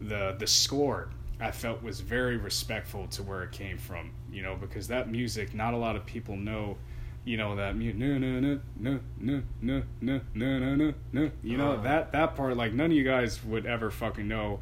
the 0.00 0.36
the 0.38 0.46
score 0.46 1.10
i 1.40 1.50
felt 1.50 1.82
was 1.82 2.00
very 2.00 2.36
respectful 2.36 3.06
to 3.08 3.22
where 3.22 3.42
it 3.42 3.52
came 3.52 3.78
from 3.78 4.10
you 4.32 4.42
know 4.42 4.56
because 4.56 4.88
that 4.88 5.10
music 5.10 5.54
not 5.54 5.74
a 5.74 5.76
lot 5.76 5.96
of 5.96 6.04
people 6.06 6.36
know 6.36 6.76
you 7.24 7.36
know 7.36 7.56
that 7.56 7.76
no 7.76 7.92
no 7.92 8.40
no 8.40 8.60
no 8.78 9.00
no 9.20 9.42
no 9.60 9.82
no 10.00 10.20
no 10.34 10.58
no 10.58 10.74
no 10.76 10.94
no 11.12 11.30
you 11.42 11.56
know 11.56 11.72
Uh. 11.72 11.82
that 11.82 12.12
that 12.12 12.34
part 12.36 12.56
like 12.56 12.72
none 12.72 12.86
of 12.86 12.96
you 12.96 13.04
guys 13.04 13.44
would 13.44 13.66
ever 13.66 13.90
fucking 13.90 14.26
know 14.26 14.60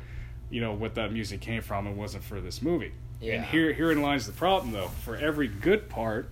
you 0.50 0.60
know 0.60 0.72
what 0.74 0.94
that 0.94 1.12
music 1.12 1.40
came 1.40 1.62
from 1.62 1.86
It 1.86 1.94
wasn't 1.94 2.24
for 2.24 2.40
this 2.40 2.60
movie 2.62 2.92
Yeah. 3.20 3.34
and 3.36 3.44
here 3.46 3.72
herein 3.72 4.02
lies 4.02 4.26
the 4.26 4.32
problem 4.32 4.72
though 4.72 4.88
for 5.04 5.16
every 5.16 5.48
good 5.48 5.88
part 5.88 6.28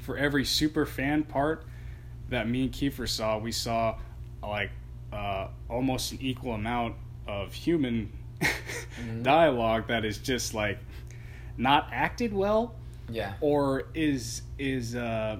for 0.00 0.16
every 0.16 0.44
super 0.44 0.86
fan 0.86 1.24
part 1.24 1.64
that 2.30 2.48
me 2.48 2.62
and 2.64 2.72
Kiefer 2.72 3.08
saw 3.08 3.38
we 3.38 3.52
saw 3.52 3.96
like 4.42 4.70
uh, 5.12 5.48
almost 5.68 6.12
an 6.12 6.18
equal 6.20 6.52
amount 6.54 6.94
of 7.26 7.52
human 7.54 8.12
dialogue 9.22 9.86
that 9.88 10.04
is 10.04 10.18
just 10.18 10.54
like 10.54 10.78
not 11.56 11.88
acted 11.92 12.32
well 12.32 12.74
Yeah. 13.10 13.34
or 13.40 13.84
is 13.94 14.42
is 14.58 14.94
uh 14.96 15.38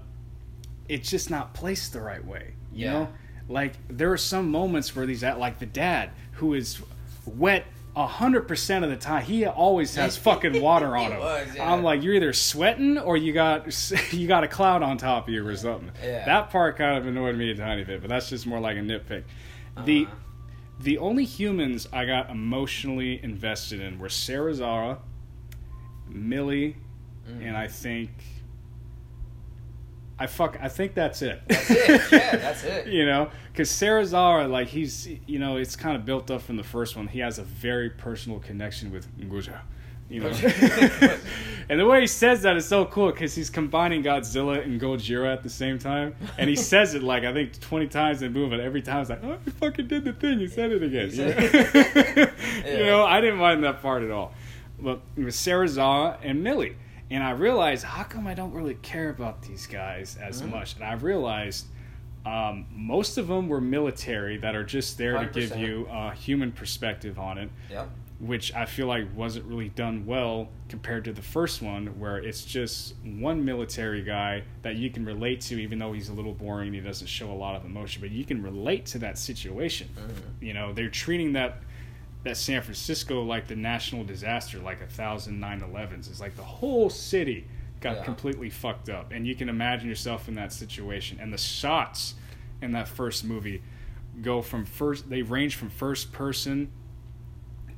it's 0.89 1.11
just 1.11 1.31
not 1.31 1.55
placed 1.55 1.93
the 1.93 2.01
right 2.01 2.25
way 2.25 2.55
you 2.73 2.85
Yeah. 2.87 2.93
know 2.93 3.09
like 3.49 3.75
there 3.89 4.13
are 4.13 4.17
some 4.19 4.51
moments 4.51 4.95
where 4.95 5.07
these 5.07 5.25
at 5.25 5.39
like 5.39 5.59
the 5.59 5.67
dad 5.67 6.11
who 6.33 6.55
is 6.55 6.81
wet 7.27 7.65
a 7.97 8.07
hundred 8.07 8.43
percent 8.47 8.85
of 8.85 8.91
the 8.91 8.97
time 8.97 9.25
he 9.25 9.45
always 9.47 9.95
has 9.97 10.17
fucking 10.29 10.61
water 10.63 10.97
on 10.97 11.13
him 11.13 11.19
was, 11.21 11.49
yeah. 11.57 11.73
i'm 11.73 11.83
like 11.83 12.03
you're 12.03 12.15
either 12.15 12.33
sweating 12.33 12.97
or 12.99 13.17
you 13.17 13.33
got 13.33 13.67
you 14.13 14.29
got 14.29 14.45
a 14.45 14.49
cloud 14.49 14.83
on 14.83 14.97
top 14.99 15.27
of 15.29 15.35
you 15.35 15.47
or 15.47 15.57
something 15.57 15.91
Yeah. 16.03 16.25
that 16.27 16.51
part 16.51 16.77
kind 16.77 16.97
of 16.99 17.07
annoyed 17.07 17.37
me 17.37 17.51
a 17.51 17.55
tiny 17.57 17.85
bit 17.85 18.01
but 18.01 18.09
that's 18.09 18.29
just 18.29 18.47
more 18.47 18.61
like 18.61 18.77
a 18.77 18.81
nitpick 18.81 19.25
Uh-huh. 19.77 19.85
the 19.85 20.07
only 20.99 21.25
humans 21.25 21.89
i 21.93 22.05
got 22.05 22.31
emotionally 22.31 23.21
invested 23.23 23.81
in 23.81 23.99
were 23.99 24.09
sarah 24.09 24.55
zara 24.55 24.99
millie 26.09 26.77
Mm. 27.29 27.47
and 27.49 27.57
I 27.59 27.69
think 27.69 28.11
I 30.19 30.27
fuck 30.27 30.57
I 30.61 30.69
think 30.69 30.95
that's 30.95 31.21
it. 31.23 31.41
That's 31.47 31.71
it. 31.71 32.03
Yeah, 32.11 32.37
that's 32.37 32.65
it. 32.65 32.87
you 32.89 33.05
know, 33.07 33.31
because 33.53 33.71
Sarah 33.71 34.05
Zara, 34.07 34.49
like 34.49 34.69
he's, 34.69 35.07
you 35.27 35.39
know, 35.39 35.59
it's 35.59 35.77
kind 35.77 35.95
of 35.95 36.05
built 36.05 36.31
up 36.31 36.41
from 36.41 36.57
the 36.57 36.65
first 36.65 36.97
one. 36.97 37.07
He 37.07 37.19
has 37.21 37.39
a 37.39 37.43
very 37.45 37.91
personal 37.91 38.39
connection 38.39 38.91
with 38.91 39.07
Gojira, 39.21 39.61
you 40.11 40.21
know, 40.21 40.29
and 41.69 41.79
the 41.81 41.87
way 41.87 42.01
he 42.01 42.07
says 42.07 42.43
that 42.43 42.57
is 42.57 42.67
so 42.67 42.85
cool 42.87 43.11
because 43.11 43.35
he's 43.35 43.51
combining 43.51 44.03
Godzilla 44.03 44.63
and 44.65 44.81
Gojira 44.81 45.33
at 45.33 45.43
the 45.43 45.51
same 45.51 45.79
time, 45.79 46.15
and 46.39 46.49
he 46.49 46.57
says 46.73 46.95
it 46.95 47.03
like 47.03 47.25
I 47.25 47.33
think 47.33 47.61
twenty 47.61 47.89
times 47.89 48.23
in 48.23 48.33
the 48.33 48.39
movie, 48.39 48.55
and 48.55 48.63
every 48.63 48.83
time 48.83 49.01
it's 49.03 49.11
like, 49.11 49.23
oh, 49.25 49.39
he 49.45 49.51
fucking 49.51 49.87
did 49.89 50.05
the 50.05 50.13
thing, 50.13 50.39
he 50.39 50.49
said 50.49 50.73
it 50.73 50.83
again. 50.83 51.11
You 51.13 51.25
know? 51.27 52.27
Yeah. 52.65 52.79
you 52.79 52.87
know, 52.87 53.05
I 53.05 53.21
didn't 53.21 53.39
mind 53.39 53.63
that 53.65 53.81
part 53.83 54.03
at 54.03 54.11
all. 54.11 54.33
But 54.81 55.01
it 55.17 55.25
was 55.25 55.37
Sarah 55.37 55.69
Zara 55.69 56.19
and 56.23 56.43
Millie. 56.43 56.77
And 57.11 57.23
I 57.23 57.31
realized, 57.31 57.85
how 57.85 58.03
come 58.03 58.27
I 58.27 58.35
don't 58.35 58.53
really 58.53 58.75
care 58.75 59.09
about 59.11 59.43
these 59.43 59.67
guys 59.67 60.19
as 60.21 60.43
Mm-hmm. 60.43 60.51
much? 60.51 60.75
And 60.75 60.85
I 60.85 60.93
realized 60.95 61.67
um, 62.27 62.67
most 62.71 63.17
of 63.17 63.29
them 63.29 63.49
were 63.49 63.61
military 63.61 64.37
that 64.39 64.55
are 64.55 64.65
just 64.65 64.99
there 64.99 65.19
to 65.19 65.27
give 65.27 65.57
you 65.57 65.87
a 65.91 66.13
human 66.15 66.53
perspective 66.53 67.19
on 67.19 67.39
it, 67.39 67.51
Yep. 67.71 67.89
Which 68.21 68.53
I 68.53 68.67
feel 68.67 68.89
like 68.89 69.07
wasn't 69.17 69.45
really 69.47 69.69
done 69.69 70.05
well 70.05 70.49
compared 70.69 71.05
to 71.05 71.13
the 71.13 71.23
first 71.23 71.63
one, 71.63 71.87
where 72.01 72.19
it's 72.19 72.45
just 72.45 72.95
one 73.05 73.45
military 73.45 74.03
guy 74.03 74.43
that 74.63 74.75
you 74.75 74.91
can 74.91 75.05
relate 75.05 75.41
to, 75.43 75.61
even 75.61 75.79
though 75.79 75.93
he's 75.93 76.09
a 76.09 76.13
little 76.13 76.33
boring, 76.35 76.69
and 76.69 76.75
he 76.75 76.81
doesn't 76.81 77.07
show 77.07 77.31
a 77.31 77.35
lot 77.35 77.55
of 77.55 77.65
emotion, 77.65 78.01
but 78.01 78.11
you 78.11 78.25
can 78.25 78.43
relate 78.43 78.87
to 78.87 78.99
that 78.99 79.19
situation. 79.19 79.89
Mm-hmm. 79.97 80.45
You 80.45 80.55
know, 80.55 80.73
they're 80.73 80.89
treating 80.91 81.33
that 81.35 81.63
that 82.25 82.37
San 82.37 82.61
Francisco 82.63 83.23
like 83.23 83.47
the 83.47 83.55
national 83.55 84.03
disaster, 84.03 84.59
like 84.59 84.81
a 84.81 84.89
thousand 84.89 85.41
9/11s. 85.41 86.11
It's 86.11 86.21
like 86.21 86.35
the 86.35 86.43
whole 86.43 86.91
city 86.91 87.47
got 87.81 87.99
Yeah. 87.99 88.05
completely 88.05 88.51
fucked 88.51 88.89
up, 88.89 89.13
and 89.13 89.25
you 89.25 89.37
can 89.37 89.49
imagine 89.49 89.89
yourself 89.89 90.27
in 90.27 90.35
that 90.35 90.53
situation. 90.53 91.19
And 91.21 91.33
the 91.33 91.39
shots 91.39 92.15
in 92.61 92.73
that 92.73 92.89
first 92.89 93.25
movie 93.25 93.63
go 94.21 94.43
from 94.43 94.65
first; 94.67 95.09
they 95.09 95.23
range 95.23 95.55
from 95.55 95.71
first 95.71 96.13
person 96.13 96.73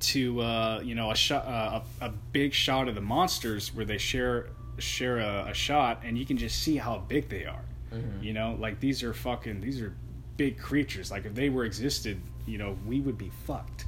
to 0.00 0.40
uh, 0.40 0.80
you 0.84 0.94
know 0.94 1.10
a 1.10 1.16
shot, 1.16 1.44
uh, 1.46 1.80
a, 2.00 2.06
a 2.06 2.08
big 2.32 2.52
shot 2.52 2.88
of 2.88 2.94
the 2.94 3.00
monsters 3.00 3.74
where 3.74 3.84
they 3.84 3.98
share 3.98 4.48
share 4.78 5.18
a, 5.18 5.46
a 5.50 5.54
shot, 5.54 6.00
and 6.04 6.16
you 6.18 6.24
can 6.26 6.36
just 6.36 6.62
see 6.62 6.76
how 6.76 6.98
big 6.98 7.28
they 7.28 7.44
are. 7.44 7.64
You 8.22 8.32
know, 8.32 8.56
like 8.58 8.80
these 8.80 9.02
are 9.02 9.12
fucking 9.12 9.60
these 9.60 9.80
are 9.80 9.94
big 10.36 10.58
creatures. 10.58 11.10
Like 11.10 11.24
if 11.26 11.34
they 11.34 11.48
were 11.48 11.64
existed, 11.64 12.20
you 12.46 12.56
know, 12.58 12.76
we 12.86 13.00
would 13.00 13.18
be 13.18 13.30
fucked. 13.46 13.86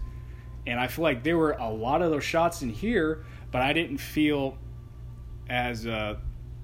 And 0.67 0.79
I 0.79 0.87
feel 0.87 1.03
like 1.03 1.23
there 1.25 1.39
were 1.39 1.53
a 1.53 1.69
lot 1.71 2.03
of 2.03 2.11
those 2.11 2.25
shots 2.25 2.63
in 2.63 2.69
here, 2.71 3.25
but 3.51 3.63
I 3.63 3.73
didn't 3.73 3.99
feel 3.99 4.57
as 5.49 5.87
uh, 5.87 6.17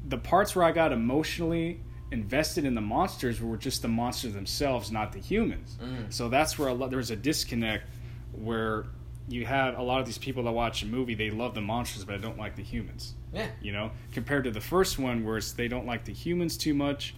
the 0.07 0.19
parts 0.19 0.55
where 0.55 0.65
I 0.65 0.73
got 0.73 0.93
emotionally 0.93 1.81
invested 2.11 2.65
in 2.65 2.75
the 2.75 2.81
monsters 2.81 3.41
were 3.41 3.57
just 3.57 3.83
the 3.83 3.89
monsters 3.89 4.35
themselves, 4.35 4.91
not 4.93 5.13
the 5.13 5.19
humans. 5.19 5.77
So 6.11 6.29
that's 6.29 6.59
where 6.59 6.69
a 6.69 6.75
lot, 6.75 6.91
there 6.91 6.99
was 6.99 7.11
a 7.11 7.17
disconnect 7.17 7.85
where 8.33 8.87
you 9.29 9.45
had 9.47 9.75
a 9.75 9.83
lot 9.83 10.01
of 10.01 10.07
these 10.07 10.19
people 10.19 10.43
that 10.45 10.53
watch 10.53 10.83
a 10.83 10.87
movie, 10.87 11.15
they 11.15 11.31
love 11.31 11.55
the 11.55 11.61
monsters, 11.61 12.05
but 12.05 12.21
they 12.21 12.27
don't 12.27 12.39
like 12.39 12.57
the 12.57 12.63
humans 12.63 13.15
Yeah. 13.33 13.49
you 13.61 13.73
know, 13.73 13.91
compared 14.13 14.45
to 14.45 14.51
the 14.51 14.61
first 14.61 14.99
one 14.99 15.25
where 15.25 15.37
it's, 15.37 15.53
they 15.53 15.69
don't 15.69 15.87
like 15.87 16.05
the 16.05 16.13
humans 16.15 16.57
too 16.57 16.73
much, 16.75 17.15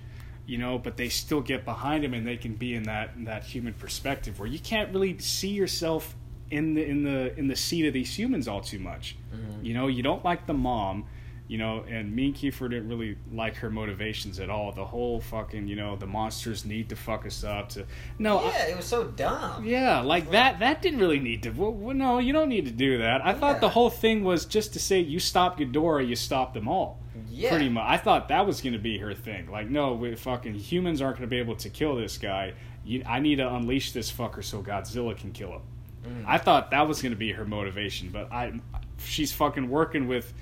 you 0.46 0.58
know, 0.58 0.78
but 0.78 0.96
they 0.96 1.08
still 1.08 1.40
get 1.40 1.64
behind 1.64 2.02
them 2.02 2.12
and 2.14 2.26
they 2.26 2.36
can 2.36 2.54
be 2.54 2.74
in 2.74 2.82
that 2.84 3.10
that 3.24 3.44
human 3.44 3.74
perspective 3.74 4.38
where 4.40 4.48
you 4.48 4.58
can't 4.58 4.92
really 4.92 5.16
see 5.18 5.50
yourself 5.50 6.16
in 6.50 6.74
the 6.74 6.84
in 6.84 7.04
the 7.04 7.38
in 7.38 7.46
the 7.46 7.54
seat 7.56 7.86
of 7.86 7.92
these 7.92 8.18
humans 8.18 8.48
all 8.48 8.60
too 8.60 8.80
much. 8.80 9.16
Mm-hmm. 9.32 9.64
You 9.64 9.74
know, 9.74 9.86
you 9.86 10.02
don't 10.02 10.24
like 10.24 10.46
the 10.46 10.54
mom, 10.54 11.06
you 11.50 11.58
know, 11.58 11.84
and 11.88 12.14
me 12.14 12.26
and 12.26 12.34
Kiefer 12.36 12.70
didn't 12.70 12.88
really 12.88 13.16
like 13.32 13.56
her 13.56 13.70
motivations 13.70 14.38
at 14.38 14.48
all. 14.48 14.70
The 14.70 14.84
whole 14.84 15.20
fucking, 15.20 15.66
you 15.66 15.74
know, 15.74 15.96
the 15.96 16.06
monsters 16.06 16.64
need 16.64 16.88
to 16.90 16.94
fuck 16.94 17.26
us 17.26 17.42
up 17.42 17.70
to 17.70 17.86
no, 18.20 18.38
I- 18.38 18.44
Yeah, 18.52 18.66
it 18.68 18.76
was 18.76 18.84
so 18.86 19.08
dumb. 19.08 19.64
yeah, 19.64 19.98
like 20.00 20.30
that. 20.30 20.60
That 20.60 20.80
didn't 20.80 21.00
really 21.00 21.18
need 21.18 21.42
to. 21.42 21.50
Well, 21.50 21.72
well, 21.72 21.96
no, 21.96 22.20
you 22.20 22.32
don't 22.32 22.48
need 22.48 22.66
to 22.66 22.70
do 22.70 22.98
that. 22.98 23.26
I 23.26 23.34
thought 23.34 23.60
the 23.60 23.68
whole 23.70 23.90
thing 23.90 24.22
was 24.22 24.44
just 24.44 24.74
to 24.74 24.78
say 24.78 25.00
you 25.00 25.18
stop 25.18 25.58
Ghidorah, 25.58 26.06
you 26.06 26.14
stop 26.14 26.54
them 26.54 26.68
all. 26.68 27.00
Yeah. 27.28 27.50
Pretty 27.50 27.68
much. 27.68 27.84
I 27.84 27.96
thought 27.96 28.28
that 28.28 28.46
was 28.46 28.60
going 28.60 28.74
to 28.74 28.78
be 28.78 28.98
her 28.98 29.12
thing. 29.12 29.50
Like, 29.50 29.68
no, 29.68 29.94
we 29.94 30.14
fucking 30.14 30.54
humans 30.54 31.02
aren't 31.02 31.16
going 31.18 31.28
to 31.28 31.34
be 31.34 31.38
able 31.40 31.56
to 31.56 31.68
kill 31.68 31.96
this 31.96 32.16
guy. 32.16 32.52
You, 32.84 33.02
I 33.04 33.18
need 33.18 33.36
to 33.36 33.52
unleash 33.52 33.90
this 33.90 34.12
fucker 34.12 34.44
so 34.44 34.62
Godzilla 34.62 35.16
can 35.16 35.32
kill 35.32 35.50
him. 35.54 35.62
Mm. 36.06 36.24
I 36.28 36.38
thought 36.38 36.70
that 36.70 36.86
was 36.86 37.02
going 37.02 37.10
to 37.12 37.18
be 37.18 37.32
her 37.32 37.44
motivation, 37.44 38.10
but 38.10 38.30
I, 38.32 38.52
she's 38.98 39.32
fucking 39.32 39.68
working 39.68 40.06
with 40.06 40.32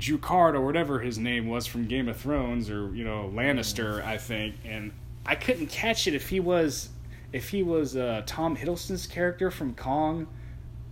Jucard 0.00 0.54
or 0.54 0.60
whatever 0.64 0.98
his 1.00 1.18
name 1.18 1.46
was 1.48 1.66
from 1.66 1.86
Game 1.86 2.08
of 2.08 2.16
Thrones 2.16 2.70
or 2.70 2.94
you 2.94 3.04
know 3.04 3.30
Lannister, 3.34 4.02
I 4.04 4.16
think, 4.18 4.56
and 4.64 4.92
I 5.26 5.34
couldn't 5.34 5.66
catch 5.68 6.06
it 6.06 6.14
if 6.14 6.28
he 6.28 6.40
was 6.40 6.88
if 7.32 7.50
he 7.50 7.62
was 7.62 7.96
uh, 7.96 8.22
Tom 8.26 8.56
Hiddleston's 8.56 9.06
character 9.06 9.50
from 9.50 9.74
Kong, 9.74 10.26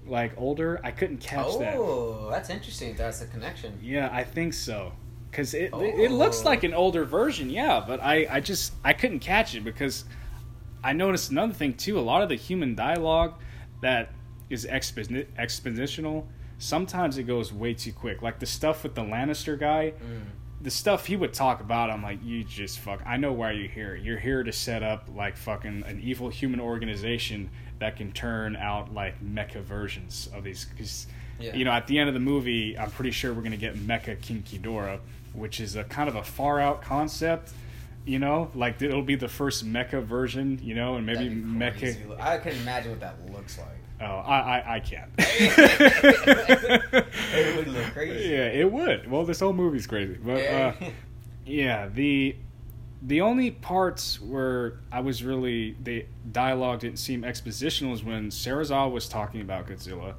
like 0.07 0.33
older. 0.37 0.81
I 0.85 0.91
couldn't 0.93 1.19
catch 1.19 1.59
that. 1.59 1.77
Oh, 1.77 2.29
that's 2.31 2.51
interesting. 2.51 2.95
That's 2.97 3.21
the 3.21 3.27
connection. 3.27 3.79
Yeah, 3.83 4.09
I 4.13 4.23
think 4.25 4.53
so. 4.55 4.93
Because 5.31 5.53
it, 5.55 5.73
it 5.75 6.01
it 6.01 6.11
looks 6.11 6.43
Oh. 6.43 6.45
like 6.49 6.65
an 6.65 6.73
older 6.75 7.05
version, 7.05 7.51
yeah. 7.51 7.83
But 7.87 8.01
I, 8.03 8.27
I 8.31 8.41
just 8.41 8.75
I 8.85 8.93
couldn't 8.93 9.21
catch 9.21 9.55
it 9.55 9.63
because 9.65 10.05
I 10.85 10.93
noticed 10.93 11.31
another 11.31 11.53
thing 11.53 11.75
too. 11.75 11.99
A 11.99 12.01
lot 12.01 12.23
of 12.23 12.29
the 12.29 12.35
human 12.37 12.75
dialogue 12.75 13.35
that 13.83 14.11
is 14.49 14.65
expo- 14.67 15.27
expositional. 15.39 16.25
Sometimes 16.59 17.19
it 17.19 17.23
goes 17.25 17.53
way 17.53 17.73
too 17.75 17.93
quick. 17.93 18.21
Like 18.21 18.41
the 18.41 18.47
stuff 18.47 18.83
with 18.83 18.95
the 18.95 19.03
Lannister 19.03 19.59
guy, 19.59 19.93
mm. 19.93 20.23
the 20.61 20.71
stuff 20.71 21.07
he 21.07 21.17
would 21.17 21.33
talk 21.33 21.61
about. 21.61 21.89
I'm 21.89 22.03
like, 22.03 22.19
you 22.25 22.43
just 22.43 22.81
fuck. 22.81 23.01
I 23.07 23.17
know 23.17 23.33
why 23.33 23.53
you're 23.53 23.69
here. 23.71 23.95
You're 23.95 24.19
here 24.19 24.43
to 24.43 24.53
set 24.53 24.83
up 24.83 25.09
like 25.15 25.37
fucking 25.37 25.85
an 25.87 26.01
evil 26.03 26.29
human 26.29 26.61
organization 26.61 27.51
that 27.79 27.97
can 27.97 28.11
turn 28.13 28.57
out 28.57 28.93
like 28.93 29.23
mecha 29.25 29.63
versions 29.63 30.29
of 30.35 30.43
these. 30.43 30.67
Cause, 30.77 31.07
Yeah. 31.39 31.55
you 31.55 31.65
know, 31.65 31.71
at 31.71 31.87
the 31.87 31.99
end 31.99 32.09
of 32.09 32.15
the 32.15 32.21
movie, 32.21 32.77
I'm 32.77 32.91
pretty 32.91 33.13
sure 33.13 33.33
we're 33.33 33.43
gonna 33.43 33.57
get 33.57 33.77
Mecha 33.77 34.21
King 34.21 34.43
Ghidorah, 34.43 34.99
which 35.33 35.61
is 35.61 35.77
a 35.77 35.85
kind 35.85 36.09
of 36.09 36.17
a 36.17 36.25
far 36.25 36.61
out 36.61 36.83
concept. 36.83 37.53
You 38.05 38.19
know, 38.19 38.51
like 38.55 38.83
it'll 38.83 39.03
be 39.03 39.15
the 39.15 39.29
first 39.29 39.65
mecha 39.65 40.03
version. 40.03 40.59
You 40.61 40.75
know, 40.75 40.97
and 40.97 41.07
maybe 41.07 41.29
mecha. 41.31 42.19
I 42.19 42.39
can 42.39 42.57
imagine 42.57 42.91
what 42.91 43.01
that 43.01 43.31
looks 43.31 43.59
like. 43.59 43.78
Oh, 44.01 44.05
I 44.05 44.59
I, 44.61 44.75
I 44.77 44.81
can't. 44.81 45.11
It 47.35 47.57
would 47.57 47.69
look 47.69 47.93
crazy. 47.93 48.29
Yeah, 48.31 48.47
it 48.47 48.71
would. 48.73 49.11
Well, 49.11 49.25
this 49.25 49.41
whole 49.41 49.53
movie's 49.53 49.87
crazy, 49.87 50.15
but 50.23 50.39
Yeah. 50.43 50.75
uh, 50.81 50.85
yeah, 51.47 51.89
the 51.89 52.37
the 53.03 53.21
only 53.21 53.51
parts 53.53 54.21
where 54.21 54.81
I 54.91 55.01
was 55.01 55.23
really 55.23 55.77
the 55.83 56.07
dialogue 56.33 56.81
didn't 56.81 56.99
seem 56.99 57.23
expositional 57.23 57.93
is 57.93 58.03
when 58.03 58.29
Serizawa 58.31 58.91
was 58.91 59.09
talking 59.09 59.41
about 59.41 59.69
Godzilla, 59.69 60.15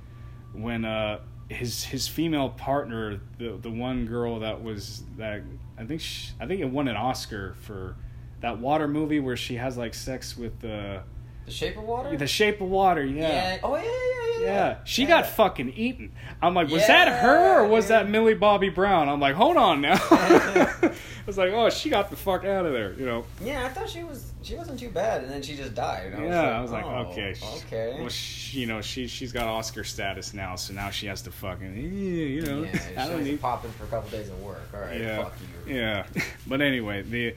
when 0.54 0.86
uh 0.86 1.20
his 1.50 1.84
his 1.84 2.08
female 2.08 2.50
partner, 2.50 3.20
the 3.38 3.58
the 3.62 3.70
one 3.72 4.06
girl 4.06 4.40
that 4.40 4.64
was 4.64 5.04
that 5.18 5.42
I 5.78 5.86
think 5.86 6.02
she, 6.02 6.32
I 6.40 6.46
think 6.46 6.62
it 6.62 6.70
won 6.70 6.88
an 6.88 6.96
Oscar 6.96 7.56
for 7.62 7.96
that 8.42 8.60
water 8.60 8.88
movie 8.88 9.20
where 9.20 9.36
she 9.36 9.56
has 9.56 9.76
like 9.78 9.94
sex 9.94 10.38
with 10.38 10.60
the 10.62 11.04
The 11.50 11.56
Shape 11.56 11.78
of 11.78 11.84
Water. 11.84 12.16
the 12.16 12.28
Shape 12.28 12.62
of 12.62 12.70
Water, 12.70 13.04
yeah. 13.04 13.58
Oh 13.64 13.76
yeah, 13.76 13.82
yeah, 13.84 14.40
yeah. 14.40 14.46
yeah, 14.54 14.76
she 14.84 15.02
Yeah. 15.02 15.08
got 15.10 15.26
fucking 15.28 15.74
eaten. 15.76 16.12
I'm 16.44 16.54
like, 16.54 16.70
was 16.70 16.86
that 16.86 17.08
her 17.24 17.62
or 17.62 17.68
was 17.68 17.90
Yeah, 17.90 18.04
that 18.04 18.10
Millie 18.10 18.36
Bobby 18.36 18.70
Brown? 18.70 19.10
I'm 19.10 19.20
like, 19.20 19.34
hold 19.36 19.58
on 19.58 19.82
now. 19.82 19.98
I 20.12 20.92
was 21.26 21.38
like, 21.38 21.52
oh, 21.52 21.70
she 21.72 21.90
got 21.90 22.10
the 22.12 22.16
fuck 22.16 22.46
out 22.46 22.66
of 22.68 22.72
there, 22.74 22.94
you 22.94 23.06
know. 23.06 23.26
Yeah, 23.44 23.66
I 23.66 23.70
thought 23.70 23.90
she 23.90 24.04
was. 24.04 24.32
She 24.42 24.56
wasn't 24.56 24.80
too 24.80 24.90
bad, 24.90 25.24
and 25.24 25.32
then 25.32 25.42
she 25.42 25.56
just 25.56 25.74
died. 25.76 26.14
And 26.14 26.26
yeah, 26.26 26.58
I 26.58 26.62
was 26.62 26.72
like, 26.72 26.86
oh, 26.86 27.08
okay, 27.12 27.34
okay. 27.68 27.98
Well, 28.00 28.10
she, 28.10 28.60
you 28.62 28.66
know, 28.68 28.82
she 28.82 29.08
she's 29.08 29.32
got 29.32 29.48
Oscar 29.48 29.84
status 29.84 30.34
now, 30.34 30.56
so 30.56 30.74
now 30.74 30.92
she 30.92 31.08
has 31.08 31.22
to 31.24 31.32
fucking, 31.32 31.68
eh, 31.78 31.82
you 31.82 32.42
know, 32.44 32.64
yeah, 32.64 32.72
she 32.90 32.96
I 32.96 33.08
don't 33.10 33.24
need. 33.24 33.42
popping 33.42 33.72
for 33.72 33.84
a 33.86 33.88
couple 33.88 34.10
days 34.12 34.30
at 34.30 34.38
work. 34.38 34.62
All 34.74 34.80
right, 34.82 35.02
Yeah, 35.02 35.24
fuck 35.24 35.34
you. 35.68 35.76
yeah. 35.76 36.06
But 36.48 36.62
anyway, 36.62 37.02
the 37.02 37.36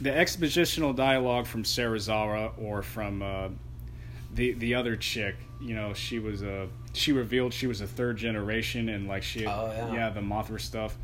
the 0.00 0.10
expositional 0.10 0.94
dialogue 0.94 1.46
from 1.46 1.64
Sarah 1.64 2.00
Zara 2.00 2.52
or 2.58 2.82
from 2.82 3.22
uh, 3.22 3.48
the 4.34 4.52
the 4.54 4.74
other 4.74 4.96
chick, 4.96 5.36
you 5.60 5.74
know, 5.74 5.92
she 5.94 6.18
was 6.18 6.42
a 6.42 6.68
she 6.92 7.12
revealed 7.12 7.52
she 7.52 7.66
was 7.66 7.80
a 7.80 7.86
third 7.86 8.16
generation 8.16 8.88
and 8.88 9.06
like 9.08 9.22
she 9.22 9.46
Oh, 9.46 9.72
yeah. 9.92 10.10
the 10.10 10.20
Mothra 10.20 10.60
stuff. 10.60 10.96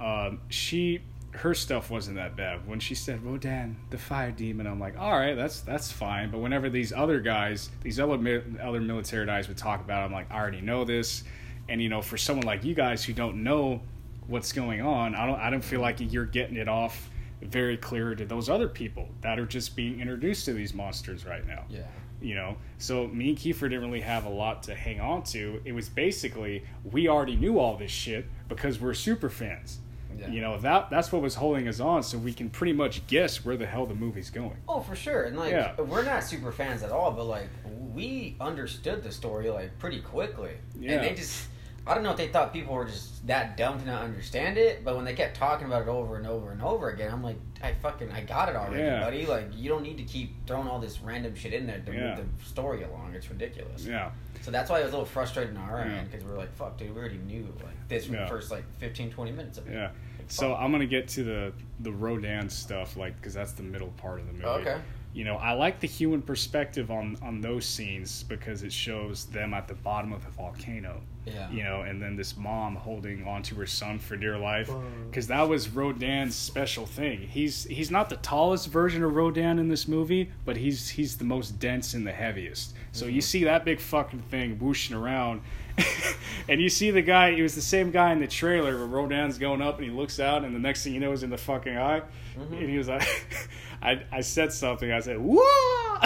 Um, 0.00 0.40
she 0.48 1.00
her 1.32 1.54
stuff 1.54 1.90
wasn't 1.90 2.16
that 2.16 2.34
bad. 2.36 2.66
When 2.66 2.80
she 2.80 2.94
said 2.94 3.22
Rodan, 3.24 3.76
the 3.90 3.98
fire 3.98 4.32
demon, 4.32 4.66
I'm 4.66 4.80
like, 4.80 4.98
all 4.98 5.12
right, 5.16 5.34
that's 5.34 5.60
that's 5.60 5.90
fine. 5.92 6.30
But 6.30 6.38
whenever 6.38 6.68
these 6.70 6.92
other 6.92 7.20
guys, 7.20 7.70
these 7.82 8.00
other 8.00 8.42
other 8.62 8.80
military 8.80 9.26
guys 9.26 9.48
would 9.48 9.56
talk 9.58 9.80
about, 9.80 10.02
it, 10.02 10.06
I'm 10.06 10.12
like, 10.12 10.30
I 10.30 10.38
already 10.38 10.60
know 10.60 10.84
this. 10.84 11.22
And 11.68 11.80
you 11.80 11.88
know, 11.88 12.02
for 12.02 12.16
someone 12.16 12.46
like 12.46 12.64
you 12.64 12.74
guys 12.74 13.04
who 13.04 13.12
don't 13.12 13.42
know 13.44 13.80
what's 14.26 14.52
going 14.52 14.80
on, 14.80 15.14
I 15.14 15.26
don't 15.26 15.38
I 15.38 15.50
don't 15.50 15.62
feel 15.64 15.80
like 15.80 15.96
you're 16.00 16.24
getting 16.24 16.56
it 16.56 16.68
off 16.68 17.10
very 17.42 17.76
clear 17.76 18.14
to 18.14 18.24
those 18.24 18.48
other 18.48 18.68
people 18.68 19.08
that 19.22 19.38
are 19.38 19.46
just 19.46 19.74
being 19.76 20.00
introduced 20.00 20.44
to 20.44 20.52
these 20.52 20.74
monsters 20.74 21.24
right 21.24 21.46
now 21.46 21.64
Yeah. 21.70 21.80
you 22.20 22.34
know 22.34 22.56
so 22.78 23.06
me 23.08 23.30
and 23.30 23.38
kiefer 23.38 23.60
didn't 23.62 23.82
really 23.82 24.00
have 24.02 24.24
a 24.26 24.30
lot 24.30 24.62
to 24.64 24.74
hang 24.74 25.00
on 25.00 25.22
to 25.24 25.60
it 25.64 25.72
was 25.72 25.88
basically 25.88 26.64
we 26.84 27.08
already 27.08 27.36
knew 27.36 27.58
all 27.58 27.76
this 27.76 27.90
shit 27.90 28.26
because 28.48 28.80
we're 28.80 28.94
super 28.94 29.30
fans 29.30 29.78
Yeah. 30.18 30.28
you 30.28 30.40
know 30.42 30.58
that 30.58 30.90
that's 30.90 31.10
what 31.12 31.22
was 31.22 31.34
holding 31.36 31.66
us 31.68 31.80
on 31.80 32.02
so 32.02 32.18
we 32.18 32.32
can 32.34 32.50
pretty 32.50 32.72
much 32.74 33.06
guess 33.06 33.44
where 33.44 33.56
the 33.56 33.66
hell 33.66 33.86
the 33.86 33.94
movie's 33.94 34.28
going 34.30 34.56
Oh, 34.68 34.80
for 34.80 34.94
sure. 34.96 35.22
And 35.24 35.36
like, 35.38 35.52
Yeah. 35.52 35.80
we're 35.80 36.04
not 36.04 36.22
super 36.24 36.52
fans 36.52 36.82
at 36.82 36.90
all, 36.92 37.10
but 37.12 37.24
like, 37.24 37.48
we 37.94 38.36
understood 38.40 39.02
the 39.02 39.10
story 39.12 39.48
like 39.50 39.78
pretty 39.78 40.00
quickly. 40.00 40.52
Yeah. 40.78 40.92
And 40.92 41.04
they 41.04 41.14
just, 41.14 41.46
I 41.90 41.94
don't 41.94 42.04
know 42.04 42.12
if 42.12 42.16
they 42.16 42.28
thought 42.28 42.52
people 42.52 42.74
were 42.74 42.84
just 42.84 43.26
that 43.26 43.56
dumb 43.56 43.80
to 43.80 43.84
not 43.86 44.02
understand 44.02 44.56
it, 44.56 44.84
but 44.84 44.94
when 44.94 45.04
they 45.04 45.12
kept 45.12 45.36
talking 45.36 45.66
about 45.66 45.82
it 45.82 45.88
over 45.88 46.16
and 46.16 46.24
over 46.26 46.52
and 46.52 46.62
over 46.62 46.90
again, 46.90 47.10
I'm 47.12 47.22
like, 47.22 47.36
I 47.62 47.74
fucking, 47.74 48.12
I 48.12 48.20
got 48.22 48.48
it 48.48 48.54
already, 48.54 48.84
Yeah. 48.84 49.00
buddy. 49.00 49.26
Like, 49.26 49.48
you 49.56 49.68
don't 49.68 49.82
need 49.82 49.96
to 49.96 50.04
keep 50.04 50.46
throwing 50.46 50.68
all 50.68 50.78
this 50.78 51.00
random 51.00 51.34
shit 51.34 51.52
in 51.52 51.66
there 51.66 51.80
to 51.80 51.92
Yeah. 51.92 52.14
move 52.14 52.26
the 52.38 52.44
story 52.44 52.84
along. 52.84 53.14
It's 53.14 53.28
ridiculous. 53.28 53.84
yeah 53.86 54.10
So 54.40 54.52
that's 54.52 54.70
why 54.70 54.78
it 54.80 54.84
was 54.84 54.92
a 54.92 54.96
little 54.96 55.04
frustrating 55.04 55.56
on 55.56 55.68
our 55.68 55.80
end 55.80 56.10
because 56.10 56.24
we 56.24 56.30
were 56.30 56.38
like, 56.38 56.54
fuck, 56.54 56.78
dude, 56.78 56.94
we 56.94 57.00
already 57.00 57.18
knew 57.18 57.52
like 57.64 57.88
this 57.88 58.06
from 58.06 58.16
the 58.16 58.26
first 58.28 58.52
like 58.52 58.64
15, 58.78 59.10
20 59.10 59.32
minutes 59.32 59.58
of 59.58 59.66
it. 59.66 59.72
yeah 59.74 59.90
so 60.28 60.54
i'm 60.54 60.70
gonna 60.70 60.86
get 60.86 61.08
to 61.08 61.24
the 61.24 61.52
the 61.80 61.90
rodan 61.90 62.48
stuff 62.48 62.96
like 62.96 63.16
because 63.16 63.34
that's 63.34 63.50
the 63.50 63.64
middle 63.64 63.88
part 63.96 64.20
of 64.20 64.26
the 64.28 64.32
movie 64.32 64.44
Oh, 64.44 64.52
okay. 64.60 64.76
You 65.12 65.24
know 65.24 65.36
i 65.36 65.52
like 65.52 65.80
the 65.80 65.86
human 65.86 66.22
perspective 66.22 66.90
on 66.90 67.16
on 67.22 67.40
those 67.40 67.64
scenes 67.64 68.22
because 68.24 68.62
it 68.62 68.72
shows 68.72 69.26
them 69.26 69.52
at 69.54 69.66
the 69.66 69.74
bottom 69.74 70.12
of 70.12 70.24
the 70.24 70.30
volcano 70.30 71.00
Yeah. 71.26 71.50
you 71.50 71.62
know, 71.62 71.82
and 71.82 72.00
then 72.00 72.16
this 72.16 72.34
mom 72.36 72.76
holding 72.76 73.26
onto 73.26 73.54
her 73.56 73.66
son 73.66 73.98
for 73.98 74.16
dear 74.16 74.38
life, 74.38 74.70
because 75.10 75.26
that 75.26 75.46
was 75.46 75.68
Rodan's 75.68 76.34
special 76.34 76.86
thing. 76.86 77.20
He's 77.20 77.64
he's 77.64 77.90
not 77.90 78.08
the 78.08 78.16
tallest 78.16 78.68
version 78.68 79.02
of 79.02 79.14
Rodan 79.14 79.58
in 79.58 79.68
this 79.68 79.86
movie, 79.86 80.30
but 80.46 80.56
he's 80.56 80.88
he's 80.88 81.18
the 81.18 81.24
most 81.24 81.58
dense 81.60 81.92
and 81.92 82.06
the 82.06 82.12
heaviest. 82.12 82.74
So 82.92 83.04
you 83.04 83.12
mm-hmm. 83.12 83.20
see 83.20 83.44
that 83.44 83.64
big 83.66 83.80
fucking 83.80 84.22
thing 84.30 84.58
whooshing 84.58 84.96
around, 84.96 85.42
and 86.48 86.60
you 86.60 86.68
see 86.68 86.90
the 86.90 87.02
guy. 87.02 87.34
He 87.34 87.42
was 87.42 87.54
the 87.54 87.62
same 87.62 87.90
guy 87.90 88.12
in 88.12 88.20
the 88.20 88.26
trailer 88.26 88.76
where 88.76 88.86
Rodan's 88.86 89.38
going 89.38 89.62
up, 89.62 89.76
and 89.78 89.84
he 89.84 89.90
looks 89.90 90.20
out, 90.20 90.44
and 90.44 90.54
the 90.54 90.58
next 90.58 90.84
thing 90.84 90.94
you 90.94 91.00
know 91.00 91.12
is 91.12 91.22
in 91.22 91.30
the 91.30 91.38
fucking 91.38 91.76
eye, 91.76 92.02
mm-hmm. 92.36 92.54
and 92.54 92.68
he 92.68 92.78
was 92.78 92.88
like. 92.88 93.02
I, 93.82 94.02
I 94.12 94.20
said 94.20 94.52
something. 94.52 94.92
I 94.92 95.00
said, 95.00 95.16
"Whoa!" 95.18 95.96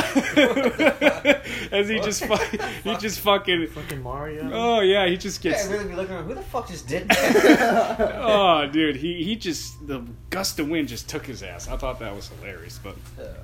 As 1.73 1.89
he 1.89 1.99
just 1.99 2.25
fu- 2.25 2.59
he 2.85 2.97
just 2.99 3.21
fucking 3.21 3.67
Fucking 3.67 4.03
Mario. 4.03 4.49
Oh 4.53 4.81
yeah, 4.81 5.07
he 5.07 5.17
just 5.17 5.41
gets. 5.41 5.67
I'd 5.67 5.73
really 5.73 5.89
be 5.89 5.95
looking 5.95 6.15
around, 6.15 6.27
who 6.27 6.35
the 6.35 6.43
fuck 6.43 6.69
just 6.69 6.87
did 6.87 7.09
that? 7.09 8.21
oh, 8.23 8.67
dude, 8.67 8.97
he 8.97 9.25
he 9.25 9.35
just 9.35 9.85
the 9.89 10.05
gust 10.31 10.61
of 10.61 10.69
wind 10.69 10.87
just 10.87 11.09
took 11.09 11.27
his 11.27 11.43
ass. 11.43 11.67
I 11.69 11.77
thought 11.77 11.99
that 11.99 12.15
was 12.15 12.29
hilarious, 12.29 12.79
but 12.83 12.97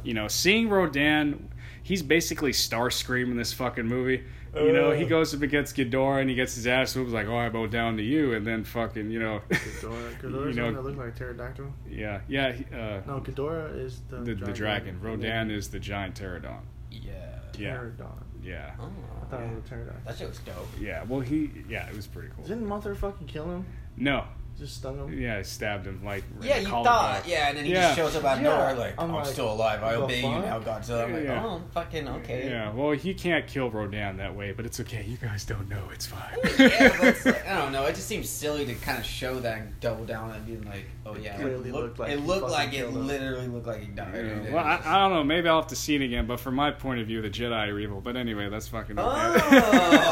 you 0.05 0.14
know, 0.14 0.28
seeing 0.28 0.68
Rodan, 0.68 1.51
he's 1.83 2.03
basically 2.03 2.53
Starscream 2.53 3.33
in 3.33 3.37
this 3.37 3.53
fucking 3.53 3.87
movie. 3.87 4.22
You 4.55 4.72
know, 4.72 4.90
he 4.90 5.05
Uh. 5.05 5.09
goes 5.09 5.34
up 5.34 5.42
against 5.42 5.76
Ghidorah 5.76 6.20
and 6.20 6.28
he 6.30 6.34
gets 6.34 6.55
his 6.57 6.66
ass 6.66 6.96
whooped 6.96 7.11
like, 7.11 7.26
"Oh, 7.28 7.36
I 7.36 7.48
bow 7.51 7.66
down 7.66 7.96
to 7.98 8.03
you," 8.03 8.34
and 8.34 8.46
then 8.46 8.64
fucking, 8.64 9.11
you 9.11 9.20
know, 9.20 9.40
Ghidorah. 9.51 10.20
Ghidorah's 10.20 10.22
You 10.22 10.30
the 10.30 10.40
one 10.40 10.57
know- 10.57 10.72
that 10.72 10.84
looks 10.84 10.98
like 10.98 11.09
a 11.09 11.12
pterodactyl. 11.12 11.72
yeah, 11.88 12.20
yeah, 12.28 12.48
uh, 12.72 13.01
No, 13.07 13.20
Ghidorah 13.20 13.78
is 13.78 14.01
the 14.09 14.16
the 14.18 14.34
the 14.34 14.53
dragon. 14.53 15.01
Rodan 15.01 15.51
is 15.51 15.68
the 15.70 15.78
giant 15.78 16.14
pterodon. 16.16 16.62
yeah. 16.90 17.12
Yeah, 17.59 17.76
Pterodon. 17.76 18.22
yeah, 18.42 18.70
Oh, 18.80 18.90
I 19.22 19.24
thought 19.26 19.42
it 19.42 19.55
was 19.55 19.64
a 19.64 19.68
pterodactyl. 19.68 20.01
that 20.07 20.16
shit 20.16 20.28
was 20.28 20.38
dope. 20.38 20.68
yeah. 20.80 21.05
Well, 21.07 21.20
he, 21.20 21.51
yeah, 21.68 21.88
it 21.90 21.94
was 21.94 22.07
pretty 22.07 22.28
cool. 22.34 22.44
Didn't 22.46 22.66
Mothra 22.66 22.96
fucking 22.96 23.26
kill 23.26 23.44
him? 23.51 23.66
No, 23.98 24.24
Just 24.61 24.76
stung 24.76 24.98
him? 24.98 25.18
yeah, 25.20 25.38
I 25.38 25.42
stabbed 25.42 25.86
him 25.86 26.04
like. 26.04 26.22
in 26.40 26.46
Yeah, 26.46 26.56
the 26.58 26.61
you 26.64 26.68
collarbone. 26.68 26.92
thought, 26.92 27.26
yeah, 27.28 27.48
and 27.48 27.56
then 27.58 27.64
he 27.64 27.72
Yeah. 27.72 27.80
just 27.82 27.96
shows 27.96 28.14
up 28.16 28.24
out 28.24 28.36
of 28.38 28.44
Yeah, 28.44 28.50
nowhere 28.50 28.74
like, 28.74 28.94
I'm 28.98 29.08
I'm, 29.11 29.16
like, 29.16 29.26
still 29.26 29.50
alive, 29.52 29.82
I 29.82 29.92
the 29.94 30.02
obey 30.02 30.16
you 30.20 30.22
fuck? 30.30 30.44
now, 30.44 30.61
Godzilla. 30.61 31.04
I'm 31.04 31.12
like, 31.14 31.24
Yeah. 31.24 31.44
oh, 31.44 31.62
fucking 31.72 32.08
okay. 32.08 32.48
Yeah, 32.50 32.70
well, 32.72 32.90
he 32.92 33.14
can't 33.14 33.46
kill 33.46 33.70
Rodan 33.70 34.18
that 34.18 34.36
way, 34.36 34.52
but 34.52 34.66
it's 34.66 34.78
okay. 34.80 35.02
You 35.08 35.16
guys 35.16 35.44
don't 35.46 35.68
know. 35.68 35.82
It's 35.92 36.06
fine. 36.06 36.20
yeah, 36.58 36.94
but 36.98 37.08
it's 37.08 37.24
like, 37.26 37.48
I 37.48 37.56
don't 37.58 37.72
know. 37.72 37.84
It 37.86 37.94
just 37.94 38.06
seems 38.06 38.28
silly 38.28 38.66
to 38.66 38.74
kind 38.74 38.98
of 38.98 39.04
show 39.04 39.40
that 39.40 39.58
and 39.58 39.80
double 39.80 40.04
down 40.04 40.30
and 40.32 40.44
being 40.46 40.62
like, 40.64 40.84
"Oh 41.06 41.16
yeah, 41.16 41.36
it 41.36 41.40
Clearly 41.40 41.70
looked, 41.72 41.84
looked 41.84 41.98
like 42.00 42.11
it 42.12 42.18
he 42.20 42.26
looked 42.26 42.40
fucking 42.42 42.52
like 42.52 42.68
it 42.68 42.76
killed 42.76 42.96
him. 42.96 43.06
literally 43.06 43.48
looked 43.48 43.66
like 43.66 43.80
he 43.80 43.86
died." 43.86 44.08
Yeah, 44.14 44.20
And 44.20 44.46
it 44.46 44.52
Well, 44.52 44.62
was 44.64 44.72
I, 44.72 44.76
just- 44.76 44.88
I 44.88 44.98
don't 45.08 45.12
know. 45.14 45.24
Maybe 45.24 45.48
I'll 45.48 45.61
have 45.61 45.68
to 45.68 45.76
see 45.76 45.94
it 45.94 46.02
again. 46.02 46.26
But 46.26 46.38
from 46.40 46.54
my 46.54 46.70
point 46.70 47.00
of 47.00 47.06
view, 47.06 47.22
the 47.22 47.30
Jedi 47.30 47.72
are 47.72 47.78
evil. 47.78 48.00
But 48.02 48.16
anyway, 48.16 48.50
that's 48.50 48.68
fucking 48.68 48.98
okay. 48.98 49.08
Oh. 49.08 50.11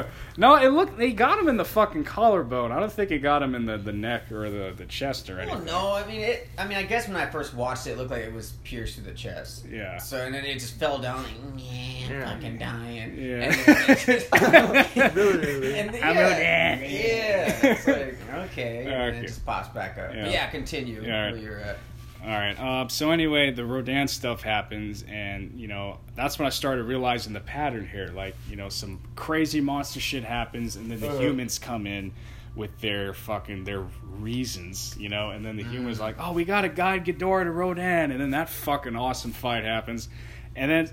oh. 0.02 0.04
No, 0.36 0.56
it 0.56 0.68
looked. 0.68 0.96
They 0.98 1.12
got 1.12 1.38
him 1.38 1.48
in 1.48 1.56
the 1.56 1.64
fucking 1.64 2.04
collarbone. 2.04 2.72
I 2.72 2.79
don't 2.80 2.92
think 2.92 3.10
it 3.12 3.18
got 3.20 3.42
him 3.42 3.54
in 3.54 3.64
the, 3.66 3.78
the 3.78 3.92
neck 3.92 4.32
or 4.32 4.50
the, 4.50 4.74
the 4.76 4.86
chest 4.86 5.30
or 5.30 5.36
Well, 5.36 5.42
anything. 5.48 5.64
no, 5.66 5.92
I 5.94 6.06
mean 6.06 6.20
it. 6.20 6.48
I 6.58 6.66
mean, 6.66 6.76
I 6.78 6.82
guess 6.82 7.06
when 7.06 7.16
I 7.16 7.26
first 7.26 7.54
watched 7.54 7.86
it, 7.86 7.90
it 7.92 7.98
looked 7.98 8.10
like 8.10 8.22
it 8.24 8.32
was 8.32 8.52
pierced 8.64 8.96
through 8.96 9.04
the 9.04 9.14
chest. 9.16 9.66
Yeah. 9.70 9.98
So 9.98 10.18
and 10.18 10.34
then 10.34 10.44
it 10.44 10.54
just 10.54 10.74
fell 10.74 10.98
down 10.98 11.22
like, 11.22 11.32
yeah, 11.56 12.28
I'm 12.30 12.36
fucking 12.40 12.58
dying. 12.58 13.16
Yeah. 13.18 13.52
And 13.52 13.54
then 13.54 13.84
it 13.90 13.98
just- 13.98 15.14
Really, 15.14 15.38
really. 15.38 15.78
And 15.78 15.94
then, 15.94 16.02
I'm 16.02 16.14
yeah, 16.16 16.78
a 16.78 16.80
yeah. 16.80 17.66
It's 17.72 17.86
like 17.86 18.16
okay, 18.50 18.78
and 18.78 18.88
then 18.88 19.14
it 19.24 19.26
just 19.26 19.44
pops 19.46 19.68
back 19.68 19.98
up. 19.98 20.14
Yeah. 20.14 20.22
But 20.24 20.32
yeah, 20.32 20.46
continue 20.50 21.02
Yeah, 21.02 21.16
alright. 21.16 21.32
where 21.34 21.42
you're 21.42 21.60
at. 21.60 21.78
All 22.22 22.28
right. 22.28 22.52
Uh, 22.60 22.86
so 22.88 23.12
anyway, 23.12 23.50
the 23.50 23.64
Rodan 23.64 24.06
stuff 24.06 24.42
happens, 24.42 25.04
and 25.08 25.52
you 25.58 25.68
know 25.68 25.98
that's 26.16 26.38
when 26.38 26.46
I 26.46 26.50
started 26.50 26.84
realizing 26.84 27.32
the 27.32 27.40
pattern 27.40 27.88
here. 27.90 28.08
Like 28.14 28.34
you 28.48 28.56
know, 28.56 28.68
some 28.68 29.00
crazy 29.16 29.60
monster 29.62 30.00
shit 30.00 30.22
happens, 30.24 30.76
and 30.76 30.90
then 30.90 31.00
the 31.00 31.08
Uh. 31.10 31.18
humans 31.18 31.58
come 31.58 31.86
in 31.86 32.12
with 32.54 32.78
their 32.80 33.14
fucking 33.14 33.64
their 33.64 33.86
reasons, 34.04 34.96
you 34.98 35.08
know, 35.08 35.30
and 35.30 35.44
then 35.44 35.56
the 35.56 35.64
mm. 35.64 35.70
humans 35.70 36.00
like, 36.00 36.16
oh, 36.18 36.32
we 36.32 36.44
got 36.44 36.62
to 36.62 36.68
guide 36.68 37.04
Ghidorah 37.04 37.44
to 37.44 37.50
Rodan, 37.50 38.10
and 38.10 38.20
then 38.20 38.30
that 38.30 38.48
fucking 38.48 38.96
awesome 38.96 39.32
fight 39.32 39.64
happens, 39.64 40.08
and 40.56 40.70
then 40.70 40.90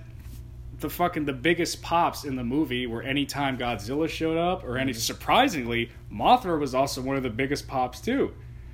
the 0.79 0.89
fucking 0.89 1.25
the 1.25 1.33
biggest 1.33 1.81
pops 1.81 2.23
in 2.23 2.35
the 2.35 2.43
movie 2.43 2.85
were 2.85 3.01
anytime 3.01 3.57
Godzilla 3.57 4.07
showed 4.07 4.37
up, 4.37 4.63
or 4.63 4.77
any 4.77 4.91
mm-hmm. 4.91 4.99
surprisingly, 4.99 5.91
Mothra 6.11 6.59
was 6.59 6.75
also 6.75 7.01
one 7.01 7.15
of 7.15 7.23
the 7.23 7.29
biggest 7.29 7.67
pops 7.67 7.99
too. 7.99 8.33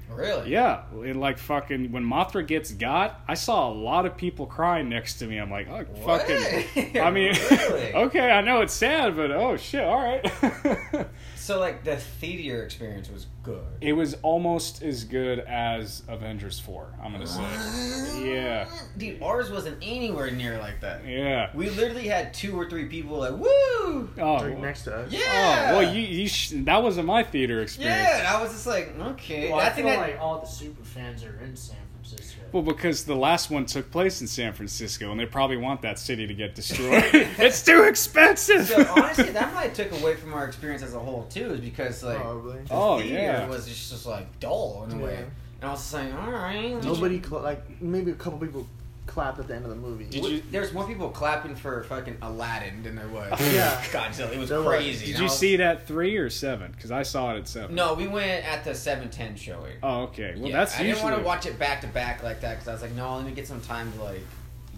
Really? 0.10 0.52
Yeah, 0.52 0.84
and 0.92 1.20
like 1.20 1.38
fucking 1.38 1.92
when 1.92 2.04
Mothra 2.04 2.46
gets 2.46 2.72
got, 2.72 3.22
I 3.28 3.34
saw 3.34 3.70
a 3.70 3.74
lot 3.74 4.06
of 4.06 4.16
people 4.16 4.46
crying 4.46 4.90
next 4.90 5.16
to 5.16 5.28
me. 5.28 5.38
I'm 5.38 5.50
like, 5.50 5.68
oh 5.70 5.86
What? 6.02 6.28
fucking. 6.28 7.02
I 7.02 7.10
mean, 7.10 7.34
Really? 7.50 7.94
okay, 7.96 8.32
I 8.32 8.42
know 8.42 8.62
it's 8.62 8.74
sad, 8.74 9.16
but 9.16 9.32
oh 9.32 9.58
shit, 9.58 9.84
all 9.84 10.04
right. 10.04 11.08
So 11.44 11.60
like 11.60 11.84
the 11.84 11.98
theater 11.98 12.64
experience 12.64 13.10
was 13.10 13.28
good. 13.44 13.66
it 13.82 13.92
was 13.92 14.14
almost 14.22 14.82
as 14.82 15.04
good 15.04 15.40
as 15.40 16.02
Avengers 16.08 16.58
Four. 16.58 16.88
I'm 17.04 17.12
gonna 17.12 17.28
say, 17.28 17.42
yeah, 18.34 18.66
Dude, 18.98 19.22
ours 19.22 19.52
wasn't 19.52 19.78
anywhere 19.82 20.32
near 20.32 20.58
like 20.60 20.80
that. 20.80 21.06
yeah. 21.06 21.50
We 21.54 21.70
literally 21.70 22.08
had 22.08 22.34
two 22.34 22.58
or 22.58 22.70
three 22.70 22.86
people 22.86 23.18
like, 23.18 23.34
woo! 23.34 24.10
Oh, 24.18 24.38
Right 24.42 24.58
next 24.58 24.84
to 24.86 24.96
us. 24.96 25.12
Yeah! 25.12 25.72
oh, 25.74 25.80
well, 25.80 25.94
you, 25.94 26.02
you 26.02 26.30
sh- 26.30 26.54
that 26.64 26.82
wasn't 26.82 27.08
my 27.08 27.24
theater 27.24 27.62
experience. 27.62 28.00
Yeah, 28.02 28.20
and 28.20 28.28
I 28.28 28.42
was 28.42 28.54
just 28.54 28.66
like, 28.66 28.98
okay. 28.98 29.50
Well, 29.52 29.60
I, 29.60 29.66
I 29.66 29.70
feel 29.72 29.86
think 29.86 30.00
like 30.00 30.20
all 30.22 30.40
the 30.40 30.48
super 30.48 30.86
fans 30.86 31.26
are 31.26 31.38
in 31.44 31.58
San 31.58 31.76
Francisco. 32.04 32.42
Well, 32.52 32.62
because 32.64 33.06
the 33.06 33.16
last 33.16 33.50
one 33.50 33.66
took 33.66 33.90
place 33.92 34.22
in 34.22 34.28
San 34.28 34.54
Francisco, 34.54 35.12
and 35.12 35.20
they 35.20 35.26
probably 35.26 35.58
want 35.58 35.82
that 35.82 35.98
city 35.98 36.28
to 36.28 36.34
get 36.34 36.54
destroyed. 36.56 37.04
it's 37.14 37.64
too 37.64 37.84
expensive. 37.84 38.68
so 38.68 38.86
honestly, 38.96 39.32
that 39.32 39.54
might 39.54 39.64
have 39.64 39.74
took 39.74 39.92
away 40.02 40.16
from 40.16 40.34
our 40.34 40.46
experience 40.46 40.84
as 40.84 40.94
a 40.94 41.00
whole 41.00 41.24
too, 41.30 41.54
is 41.54 41.60
because 41.62 42.04
like 42.04 42.18
Probably. 42.20 42.60
the 42.62 42.74
Oh, 42.74 43.00
theater 43.00 43.14
yeah. 43.16 43.48
was 43.48 43.66
just, 43.68 43.90
just 43.92 44.06
like 44.06 44.40
dull 44.40 44.86
in 44.90 45.00
a 45.00 45.04
way. 45.04 45.16
And 45.62 45.70
I 45.70 45.72
was 45.72 45.80
just 45.82 45.94
like, 45.94 46.14
all 46.14 46.32
right. 46.32 46.84
Nobody, 46.84 47.22
cl- 47.24 47.42
like, 47.42 47.82
maybe 47.82 48.12
a 48.12 48.16
couple 48.16 48.38
people 48.40 48.68
clapped 49.06 49.38
at 49.40 49.48
the 49.48 49.56
end 49.56 49.66
of 49.66 49.70
the 49.70 49.76
movie. 49.76 50.06
Did 50.06 50.24
you- 50.26 50.44
There's 50.52 50.72
more 50.74 50.88
people 50.88 51.10
clapping 51.10 51.56
for 51.56 51.84
fucking 51.84 52.18
Aladdin 52.22 52.84
than 52.84 52.96
there 52.96 53.08
was. 53.08 53.32
Yeah. 53.54 53.82
Godzilla. 53.92 54.32
It 54.34 54.40
was 54.40 54.50
There 54.50 54.60
was. 54.62 54.68
crazy. 54.68 55.06
Did 55.08 55.16
you 55.16 55.22
I 55.22 55.24
was- 55.24 55.38
see 55.38 55.54
it 55.54 55.60
at 55.60 55.86
three 55.88 56.16
or 56.18 56.30
seven? 56.30 56.72
Because 56.72 56.92
I 56.92 57.04
saw 57.04 57.34
it 57.36 57.40
at 57.40 57.48
seven. 57.48 57.76
No, 57.76 57.94
we 57.94 58.08
went 58.08 58.46
at 58.46 58.64
the 58.64 58.74
seven 58.74 59.10
ten 59.10 59.36
showing. 59.36 59.74
Oh, 59.84 60.04
okay. 60.04 60.34
Well, 60.38 60.50
yeah, 60.50 60.58
that's 60.58 60.76
I 60.80 60.84
usually. 60.84 60.94
didn't 60.94 61.04
want 61.04 61.18
to 61.18 61.24
watch 61.26 61.46
it 61.46 61.60
back 61.60 61.82
to 61.82 61.88
back 61.88 62.24
like 62.24 62.42
that 62.42 62.54
because 62.56 62.68
I 62.68 62.74
was 62.74 62.82
like, 62.82 62.94
no, 62.94 63.16
let 63.18 63.26
me 63.26 63.32
get 63.34 63.48
some 63.48 63.62
time 63.62 63.92
to 63.94 64.04
like 64.04 64.22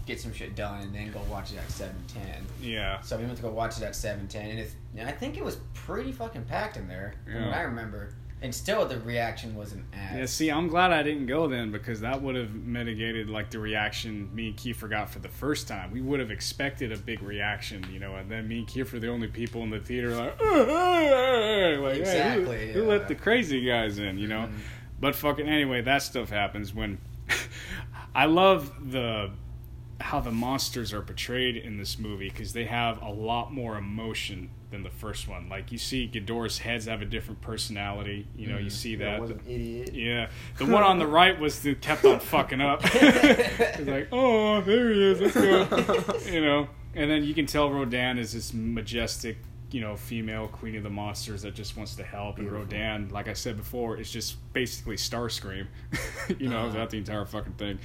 get 0.06 0.20
some 0.20 0.32
shit 0.32 0.54
done 0.54 0.80
and 0.82 0.94
then 0.94 1.10
go 1.10 1.20
watch 1.30 1.52
it 1.52 1.58
at 1.58 1.70
seven 1.70 1.96
ten. 2.08 2.44
Yeah. 2.60 3.00
So 3.00 3.16
we 3.16 3.24
went 3.24 3.36
to 3.36 3.42
go 3.42 3.50
watch 3.50 3.76
it 3.78 3.82
at 3.84 3.94
seven 3.96 4.26
ten, 4.28 4.50
and 4.50 4.58
it's, 4.60 4.74
I 5.04 5.12
think 5.12 5.36
it 5.36 5.44
was 5.44 5.56
pretty 5.74 6.12
fucking 6.12 6.44
packed 6.44 6.76
in 6.76 6.86
there 6.88 7.14
Yeah. 7.28 7.50
I 7.50 7.62
remember. 7.62 8.10
And 8.42 8.54
still 8.54 8.86
the 8.86 9.00
reaction 9.00 9.54
wasn't 9.54 9.84
as. 9.94 10.18
Yeah, 10.18 10.26
see, 10.26 10.50
I'm 10.50 10.68
glad 10.68 10.92
I 10.92 11.02
didn't 11.02 11.26
go 11.26 11.48
then 11.48 11.72
because 11.72 12.00
that 12.00 12.20
would 12.20 12.34
have 12.34 12.54
mitigated 12.54 13.30
like 13.30 13.50
the 13.50 13.58
reaction 13.58 14.28
me 14.34 14.48
and 14.48 14.56
Kiefer 14.56 14.90
got 14.90 15.08
for 15.08 15.20
the 15.20 15.28
first 15.28 15.66
time. 15.66 15.90
We 15.90 16.02
would 16.02 16.20
have 16.20 16.30
expected 16.30 16.92
a 16.92 16.98
big 16.98 17.22
reaction, 17.22 17.86
you 17.90 17.98
know, 17.98 18.16
and 18.16 18.30
then 18.30 18.46
me 18.46 18.58
and 18.58 18.68
Kiefer, 18.68 19.00
the 19.00 19.08
only 19.08 19.28
people 19.28 19.62
in 19.62 19.70
the 19.70 19.80
theater, 19.80 20.10
like, 20.14 20.40
like 21.80 21.96
Exactly, 21.98 22.56
hey, 22.56 22.72
who, 22.72 22.82
who 22.82 22.88
let 22.88 23.08
the 23.08 23.14
crazy 23.14 23.64
guys 23.64 23.98
in, 23.98 24.18
you 24.18 24.28
know? 24.28 24.48
Mhm. 24.48 24.58
But 25.00 25.14
fucking 25.14 25.48
anyway, 25.48 25.82
that 25.82 26.02
stuff 26.02 26.30
happens 26.30 26.74
when 26.74 26.98
I 28.14 28.26
love 28.26 28.90
the 28.90 29.30
how 29.98 30.20
the 30.20 30.30
monsters 30.30 30.92
are 30.92 31.00
portrayed 31.00 31.56
in 31.56 31.78
this 31.78 31.98
movie 31.98 32.28
because 32.28 32.52
they 32.52 32.64
have 32.64 33.00
a 33.00 33.10
lot 33.10 33.50
more 33.52 33.78
emotion 33.78 34.50
than 34.70 34.82
the 34.82 34.90
first 34.90 35.28
one. 35.28 35.48
Like 35.48 35.70
you 35.70 35.78
see, 35.78 36.08
Ghidorah's 36.12 36.58
heads 36.58 36.86
have 36.86 37.00
a 37.00 37.04
different 37.04 37.40
personality. 37.40 38.26
You 38.36 38.48
know, 38.48 38.58
you 38.58 38.66
Mhm. 38.66 38.72
see 38.72 38.96
that. 38.96 39.20
was 39.20 39.30
an 39.30 39.40
idiot. 39.46 39.94
Yeah, 39.94 40.28
the 40.58 40.66
one 40.66 40.82
on 40.82 40.98
the 40.98 41.06
right 41.06 41.38
was 41.38 41.60
the 41.60 41.74
kept 41.76 42.04
on 42.04 42.18
fucking 42.20 42.60
up. 42.60 42.82
He's 42.88 43.86
like, 43.86 44.08
oh, 44.12 44.60
there 44.62 44.92
he 44.92 45.02
is. 45.02 45.20
Let's 45.20 45.34
go. 45.34 46.18
you 46.32 46.40
know, 46.40 46.68
and 46.94 47.10
then 47.10 47.22
you 47.24 47.32
can 47.34 47.46
tell 47.46 47.70
Rodan 47.70 48.18
is 48.18 48.32
this 48.32 48.52
majestic, 48.52 49.38
you 49.70 49.80
know, 49.80 49.94
female 49.96 50.48
queen 50.48 50.74
of 50.76 50.82
the 50.82 50.90
monsters 50.90 51.42
that 51.42 51.54
just 51.54 51.76
wants 51.76 51.94
to 51.96 52.02
help. 52.02 52.38
And 52.38 52.50
Rodan, 52.50 53.08
like 53.10 53.28
I 53.28 53.34
said 53.34 53.56
before, 53.56 53.96
is 53.98 54.10
just 54.10 54.36
basically 54.52 54.96
Starscream. 54.96 55.66
you 56.38 56.48
know, 56.48 56.58
Uh-huh. 56.62 56.72
throughout 56.72 56.90
the 56.90 56.98
entire 56.98 57.24
fucking 57.24 57.52
thing. 57.54 57.78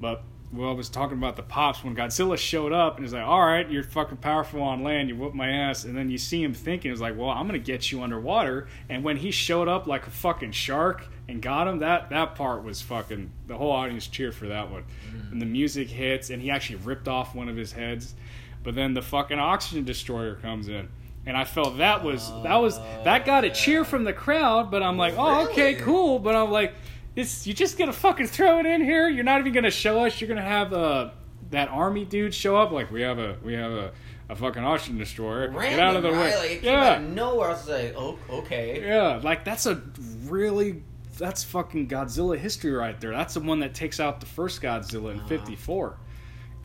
But 0.00 0.22
well, 0.50 0.70
I 0.70 0.72
was 0.72 0.88
talking 0.88 1.18
about 1.18 1.36
the 1.36 1.42
pops 1.42 1.84
when 1.84 1.94
Godzilla 1.94 2.38
showed 2.38 2.72
up 2.72 2.96
and 2.96 3.04
he's 3.04 3.12
like, 3.12 3.26
"All 3.26 3.44
right, 3.44 3.70
you're 3.70 3.82
fucking 3.82 4.18
powerful 4.18 4.62
on 4.62 4.82
land. 4.82 5.08
You 5.08 5.16
whoop 5.16 5.34
my 5.34 5.50
ass." 5.50 5.84
And 5.84 5.96
then 5.96 6.10
you 6.10 6.16
see 6.16 6.42
him 6.42 6.54
thinking, 6.54 6.90
"It's 6.90 7.00
like, 7.00 7.16
well, 7.18 7.28
I'm 7.28 7.46
gonna 7.46 7.58
get 7.58 7.92
you 7.92 8.02
underwater." 8.02 8.66
And 8.88 9.04
when 9.04 9.18
he 9.18 9.30
showed 9.30 9.68
up 9.68 9.86
like 9.86 10.06
a 10.06 10.10
fucking 10.10 10.52
shark 10.52 11.06
and 11.28 11.42
got 11.42 11.68
him, 11.68 11.80
that 11.80 12.08
that 12.10 12.34
part 12.34 12.64
was 12.64 12.80
fucking. 12.80 13.30
The 13.46 13.58
whole 13.58 13.72
audience 13.72 14.06
cheered 14.06 14.34
for 14.34 14.46
that 14.46 14.70
one. 14.70 14.84
Mm. 15.10 15.32
And 15.32 15.42
the 15.42 15.46
music 15.46 15.88
hits, 15.88 16.30
and 16.30 16.40
he 16.40 16.50
actually 16.50 16.76
ripped 16.76 17.08
off 17.08 17.34
one 17.34 17.50
of 17.50 17.56
his 17.56 17.72
heads. 17.72 18.14
But 18.62 18.74
then 18.74 18.94
the 18.94 19.02
fucking 19.02 19.38
oxygen 19.38 19.84
destroyer 19.84 20.34
comes 20.36 20.68
in. 20.68 20.88
And 21.26 21.36
I 21.36 21.44
felt 21.44 21.76
that 21.76 22.02
was 22.02 22.32
that 22.42 22.56
was 22.56 22.78
that 23.04 23.26
got 23.26 23.44
a 23.44 23.50
cheer 23.50 23.82
uh. 23.82 23.84
from 23.84 24.04
the 24.04 24.14
crowd, 24.14 24.70
but 24.70 24.82
I'm 24.82 24.96
like, 24.96 25.14
oh 25.18 25.48
okay, 25.50 25.74
cool. 25.74 26.18
But 26.18 26.34
I'm 26.34 26.50
like, 26.50 26.72
it's 27.16 27.46
you 27.46 27.54
just 27.54 27.78
gonna 27.78 27.92
fucking 27.92 28.26
throw 28.28 28.58
it 28.60 28.66
in 28.66 28.82
here. 28.82 29.08
You're 29.08 29.24
not 29.24 29.40
even 29.40 29.52
gonna 29.52 29.70
show 29.70 30.04
us. 30.04 30.20
You're 30.20 30.28
gonna 30.28 30.42
have 30.42 30.72
uh, 30.72 31.10
that 31.50 31.68
army 31.68 32.04
dude 32.04 32.34
show 32.34 32.56
up. 32.56 32.70
Like 32.70 32.90
we 32.90 33.02
have 33.02 33.18
a 33.18 33.36
we 33.42 33.54
have 33.54 33.72
a, 33.72 33.92
a 34.28 34.36
fucking 34.36 34.62
oxygen 34.64 34.98
destroyer. 34.98 35.50
Random, 35.50 35.62
Get 35.62 35.80
out 35.80 35.96
of 35.96 36.02
the 36.02 36.10
right? 36.12 36.18
way. 36.18 36.36
Like 36.38 36.50
it 36.50 36.62
came 36.62 36.72
yeah, 36.74 36.90
out 36.90 36.96
of 37.02 37.08
nowhere. 37.10 37.48
I 37.48 37.52
was 37.52 37.68
like, 37.68 37.94
oh, 37.96 38.18
okay. 38.30 38.82
yeah. 38.86 39.20
Like 39.22 39.44
that's 39.44 39.66
a 39.66 39.82
really 40.26 40.82
that's 41.18 41.42
fucking 41.42 41.88
Godzilla 41.88 42.38
history 42.38 42.70
right 42.72 43.00
there. 43.00 43.10
That's 43.10 43.34
the 43.34 43.40
one 43.40 43.58
that 43.60 43.74
takes 43.74 43.98
out 43.98 44.20
the 44.20 44.26
first 44.26 44.62
Godzilla 44.62 45.12
in 45.12 45.18
Uh-huh. 45.18 45.28
'54. 45.28 45.96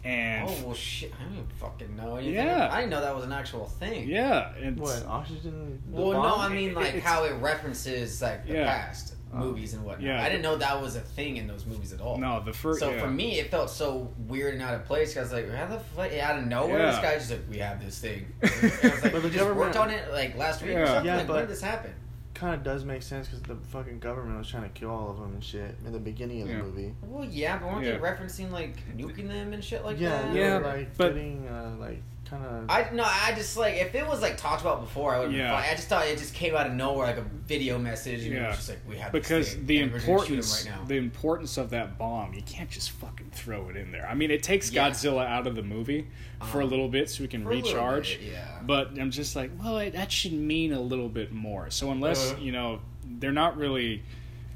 And 0.05 0.49
Oh 0.49 0.53
well, 0.65 0.73
shit! 0.75 1.13
I 1.17 1.23
didn't 1.33 1.49
fucking 1.53 1.95
know 1.95 2.17
anything. 2.17 2.35
Yeah. 2.35 2.67
I 2.69 2.79
didn't 2.81 2.89
know 2.91 2.99
that 2.99 3.15
was 3.15 3.23
an 3.23 3.31
actual 3.31 3.67
thing. 3.67 4.09
yeah, 4.09 4.51
and 4.61 4.77
What 4.77 5.01
oxygen? 5.07 5.81
the 5.89 5.95
Well, 6.01 6.21
no. 6.21 6.35
I 6.35 6.49
mean 6.49 6.73
like 6.73 6.87
It's- 6.95 7.03
how 7.03 7.23
it 7.23 7.31
references 7.35 8.21
like 8.21 8.45
the 8.45 8.53
Yeah. 8.55 8.65
past 8.65 9.15
movies 9.33 9.73
and 9.73 9.83
whatnot. 9.83 10.01
Yeah. 10.03 10.21
I 10.23 10.29
didn't 10.29 10.41
know 10.43 10.55
that 10.57 10.81
was 10.81 10.95
a 10.95 10.99
thing 11.01 11.37
in 11.37 11.47
those 11.47 11.65
movies 11.65 11.93
at 11.93 12.01
all. 12.01 12.17
no, 12.17 12.41
the 12.43 12.53
first. 12.53 12.79
So 12.79 12.91
yeah. 12.91 13.01
for 13.01 13.07
me, 13.09 13.39
it 13.39 13.49
felt 13.51 13.69
so 13.69 14.11
weird 14.27 14.53
and 14.53 14.63
out 14.63 14.73
of 14.75 14.85
place. 14.85 15.13
'cause 15.13 15.33
I 15.33 15.41
was 15.41 15.45
like, 15.49 15.55
how 15.55 15.65
the 15.67 15.79
fuck? 15.79 16.11
Out 16.13 16.39
of 16.39 16.47
nowhere, 16.47 16.85
this 16.87 16.95
Yeah. 16.97 17.01
guy 17.01 17.15
just 17.15 17.31
like, 17.31 17.41
we 17.49 17.57
have 17.59 17.83
this 17.83 17.99
thing. 17.99 18.25
And 18.41 18.51
I 18.53 18.65
was 18.65 19.03
like, 19.03 19.11
But 19.13 19.13
the 19.13 19.19
we 19.21 19.29
just 19.29 19.55
worked 19.55 19.75
on 19.77 19.89
it 19.89 20.11
like 20.11 20.37
last 20.37 20.61
week 20.61 20.71
Yeah. 20.71 20.79
or 20.81 20.85
something. 20.87 21.05
Yeah, 21.05 21.17
like, 21.17 21.27
when 21.27 21.37
but- 21.37 21.41
did 21.41 21.49
this 21.49 21.61
happen? 21.61 21.93
kind 22.35 22.55
of 22.55 22.63
does 22.63 22.83
make 22.83 23.03
sense 23.03 23.27
because 23.27 23.43
the 23.43 23.55
fucking 23.67 23.99
government 23.99 24.37
was 24.39 24.47
trying 24.49 24.63
to 24.63 24.69
kill 24.69 24.89
all 24.89 25.11
of 25.11 25.17
them 25.19 25.33
and 25.33 25.43
shit 25.43 25.75
in 25.85 25.93
the 25.93 25.99
beginning 25.99 26.41
of 26.41 26.47
the 26.47 26.55
movie. 26.55 26.93
Well, 27.03 27.23
yeah, 27.23 27.57
but 27.59 27.67
weren't 27.69 27.85
Yeah. 27.85 27.91
they 27.93 27.97
referencing 27.99 28.51
like 28.51 28.75
nuking 28.97 29.27
them 29.27 29.53
and 29.53 29.63
shit 29.63 29.85
like 29.85 29.99
yeah, 29.99 30.23
that? 30.23 30.33
Yeah, 30.35 30.45
Yeah, 30.45 30.57
like 30.57 30.97
but- 30.97 31.13
getting 31.13 31.47
uh, 31.47 31.75
like 31.79 32.01
kind 32.33 32.45
of. 32.45 32.69
I 32.69 32.89
no, 32.93 33.03
I 33.05 33.33
just 33.35 33.57
like 33.57 33.75
if 33.75 33.93
it 33.95 34.07
was 34.07 34.21
like 34.21 34.37
talked 34.37 34.61
about 34.61 34.81
before, 34.81 35.15
I 35.15 35.19
would. 35.19 35.31
Yeah. 35.31 35.51
Yeah. 35.51 35.55
I 35.55 35.75
just 35.75 35.87
thought 35.87 36.05
it 36.07 36.17
just 36.17 36.33
came 36.33 36.55
out 36.55 36.67
of 36.67 36.73
nowhere, 36.73 37.07
like 37.07 37.17
a 37.17 37.25
video 37.47 37.77
message, 37.77 38.23
and 38.25 38.33
it 38.33 38.37
Yeah. 38.41 38.51
just 38.55 38.69
like 38.69 38.79
we 38.87 38.97
have 38.97 39.11
this 39.11 39.21
because 39.21 39.53
thing, 39.53 39.65
the 39.65 39.81
and 39.81 39.91
we're 39.91 39.99
gonna 39.99 40.05
shoot 40.05 40.09
'em 40.11 40.17
importance 40.39 40.65
right 40.67 40.75
now. 40.77 40.85
the 40.85 40.95
importance 40.97 41.57
of 41.57 41.69
that 41.71 41.97
bomb 41.97 42.33
you 42.33 42.41
can't 42.43 42.69
just 42.69 42.91
fucking 42.91 43.29
throw 43.31 43.69
it 43.69 43.75
in 43.75 43.91
there 43.91 44.07
i 44.07 44.13
mean 44.13 44.31
it 44.31 44.41
takes 44.43 44.71
Yeah. 44.71 44.89
godzilla 44.89 45.25
out 45.25 45.45
of 45.47 45.55
the 45.55 45.61
movie 45.63 46.07
for 46.41 46.59
a 46.59 46.63
Uh-huh. 46.63 46.69
little 46.71 46.87
bit 46.87 47.09
so 47.09 47.21
we 47.23 47.27
can 47.27 47.43
For 47.43 47.51
a 47.51 47.55
little 47.55 47.69
recharge 47.71 48.19
bit, 48.19 48.31
yeah. 48.31 48.59
but 48.65 48.91
i'm 48.99 49.11
just 49.11 49.35
like 49.35 49.51
well 49.61 49.77
it, 49.79 49.91
that 49.93 50.11
should 50.11 50.33
mean 50.33 50.71
a 50.73 50.79
little 50.81 51.09
bit 51.09 51.31
more 51.33 51.69
so 51.69 51.91
unless 51.91 52.31
Uh-huh. 52.31 52.41
you 52.41 52.51
know 52.53 52.79
they're 53.19 53.31
not 53.31 53.57
really 53.57 54.03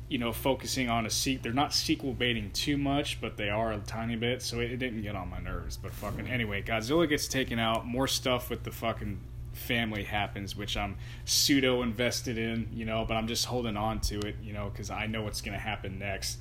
you 0.10 0.18
know 0.18 0.32
focusing 0.32 0.90
on 0.90 1.06
a 1.06 1.10
seat 1.10 1.44
they're 1.44 1.54
not 1.54 1.74
sequel 1.74 2.14
baiting 2.14 2.50
too 2.52 2.78
much 2.78 3.20
but 3.20 3.38
they 3.38 3.50
are 3.50 3.72
a 3.72 3.78
tiny 3.80 4.16
bit 4.16 4.42
so 4.42 4.60
it, 4.60 4.72
it 4.72 4.78
didn't 4.78 5.02
get 5.02 5.16
on 5.16 5.30
my 5.30 5.40
nerves 5.40 5.78
but 5.78 5.92
fucking 5.92 6.28
anyway 6.28 6.62
godzilla 6.62 7.08
gets 7.08 7.28
taken 7.28 7.60
out 7.60 7.86
more 7.86 8.08
stuff 8.08 8.50
with 8.50 8.64
the 8.64 8.72
fucking 8.72 9.20
family 9.54 10.04
happens 10.04 10.56
which 10.56 10.78
i'm 10.78 10.96
pseudo 11.26 11.82
invested 11.82 12.38
in 12.38 12.70
you 12.72 12.86
know 12.86 13.04
but 13.06 13.16
i'm 13.16 13.28
just 13.28 13.46
holding 13.46 13.76
on 13.76 14.00
to 14.00 14.20
it 14.20 14.36
you 14.42 14.54
know 14.54 14.70
because 14.70 14.90
i 14.90 15.08
know 15.08 15.24
what's 15.24 15.42
going 15.42 15.54
to 15.54 15.60
happen 15.60 15.98
next 16.00 16.38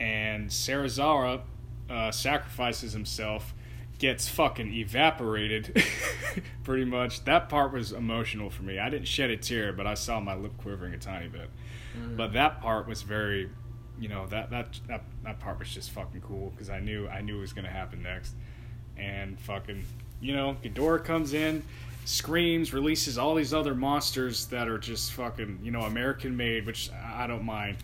and 0.00 0.48
Sarazara 0.48 1.42
uh, 1.90 2.10
sacrifices 2.10 2.92
himself, 2.92 3.54
gets 3.98 4.28
fucking 4.28 4.72
evaporated, 4.72 5.84
pretty 6.64 6.86
much. 6.86 7.24
That 7.24 7.50
part 7.50 7.72
was 7.72 7.92
emotional 7.92 8.48
for 8.48 8.62
me. 8.62 8.78
I 8.78 8.88
didn't 8.88 9.08
shed 9.08 9.30
a 9.30 9.36
tear, 9.36 9.72
but 9.72 9.86
I 9.86 9.94
saw 9.94 10.18
my 10.18 10.34
lip 10.34 10.52
quivering 10.56 10.94
a 10.94 10.98
tiny 10.98 11.28
bit. 11.28 11.50
Mm-hmm. 12.00 12.16
But 12.16 12.32
that 12.32 12.60
part 12.60 12.86
was 12.88 13.02
very, 13.02 13.50
you 13.98 14.08
know, 14.08 14.26
that 14.26 14.50
that 14.50 14.80
that, 14.88 15.04
that 15.24 15.40
part 15.40 15.58
was 15.58 15.72
just 15.72 15.90
fucking 15.90 16.20
cool 16.22 16.50
because 16.50 16.70
I 16.70 16.80
knew 16.80 17.08
I 17.08 17.20
knew 17.20 17.38
it 17.38 17.40
was 17.40 17.52
gonna 17.52 17.68
happen 17.70 18.02
next, 18.02 18.34
and 18.96 19.38
fucking, 19.40 19.84
you 20.20 20.34
know, 20.34 20.56
Ghidorah 20.62 21.04
comes 21.04 21.34
in. 21.34 21.62
Screams, 22.06 22.72
releases 22.72 23.18
all 23.18 23.34
these 23.34 23.52
other 23.54 23.74
monsters 23.74 24.46
that 24.46 24.68
are 24.68 24.78
just 24.78 25.12
fucking, 25.12 25.60
you 25.62 25.70
know, 25.70 25.82
American 25.82 26.36
made, 26.36 26.66
which 26.66 26.90
I 26.92 27.26
don't 27.26 27.44
mind. 27.44 27.76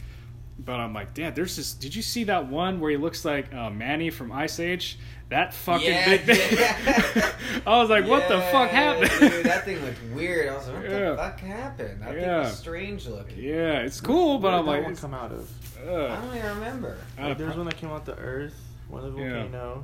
But 0.59 0.81
I'm 0.81 0.95
like, 0.95 1.13
Dad, 1.15 1.37
there's 1.37 1.57
this. 1.57 1.75
Did 1.75 1.95
you 1.95 2.03
see 2.03 2.25
that 2.25 2.47
one 2.49 2.81
where 2.81 2.91
he 2.91 2.97
looks 2.97 3.25
like 3.25 3.53
uh, 3.55 3.69
Manny 3.71 4.09
from 4.11 4.33
Ice 4.33 4.59
Age? 4.59 4.99
That 5.29 5.53
fucking 5.53 5.87
Yeah, 5.89 6.09
big 6.09 6.21
thing. 6.23 6.59
yeah. 6.59 7.33
I 7.67 7.79
was 7.81 7.91
like, 7.91 8.07
what 8.07 8.29
the 8.29 8.41
fuck 8.53 8.71
happened? 8.71 9.11
Dude, 9.19 9.45
that 9.45 9.65
thing 9.65 9.85
looked 9.85 10.03
weird. 10.15 10.49
I 10.49 10.55
was 10.57 10.67
like, 10.69 10.77
what 10.77 10.91
Yeah. 10.91 11.11
the 11.11 11.17
fuck 11.17 11.41
happened? 11.41 12.03
That 12.03 12.11
thing 12.15 12.23
Yeah. 12.23 12.39
was 12.41 12.57
strange 12.59 13.07
looking. 13.07 13.39
yeah, 13.43 13.81
it's 13.81 14.01
cool, 14.01 14.39
but 14.39 14.49
Where 14.49 14.59
I'm 14.61 14.65
did 14.65 14.67
that 14.67 14.71
like, 14.77 14.83
one 14.85 14.93
it's, 14.93 15.01
come 15.01 15.15
out 15.15 15.33
of? 15.33 15.51
Uh, 15.87 15.91
I 15.93 15.95
uh, 15.95 16.21
don't 16.23 16.37
even 16.37 16.49
remember. 16.51 16.97
uh, 17.19 17.23
Like, 17.29 17.39
there's 17.39 17.57
one 17.57 17.67
that 17.67 17.77
came 17.77 17.91
out 17.91 18.07
the 18.07 18.17
Earth, 18.17 18.55
one 18.89 19.05
of 19.05 19.15
the 19.15 19.21
Yeah. 19.21 19.33
volcano. 19.43 19.83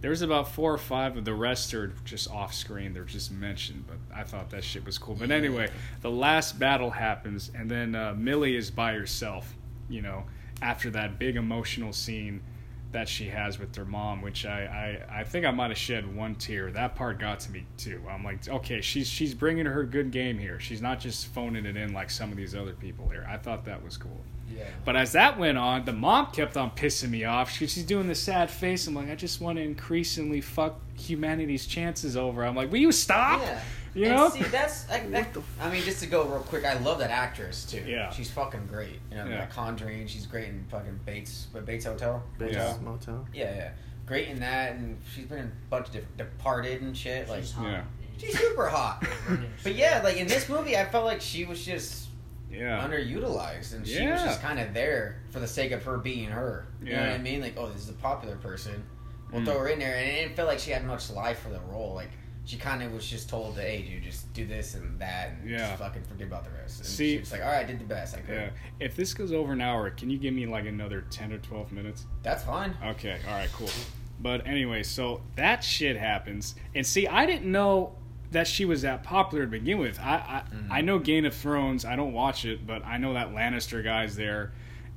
There's 0.00 0.20
about 0.22 0.48
four 0.52 0.74
or 0.74 0.78
five 0.78 1.16
of 1.16 1.24
the 1.24 1.32
rest 1.34 1.72
are 1.72 1.94
just 2.04 2.30
off 2.30 2.52
screen. 2.52 2.92
They're 2.92 3.04
just 3.04 3.32
mentioned, 3.32 3.84
but 3.86 3.96
I 4.14 4.24
thought 4.24 4.50
that 4.50 4.62
shit 4.64 4.84
was 4.84 4.98
cool. 4.98 5.14
But 5.14 5.30
anyway, 5.30 5.70
the 6.02 6.10
last 6.10 6.58
battle 6.58 6.90
happens, 6.90 7.50
and 7.54 7.70
then 7.70 7.94
uh, 7.94 8.12
Millie 8.14 8.54
is 8.56 8.70
by 8.70 8.92
herself. 8.92 9.54
You 9.88 10.02
know, 10.02 10.24
after 10.62 10.90
that 10.90 11.18
big 11.18 11.36
emotional 11.36 11.92
scene 11.92 12.42
that 12.92 13.08
she 13.08 13.26
has 13.26 13.58
with 13.58 13.74
her 13.74 13.84
mom, 13.84 14.22
which 14.22 14.46
I 14.46 15.00
I, 15.10 15.20
I 15.20 15.24
think 15.24 15.44
I 15.44 15.50
might 15.50 15.70
have 15.70 15.78
shed 15.78 16.14
one 16.14 16.36
tear. 16.36 16.70
That 16.70 16.94
part 16.94 17.18
got 17.18 17.40
to 17.40 17.50
me 17.50 17.66
too. 17.76 18.00
I'm 18.08 18.24
like, 18.24 18.48
okay, 18.48 18.80
she's 18.80 19.08
she's 19.08 19.34
bringing 19.34 19.66
her 19.66 19.84
good 19.84 20.10
game 20.10 20.38
here. 20.38 20.60
She's 20.60 20.80
not 20.80 21.00
just 21.00 21.26
phoning 21.28 21.66
it 21.66 21.76
in 21.76 21.92
like 21.92 22.10
some 22.10 22.30
of 22.30 22.36
these 22.36 22.54
other 22.54 22.72
people 22.72 23.08
here. 23.08 23.26
I 23.28 23.36
thought 23.36 23.64
that 23.64 23.82
was 23.84 23.96
cool. 23.96 24.20
Yeah. 24.54 24.64
But 24.84 24.96
as 24.96 25.12
that 25.12 25.38
went 25.38 25.58
on, 25.58 25.84
the 25.84 25.92
mom 25.92 26.26
kept 26.26 26.56
on 26.56 26.70
pissing 26.70 27.10
me 27.10 27.24
off. 27.24 27.50
She, 27.50 27.66
she's 27.66 27.84
doing 27.84 28.06
the 28.06 28.14
sad 28.14 28.50
face. 28.50 28.86
I'm 28.86 28.94
like, 28.94 29.10
I 29.10 29.14
just 29.14 29.40
want 29.40 29.58
to 29.58 29.62
increasingly 29.62 30.40
fuck 30.40 30.80
humanity's 30.96 31.66
chances 31.66 32.16
over. 32.16 32.44
I'm 32.44 32.54
like, 32.54 32.70
will 32.70 32.78
you 32.78 32.92
stop? 32.92 33.40
Yeah. 33.40 33.60
You 33.94 34.06
and 34.06 34.16
know? 34.16 34.28
see, 34.28 34.42
that's 34.42 34.90
I, 34.90 35.00
that, 35.10 35.36
I 35.60 35.70
mean, 35.70 35.82
just 35.82 36.00
to 36.02 36.06
go 36.08 36.24
real 36.24 36.40
quick, 36.40 36.64
I 36.64 36.74
love 36.80 36.98
that 36.98 37.10
actress 37.10 37.64
too. 37.64 37.82
Yeah. 37.86 38.10
she's 38.10 38.30
fucking 38.30 38.66
great. 38.66 38.98
You 39.10 39.18
know, 39.18 39.26
Yeah. 39.26 39.40
like 39.40 39.50
Conjuring, 39.52 40.06
she's 40.08 40.26
great 40.26 40.48
in 40.48 40.64
fucking 40.70 41.00
Bates, 41.06 41.46
what, 41.52 41.64
Bates 41.64 41.84
Hotel. 41.84 42.22
Bates 42.38 42.54
Yeah. 42.56 42.76
Motel. 42.82 43.26
Yeah, 43.32 43.54
yeah, 43.54 43.70
great 44.06 44.28
in 44.28 44.40
that, 44.40 44.72
and 44.72 44.98
she's 45.14 45.26
been 45.26 45.38
in 45.38 45.44
a 45.46 45.70
bunch 45.70 45.86
of 45.88 45.92
different 45.92 46.16
Departed 46.16 46.82
and 46.82 46.96
shit. 46.96 47.28
Like, 47.28 47.42
She's 47.42 47.52
hot. 47.52 47.66
Yeah. 47.68 47.82
she's 48.18 48.36
super 48.38 48.66
hot. 48.68 49.06
but 49.62 49.74
yeah, 49.76 50.00
like 50.02 50.16
in 50.16 50.26
this 50.26 50.48
movie, 50.48 50.76
I 50.76 50.84
felt 50.86 51.04
like 51.04 51.20
she 51.20 51.44
was 51.44 51.64
just 51.64 52.08
yeah. 52.50 52.84
underutilized, 52.86 53.74
and 53.74 53.86
she 53.86 54.06
was 54.08 54.20
just 54.22 54.42
kind 54.42 54.58
of 54.58 54.74
there 54.74 55.20
for 55.30 55.38
the 55.40 55.46
sake 55.48 55.70
of 55.72 55.84
her 55.84 55.98
being 55.98 56.30
her. 56.30 56.66
You 56.82 56.92
know 56.94 57.00
what 57.00 57.10
I 57.10 57.18
mean? 57.18 57.40
Like, 57.40 57.54
oh, 57.56 57.68
this 57.68 57.82
is 57.82 57.88
a 57.90 57.94
popular 57.94 58.36
person. 58.36 58.82
We'll 59.32 59.42
Mm. 59.42 59.46
throw 59.46 59.58
her 59.60 59.68
in 59.68 59.78
there, 59.78 59.94
and 59.96 60.08
it 60.08 60.20
didn't 60.20 60.36
feel 60.36 60.46
like 60.46 60.58
she 60.58 60.70
had 60.70 60.84
much 60.84 61.10
life 61.10 61.40
for 61.40 61.48
the 61.48 61.60
role. 61.60 61.94
Like, 61.94 62.10
she 62.44 62.56
kind 62.56 62.82
of 62.82 62.92
was 62.92 63.06
just 63.08 63.28
told, 63.28 63.56
that 63.56 63.62
"Hey, 63.66 63.82
dude, 63.82 64.02
just 64.02 64.32
do 64.34 64.44
this 64.46 64.74
and 64.74 64.98
that, 65.00 65.30
and 65.40 65.48
Yeah. 65.50 65.58
just 65.68 65.78
fucking 65.78 66.02
forget 66.04 66.26
about 66.26 66.44
the 66.44 66.50
rest." 66.50 66.80
And 66.80 66.86
See- 66.88 67.14
she 67.14 67.18
was 67.20 67.32
like, 67.32 67.40
"All 67.42 67.48
right, 67.48 67.60
I 67.60 67.64
did 67.64 67.78
the 67.78 67.84
best 67.84 68.14
I 68.16 68.20
could." 68.20 68.34
Yeah. 68.34 68.50
If 68.80 68.96
this 68.96 69.14
goes 69.14 69.32
over 69.32 69.52
an 69.52 69.60
hour, 69.60 69.90
can 69.90 70.10
you 70.10 70.18
give 70.18 70.34
me 70.34 70.46
like 70.46 70.66
another 70.66 71.02
10 71.10 71.32
or 71.32 71.38
12 71.38 71.72
minutes? 71.72 72.06
That's 72.22 72.44
fine. 72.44 72.74
Okay, 72.84 73.18
all 73.26 73.34
right, 73.34 73.50
cool. 73.52 73.70
But 74.20 74.46
anyway, 74.46 74.82
so 74.82 75.22
that 75.36 75.64
shit 75.64 75.96
happens. 75.96 76.54
And 76.74 76.86
see, 76.86 77.06
I 77.06 77.26
didn't 77.26 77.50
know 77.50 77.96
that 78.30 78.46
she 78.46 78.64
was 78.64 78.82
that 78.82 79.02
popular 79.04 79.44
to 79.44 79.50
begin 79.50 79.78
with. 79.78 79.98
I 80.00 80.14
I, 80.16 80.42
Mm-hmm. 80.54 80.72
I 80.72 80.80
know 80.80 80.98
Game 80.98 81.24
of 81.24 81.34
Thrones. 81.34 81.84
I 81.84 81.94
don't 81.96 82.12
watch 82.12 82.44
it, 82.44 82.66
but 82.66 82.84
I 82.84 82.96
know 82.98 83.14
that 83.14 83.30
Lannister 83.30 83.82
guy's 83.82 84.16
there. 84.16 84.52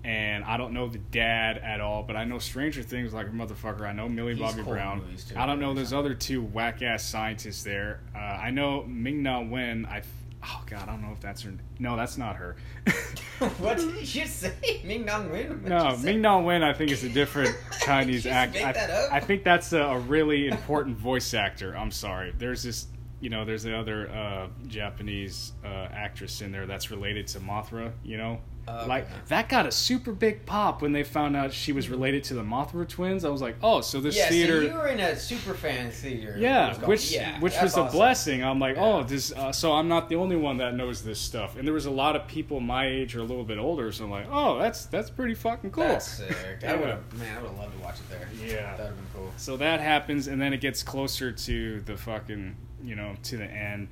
And 0.07 0.45
I 0.45 0.55
don't 0.55 0.71
know 0.71 0.87
the 0.87 0.99
dad 0.99 1.57
at 1.57 1.81
all, 1.81 2.01
but 2.01 2.15
I 2.15 2.23
know 2.23 2.39
Stranger 2.39 2.81
Things 2.81 3.13
like 3.13 3.27
a 3.27 3.31
motherfucker. 3.31 3.81
I 3.81 3.91
know 3.91 4.07
Millie 4.07 4.35
He's 4.35 4.41
Bobby 4.41 4.63
Brown. 4.63 5.01
too. 5.01 5.35
I 5.35 5.45
don't 5.45 5.59
know 5.59 5.73
those 5.73 5.91
other 5.91 6.13
two 6.13 6.41
whack 6.41 6.81
ass 6.81 7.03
scientists 7.03 7.63
there. 7.63 7.99
Uh, 8.15 8.19
I 8.19 8.51
know 8.51 8.83
Ming 8.83 9.21
Na 9.21 9.41
Wen. 9.41 9.85
I 9.85 10.01
oh 10.43 10.63
god, 10.65 10.83
I 10.83 10.85
don't 10.93 11.01
know 11.01 11.11
if 11.11 11.19
that's 11.19 11.41
her. 11.41 11.51
No, 11.79 11.97
that's 11.97 12.17
not 12.17 12.37
her. 12.37 12.55
what 13.59 13.77
did 13.77 14.15
you 14.15 14.25
say? 14.25 14.53
Ming 14.85 15.03
Nong 15.03 15.29
Wen? 15.29 15.61
No. 15.65 15.97
Ming 15.97 16.21
Na 16.21 16.39
Wen, 16.39 16.63
I 16.63 16.71
think 16.71 16.91
is 16.91 17.03
a 17.03 17.09
different 17.09 17.53
Chinese 17.81 18.23
Just 18.23 18.33
act. 18.33 18.53
make 18.53 18.63
I, 18.63 18.71
that 18.71 18.89
up? 18.89 19.11
I 19.11 19.19
think 19.19 19.43
that's 19.43 19.73
a, 19.73 19.81
a 19.81 19.99
really 19.99 20.47
important 20.47 20.97
voice 20.97 21.33
actor. 21.33 21.75
I'm 21.75 21.91
sorry. 21.91 22.33
There's 22.37 22.63
this, 22.63 22.87
you 23.19 23.29
know, 23.29 23.43
there's 23.43 23.63
the 23.63 23.77
other 23.77 24.09
uh, 24.09 24.47
Japanese 24.67 25.51
uh, 25.65 25.67
actress 25.91 26.41
in 26.41 26.53
there 26.53 26.65
that's 26.65 26.91
related 26.91 27.27
to 27.27 27.39
Mothra. 27.39 27.91
You 28.05 28.17
know, 28.17 28.39
okay. 28.67 28.87
like 28.87 29.07
that 29.27 29.49
got 29.49 29.65
a 29.65 29.71
super 29.71 30.11
big 30.11 30.45
pop 30.45 30.81
when 30.81 30.91
they 30.91 31.03
found 31.03 31.35
out 31.35 31.53
she 31.53 31.71
was 31.71 31.89
related 31.89 32.23
to 32.25 32.33
the 32.33 32.41
Mothra 32.43 32.87
twins. 32.87 33.23
I 33.25 33.29
was 33.29 33.41
like, 33.41 33.55
oh, 33.63 33.81
so 33.81 33.99
this 33.99 34.17
yeah, 34.17 34.29
theater. 34.29 34.61
so 34.61 34.67
you 34.67 34.73
were 34.73 34.87
in 34.87 34.99
a 34.99 35.15
super 35.17 35.53
fan 35.53 35.91
theater. 35.91 36.35
Yeah, 36.37 36.75
which 36.85 37.11
yeah, 37.11 37.39
which 37.39 37.55
was 37.61 37.77
a 37.77 37.83
blessing. 37.85 38.43
I'm 38.43 38.59
like, 38.59 38.75
Yeah. 38.75 38.83
oh, 38.85 39.03
this. 39.03 39.31
Uh, 39.31 39.51
so 39.51 39.73
I'm 39.73 39.87
not 39.87 40.09
the 40.09 40.15
only 40.15 40.35
one 40.35 40.57
that 40.57 40.75
knows 40.75 41.03
this 41.03 41.19
stuff, 41.19 41.57
and 41.57 41.65
there 41.67 41.73
was 41.73 41.85
a 41.85 41.91
lot 41.91 42.15
of 42.15 42.27
people 42.27 42.59
my 42.59 42.87
age 42.87 43.15
or 43.15 43.19
a 43.19 43.23
little 43.25 43.43
bit 43.43 43.57
older. 43.57 43.91
So 43.91 44.03
I'm 44.05 44.11
like, 44.11 44.27
oh, 44.31 44.59
that's 44.59 44.85
that's 44.85 45.09
pretty 45.09 45.33
fucking 45.35 45.71
cool. 45.71 45.83
That's 45.83 46.07
sick. 46.07 46.35
I 46.65 46.75
would 46.77 46.89
have, 46.89 47.13
man, 47.17 47.37
I 47.37 47.41
would 47.41 47.49
have 47.51 47.59
loved 47.59 47.77
to 47.77 47.83
watch 47.83 47.95
it 47.99 48.09
there. 48.09 48.29
Yeah. 48.45 48.75
That 48.75 48.79
would 48.79 48.85
have 48.87 48.95
been 48.97 49.05
cool. 49.15 49.33
So 49.37 49.57
that 49.57 49.79
happens, 49.79 50.27
and 50.27 50.41
then 50.41 50.53
it 50.53 50.61
gets 50.61 50.83
closer 50.83 51.31
to 51.31 51.81
the 51.81 51.97
fucking, 51.97 52.55
you 52.83 52.95
know, 52.95 53.15
to 53.23 53.37
the 53.37 53.45
end. 53.45 53.87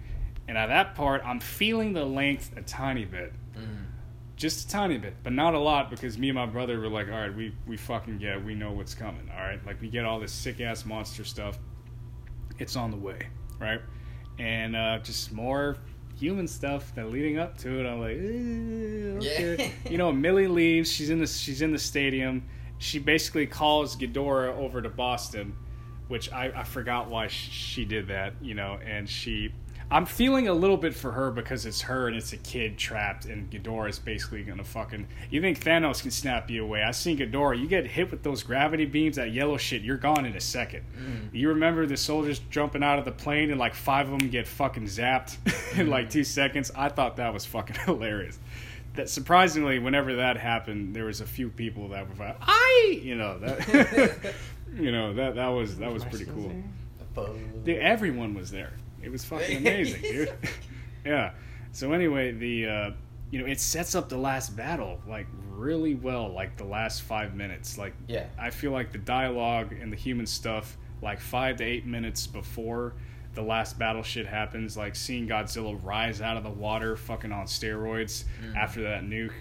And 0.47 0.57
at 0.59 0.67
that 0.67 0.93
part, 0.93 1.23
I'm 1.25 1.39
feeling 1.39 1.93
the 1.93 2.05
length 2.05 2.51
a 2.55 2.61
tiny 2.61 3.03
bit. 3.05 3.33
Mhm. 3.57 3.84
Just 4.35 4.67
a 4.67 4.71
tiny 4.71 4.97
bit, 4.97 5.15
but 5.23 5.31
not 5.31 5.53
a 5.53 5.59
lot 5.59 5.89
because 5.89 6.17
me 6.17 6.29
and 6.29 6.35
my 6.35 6.45
brother 6.45 6.79
were 6.79 6.89
like, 6.89 7.07
all 7.07 7.13
right, 7.13 7.33
we, 7.33 7.53
we 7.65 7.77
fucking 7.77 8.17
get. 8.17 8.43
We 8.43 8.53
know 8.53 8.71
what's 8.71 8.93
coming, 8.93 9.29
all 9.33 9.41
right? 9.41 9.65
Like, 9.65 9.79
we 9.79 9.87
get 9.87 10.03
all 10.03 10.19
this 10.19 10.33
sick 10.33 10.59
ass 10.59 10.85
monster 10.85 11.23
stuff. 11.23 11.57
It's 12.59 12.75
on 12.75 12.91
the 12.91 12.97
way, 12.97 13.27
right? 13.59 13.79
And 14.37 14.75
uh, 14.75 14.99
just 14.99 15.31
more 15.31 15.77
human 16.17 16.47
stuff 16.47 16.93
that 16.95 17.09
leading 17.11 17.37
up 17.37 17.57
to 17.59 17.79
it. 17.79 17.85
I'm 17.85 17.99
like, 17.99 18.17
eh, 18.17 19.31
okay. 19.31 19.73
Yeah. 19.85 19.89
you 19.91 19.97
know, 19.97 20.11
Millie 20.11 20.47
leaves. 20.47 20.91
She's 20.91 21.09
in 21.09 21.19
the 21.19 21.27
she's 21.27 21.61
in 21.61 21.71
the 21.71 21.79
stadium. 21.79 22.45
She 22.77 22.99
basically 22.99 23.47
calls 23.47 23.95
Ghidorah 23.95 24.55
over 24.57 24.81
to 24.81 24.89
Boston, 24.89 25.55
which 26.07 26.31
I, 26.31 26.51
I 26.55 26.63
forgot 26.63 27.09
why 27.09 27.27
she 27.27 27.85
did 27.85 28.07
that. 28.07 28.33
You 28.41 28.55
know, 28.55 28.79
and 28.85 29.09
she. 29.09 29.53
I'm 29.91 30.05
feeling 30.05 30.47
a 30.47 30.53
little 30.53 30.77
bit 30.77 30.95
for 30.95 31.11
her 31.11 31.29
because 31.29 31.65
it's 31.65 31.81
her 31.81 32.07
and 32.07 32.15
it's 32.15 32.33
a 32.33 32.37
kid 32.37 32.77
trapped, 32.77 33.25
and 33.25 33.49
Ghidorah 33.51 33.89
is 33.89 33.99
basically 33.99 34.43
gonna 34.43 34.63
fucking. 34.63 35.07
You 35.29 35.41
think 35.41 35.59
Thanos 35.59 36.01
can 36.01 36.11
snap 36.11 36.49
you 36.49 36.63
away? 36.63 36.81
I 36.81 36.91
seen 36.91 37.19
Ghidorah. 37.19 37.59
You 37.59 37.67
get 37.67 37.85
hit 37.85 38.09
with 38.09 38.23
those 38.23 38.41
gravity 38.41 38.85
beams, 38.85 39.15
that 39.17 39.31
yellow 39.31 39.57
shit, 39.57 39.81
you're 39.83 39.97
gone 39.97 40.25
in 40.25 40.35
a 40.35 40.41
second. 40.41 40.83
You 41.31 41.49
remember 41.49 41.85
the 41.85 41.97
soldiers 41.97 42.39
jumping 42.49 42.83
out 42.83 42.99
of 42.99 43.05
the 43.05 43.11
plane 43.11 43.51
and 43.51 43.59
like 43.59 43.75
five 43.75 44.11
of 44.11 44.19
them 44.19 44.29
get 44.29 44.47
fucking 44.47 44.85
zapped 44.85 45.37
in 45.77 45.89
like 45.89 46.09
two 46.09 46.23
seconds? 46.23 46.71
I 46.75 46.89
thought 46.89 47.17
that 47.17 47.33
was 47.33 47.45
fucking 47.45 47.75
hilarious 47.85 48.39
that 48.95 49.09
surprisingly, 49.09 49.79
whenever 49.79 50.15
that 50.15 50.37
happened, 50.37 50.95
there 50.95 51.05
was 51.05 51.21
a 51.21 51.25
few 51.25 51.49
people 51.49 51.89
that 51.89 52.07
were 52.07 52.25
like, 52.25 52.37
"I," 52.41 52.99
you 53.01 53.15
know 53.15 53.37
that, 53.39 54.33
you 54.73 54.91
know 54.91 55.13
that 55.13 55.35
that 55.35 55.47
was 55.47 55.77
that 55.77 55.91
was 55.91 56.03
pretty 56.05 56.25
cool. 56.25 56.51
Dude, 57.63 57.77
everyone 57.77 58.33
was 58.33 58.51
there. 58.51 58.73
It 59.05 59.11
was 59.11 59.23
fucking 59.23 59.57
amazing, 59.57 60.01
dude. 60.01 60.33
yeah. 61.05 61.31
So 61.71 61.93
anyway, 61.93 62.31
the 62.31 62.65
uh, 62.67 62.91
you 63.31 63.39
know 63.39 63.45
it 63.45 63.59
sets 63.59 63.95
up 63.95 64.09
the 64.09 64.17
last 64.17 64.55
battle 64.55 64.99
like 65.07 65.27
really 65.49 65.95
well, 65.95 66.29
like 66.33 66.57
the 66.57 66.63
last 66.63 67.03
five 67.03 67.35
minutes. 67.35 67.77
Like 67.77 67.93
Yeah. 68.07 68.25
I 68.37 68.49
feel 68.49 68.71
like 68.71 68.91
the 68.91 68.97
dialogue 68.97 69.73
and 69.73 69.91
the 69.91 69.97
human 69.97 70.25
stuff, 70.25 70.77
like 71.01 71.19
five 71.19 71.57
to 71.57 71.63
eight 71.63 71.85
minutes 71.85 72.27
before 72.27 72.93
the 73.33 73.41
last 73.41 73.77
battle 73.77 74.01
shit 74.03 74.25
happens, 74.25 74.77
like 74.77 74.95
seeing 74.95 75.27
Godzilla 75.27 75.77
rise 75.83 76.21
out 76.21 76.37
of 76.37 76.43
the 76.43 76.49
water, 76.49 76.95
fucking 76.95 77.31
on 77.33 77.45
steroids 77.47 78.23
after 78.55 78.81
that 78.83 79.03
nuke, 79.03 79.33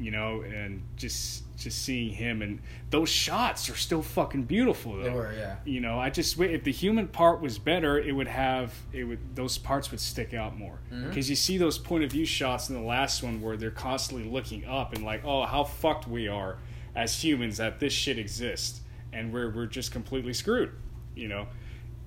you 0.00 0.10
know, 0.10 0.40
and 0.42 0.82
just 0.96 1.44
just 1.58 1.82
seeing 1.82 2.10
him 2.10 2.40
and 2.40 2.58
those 2.88 3.10
shots 3.10 3.68
are 3.68 3.76
still 3.76 4.00
fucking 4.02 4.44
beautiful 4.44 4.96
though. 4.96 5.02
They 5.02 5.10
were, 5.10 5.32
yeah. 5.34 5.56
You 5.66 5.80
know, 5.80 5.98
I 5.98 6.08
just 6.08 6.40
if 6.40 6.64
the 6.64 6.72
human 6.72 7.06
part 7.08 7.40
was 7.42 7.58
better, 7.58 7.98
it 7.98 8.12
would 8.12 8.28
have 8.28 8.72
it 8.92 9.04
would 9.04 9.36
those 9.36 9.58
parts 9.58 9.90
would 9.90 10.00
stick 10.00 10.32
out 10.34 10.56
more 10.58 10.78
Mm-hmm. 10.90 11.08
because 11.08 11.28
you 11.28 11.36
see 11.36 11.58
those 11.58 11.76
point 11.78 12.02
of 12.02 12.10
view 12.10 12.24
shots 12.24 12.68
in 12.70 12.74
the 12.74 12.80
last 12.82 13.22
one 13.22 13.40
where 13.42 13.56
they're 13.56 13.70
constantly 13.70 14.28
looking 14.28 14.64
up 14.64 14.94
and 14.94 15.04
like, 15.04 15.22
oh, 15.24 15.44
how 15.44 15.64
fucked 15.64 16.08
we 16.08 16.26
are 16.28 16.56
as 16.96 17.22
humans 17.22 17.58
that 17.58 17.78
this 17.78 17.92
shit 17.92 18.18
exists 18.18 18.80
and 19.12 19.32
we're 19.32 19.50
we're 19.50 19.66
just 19.66 19.92
completely 19.92 20.32
screwed, 20.32 20.72
you 21.14 21.28
know. 21.28 21.46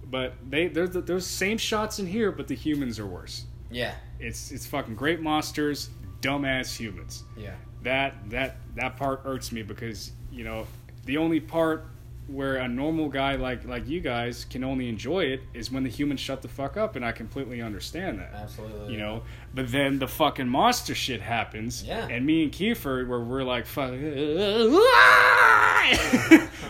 But 0.09 0.33
they 0.49 0.67
they're 0.67 0.87
the, 0.87 1.01
those 1.01 1.25
same 1.27 1.57
shots 1.57 1.99
in 1.99 2.07
here, 2.07 2.31
but 2.31 2.47
the 2.47 2.55
humans 2.55 2.97
are 2.99 3.05
worse. 3.05 3.45
Yeah. 3.71 3.93
It's 4.19 4.51
it's 4.51 4.65
fucking 4.65 4.95
great 4.95 5.21
monsters, 5.21 5.89
dumbass 6.21 6.75
humans 6.75 7.23
Yeah. 7.37 7.55
That 7.83 8.15
that 8.29 8.57
that 8.75 8.97
part 8.97 9.21
irks 9.25 9.51
me 9.51 9.63
because 9.63 10.11
you 10.31 10.43
know 10.43 10.65
the 11.05 11.17
only 11.17 11.39
part 11.39 11.85
where 12.27 12.55
a 12.55 12.67
normal 12.69 13.09
guy 13.09 13.35
like 13.35 13.65
like 13.67 13.85
you 13.87 13.99
guys 13.99 14.45
can 14.49 14.63
only 14.63 14.87
enjoy 14.87 15.25
it 15.25 15.41
is 15.53 15.69
when 15.69 15.83
the 15.83 15.89
humans 15.89 16.21
shut 16.21 16.41
the 16.41 16.47
fuck 16.47 16.77
up 16.77 16.95
and 16.95 17.03
I 17.03 17.11
completely 17.11 17.61
understand 17.61 18.19
that. 18.19 18.31
Absolutely. 18.33 18.93
You 18.93 18.99
know, 18.99 19.23
but 19.53 19.69
then 19.71 19.99
the 19.99 20.07
fucking 20.07 20.47
monster 20.47 20.95
shit 20.95 21.19
happens, 21.21 21.83
Yeah. 21.83 22.07
and 22.07 22.25
me 22.25 22.43
and 22.43 22.51
Kiefer, 22.53 23.05
where 23.07 23.19
we're 23.19 23.43
like, 23.43 23.65
fuck, 23.65 23.91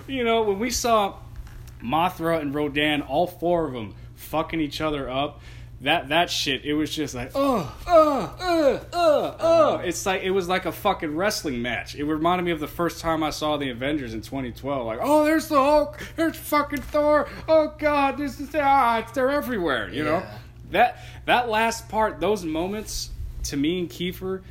you 0.07 0.23
know, 0.23 0.41
when 0.43 0.57
we 0.59 0.71
saw 0.71 1.15
Mothra 1.83 2.41
and 2.41 2.53
Rodan, 2.53 3.01
all 3.03 3.27
four 3.27 3.67
of 3.67 3.73
them 3.73 3.93
fucking 4.15 4.59
each 4.59 4.81
other 4.81 5.07
up. 5.09 5.39
That 5.83 6.07
that 6.09 6.29
shit, 6.29 6.63
it 6.63 6.75
was 6.75 6.95
just 6.95 7.13
like, 7.13 7.31
oh, 7.35 7.75
oh, 7.87 8.35
oh, 8.39 8.85
oh, 8.93 9.35
oh. 9.37 9.73
Uh-huh. 9.73 9.83
It's 9.83 10.05
like 10.05 10.23
it 10.23 10.31
was 10.31 10.47
like 10.47 10.65
a 10.65 10.71
fucking 10.71 11.13
wrestling 11.13 11.61
match. 11.61 11.95
It 11.95 12.05
reminded 12.05 12.43
me 12.45 12.51
of 12.51 12.61
the 12.61 12.69
first 12.69 13.01
time 13.01 13.21
I 13.21 13.31
saw 13.31 13.57
the 13.57 13.69
Avengers 13.69 14.13
in 14.13 14.21
2012. 14.21 14.85
Like, 14.85 14.99
oh, 15.01 15.25
there's 15.25 15.49
the 15.49 15.55
Hulk, 15.61 15.99
there's 16.15 16.37
fucking 16.37 16.81
Thor. 16.81 17.27
Oh 17.49 17.75
God, 17.77 18.17
this 18.17 18.39
is 18.39 18.51
ah, 18.55 18.99
it's- 18.99 19.13
they're 19.13 19.29
everywhere. 19.29 19.89
You 19.89 20.05
know, 20.05 20.23
that 20.71 20.99
that 21.25 21.49
last 21.49 21.89
part, 21.89 22.21
those 22.21 22.45
moments, 22.45 23.09
to 23.43 23.57
me 23.57 23.79
and 23.79 23.89
Kiefer, 23.89 24.41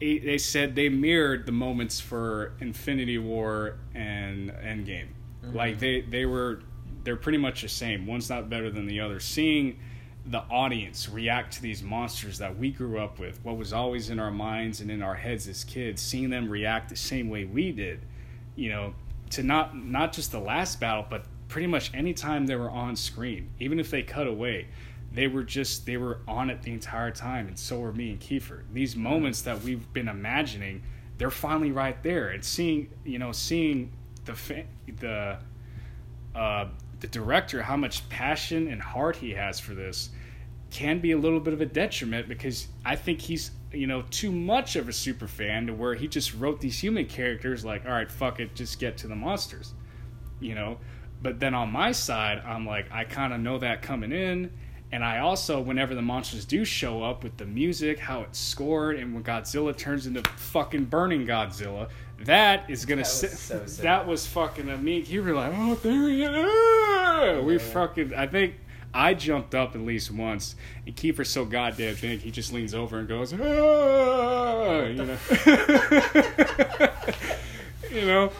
they 0.00 0.20
they 0.20 0.38
said 0.38 0.74
they 0.74 0.88
mirrored 0.88 1.44
the 1.44 1.52
moments 1.52 2.00
for 2.00 2.54
Infinity 2.60 3.18
War 3.18 3.76
and 3.94 4.50
Endgame. 4.50 5.08
Like 5.42 5.72
mm-hmm. 5.72 5.80
they 5.80 6.00
they 6.00 6.24
were 6.24 6.62
they're 7.04 7.16
pretty 7.16 7.36
much 7.36 7.60
the 7.60 7.68
same. 7.68 8.06
One's 8.06 8.30
not 8.30 8.48
better 8.48 8.70
than 8.70 8.86
the 8.86 9.00
other. 9.00 9.20
Seeing 9.20 9.78
the 10.26 10.42
audience 10.50 11.08
react 11.08 11.54
to 11.54 11.62
these 11.62 11.82
monsters 11.82 12.38
that 12.38 12.56
we 12.56 12.70
grew 12.70 12.98
up 12.98 13.18
with, 13.18 13.40
what 13.42 13.56
was 13.56 13.72
always 13.72 14.08
in 14.08 14.18
our 14.20 14.30
minds 14.30 14.80
and 14.80 14.90
in 14.90 15.02
our 15.02 15.14
heads 15.14 15.48
as 15.48 15.64
kids, 15.64 16.00
seeing 16.00 16.30
them 16.30 16.48
react 16.48 16.88
the 16.88 16.96
same 16.96 17.28
way 17.28 17.44
we 17.44 17.72
did, 17.72 18.00
you 18.54 18.70
know, 18.70 18.94
to 19.30 19.42
not 19.42 19.76
not 19.76 20.12
just 20.12 20.30
the 20.30 20.38
last 20.38 20.78
battle, 20.78 21.04
but 21.08 21.24
pretty 21.48 21.66
much 21.66 21.90
any 21.92 22.14
time 22.14 22.46
they 22.46 22.56
were 22.56 22.70
on 22.70 22.94
screen, 22.96 23.50
even 23.58 23.80
if 23.80 23.90
they 23.90 24.02
cut 24.02 24.26
away, 24.26 24.68
they 25.12 25.26
were 25.26 25.42
just 25.42 25.86
they 25.86 25.96
were 25.96 26.20
on 26.28 26.50
it 26.50 26.62
the 26.62 26.72
entire 26.72 27.10
time, 27.10 27.48
and 27.48 27.58
so 27.58 27.80
were 27.80 27.92
me 27.92 28.10
and 28.10 28.20
Kiefer. 28.20 28.62
These 28.72 28.96
moments 28.96 29.42
that 29.42 29.62
we've 29.62 29.92
been 29.92 30.08
imagining, 30.08 30.82
they're 31.18 31.30
finally 31.30 31.72
right 31.72 32.00
there, 32.02 32.28
and 32.28 32.44
seeing 32.44 32.90
you 33.04 33.18
know 33.18 33.32
seeing 33.32 33.92
the 34.24 34.34
fa- 34.34 34.66
the 35.00 35.38
uh, 36.34 36.66
the 37.02 37.08
director 37.08 37.62
how 37.62 37.76
much 37.76 38.08
passion 38.08 38.68
and 38.68 38.80
heart 38.80 39.16
he 39.16 39.32
has 39.32 39.60
for 39.60 39.74
this 39.74 40.10
can 40.70 41.00
be 41.00 41.12
a 41.12 41.18
little 41.18 41.40
bit 41.40 41.52
of 41.52 41.60
a 41.60 41.66
detriment 41.66 42.26
because 42.28 42.68
I 42.84 42.96
think 42.96 43.20
he's 43.20 43.50
you 43.72 43.86
know 43.86 44.02
too 44.10 44.32
much 44.32 44.76
of 44.76 44.88
a 44.88 44.92
super 44.92 45.26
fan 45.26 45.66
to 45.66 45.74
where 45.74 45.94
he 45.94 46.08
just 46.08 46.32
wrote 46.34 46.60
these 46.60 46.78
human 46.78 47.06
characters 47.06 47.64
like 47.64 47.84
all 47.84 47.92
right 47.92 48.10
fuck 48.10 48.40
it 48.40 48.54
just 48.54 48.78
get 48.78 48.96
to 48.98 49.08
the 49.08 49.16
monsters 49.16 49.74
you 50.42 50.54
know? 50.54 50.78
But 51.22 51.38
then 51.38 51.54
on 51.54 51.70
my 51.70 51.92
side 51.92 52.42
I'm 52.44 52.66
like 52.66 52.90
I 52.90 53.04
kind 53.04 53.32
of 53.32 53.40
know 53.40 53.58
that 53.58 53.82
coming 53.82 54.12
in. 54.12 54.50
And 54.90 55.02
I 55.02 55.20
also 55.20 55.60
whenever 55.60 55.94
the 55.94 56.02
monsters 56.02 56.44
do 56.44 56.64
show 56.64 57.02
up 57.02 57.24
with 57.24 57.36
the 57.38 57.46
music 57.46 57.98
how 57.98 58.22
it's 58.22 58.38
scored 58.38 58.96
and 58.96 59.14
when 59.14 59.24
Godzilla 59.24 59.76
turns 59.76 60.06
into 60.06 60.22
fucking 60.36 60.86
burning 60.86 61.26
Godzilla 61.26 61.88
that 62.26 62.68
is 62.70 62.84
gonna 62.84 63.02
That 63.02 63.08
was 63.08 63.12
sit 63.12 63.30
so 63.32 63.58
that 63.82 64.06
was 64.06 64.26
fucking 64.26 64.68
a 64.68 64.76
me 64.76 65.00
you 65.00 65.22
were 65.22 65.32
like 65.34 65.52
oh 65.56 65.74
there 65.76 66.08
he 66.08 66.22
is 66.24 67.44
we 67.44 67.52
Yeah. 67.54 67.58
fucking 67.58 68.14
I 68.14 68.26
think 68.26 68.54
I 68.94 69.14
jumped 69.14 69.54
up 69.54 69.74
at 69.74 69.80
least 69.80 70.10
once, 70.10 70.54
and 70.86 70.94
Kiefer's 70.94 71.30
so 71.30 71.46
goddamn 71.46 71.96
big, 71.98 72.20
he 72.20 72.30
just 72.30 72.52
leans 72.52 72.74
over 72.74 72.98
and 72.98 73.08
goes, 73.08 73.32
ah, 73.32 74.82
you 74.82 75.06
know, 75.06 75.16
you 77.90 78.06
know. 78.06 78.30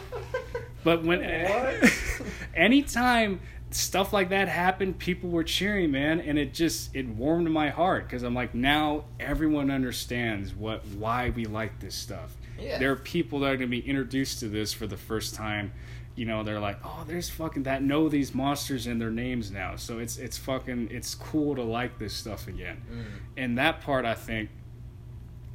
But 0.85 1.05
when 1.05 1.23
anytime 2.55 3.41
stuff 3.71 4.13
like 4.13 4.29
that 4.29 4.49
happened. 4.49 4.99
People 4.99 5.31
were 5.31 5.45
cheering, 5.45 5.91
man, 5.91 6.21
and 6.21 6.39
it 6.39 6.53
just 6.55 6.95
it 6.95 7.09
warmed 7.09 7.51
my 7.51 7.71
heart 7.71 8.05
because 8.07 8.23
I'm 8.23 8.35
like, 8.35 8.55
now 8.55 9.05
everyone 9.19 9.71
understands 9.71 10.55
what 10.55 10.85
why 10.87 11.31
we 11.31 11.45
like 11.47 11.81
this 11.81 11.95
stuff. 11.95 12.35
Yeah. 12.63 12.79
There 12.79 12.93
are 12.93 12.97
people 12.97 13.41
that 13.41 13.53
are 13.53 13.57
gonna 13.57 13.67
be 13.69 13.81
introduced 13.87 14.41
to 14.41 14.49
this 14.49 14.73
for 14.73 14.87
the 14.87 14.97
first 14.97 15.35
time. 15.35 15.73
You 16.15 16.27
know, 16.27 16.43
they're 16.43 16.61
like, 16.61 16.79
oh, 16.85 17.05
there's 17.07 17.31
fucking 17.31 17.63
that 17.63 17.83
know 17.83 18.09
these 18.11 18.35
monsters 18.35 18.87
and 18.87 19.01
their 19.01 19.11
names 19.11 19.51
now. 19.51 19.77
So 19.77 19.99
it's 19.99 20.19
it's 20.19 20.37
fucking 20.39 20.89
it's 20.91 21.15
cool 21.15 21.55
to 21.57 21.63
like 21.63 21.99
this 21.99 22.13
stuff 22.15 22.49
again. 22.49 22.83
Mm. 22.93 23.05
And 23.39 23.59
that 23.59 23.81
part, 23.81 24.05
I 24.05 24.13
think, 24.15 24.51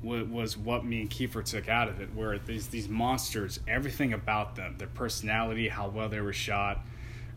wa- 0.02 0.24
was 0.24 0.58
what 0.58 0.84
me 0.86 1.02
and 1.02 1.10
Kiefer 1.10 1.44
took 1.44 1.70
out 1.70 1.90
of 1.90 2.02
it, 2.02 2.10
where 2.16 2.40
these 2.40 2.68
these 2.68 2.90
monsters, 2.90 3.60
everything 3.68 4.14
about 4.14 4.56
them, 4.56 4.76
their 4.78 4.88
personality, 4.88 5.68
how 5.70 5.90
well 5.90 6.10
they 6.10 6.22
were 6.22 6.34
shot, 6.34 6.86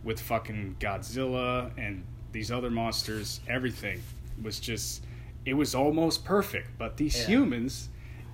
with 0.02 0.20
fucking 0.20 0.76
Godzilla 0.80 1.70
and 1.76 2.04
these 2.32 2.50
other 2.50 2.70
monsters, 2.70 3.40
everything 3.48 4.00
was 4.42 4.58
just 4.60 5.04
it 5.44 5.54
was 5.54 5.74
almost 5.74 6.24
perfect. 6.24 6.68
But 6.78 6.96
these 6.96 7.18
Yeah. 7.20 7.26
humans, 7.26 7.88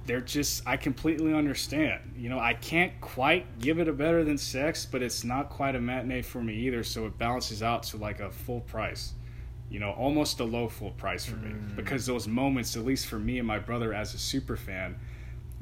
they're 0.07 0.21
just 0.21 0.63
I 0.67 0.77
completely 0.77 1.35
understand. 1.35 2.15
You 2.17 2.29
know, 2.29 2.39
I 2.39 2.55
can't 2.55 2.99
quite 3.01 3.59
give 3.59 3.79
it 3.81 3.89
a 3.89 3.93
better 3.93 4.25
than 4.25 4.39
sex, 4.39 4.87
but 4.87 5.03
it's 5.03 5.25
not 5.25 5.51
quite 5.51 5.75
a 5.75 5.81
matinee 5.81 6.23
for 6.23 6.43
me 6.43 6.55
either, 6.55 6.85
so 6.85 7.07
it 7.07 7.19
balances 7.19 7.63
out 7.63 7.83
to 7.85 7.97
like 7.97 8.21
a 8.21 8.31
full 8.31 8.61
price 8.61 9.13
you 9.69 9.81
know, 9.81 9.91
almost 9.91 10.39
a 10.39 10.45
low 10.45 10.69
full 10.69 10.93
price 10.93 11.25
for 11.25 11.35
me 11.35 11.51
Mm. 11.51 11.75
because 11.75 12.07
those 12.07 12.29
moments, 12.29 12.77
at 12.77 12.85
least 12.85 13.09
for 13.09 13.19
me 13.19 13.39
and 13.39 13.49
my 13.49 13.59
brother 13.59 13.93
as 13.93 14.15
a 14.15 14.19
super 14.19 14.57
fan, 14.57 14.95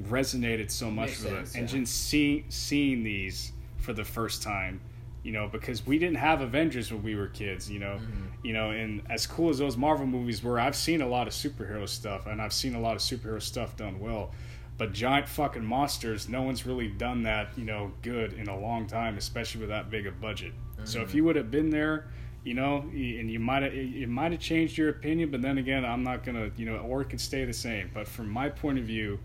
resonated 0.02 0.70
so 0.70 0.90
much 0.90 1.08
Makes 1.08 1.22
with 1.22 1.32
sense, 1.32 1.54
it. 1.54 1.58
And 1.58 1.68
just 1.68 2.04
see, 2.08 2.44
seeing 2.50 3.02
these 3.02 3.52
for 3.78 3.94
the 3.94 4.04
first 4.04 4.42
time, 4.42 4.82
you 5.24 5.32
know, 5.32 5.48
because 5.48 5.84
we 5.84 5.98
didn't 5.98 6.18
have 6.18 6.40
Avengers 6.42 6.92
when 6.92 7.02
we 7.02 7.16
were 7.16 7.26
kids, 7.28 7.68
you 7.70 7.80
know, 7.80 7.96
Mm-hmm. 7.96 8.24
you 8.46 8.52
know, 8.52 8.70
and 8.70 9.02
as 9.10 9.26
cool 9.26 9.50
as 9.50 9.58
those 9.58 9.76
Marvel 9.76 10.06
movies 10.06 10.42
were, 10.44 10.60
I've 10.60 10.76
seen 10.76 11.00
a 11.00 11.08
lot 11.08 11.26
of 11.26 11.32
superhero 11.32 11.88
stuff, 11.88 12.26
and 12.26 12.40
I've 12.40 12.52
seen 12.52 12.74
a 12.76 12.80
lot 12.80 12.94
of 12.94 13.00
superhero 13.02 13.42
stuff 13.42 13.76
done 13.76 13.98
well. 13.98 14.30
But 14.76 14.92
giant 14.92 15.28
fucking 15.28 15.64
monsters, 15.64 16.28
no 16.28 16.42
one's 16.42 16.66
really 16.66 16.88
done 16.88 17.22
that, 17.22 17.48
you 17.56 17.64
know, 17.64 17.92
good 18.02 18.34
in 18.34 18.48
a 18.48 18.58
long 18.58 18.86
time, 18.86 19.16
especially 19.16 19.60
with 19.62 19.70
that 19.70 19.90
big 19.90 20.06
a 20.06 20.12
budget. 20.12 20.52
So 20.84 20.98
Mm-hmm. 20.98 21.08
if 21.08 21.14
you 21.14 21.24
would 21.24 21.36
have 21.36 21.50
been 21.50 21.70
there, 21.70 22.08
you 22.44 22.52
know, 22.54 22.78
and 22.92 23.30
you 23.30 23.38
might 23.40 23.62
have 23.62 23.72
it 23.72 24.08
might 24.08 24.32
have 24.32 24.40
changed 24.42 24.76
your 24.76 24.90
opinion, 24.90 25.30
but 25.30 25.40
then 25.40 25.56
again, 25.56 25.82
I'm 25.84 26.02
not 26.04 26.22
gonna, 26.24 26.50
you 26.58 26.66
know, 26.66 26.76
or 26.76 27.00
it 27.00 27.08
could 27.08 27.20
stay 27.20 27.46
the 27.46 27.52
same. 27.54 27.90
But 27.94 28.06
from 28.06 28.28
my 28.28 28.50
point 28.50 28.78
of 28.78 28.84
view, 28.84 29.18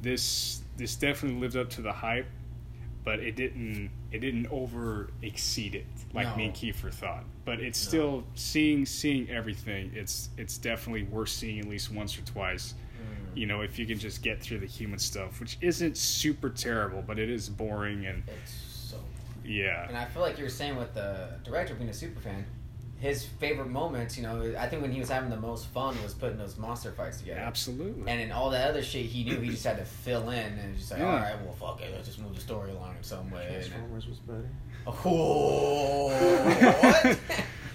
this 0.00 0.62
this 0.76 0.96
definitely 0.96 1.40
lived 1.40 1.56
up 1.56 1.68
to 1.70 1.82
the 1.82 1.92
hype, 1.92 2.26
but 3.04 3.20
it 3.20 3.36
didn't 3.36 3.90
it 4.14 4.20
didn't 4.20 4.46
over 4.50 5.10
exceed 5.22 5.74
it 5.74 5.86
like 6.12 6.36
me 6.36 6.44
and 6.46 6.54
No. 6.54 6.58
Kiefer 6.60 6.92
thought. 6.92 7.24
But 7.44 7.60
it's 7.60 7.78
still 7.78 8.24
seeing 8.34 8.86
seeing 8.86 9.28
everything. 9.28 9.90
It's 9.94 10.30
it's 10.38 10.56
definitely 10.58 11.02
worth 11.04 11.28
seeing 11.30 11.58
at 11.60 11.66
least 11.66 11.90
once 11.92 12.16
or 12.18 12.22
twice. 12.22 12.74
Mm. 12.96 13.36
You 13.36 13.46
know, 13.46 13.60
if 13.62 13.78
you 13.78 13.86
can 13.86 13.98
just 13.98 14.22
get 14.22 14.40
through 14.40 14.60
the 14.60 14.66
human 14.66 14.98
stuff, 14.98 15.40
which 15.40 15.58
isn't 15.60 15.96
super 15.96 16.48
terrible, 16.50 17.02
but 17.06 17.18
it 17.18 17.28
is 17.28 17.48
boring 17.48 18.06
and 18.06 18.22
It's 18.42 18.52
so. 18.90 18.96
yeah. 19.44 19.88
And 19.88 19.96
I 19.96 20.04
feel 20.06 20.22
like 20.22 20.38
you 20.38 20.44
were 20.44 20.50
saying 20.50 20.76
with 20.76 20.94
the 20.94 21.30
director 21.44 21.74
being 21.74 21.90
a 21.90 21.94
super 21.94 22.20
fan, 22.20 22.44
his 23.00 23.24
favorite 23.24 23.68
moments, 23.68 24.16
you 24.16 24.22
know, 24.22 24.54
I 24.58 24.66
think 24.68 24.80
when 24.82 24.90
he 24.92 24.98
was 25.00 25.08
having 25.10 25.28
the 25.30 25.36
most 25.36 25.66
fun 25.66 25.94
was 26.02 26.14
putting 26.14 26.38
those 26.38 26.56
monster 26.56 26.90
fights 26.92 27.18
together. 27.18 27.40
Absolutely. 27.40 28.10
And 28.10 28.20
in 28.20 28.32
all 28.32 28.50
that 28.50 28.68
other 28.70 28.82
shit 28.82 29.06
he 29.06 29.24
knew 29.24 29.38
he 29.40 29.50
just 29.50 29.64
had 29.64 29.76
to 29.78 29.84
fill 29.84 30.30
in 30.30 30.58
and 30.58 30.76
just 30.78 30.90
like, 30.90 31.00
Yeah. 31.00 31.06
all 31.06 31.16
right, 31.16 31.36
well, 31.42 31.52
fuck 31.54 31.82
it, 31.82 31.92
let's 31.94 32.06
just 32.08 32.18
move 32.20 32.34
the 32.34 32.40
story 32.40 32.70
along 32.70 32.96
in 32.96 33.02
some 33.02 33.30
way. 33.30 33.46
Transformers 33.50 34.06
was 34.06 34.18
better. 34.18 34.48
oh, 34.86 36.08
what? 36.82 37.18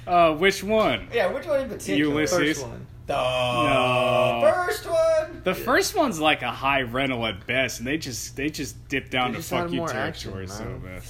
Uh, 0.08 0.34
which 0.36 0.64
one? 0.64 1.08
yeah, 1.14 1.28
which 1.32 1.46
one 1.46 1.60
in 1.62 1.70
particular? 1.70 2.00
Ulysses. 2.14 2.58
First 2.58 2.68
one. 2.68 2.88
The 3.06 3.14
No. 3.14 4.52
first 4.56 4.90
one. 4.90 5.42
The 5.44 5.54
first 5.54 5.96
one's 5.96 6.20
like 6.20 6.42
a 6.42 6.50
high 6.52 6.82
rental 6.82 7.28
at 7.28 7.46
best, 7.46 7.78
and 7.80 7.88
they 7.88 7.98
just 8.00 8.36
they 8.36 8.50
just 8.50 8.88
dip 8.88 9.12
down 9.12 9.28
They 9.32 9.36
to 9.36 9.40
just 9.40 9.50
fuck 9.52 9.70
you 9.72 9.78
more 9.78 9.94
action, 9.94 10.32
territory. 10.32 10.48
so 10.48 10.64
man. 10.84 11.02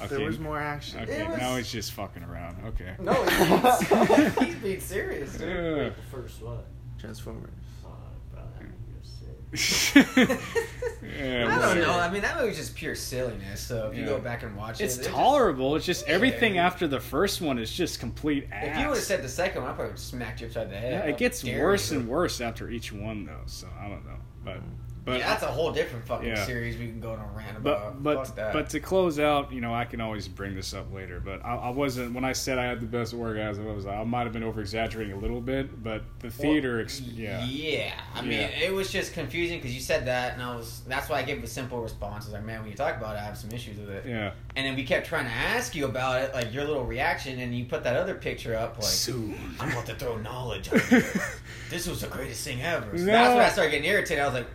Bad. 0.00 0.08
There 0.10 0.18
Okay, 0.18 0.26
was 0.26 0.38
more 0.38 0.58
action. 0.58 1.00
okay, 1.00 1.22
It 1.22 1.28
was- 1.28 1.38
now 1.38 1.56
he's 1.56 1.70
just 1.70 1.92
fucking 1.92 2.22
around. 2.22 2.56
Okay. 2.66 2.94
No, 2.98 3.12
he's, 3.24 4.38
he's 4.38 4.54
being 4.56 4.80
serious, 4.80 5.32
dude. 5.36 5.48
Yeah. 5.48 5.88
The 5.90 5.94
first 6.10 6.42
what? 6.42 6.66
Transformers. 6.98 7.50
Bro, 7.82 7.92
that 8.34 8.60
movie 8.62 8.94
was 9.52 9.60
sick. 9.60 10.40
Yeah, 11.02 11.44
I 11.46 11.50
don't 11.50 11.58
whatever. 11.60 11.80
know. 11.80 11.98
I 11.98 12.10
mean, 12.10 12.22
that 12.22 12.38
movie's 12.40 12.56
just 12.56 12.74
pure 12.76 12.94
silliness. 12.94 13.60
So 13.60 13.88
if 13.90 13.96
you 13.98 14.04
go 14.04 14.18
back 14.20 14.42
and 14.42 14.56
watch 14.56 14.80
it, 14.80 14.84
It's 14.84 14.96
just- 14.98 15.08
tolerable. 15.08 15.74
It's 15.76 15.84
just 15.86 16.06
everything 16.06 16.54
Yeah. 16.56 16.66
after 16.66 16.86
the 16.86 17.00
first 17.00 17.40
one 17.40 17.58
is 17.58 17.72
just 17.72 17.98
complete 18.00 18.46
ass. 18.52 18.66
If 18.68 18.78
you 18.80 18.88
would 18.88 18.96
have 18.96 19.04
said 19.04 19.22
the 19.24 19.28
second 19.28 19.62
one, 19.62 19.70
I 19.70 19.74
probably 19.74 19.86
would 19.92 19.98
have 19.98 20.00
smacked 20.00 20.40
you 20.40 20.46
upside 20.46 20.70
the 20.70 20.76
head. 20.76 20.92
yeah, 21.04 21.10
it 21.10 21.18
gets 21.18 21.42
worse 21.44 21.90
you. 21.90 21.98
and 21.98 22.08
worse 22.08 22.40
after 22.40 22.70
each 22.70 22.92
one, 22.92 23.26
though. 23.26 23.42
So 23.46 23.66
I 23.80 23.88
don't 23.88 24.04
know, 24.06 24.16
but 24.44 24.58
mm. 24.58 24.62
But 25.04 25.18
yeah, 25.18 25.28
that's 25.30 25.42
a 25.42 25.46
whole 25.46 25.72
different 25.72 26.04
fucking 26.06 26.28
Yeah. 26.28 26.44
series 26.46 26.76
we 26.76 26.86
can 26.86 27.00
go 27.00 27.12
on 27.12 27.18
a 27.20 27.36
rant 27.36 27.56
about. 27.56 28.02
but 28.02 28.36
that. 28.36 28.52
but 28.52 28.68
to 28.70 28.80
close 28.80 29.18
out, 29.18 29.52
you 29.52 29.60
know, 29.60 29.74
I 29.74 29.84
can 29.84 30.00
always 30.00 30.28
bring 30.28 30.54
this 30.54 30.74
up 30.74 30.92
later. 30.92 31.20
But 31.20 31.44
I, 31.44 31.56
I 31.56 31.70
wasn't 31.70 32.14
when 32.14 32.24
I 32.24 32.32
said 32.32 32.58
I 32.58 32.64
had 32.64 32.80
the 32.80 32.86
best 32.86 33.14
orgasm. 33.14 33.68
I 33.68 33.72
was 33.72 33.86
I 33.86 34.02
might 34.04 34.24
have 34.24 34.32
been 34.32 34.42
over 34.44 34.60
exaggerating 34.60 35.12
a 35.14 35.18
little 35.18 35.40
bit, 35.40 35.82
but 35.82 36.02
the 36.20 36.30
theater, 36.30 36.80
ex- 36.80 37.00
yeah, 37.00 37.44
Yeah, 37.44 37.92
I 38.14 38.22
mean, 38.22 38.32
Yeah. 38.32 38.48
it 38.48 38.72
was 38.72 38.90
just 38.92 39.12
confusing 39.14 39.58
because 39.58 39.74
you 39.74 39.80
said 39.80 40.06
that, 40.06 40.34
and 40.34 40.42
I 40.42 40.54
was. 40.54 40.82
That's 40.86 41.08
why 41.08 41.18
I 41.18 41.22
gave 41.22 41.42
a 41.42 41.46
simple 41.46 41.80
response. 41.80 42.24
I 42.24 42.28
was 42.28 42.32
like, 42.34 42.44
man, 42.44 42.60
when 42.60 42.70
you 42.70 42.76
talk 42.76 42.96
about 42.96 43.16
it, 43.16 43.20
I 43.20 43.24
have 43.24 43.36
some 43.38 43.50
issues 43.50 43.78
with 43.78 43.90
it. 43.90 44.04
yeah. 44.06 44.32
And 44.56 44.66
then 44.66 44.74
we 44.76 44.84
kept 44.84 45.06
trying 45.06 45.24
to 45.24 45.30
ask 45.32 45.74
you 45.74 45.86
about 45.86 46.20
it, 46.22 46.34
like 46.34 46.52
your 46.52 46.64
little 46.64 46.84
reaction, 46.84 47.38
and 47.40 47.54
you 47.56 47.64
put 47.64 47.84
that 47.84 47.96
other 47.96 48.14
picture 48.14 48.54
up, 48.56 48.74
like. 48.76 48.84
Soon. 48.84 49.38
I'm 49.58 49.70
about 49.70 49.86
to 49.86 49.94
throw 49.94 50.16
knowledge 50.18 50.70
on 50.72 50.80
you. 50.90 51.02
this 51.70 51.86
was 51.88 52.00
the 52.00 52.08
greatest 52.08 52.44
thing 52.44 52.60
ever. 52.62 52.96
So 52.98 53.04
No. 53.04 53.12
That's 53.12 53.34
when 53.34 53.44
I 53.44 53.48
started 53.48 53.70
getting 53.70 53.86
irritated. 53.90 54.22
I 54.22 54.26
was 54.26 54.34
like, 54.34 54.46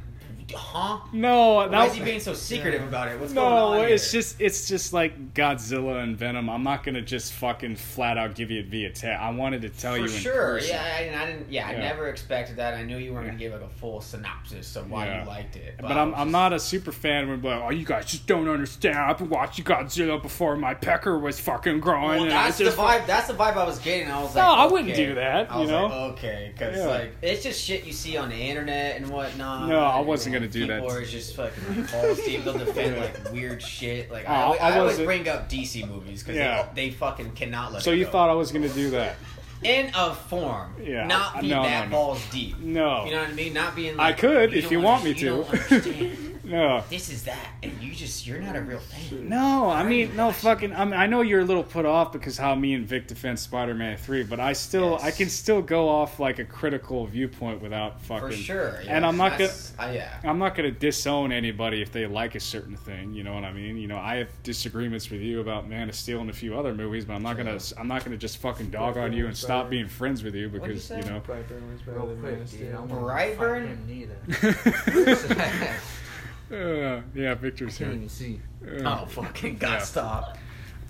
huh? 0.54 1.00
No, 1.12 1.54
Why 1.56 1.68
that 1.70 1.88
is 1.90 1.96
he 1.96 2.04
being 2.04 2.20
so 2.20 2.34
secretive 2.34 2.84
about 2.84 3.08
it? 3.08 3.20
What's 3.20 3.34
going 3.34 3.46
on? 3.48 3.78
no, 3.78 3.84
on? 3.84 3.90
it's 3.90 4.12
here? 4.12 4.22
just 4.22 4.42
it's 4.42 4.68
just 4.68 4.94
like 4.94 5.34
Godzilla 5.34 6.04
and 6.04 6.18
Venom. 6.18 6.50
I'm 6.50 6.64
not 6.64 6.84
gonna 6.84 7.02
just 7.02 7.34
fucking 7.34 7.76
flat 7.78 8.18
out 8.18 8.36
give 8.36 8.52
you 8.52 8.60
it 8.60 8.68
via 8.68 8.90
text. 8.90 9.22
I 9.22 9.30
wanted 9.32 9.62
to 9.64 9.70
tell 9.70 9.94
For 9.94 9.98
you 10.00 10.04
in 10.06 10.10
sure, 10.12 10.34
person. 10.56 10.70
yeah, 10.76 10.84
I, 10.84 11.00
and 11.02 11.16
I 11.20 11.26
didn't. 11.26 11.52
Yeah, 11.52 11.68
I 11.68 11.74
never 11.74 12.08
expected 12.10 12.58
that. 12.58 12.74
I 12.76 12.84
knew 12.84 12.98
you 12.98 13.14
weren't 13.14 13.26
Yeah. 13.26 13.32
gonna 13.32 13.40
give 13.40 13.54
like 13.54 13.62
a 13.62 13.74
full 13.76 14.02
synopsis 14.02 14.76
of 14.76 14.90
why 14.90 15.06
Yeah. 15.08 15.22
you 15.24 15.28
liked 15.28 15.56
it. 15.56 15.76
But, 15.80 15.92
I 15.94 16.02
I'm, 16.02 16.12
was 16.12 16.20
I'm 16.20 16.32
not 16.32 16.54
a 16.54 16.60
super 16.60 16.92
fan. 16.92 17.28
We're 17.28 17.36
like, 17.38 17.64
oh, 17.64 17.70
you 17.72 17.86
guys 17.86 18.06
just 18.06 18.28
don't 18.28 18.48
understand. 18.48 18.98
I've 18.98 19.18
been 19.18 19.30
watching 19.30 19.66
Godzilla 19.66 20.22
before 20.22 20.56
my 20.58 20.74
pecker 20.74 21.18
was 21.18 21.40
fucking 21.40 21.80
growing. 21.80 22.06
Well, 22.10 22.22
and 22.24 22.32
that's 22.32 22.60
I 22.60 22.64
just 22.66 22.78
the 22.78 22.84
vibe. 22.84 23.06
That's 23.08 23.28
the 23.28 23.34
vibe 23.34 23.56
I 23.56 23.66
was 23.66 23.80
getting. 23.80 24.12
I 24.12 24.22
was 24.22 24.36
like, 24.36 24.44
No, 24.44 24.52
like, 24.52 24.60
I 24.60 24.66
wouldn't 24.72 24.96
do 24.96 25.16
that, 25.16 25.52
I 25.52 25.56
you 25.56 25.62
was 25.62 25.70
know? 25.70 25.84
like, 25.86 25.92
okay, 26.14 26.52
because 26.54 26.78
Yeah. 26.78 26.86
like 26.86 27.16
it's 27.22 27.44
just 27.44 27.64
shit 27.64 27.84
you 27.86 27.94
see 27.94 28.18
on 28.18 28.30
the 28.30 28.36
internet 28.36 28.98
and 28.98 29.10
whatnot. 29.10 29.68
No, 29.70 29.80
I 29.80 30.00
wasn't 30.02 30.35
gonna 30.40 30.48
do 30.52 30.68
that. 30.68 30.82
People 30.82 30.96
are 30.96 31.06
just 31.06 31.36
fucking 31.36 31.88
balls 31.92 32.18
deep. 32.24 32.44
They'll 32.44 32.58
defend 32.58 32.98
like 32.98 33.32
weird 33.34 33.62
shit. 33.62 34.12
Like 34.12 34.26
Oh, 34.28 34.32
I, 34.34 34.42
always- 34.44 34.62
I 34.62 34.64
I, 34.70 34.72
always 34.80 34.92
wasn't- 34.92 35.06
bring 35.08 35.28
up 35.28 35.50
DC 35.50 35.88
movies 35.88 36.22
because 36.24 36.36
Yeah. 36.38 36.68
they, 36.76 36.90
they 36.90 36.94
fucking 36.96 37.32
cannot 37.32 37.74
let. 37.74 37.82
So 37.84 37.92
it 37.92 37.98
you 37.98 38.06
go. 38.06 38.12
thought 38.12 38.30
I 38.30 38.34
was 38.34 38.52
gonna 38.52 38.70
do 38.70 38.90
that? 38.92 39.16
in 39.64 39.90
a 39.96 40.14
form, 40.14 40.76
Yeah. 40.84 41.08
not 41.08 41.42
be 41.42 41.48
No, 41.48 41.64
no, 41.64 41.70
that 41.70 41.86
no. 41.90 41.92
balls 41.92 42.22
deep. 42.30 42.60
No. 42.60 43.06
You 43.06 43.12
know 43.12 43.22
what 43.22 43.30
I 43.30 43.34
mean? 43.34 43.54
Not 43.54 43.76
being. 43.76 43.94
I 44.00 44.10
Like, 44.10 44.18
could 44.20 44.54
if 44.54 44.64
don't 44.66 44.72
you 44.74 44.82
want 44.82 45.04
me 45.04 45.12
under- 45.12 45.22
you 45.22 45.30
to. 45.30 45.36
don't 45.38 45.50
understand. 45.50 46.35
No. 46.46 46.84
this 46.90 47.10
is 47.10 47.24
that, 47.24 47.48
and 47.64 47.72
you 47.82 47.94
just 47.94 48.26
you're 48.26 48.40
not 48.40 48.56
a 48.56 48.62
real 48.62 48.80
fan. 48.80 49.28
No, 49.30 49.66
I 49.70 49.82
Why 49.82 49.82
are 49.82 49.90
mean, 49.90 50.16
no 50.16 50.32
fucking. 50.32 50.74
I 50.74 50.86
mean, 50.86 50.94
I 50.94 51.08
know 51.08 51.22
you're 51.22 51.42
a 51.42 51.46
little 51.46 51.64
put 51.64 51.86
off 51.86 52.12
because 52.12 52.38
how 52.38 52.56
me 52.56 52.74
and 52.74 52.88
Vic 52.88 53.08
defend 53.08 53.40
Spider-Man 53.40 53.98
three, 53.98 54.24
but 54.24 54.40
I 54.40 54.54
still, 54.54 54.92
Yes. 54.92 55.04
I 55.04 55.12
can 55.12 55.30
still 55.30 55.62
go 55.62 55.90
off 55.90 56.20
like 56.20 56.40
a 56.40 56.46
critical 56.46 57.06
viewpoint 57.08 57.62
without 57.62 58.02
fucking. 58.02 58.30
For 58.30 58.36
sure, 58.36 58.82
And 58.88 59.06
I'm 59.06 59.18
not 59.18 59.38
gonna, 59.38 59.52
uh, 59.80 59.92
yeah. 59.94 60.20
I'm 60.24 60.40
not 60.40 60.56
gonna 60.56 60.72
disown 60.72 61.32
anybody 61.32 61.82
if 61.82 61.92
they 61.92 62.06
like 62.08 62.36
a 62.36 62.40
certain 62.40 62.76
thing. 62.78 63.14
You 63.14 63.24
know 63.24 63.34
what 63.34 63.44
I 63.44 63.52
mean? 63.54 63.78
You 63.78 63.88
know, 63.88 63.98
I 63.98 64.16
have 64.18 64.30
disagreements 64.44 65.10
with 65.10 65.22
you 65.22 65.42
about 65.42 65.68
Man 65.68 65.90
of 65.90 65.96
Steel 65.96 66.22
and 66.22 66.30
a 66.30 66.34
few 66.34 66.58
other 66.58 66.74
movies, 66.74 67.06
but 67.06 67.14
I'm 67.14 67.24
not 67.24 67.38
gonna, 67.38 67.60
I'm 67.78 67.88
not 67.88 68.04
gonna 68.06 68.18
just 68.18 68.38
fucking 68.38 68.70
dog 68.70 68.98
on 68.98 69.14
you 69.14 69.28
and 69.28 69.36
stop 69.36 69.70
being 69.70 69.88
friends 69.88 70.24
with 70.24 70.36
you 70.36 70.50
What'd 70.50 70.68
you 70.68 70.74
because 70.82 70.90
you, 70.92 70.98
know. 71.12 71.22
Brightburn 71.22 71.72
was 71.72 71.82
better 71.82 71.98
Real 72.00 72.08
than 72.08 72.22
Man 72.22 72.34
of 72.34 72.38
quick, 72.40 72.52
dude. 72.52 72.62
I 72.62 72.76
Steel. 72.76 72.88
don't 72.88 72.90
Brightburn? 73.04 73.88
neither. 73.88 75.76
Uh, 76.52 77.02
yeah, 77.14 77.34
Victor's 77.36 77.78
Can't 77.78 77.90
here. 77.92 77.98
even 77.98 78.10
see. 78.10 78.40
Uh, 78.66 79.00
oh 79.02 79.06
fucking 79.08 79.58
god, 79.58 79.72
Yeah. 79.74 79.80
stop. 79.80 80.38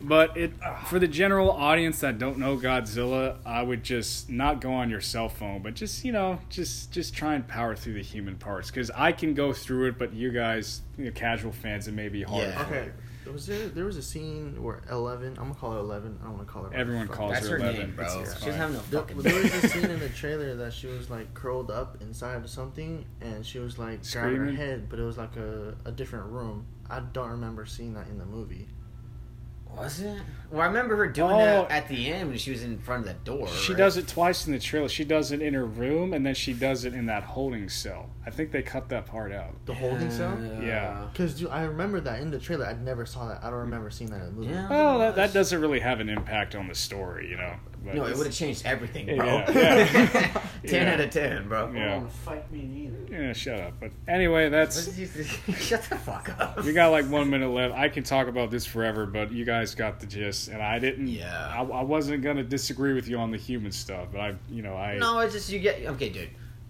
But 0.02 0.36
it 0.36 0.52
for 0.88 1.00
the 1.00 1.08
general 1.08 1.50
audience 1.52 2.02
that 2.02 2.18
don't 2.20 2.38
know 2.38 2.58
Godzilla, 2.58 3.38
I 3.46 3.64
would 3.64 3.82
just 3.84 4.30
not 4.30 4.60
go 4.60 4.74
on 4.74 4.90
your 4.90 5.00
cell 5.00 5.30
phone, 5.30 5.62
but 5.62 5.74
just 5.74 6.04
you 6.04 6.12
know, 6.12 6.40
just 6.50 6.92
just 6.92 7.16
try 7.16 7.34
and 7.36 7.48
power 7.48 7.76
through 7.76 7.94
the 7.94 8.04
human 8.04 8.36
parts 8.36 8.70
because 8.70 8.92
I 8.92 9.14
can 9.14 9.34
go 9.34 9.54
through 9.54 9.88
it, 9.88 9.98
but 9.98 10.14
you 10.14 10.32
guys, 10.32 10.82
you 10.98 11.06
know, 11.06 11.12
casual 11.12 11.54
fans, 11.54 11.88
it 11.88 11.94
may 11.94 12.10
be 12.10 12.24
hard. 12.24 12.44
Yeah. 12.50 12.62
Okay, 12.64 12.90
was 13.34 13.48
there 13.48 13.68
there 13.70 13.86
was 13.86 13.98
a 13.98 14.02
scene 14.02 14.62
where 14.62 14.82
Eleven? 14.92 15.30
I'm 15.38 15.44
gonna 15.48 15.56
call 15.56 15.72
her 15.74 15.80
Eleven. 15.80 16.18
I 16.22 16.26
don't 16.26 16.36
want 16.38 16.48
to 16.48 16.54
call 16.54 16.64
her. 16.64 16.74
Everyone 16.74 17.08
calls 17.08 17.32
That's 17.34 17.48
her 17.48 17.54
her 17.58 17.64
11. 17.64 17.80
name, 17.82 17.96
bro. 17.96 18.06
It's- 18.06 18.22
it's 18.32 18.34
She 18.44 18.50
fine. 18.52 18.60
doesn't 18.60 18.62
have 18.62 18.72
no 18.74 18.80
There, 18.90 19.02
fucking. 19.02 19.22
there 19.22 19.42
was 19.44 19.64
a 19.64 19.68
scene 19.70 19.86
in 19.92 20.00
the 20.08 20.10
trailer 20.10 20.56
that 20.56 20.74
she 20.74 20.88
was 20.88 21.10
like 21.10 21.34
curled 21.34 21.72
up 21.72 22.02
inside 22.02 22.36
of 22.38 22.50
something, 22.50 23.06
and 23.22 23.46
she 23.46 23.60
was 23.60 23.78
like 23.80 24.00
grabbing 24.12 24.38
her 24.38 24.52
head, 24.52 24.88
but 24.90 25.00
it 25.00 25.04
was 25.04 25.18
like 25.18 25.36
a, 25.38 25.76
a 25.86 25.92
different 25.92 26.28
room. 26.28 26.66
I 26.90 27.00
don't 27.00 27.30
remember 27.32 27.66
seeing 27.66 27.94
that 27.96 28.08
in 28.08 28.18
the 28.18 28.26
movie. 28.26 28.68
Was 29.76 30.00
it? 30.02 30.22
Well, 30.56 30.64
I 30.64 30.68
remember 30.68 30.96
her 30.98 31.08
doing 31.08 31.32
Oh. 31.34 31.38
that 31.38 31.72
at 31.72 31.88
the 31.88 32.12
end 32.12 32.30
when 32.30 32.38
she 32.38 32.52
was 32.52 32.64
in 32.64 32.78
front 32.80 33.02
of 33.02 33.08
that 33.08 33.24
door. 33.24 33.48
She 33.48 33.74
right? 33.74 33.78
does 33.78 33.98
it 33.98 34.08
twice 34.08 34.48
in 34.48 34.54
the 34.54 34.60
trailer. 34.60 34.88
She 34.90 35.04
does 35.04 35.32
it 35.32 35.42
in 35.42 35.54
her 35.54 35.66
room, 35.66 36.14
and 36.14 36.26
then 36.26 36.34
she 36.34 36.54
does 36.54 36.86
it 36.86 36.94
in 36.94 37.06
that 37.08 37.24
holding 37.24 37.68
cell. 37.70 38.10
I 38.26 38.30
think 38.32 38.52
they 38.52 38.62
cut 38.64 38.90
that 38.90 39.06
part 39.06 39.32
out. 39.32 39.54
The 39.66 39.74
holding 39.74 40.10
cell. 40.10 40.38
Yeah. 40.62 41.08
Because 41.12 41.46
I 41.46 41.64
remember 41.64 42.00
that 42.02 42.22
in 42.22 42.32
the 42.32 42.40
trailer. 42.40 42.66
I 42.66 42.74
never 42.74 43.06
saw 43.06 43.28
that. 43.28 43.44
I 43.44 43.50
don't 43.50 43.60
remember 43.60 43.90
seeing 43.90 44.10
that 44.12 44.22
in 44.22 44.26
the 44.28 44.32
movie. 44.32 44.54
Yeah. 44.54 44.70
Well, 44.70 45.00
that, 45.00 45.16
that 45.16 45.34
doesn't 45.34 45.60
really 45.62 45.82
have 45.82 46.00
an 46.00 46.10
impact 46.10 46.56
on 46.56 46.68
the 46.68 46.76
story, 46.76 47.30
you 47.30 47.38
know. 47.38 47.54
But 47.84 47.94
No, 47.94 48.06
it 48.06 48.18
would 48.18 48.26
have 48.26 48.36
changed 48.36 48.66
everything, 48.66 49.16
bro. 49.16 49.28
Yeah, 49.28 49.46
yeah. 49.54 50.42
ten 50.66 50.88
Yeah. 50.88 50.94
out 50.94 51.00
of 51.02 51.10
ten, 51.12 51.48
bro. 51.48 51.72
Yeah. 51.72 52.00
Don't 52.00 52.12
fight 52.12 52.52
me 52.52 52.64
neither. 52.64 52.98
Yeah, 53.26 53.34
shut 53.34 53.60
up. 53.60 53.74
But 53.80 53.92
anyway, 54.08 54.50
that's 54.50 54.86
Shut 55.60 55.84
the 55.84 55.96
fuck 55.96 56.30
up. 56.40 56.64
we 56.64 56.74
got 56.74 56.88
like 56.90 57.08
one 57.08 57.30
minute 57.30 57.50
left. 57.52 57.76
I 57.76 57.90
can 57.90 58.02
talk 58.02 58.28
about 58.28 58.50
this 58.50 58.66
forever, 58.66 59.06
but 59.06 59.32
you 59.32 59.46
guys 59.46 59.76
got 59.76 60.00
the 60.00 60.08
gist, 60.08 60.45
and 60.48 60.62
I 60.62 60.80
didn't. 60.80 61.08
Yeah. 61.08 61.54
I, 61.56 61.62
I 61.62 61.84
wasn't 61.84 62.24
gonna 62.24 62.44
disagree 62.44 62.94
with 62.94 63.08
you 63.08 63.18
on 63.18 63.32
the 63.32 63.38
human 63.38 63.72
stuff, 63.72 64.08
but 64.12 64.22
I, 64.22 64.36
you 64.50 64.62
know, 64.62 64.76
I. 64.76 64.98
No, 64.98 65.20
it's 65.20 65.34
just 65.34 65.50
you 65.52 65.60
get 65.60 65.86
okay, 65.86 66.10
dude. 66.10 66.30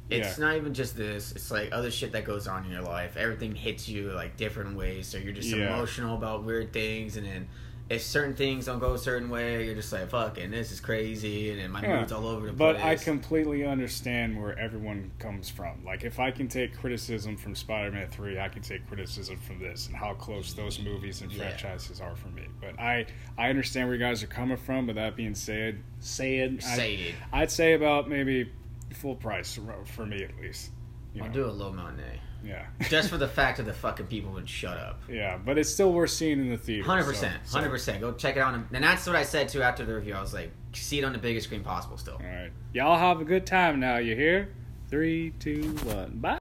It's 0.10 0.38
Yeah. 0.38 0.46
not 0.46 0.56
even 0.58 0.74
just 0.74 0.96
this. 0.96 1.32
It's 1.32 1.50
like 1.50 1.70
other 1.72 1.90
shit 1.90 2.12
that 2.12 2.26
goes 2.26 2.48
on 2.48 2.66
in 2.66 2.72
your 2.72 2.84
life. 2.84 3.18
Everything 3.18 3.56
hits 3.56 3.90
you 3.90 4.12
like 4.12 4.38
different 4.38 4.76
ways, 4.78 5.08
so 5.08 5.18
you're 5.18 5.34
just 5.34 5.50
Yeah. 5.50 5.74
emotional 5.74 6.16
about 6.16 6.44
weird 6.44 6.72
things, 6.74 7.18
and 7.18 7.26
then 7.26 7.48
if 7.88 8.02
certain 8.02 8.34
things 8.36 8.66
don't 8.66 8.80
go 8.80 8.94
a 8.94 8.98
certain 8.98 9.30
way, 9.30 9.64
you're 9.66 9.76
just 9.76 9.94
like, 9.94 10.10
"Fucking, 10.10 10.50
this 10.50 10.72
is 10.72 10.80
crazy," 10.80 11.52
and 11.52 11.60
then 11.60 11.70
my 11.72 11.82
Yeah. 11.84 12.00
mood's 12.00 12.12
all 12.12 12.26
over 12.28 12.48
the 12.48 12.54
But 12.54 12.78
place. 12.78 12.84
But 12.84 12.90
I 12.90 12.96
completely 12.96 13.64
understand 13.66 14.42
where 14.42 14.58
everyone 14.58 15.12
comes 15.20 15.50
from. 15.52 15.84
Like, 15.86 16.04
if 16.04 16.20
I 16.20 16.32
can 16.32 16.48
take 16.48 16.76
criticism 16.76 17.38
from 17.38 17.54
Spider-Man 17.54 18.08
Three, 18.08 18.40
I 18.40 18.50
can 18.50 18.64
take 18.64 18.88
criticism 18.88 19.38
from 19.38 19.60
this, 19.60 19.86
and 19.88 19.96
how 19.96 20.14
close 20.16 20.54
those 20.54 20.80
movies 20.80 21.22
and 21.22 21.32
Yeah. 21.32 21.50
franchises 21.50 22.02
are 22.02 22.16
for 22.16 22.30
me. 22.30 22.48
But 22.60 22.80
I, 22.80 23.06
I 23.38 23.50
understand 23.50 23.88
where 23.88 23.96
you 23.96 24.04
guys 24.04 24.24
are 24.24 24.28
coming 24.28 24.58
from. 24.58 24.88
But 24.88 24.96
that 24.96 25.16
being 25.16 25.36
said, 25.36 25.84
said, 26.00 26.64
say 26.64 26.96
it. 26.96 27.16
I'd 27.32 27.52
say 27.52 27.74
about 27.74 28.10
maybe 28.10 28.52
full 28.94 29.16
price 29.16 29.60
for 29.86 30.06
me 30.06 30.24
at 30.24 30.36
least. 30.42 30.72
You 31.14 31.22
I'll 31.22 31.28
know? 31.28 31.34
do 31.34 31.46
a 31.46 31.52
low 31.52 31.72
matinee 31.72 32.20
Yeah. 32.46 32.66
just 32.90 33.10
for 33.12 33.18
the 33.18 33.28
fact 33.28 33.58
that 33.58 33.64
the 33.64 33.74
fucking 33.74 34.06
people 34.08 34.32
would 34.34 34.48
shut 34.48 34.78
up. 34.78 35.02
yeah, 35.10 35.38
but 35.38 35.58
it's 35.58 35.70
still 35.70 35.92
worth 35.92 36.12
seeing 36.12 36.40
in 36.40 36.50
the 36.50 36.58
theater. 36.58 36.84
Hundred 36.84 37.06
percent, 37.06 37.36
hundred 37.52 37.70
percent. 37.70 38.02
Go 38.02 38.12
check 38.14 38.38
it 38.38 38.40
out, 38.40 38.54
and 38.54 38.84
that's 38.84 39.08
what 39.08 39.16
I 39.16 39.24
said 39.24 39.50
too 39.50 39.62
after 39.64 39.84
the 39.86 39.96
review. 39.96 40.14
I 40.14 40.22
was 40.22 40.34
like, 40.34 40.52
see 40.74 41.00
it 41.00 41.04
on 41.04 41.14
the 41.14 41.20
biggest 41.20 41.48
screen 41.48 41.64
possible. 41.64 41.98
Still. 41.98 42.16
All 42.16 42.20
right, 42.26 42.52
y'all 42.74 42.98
have 42.98 43.22
a 43.22 43.26
good 43.26 43.46
time 43.46 43.80
now. 43.80 43.98
You 43.98 44.16
hear? 44.16 44.50
Three, 44.88 45.32
two, 45.40 45.64
one, 45.84 46.20
bye. 46.20 46.34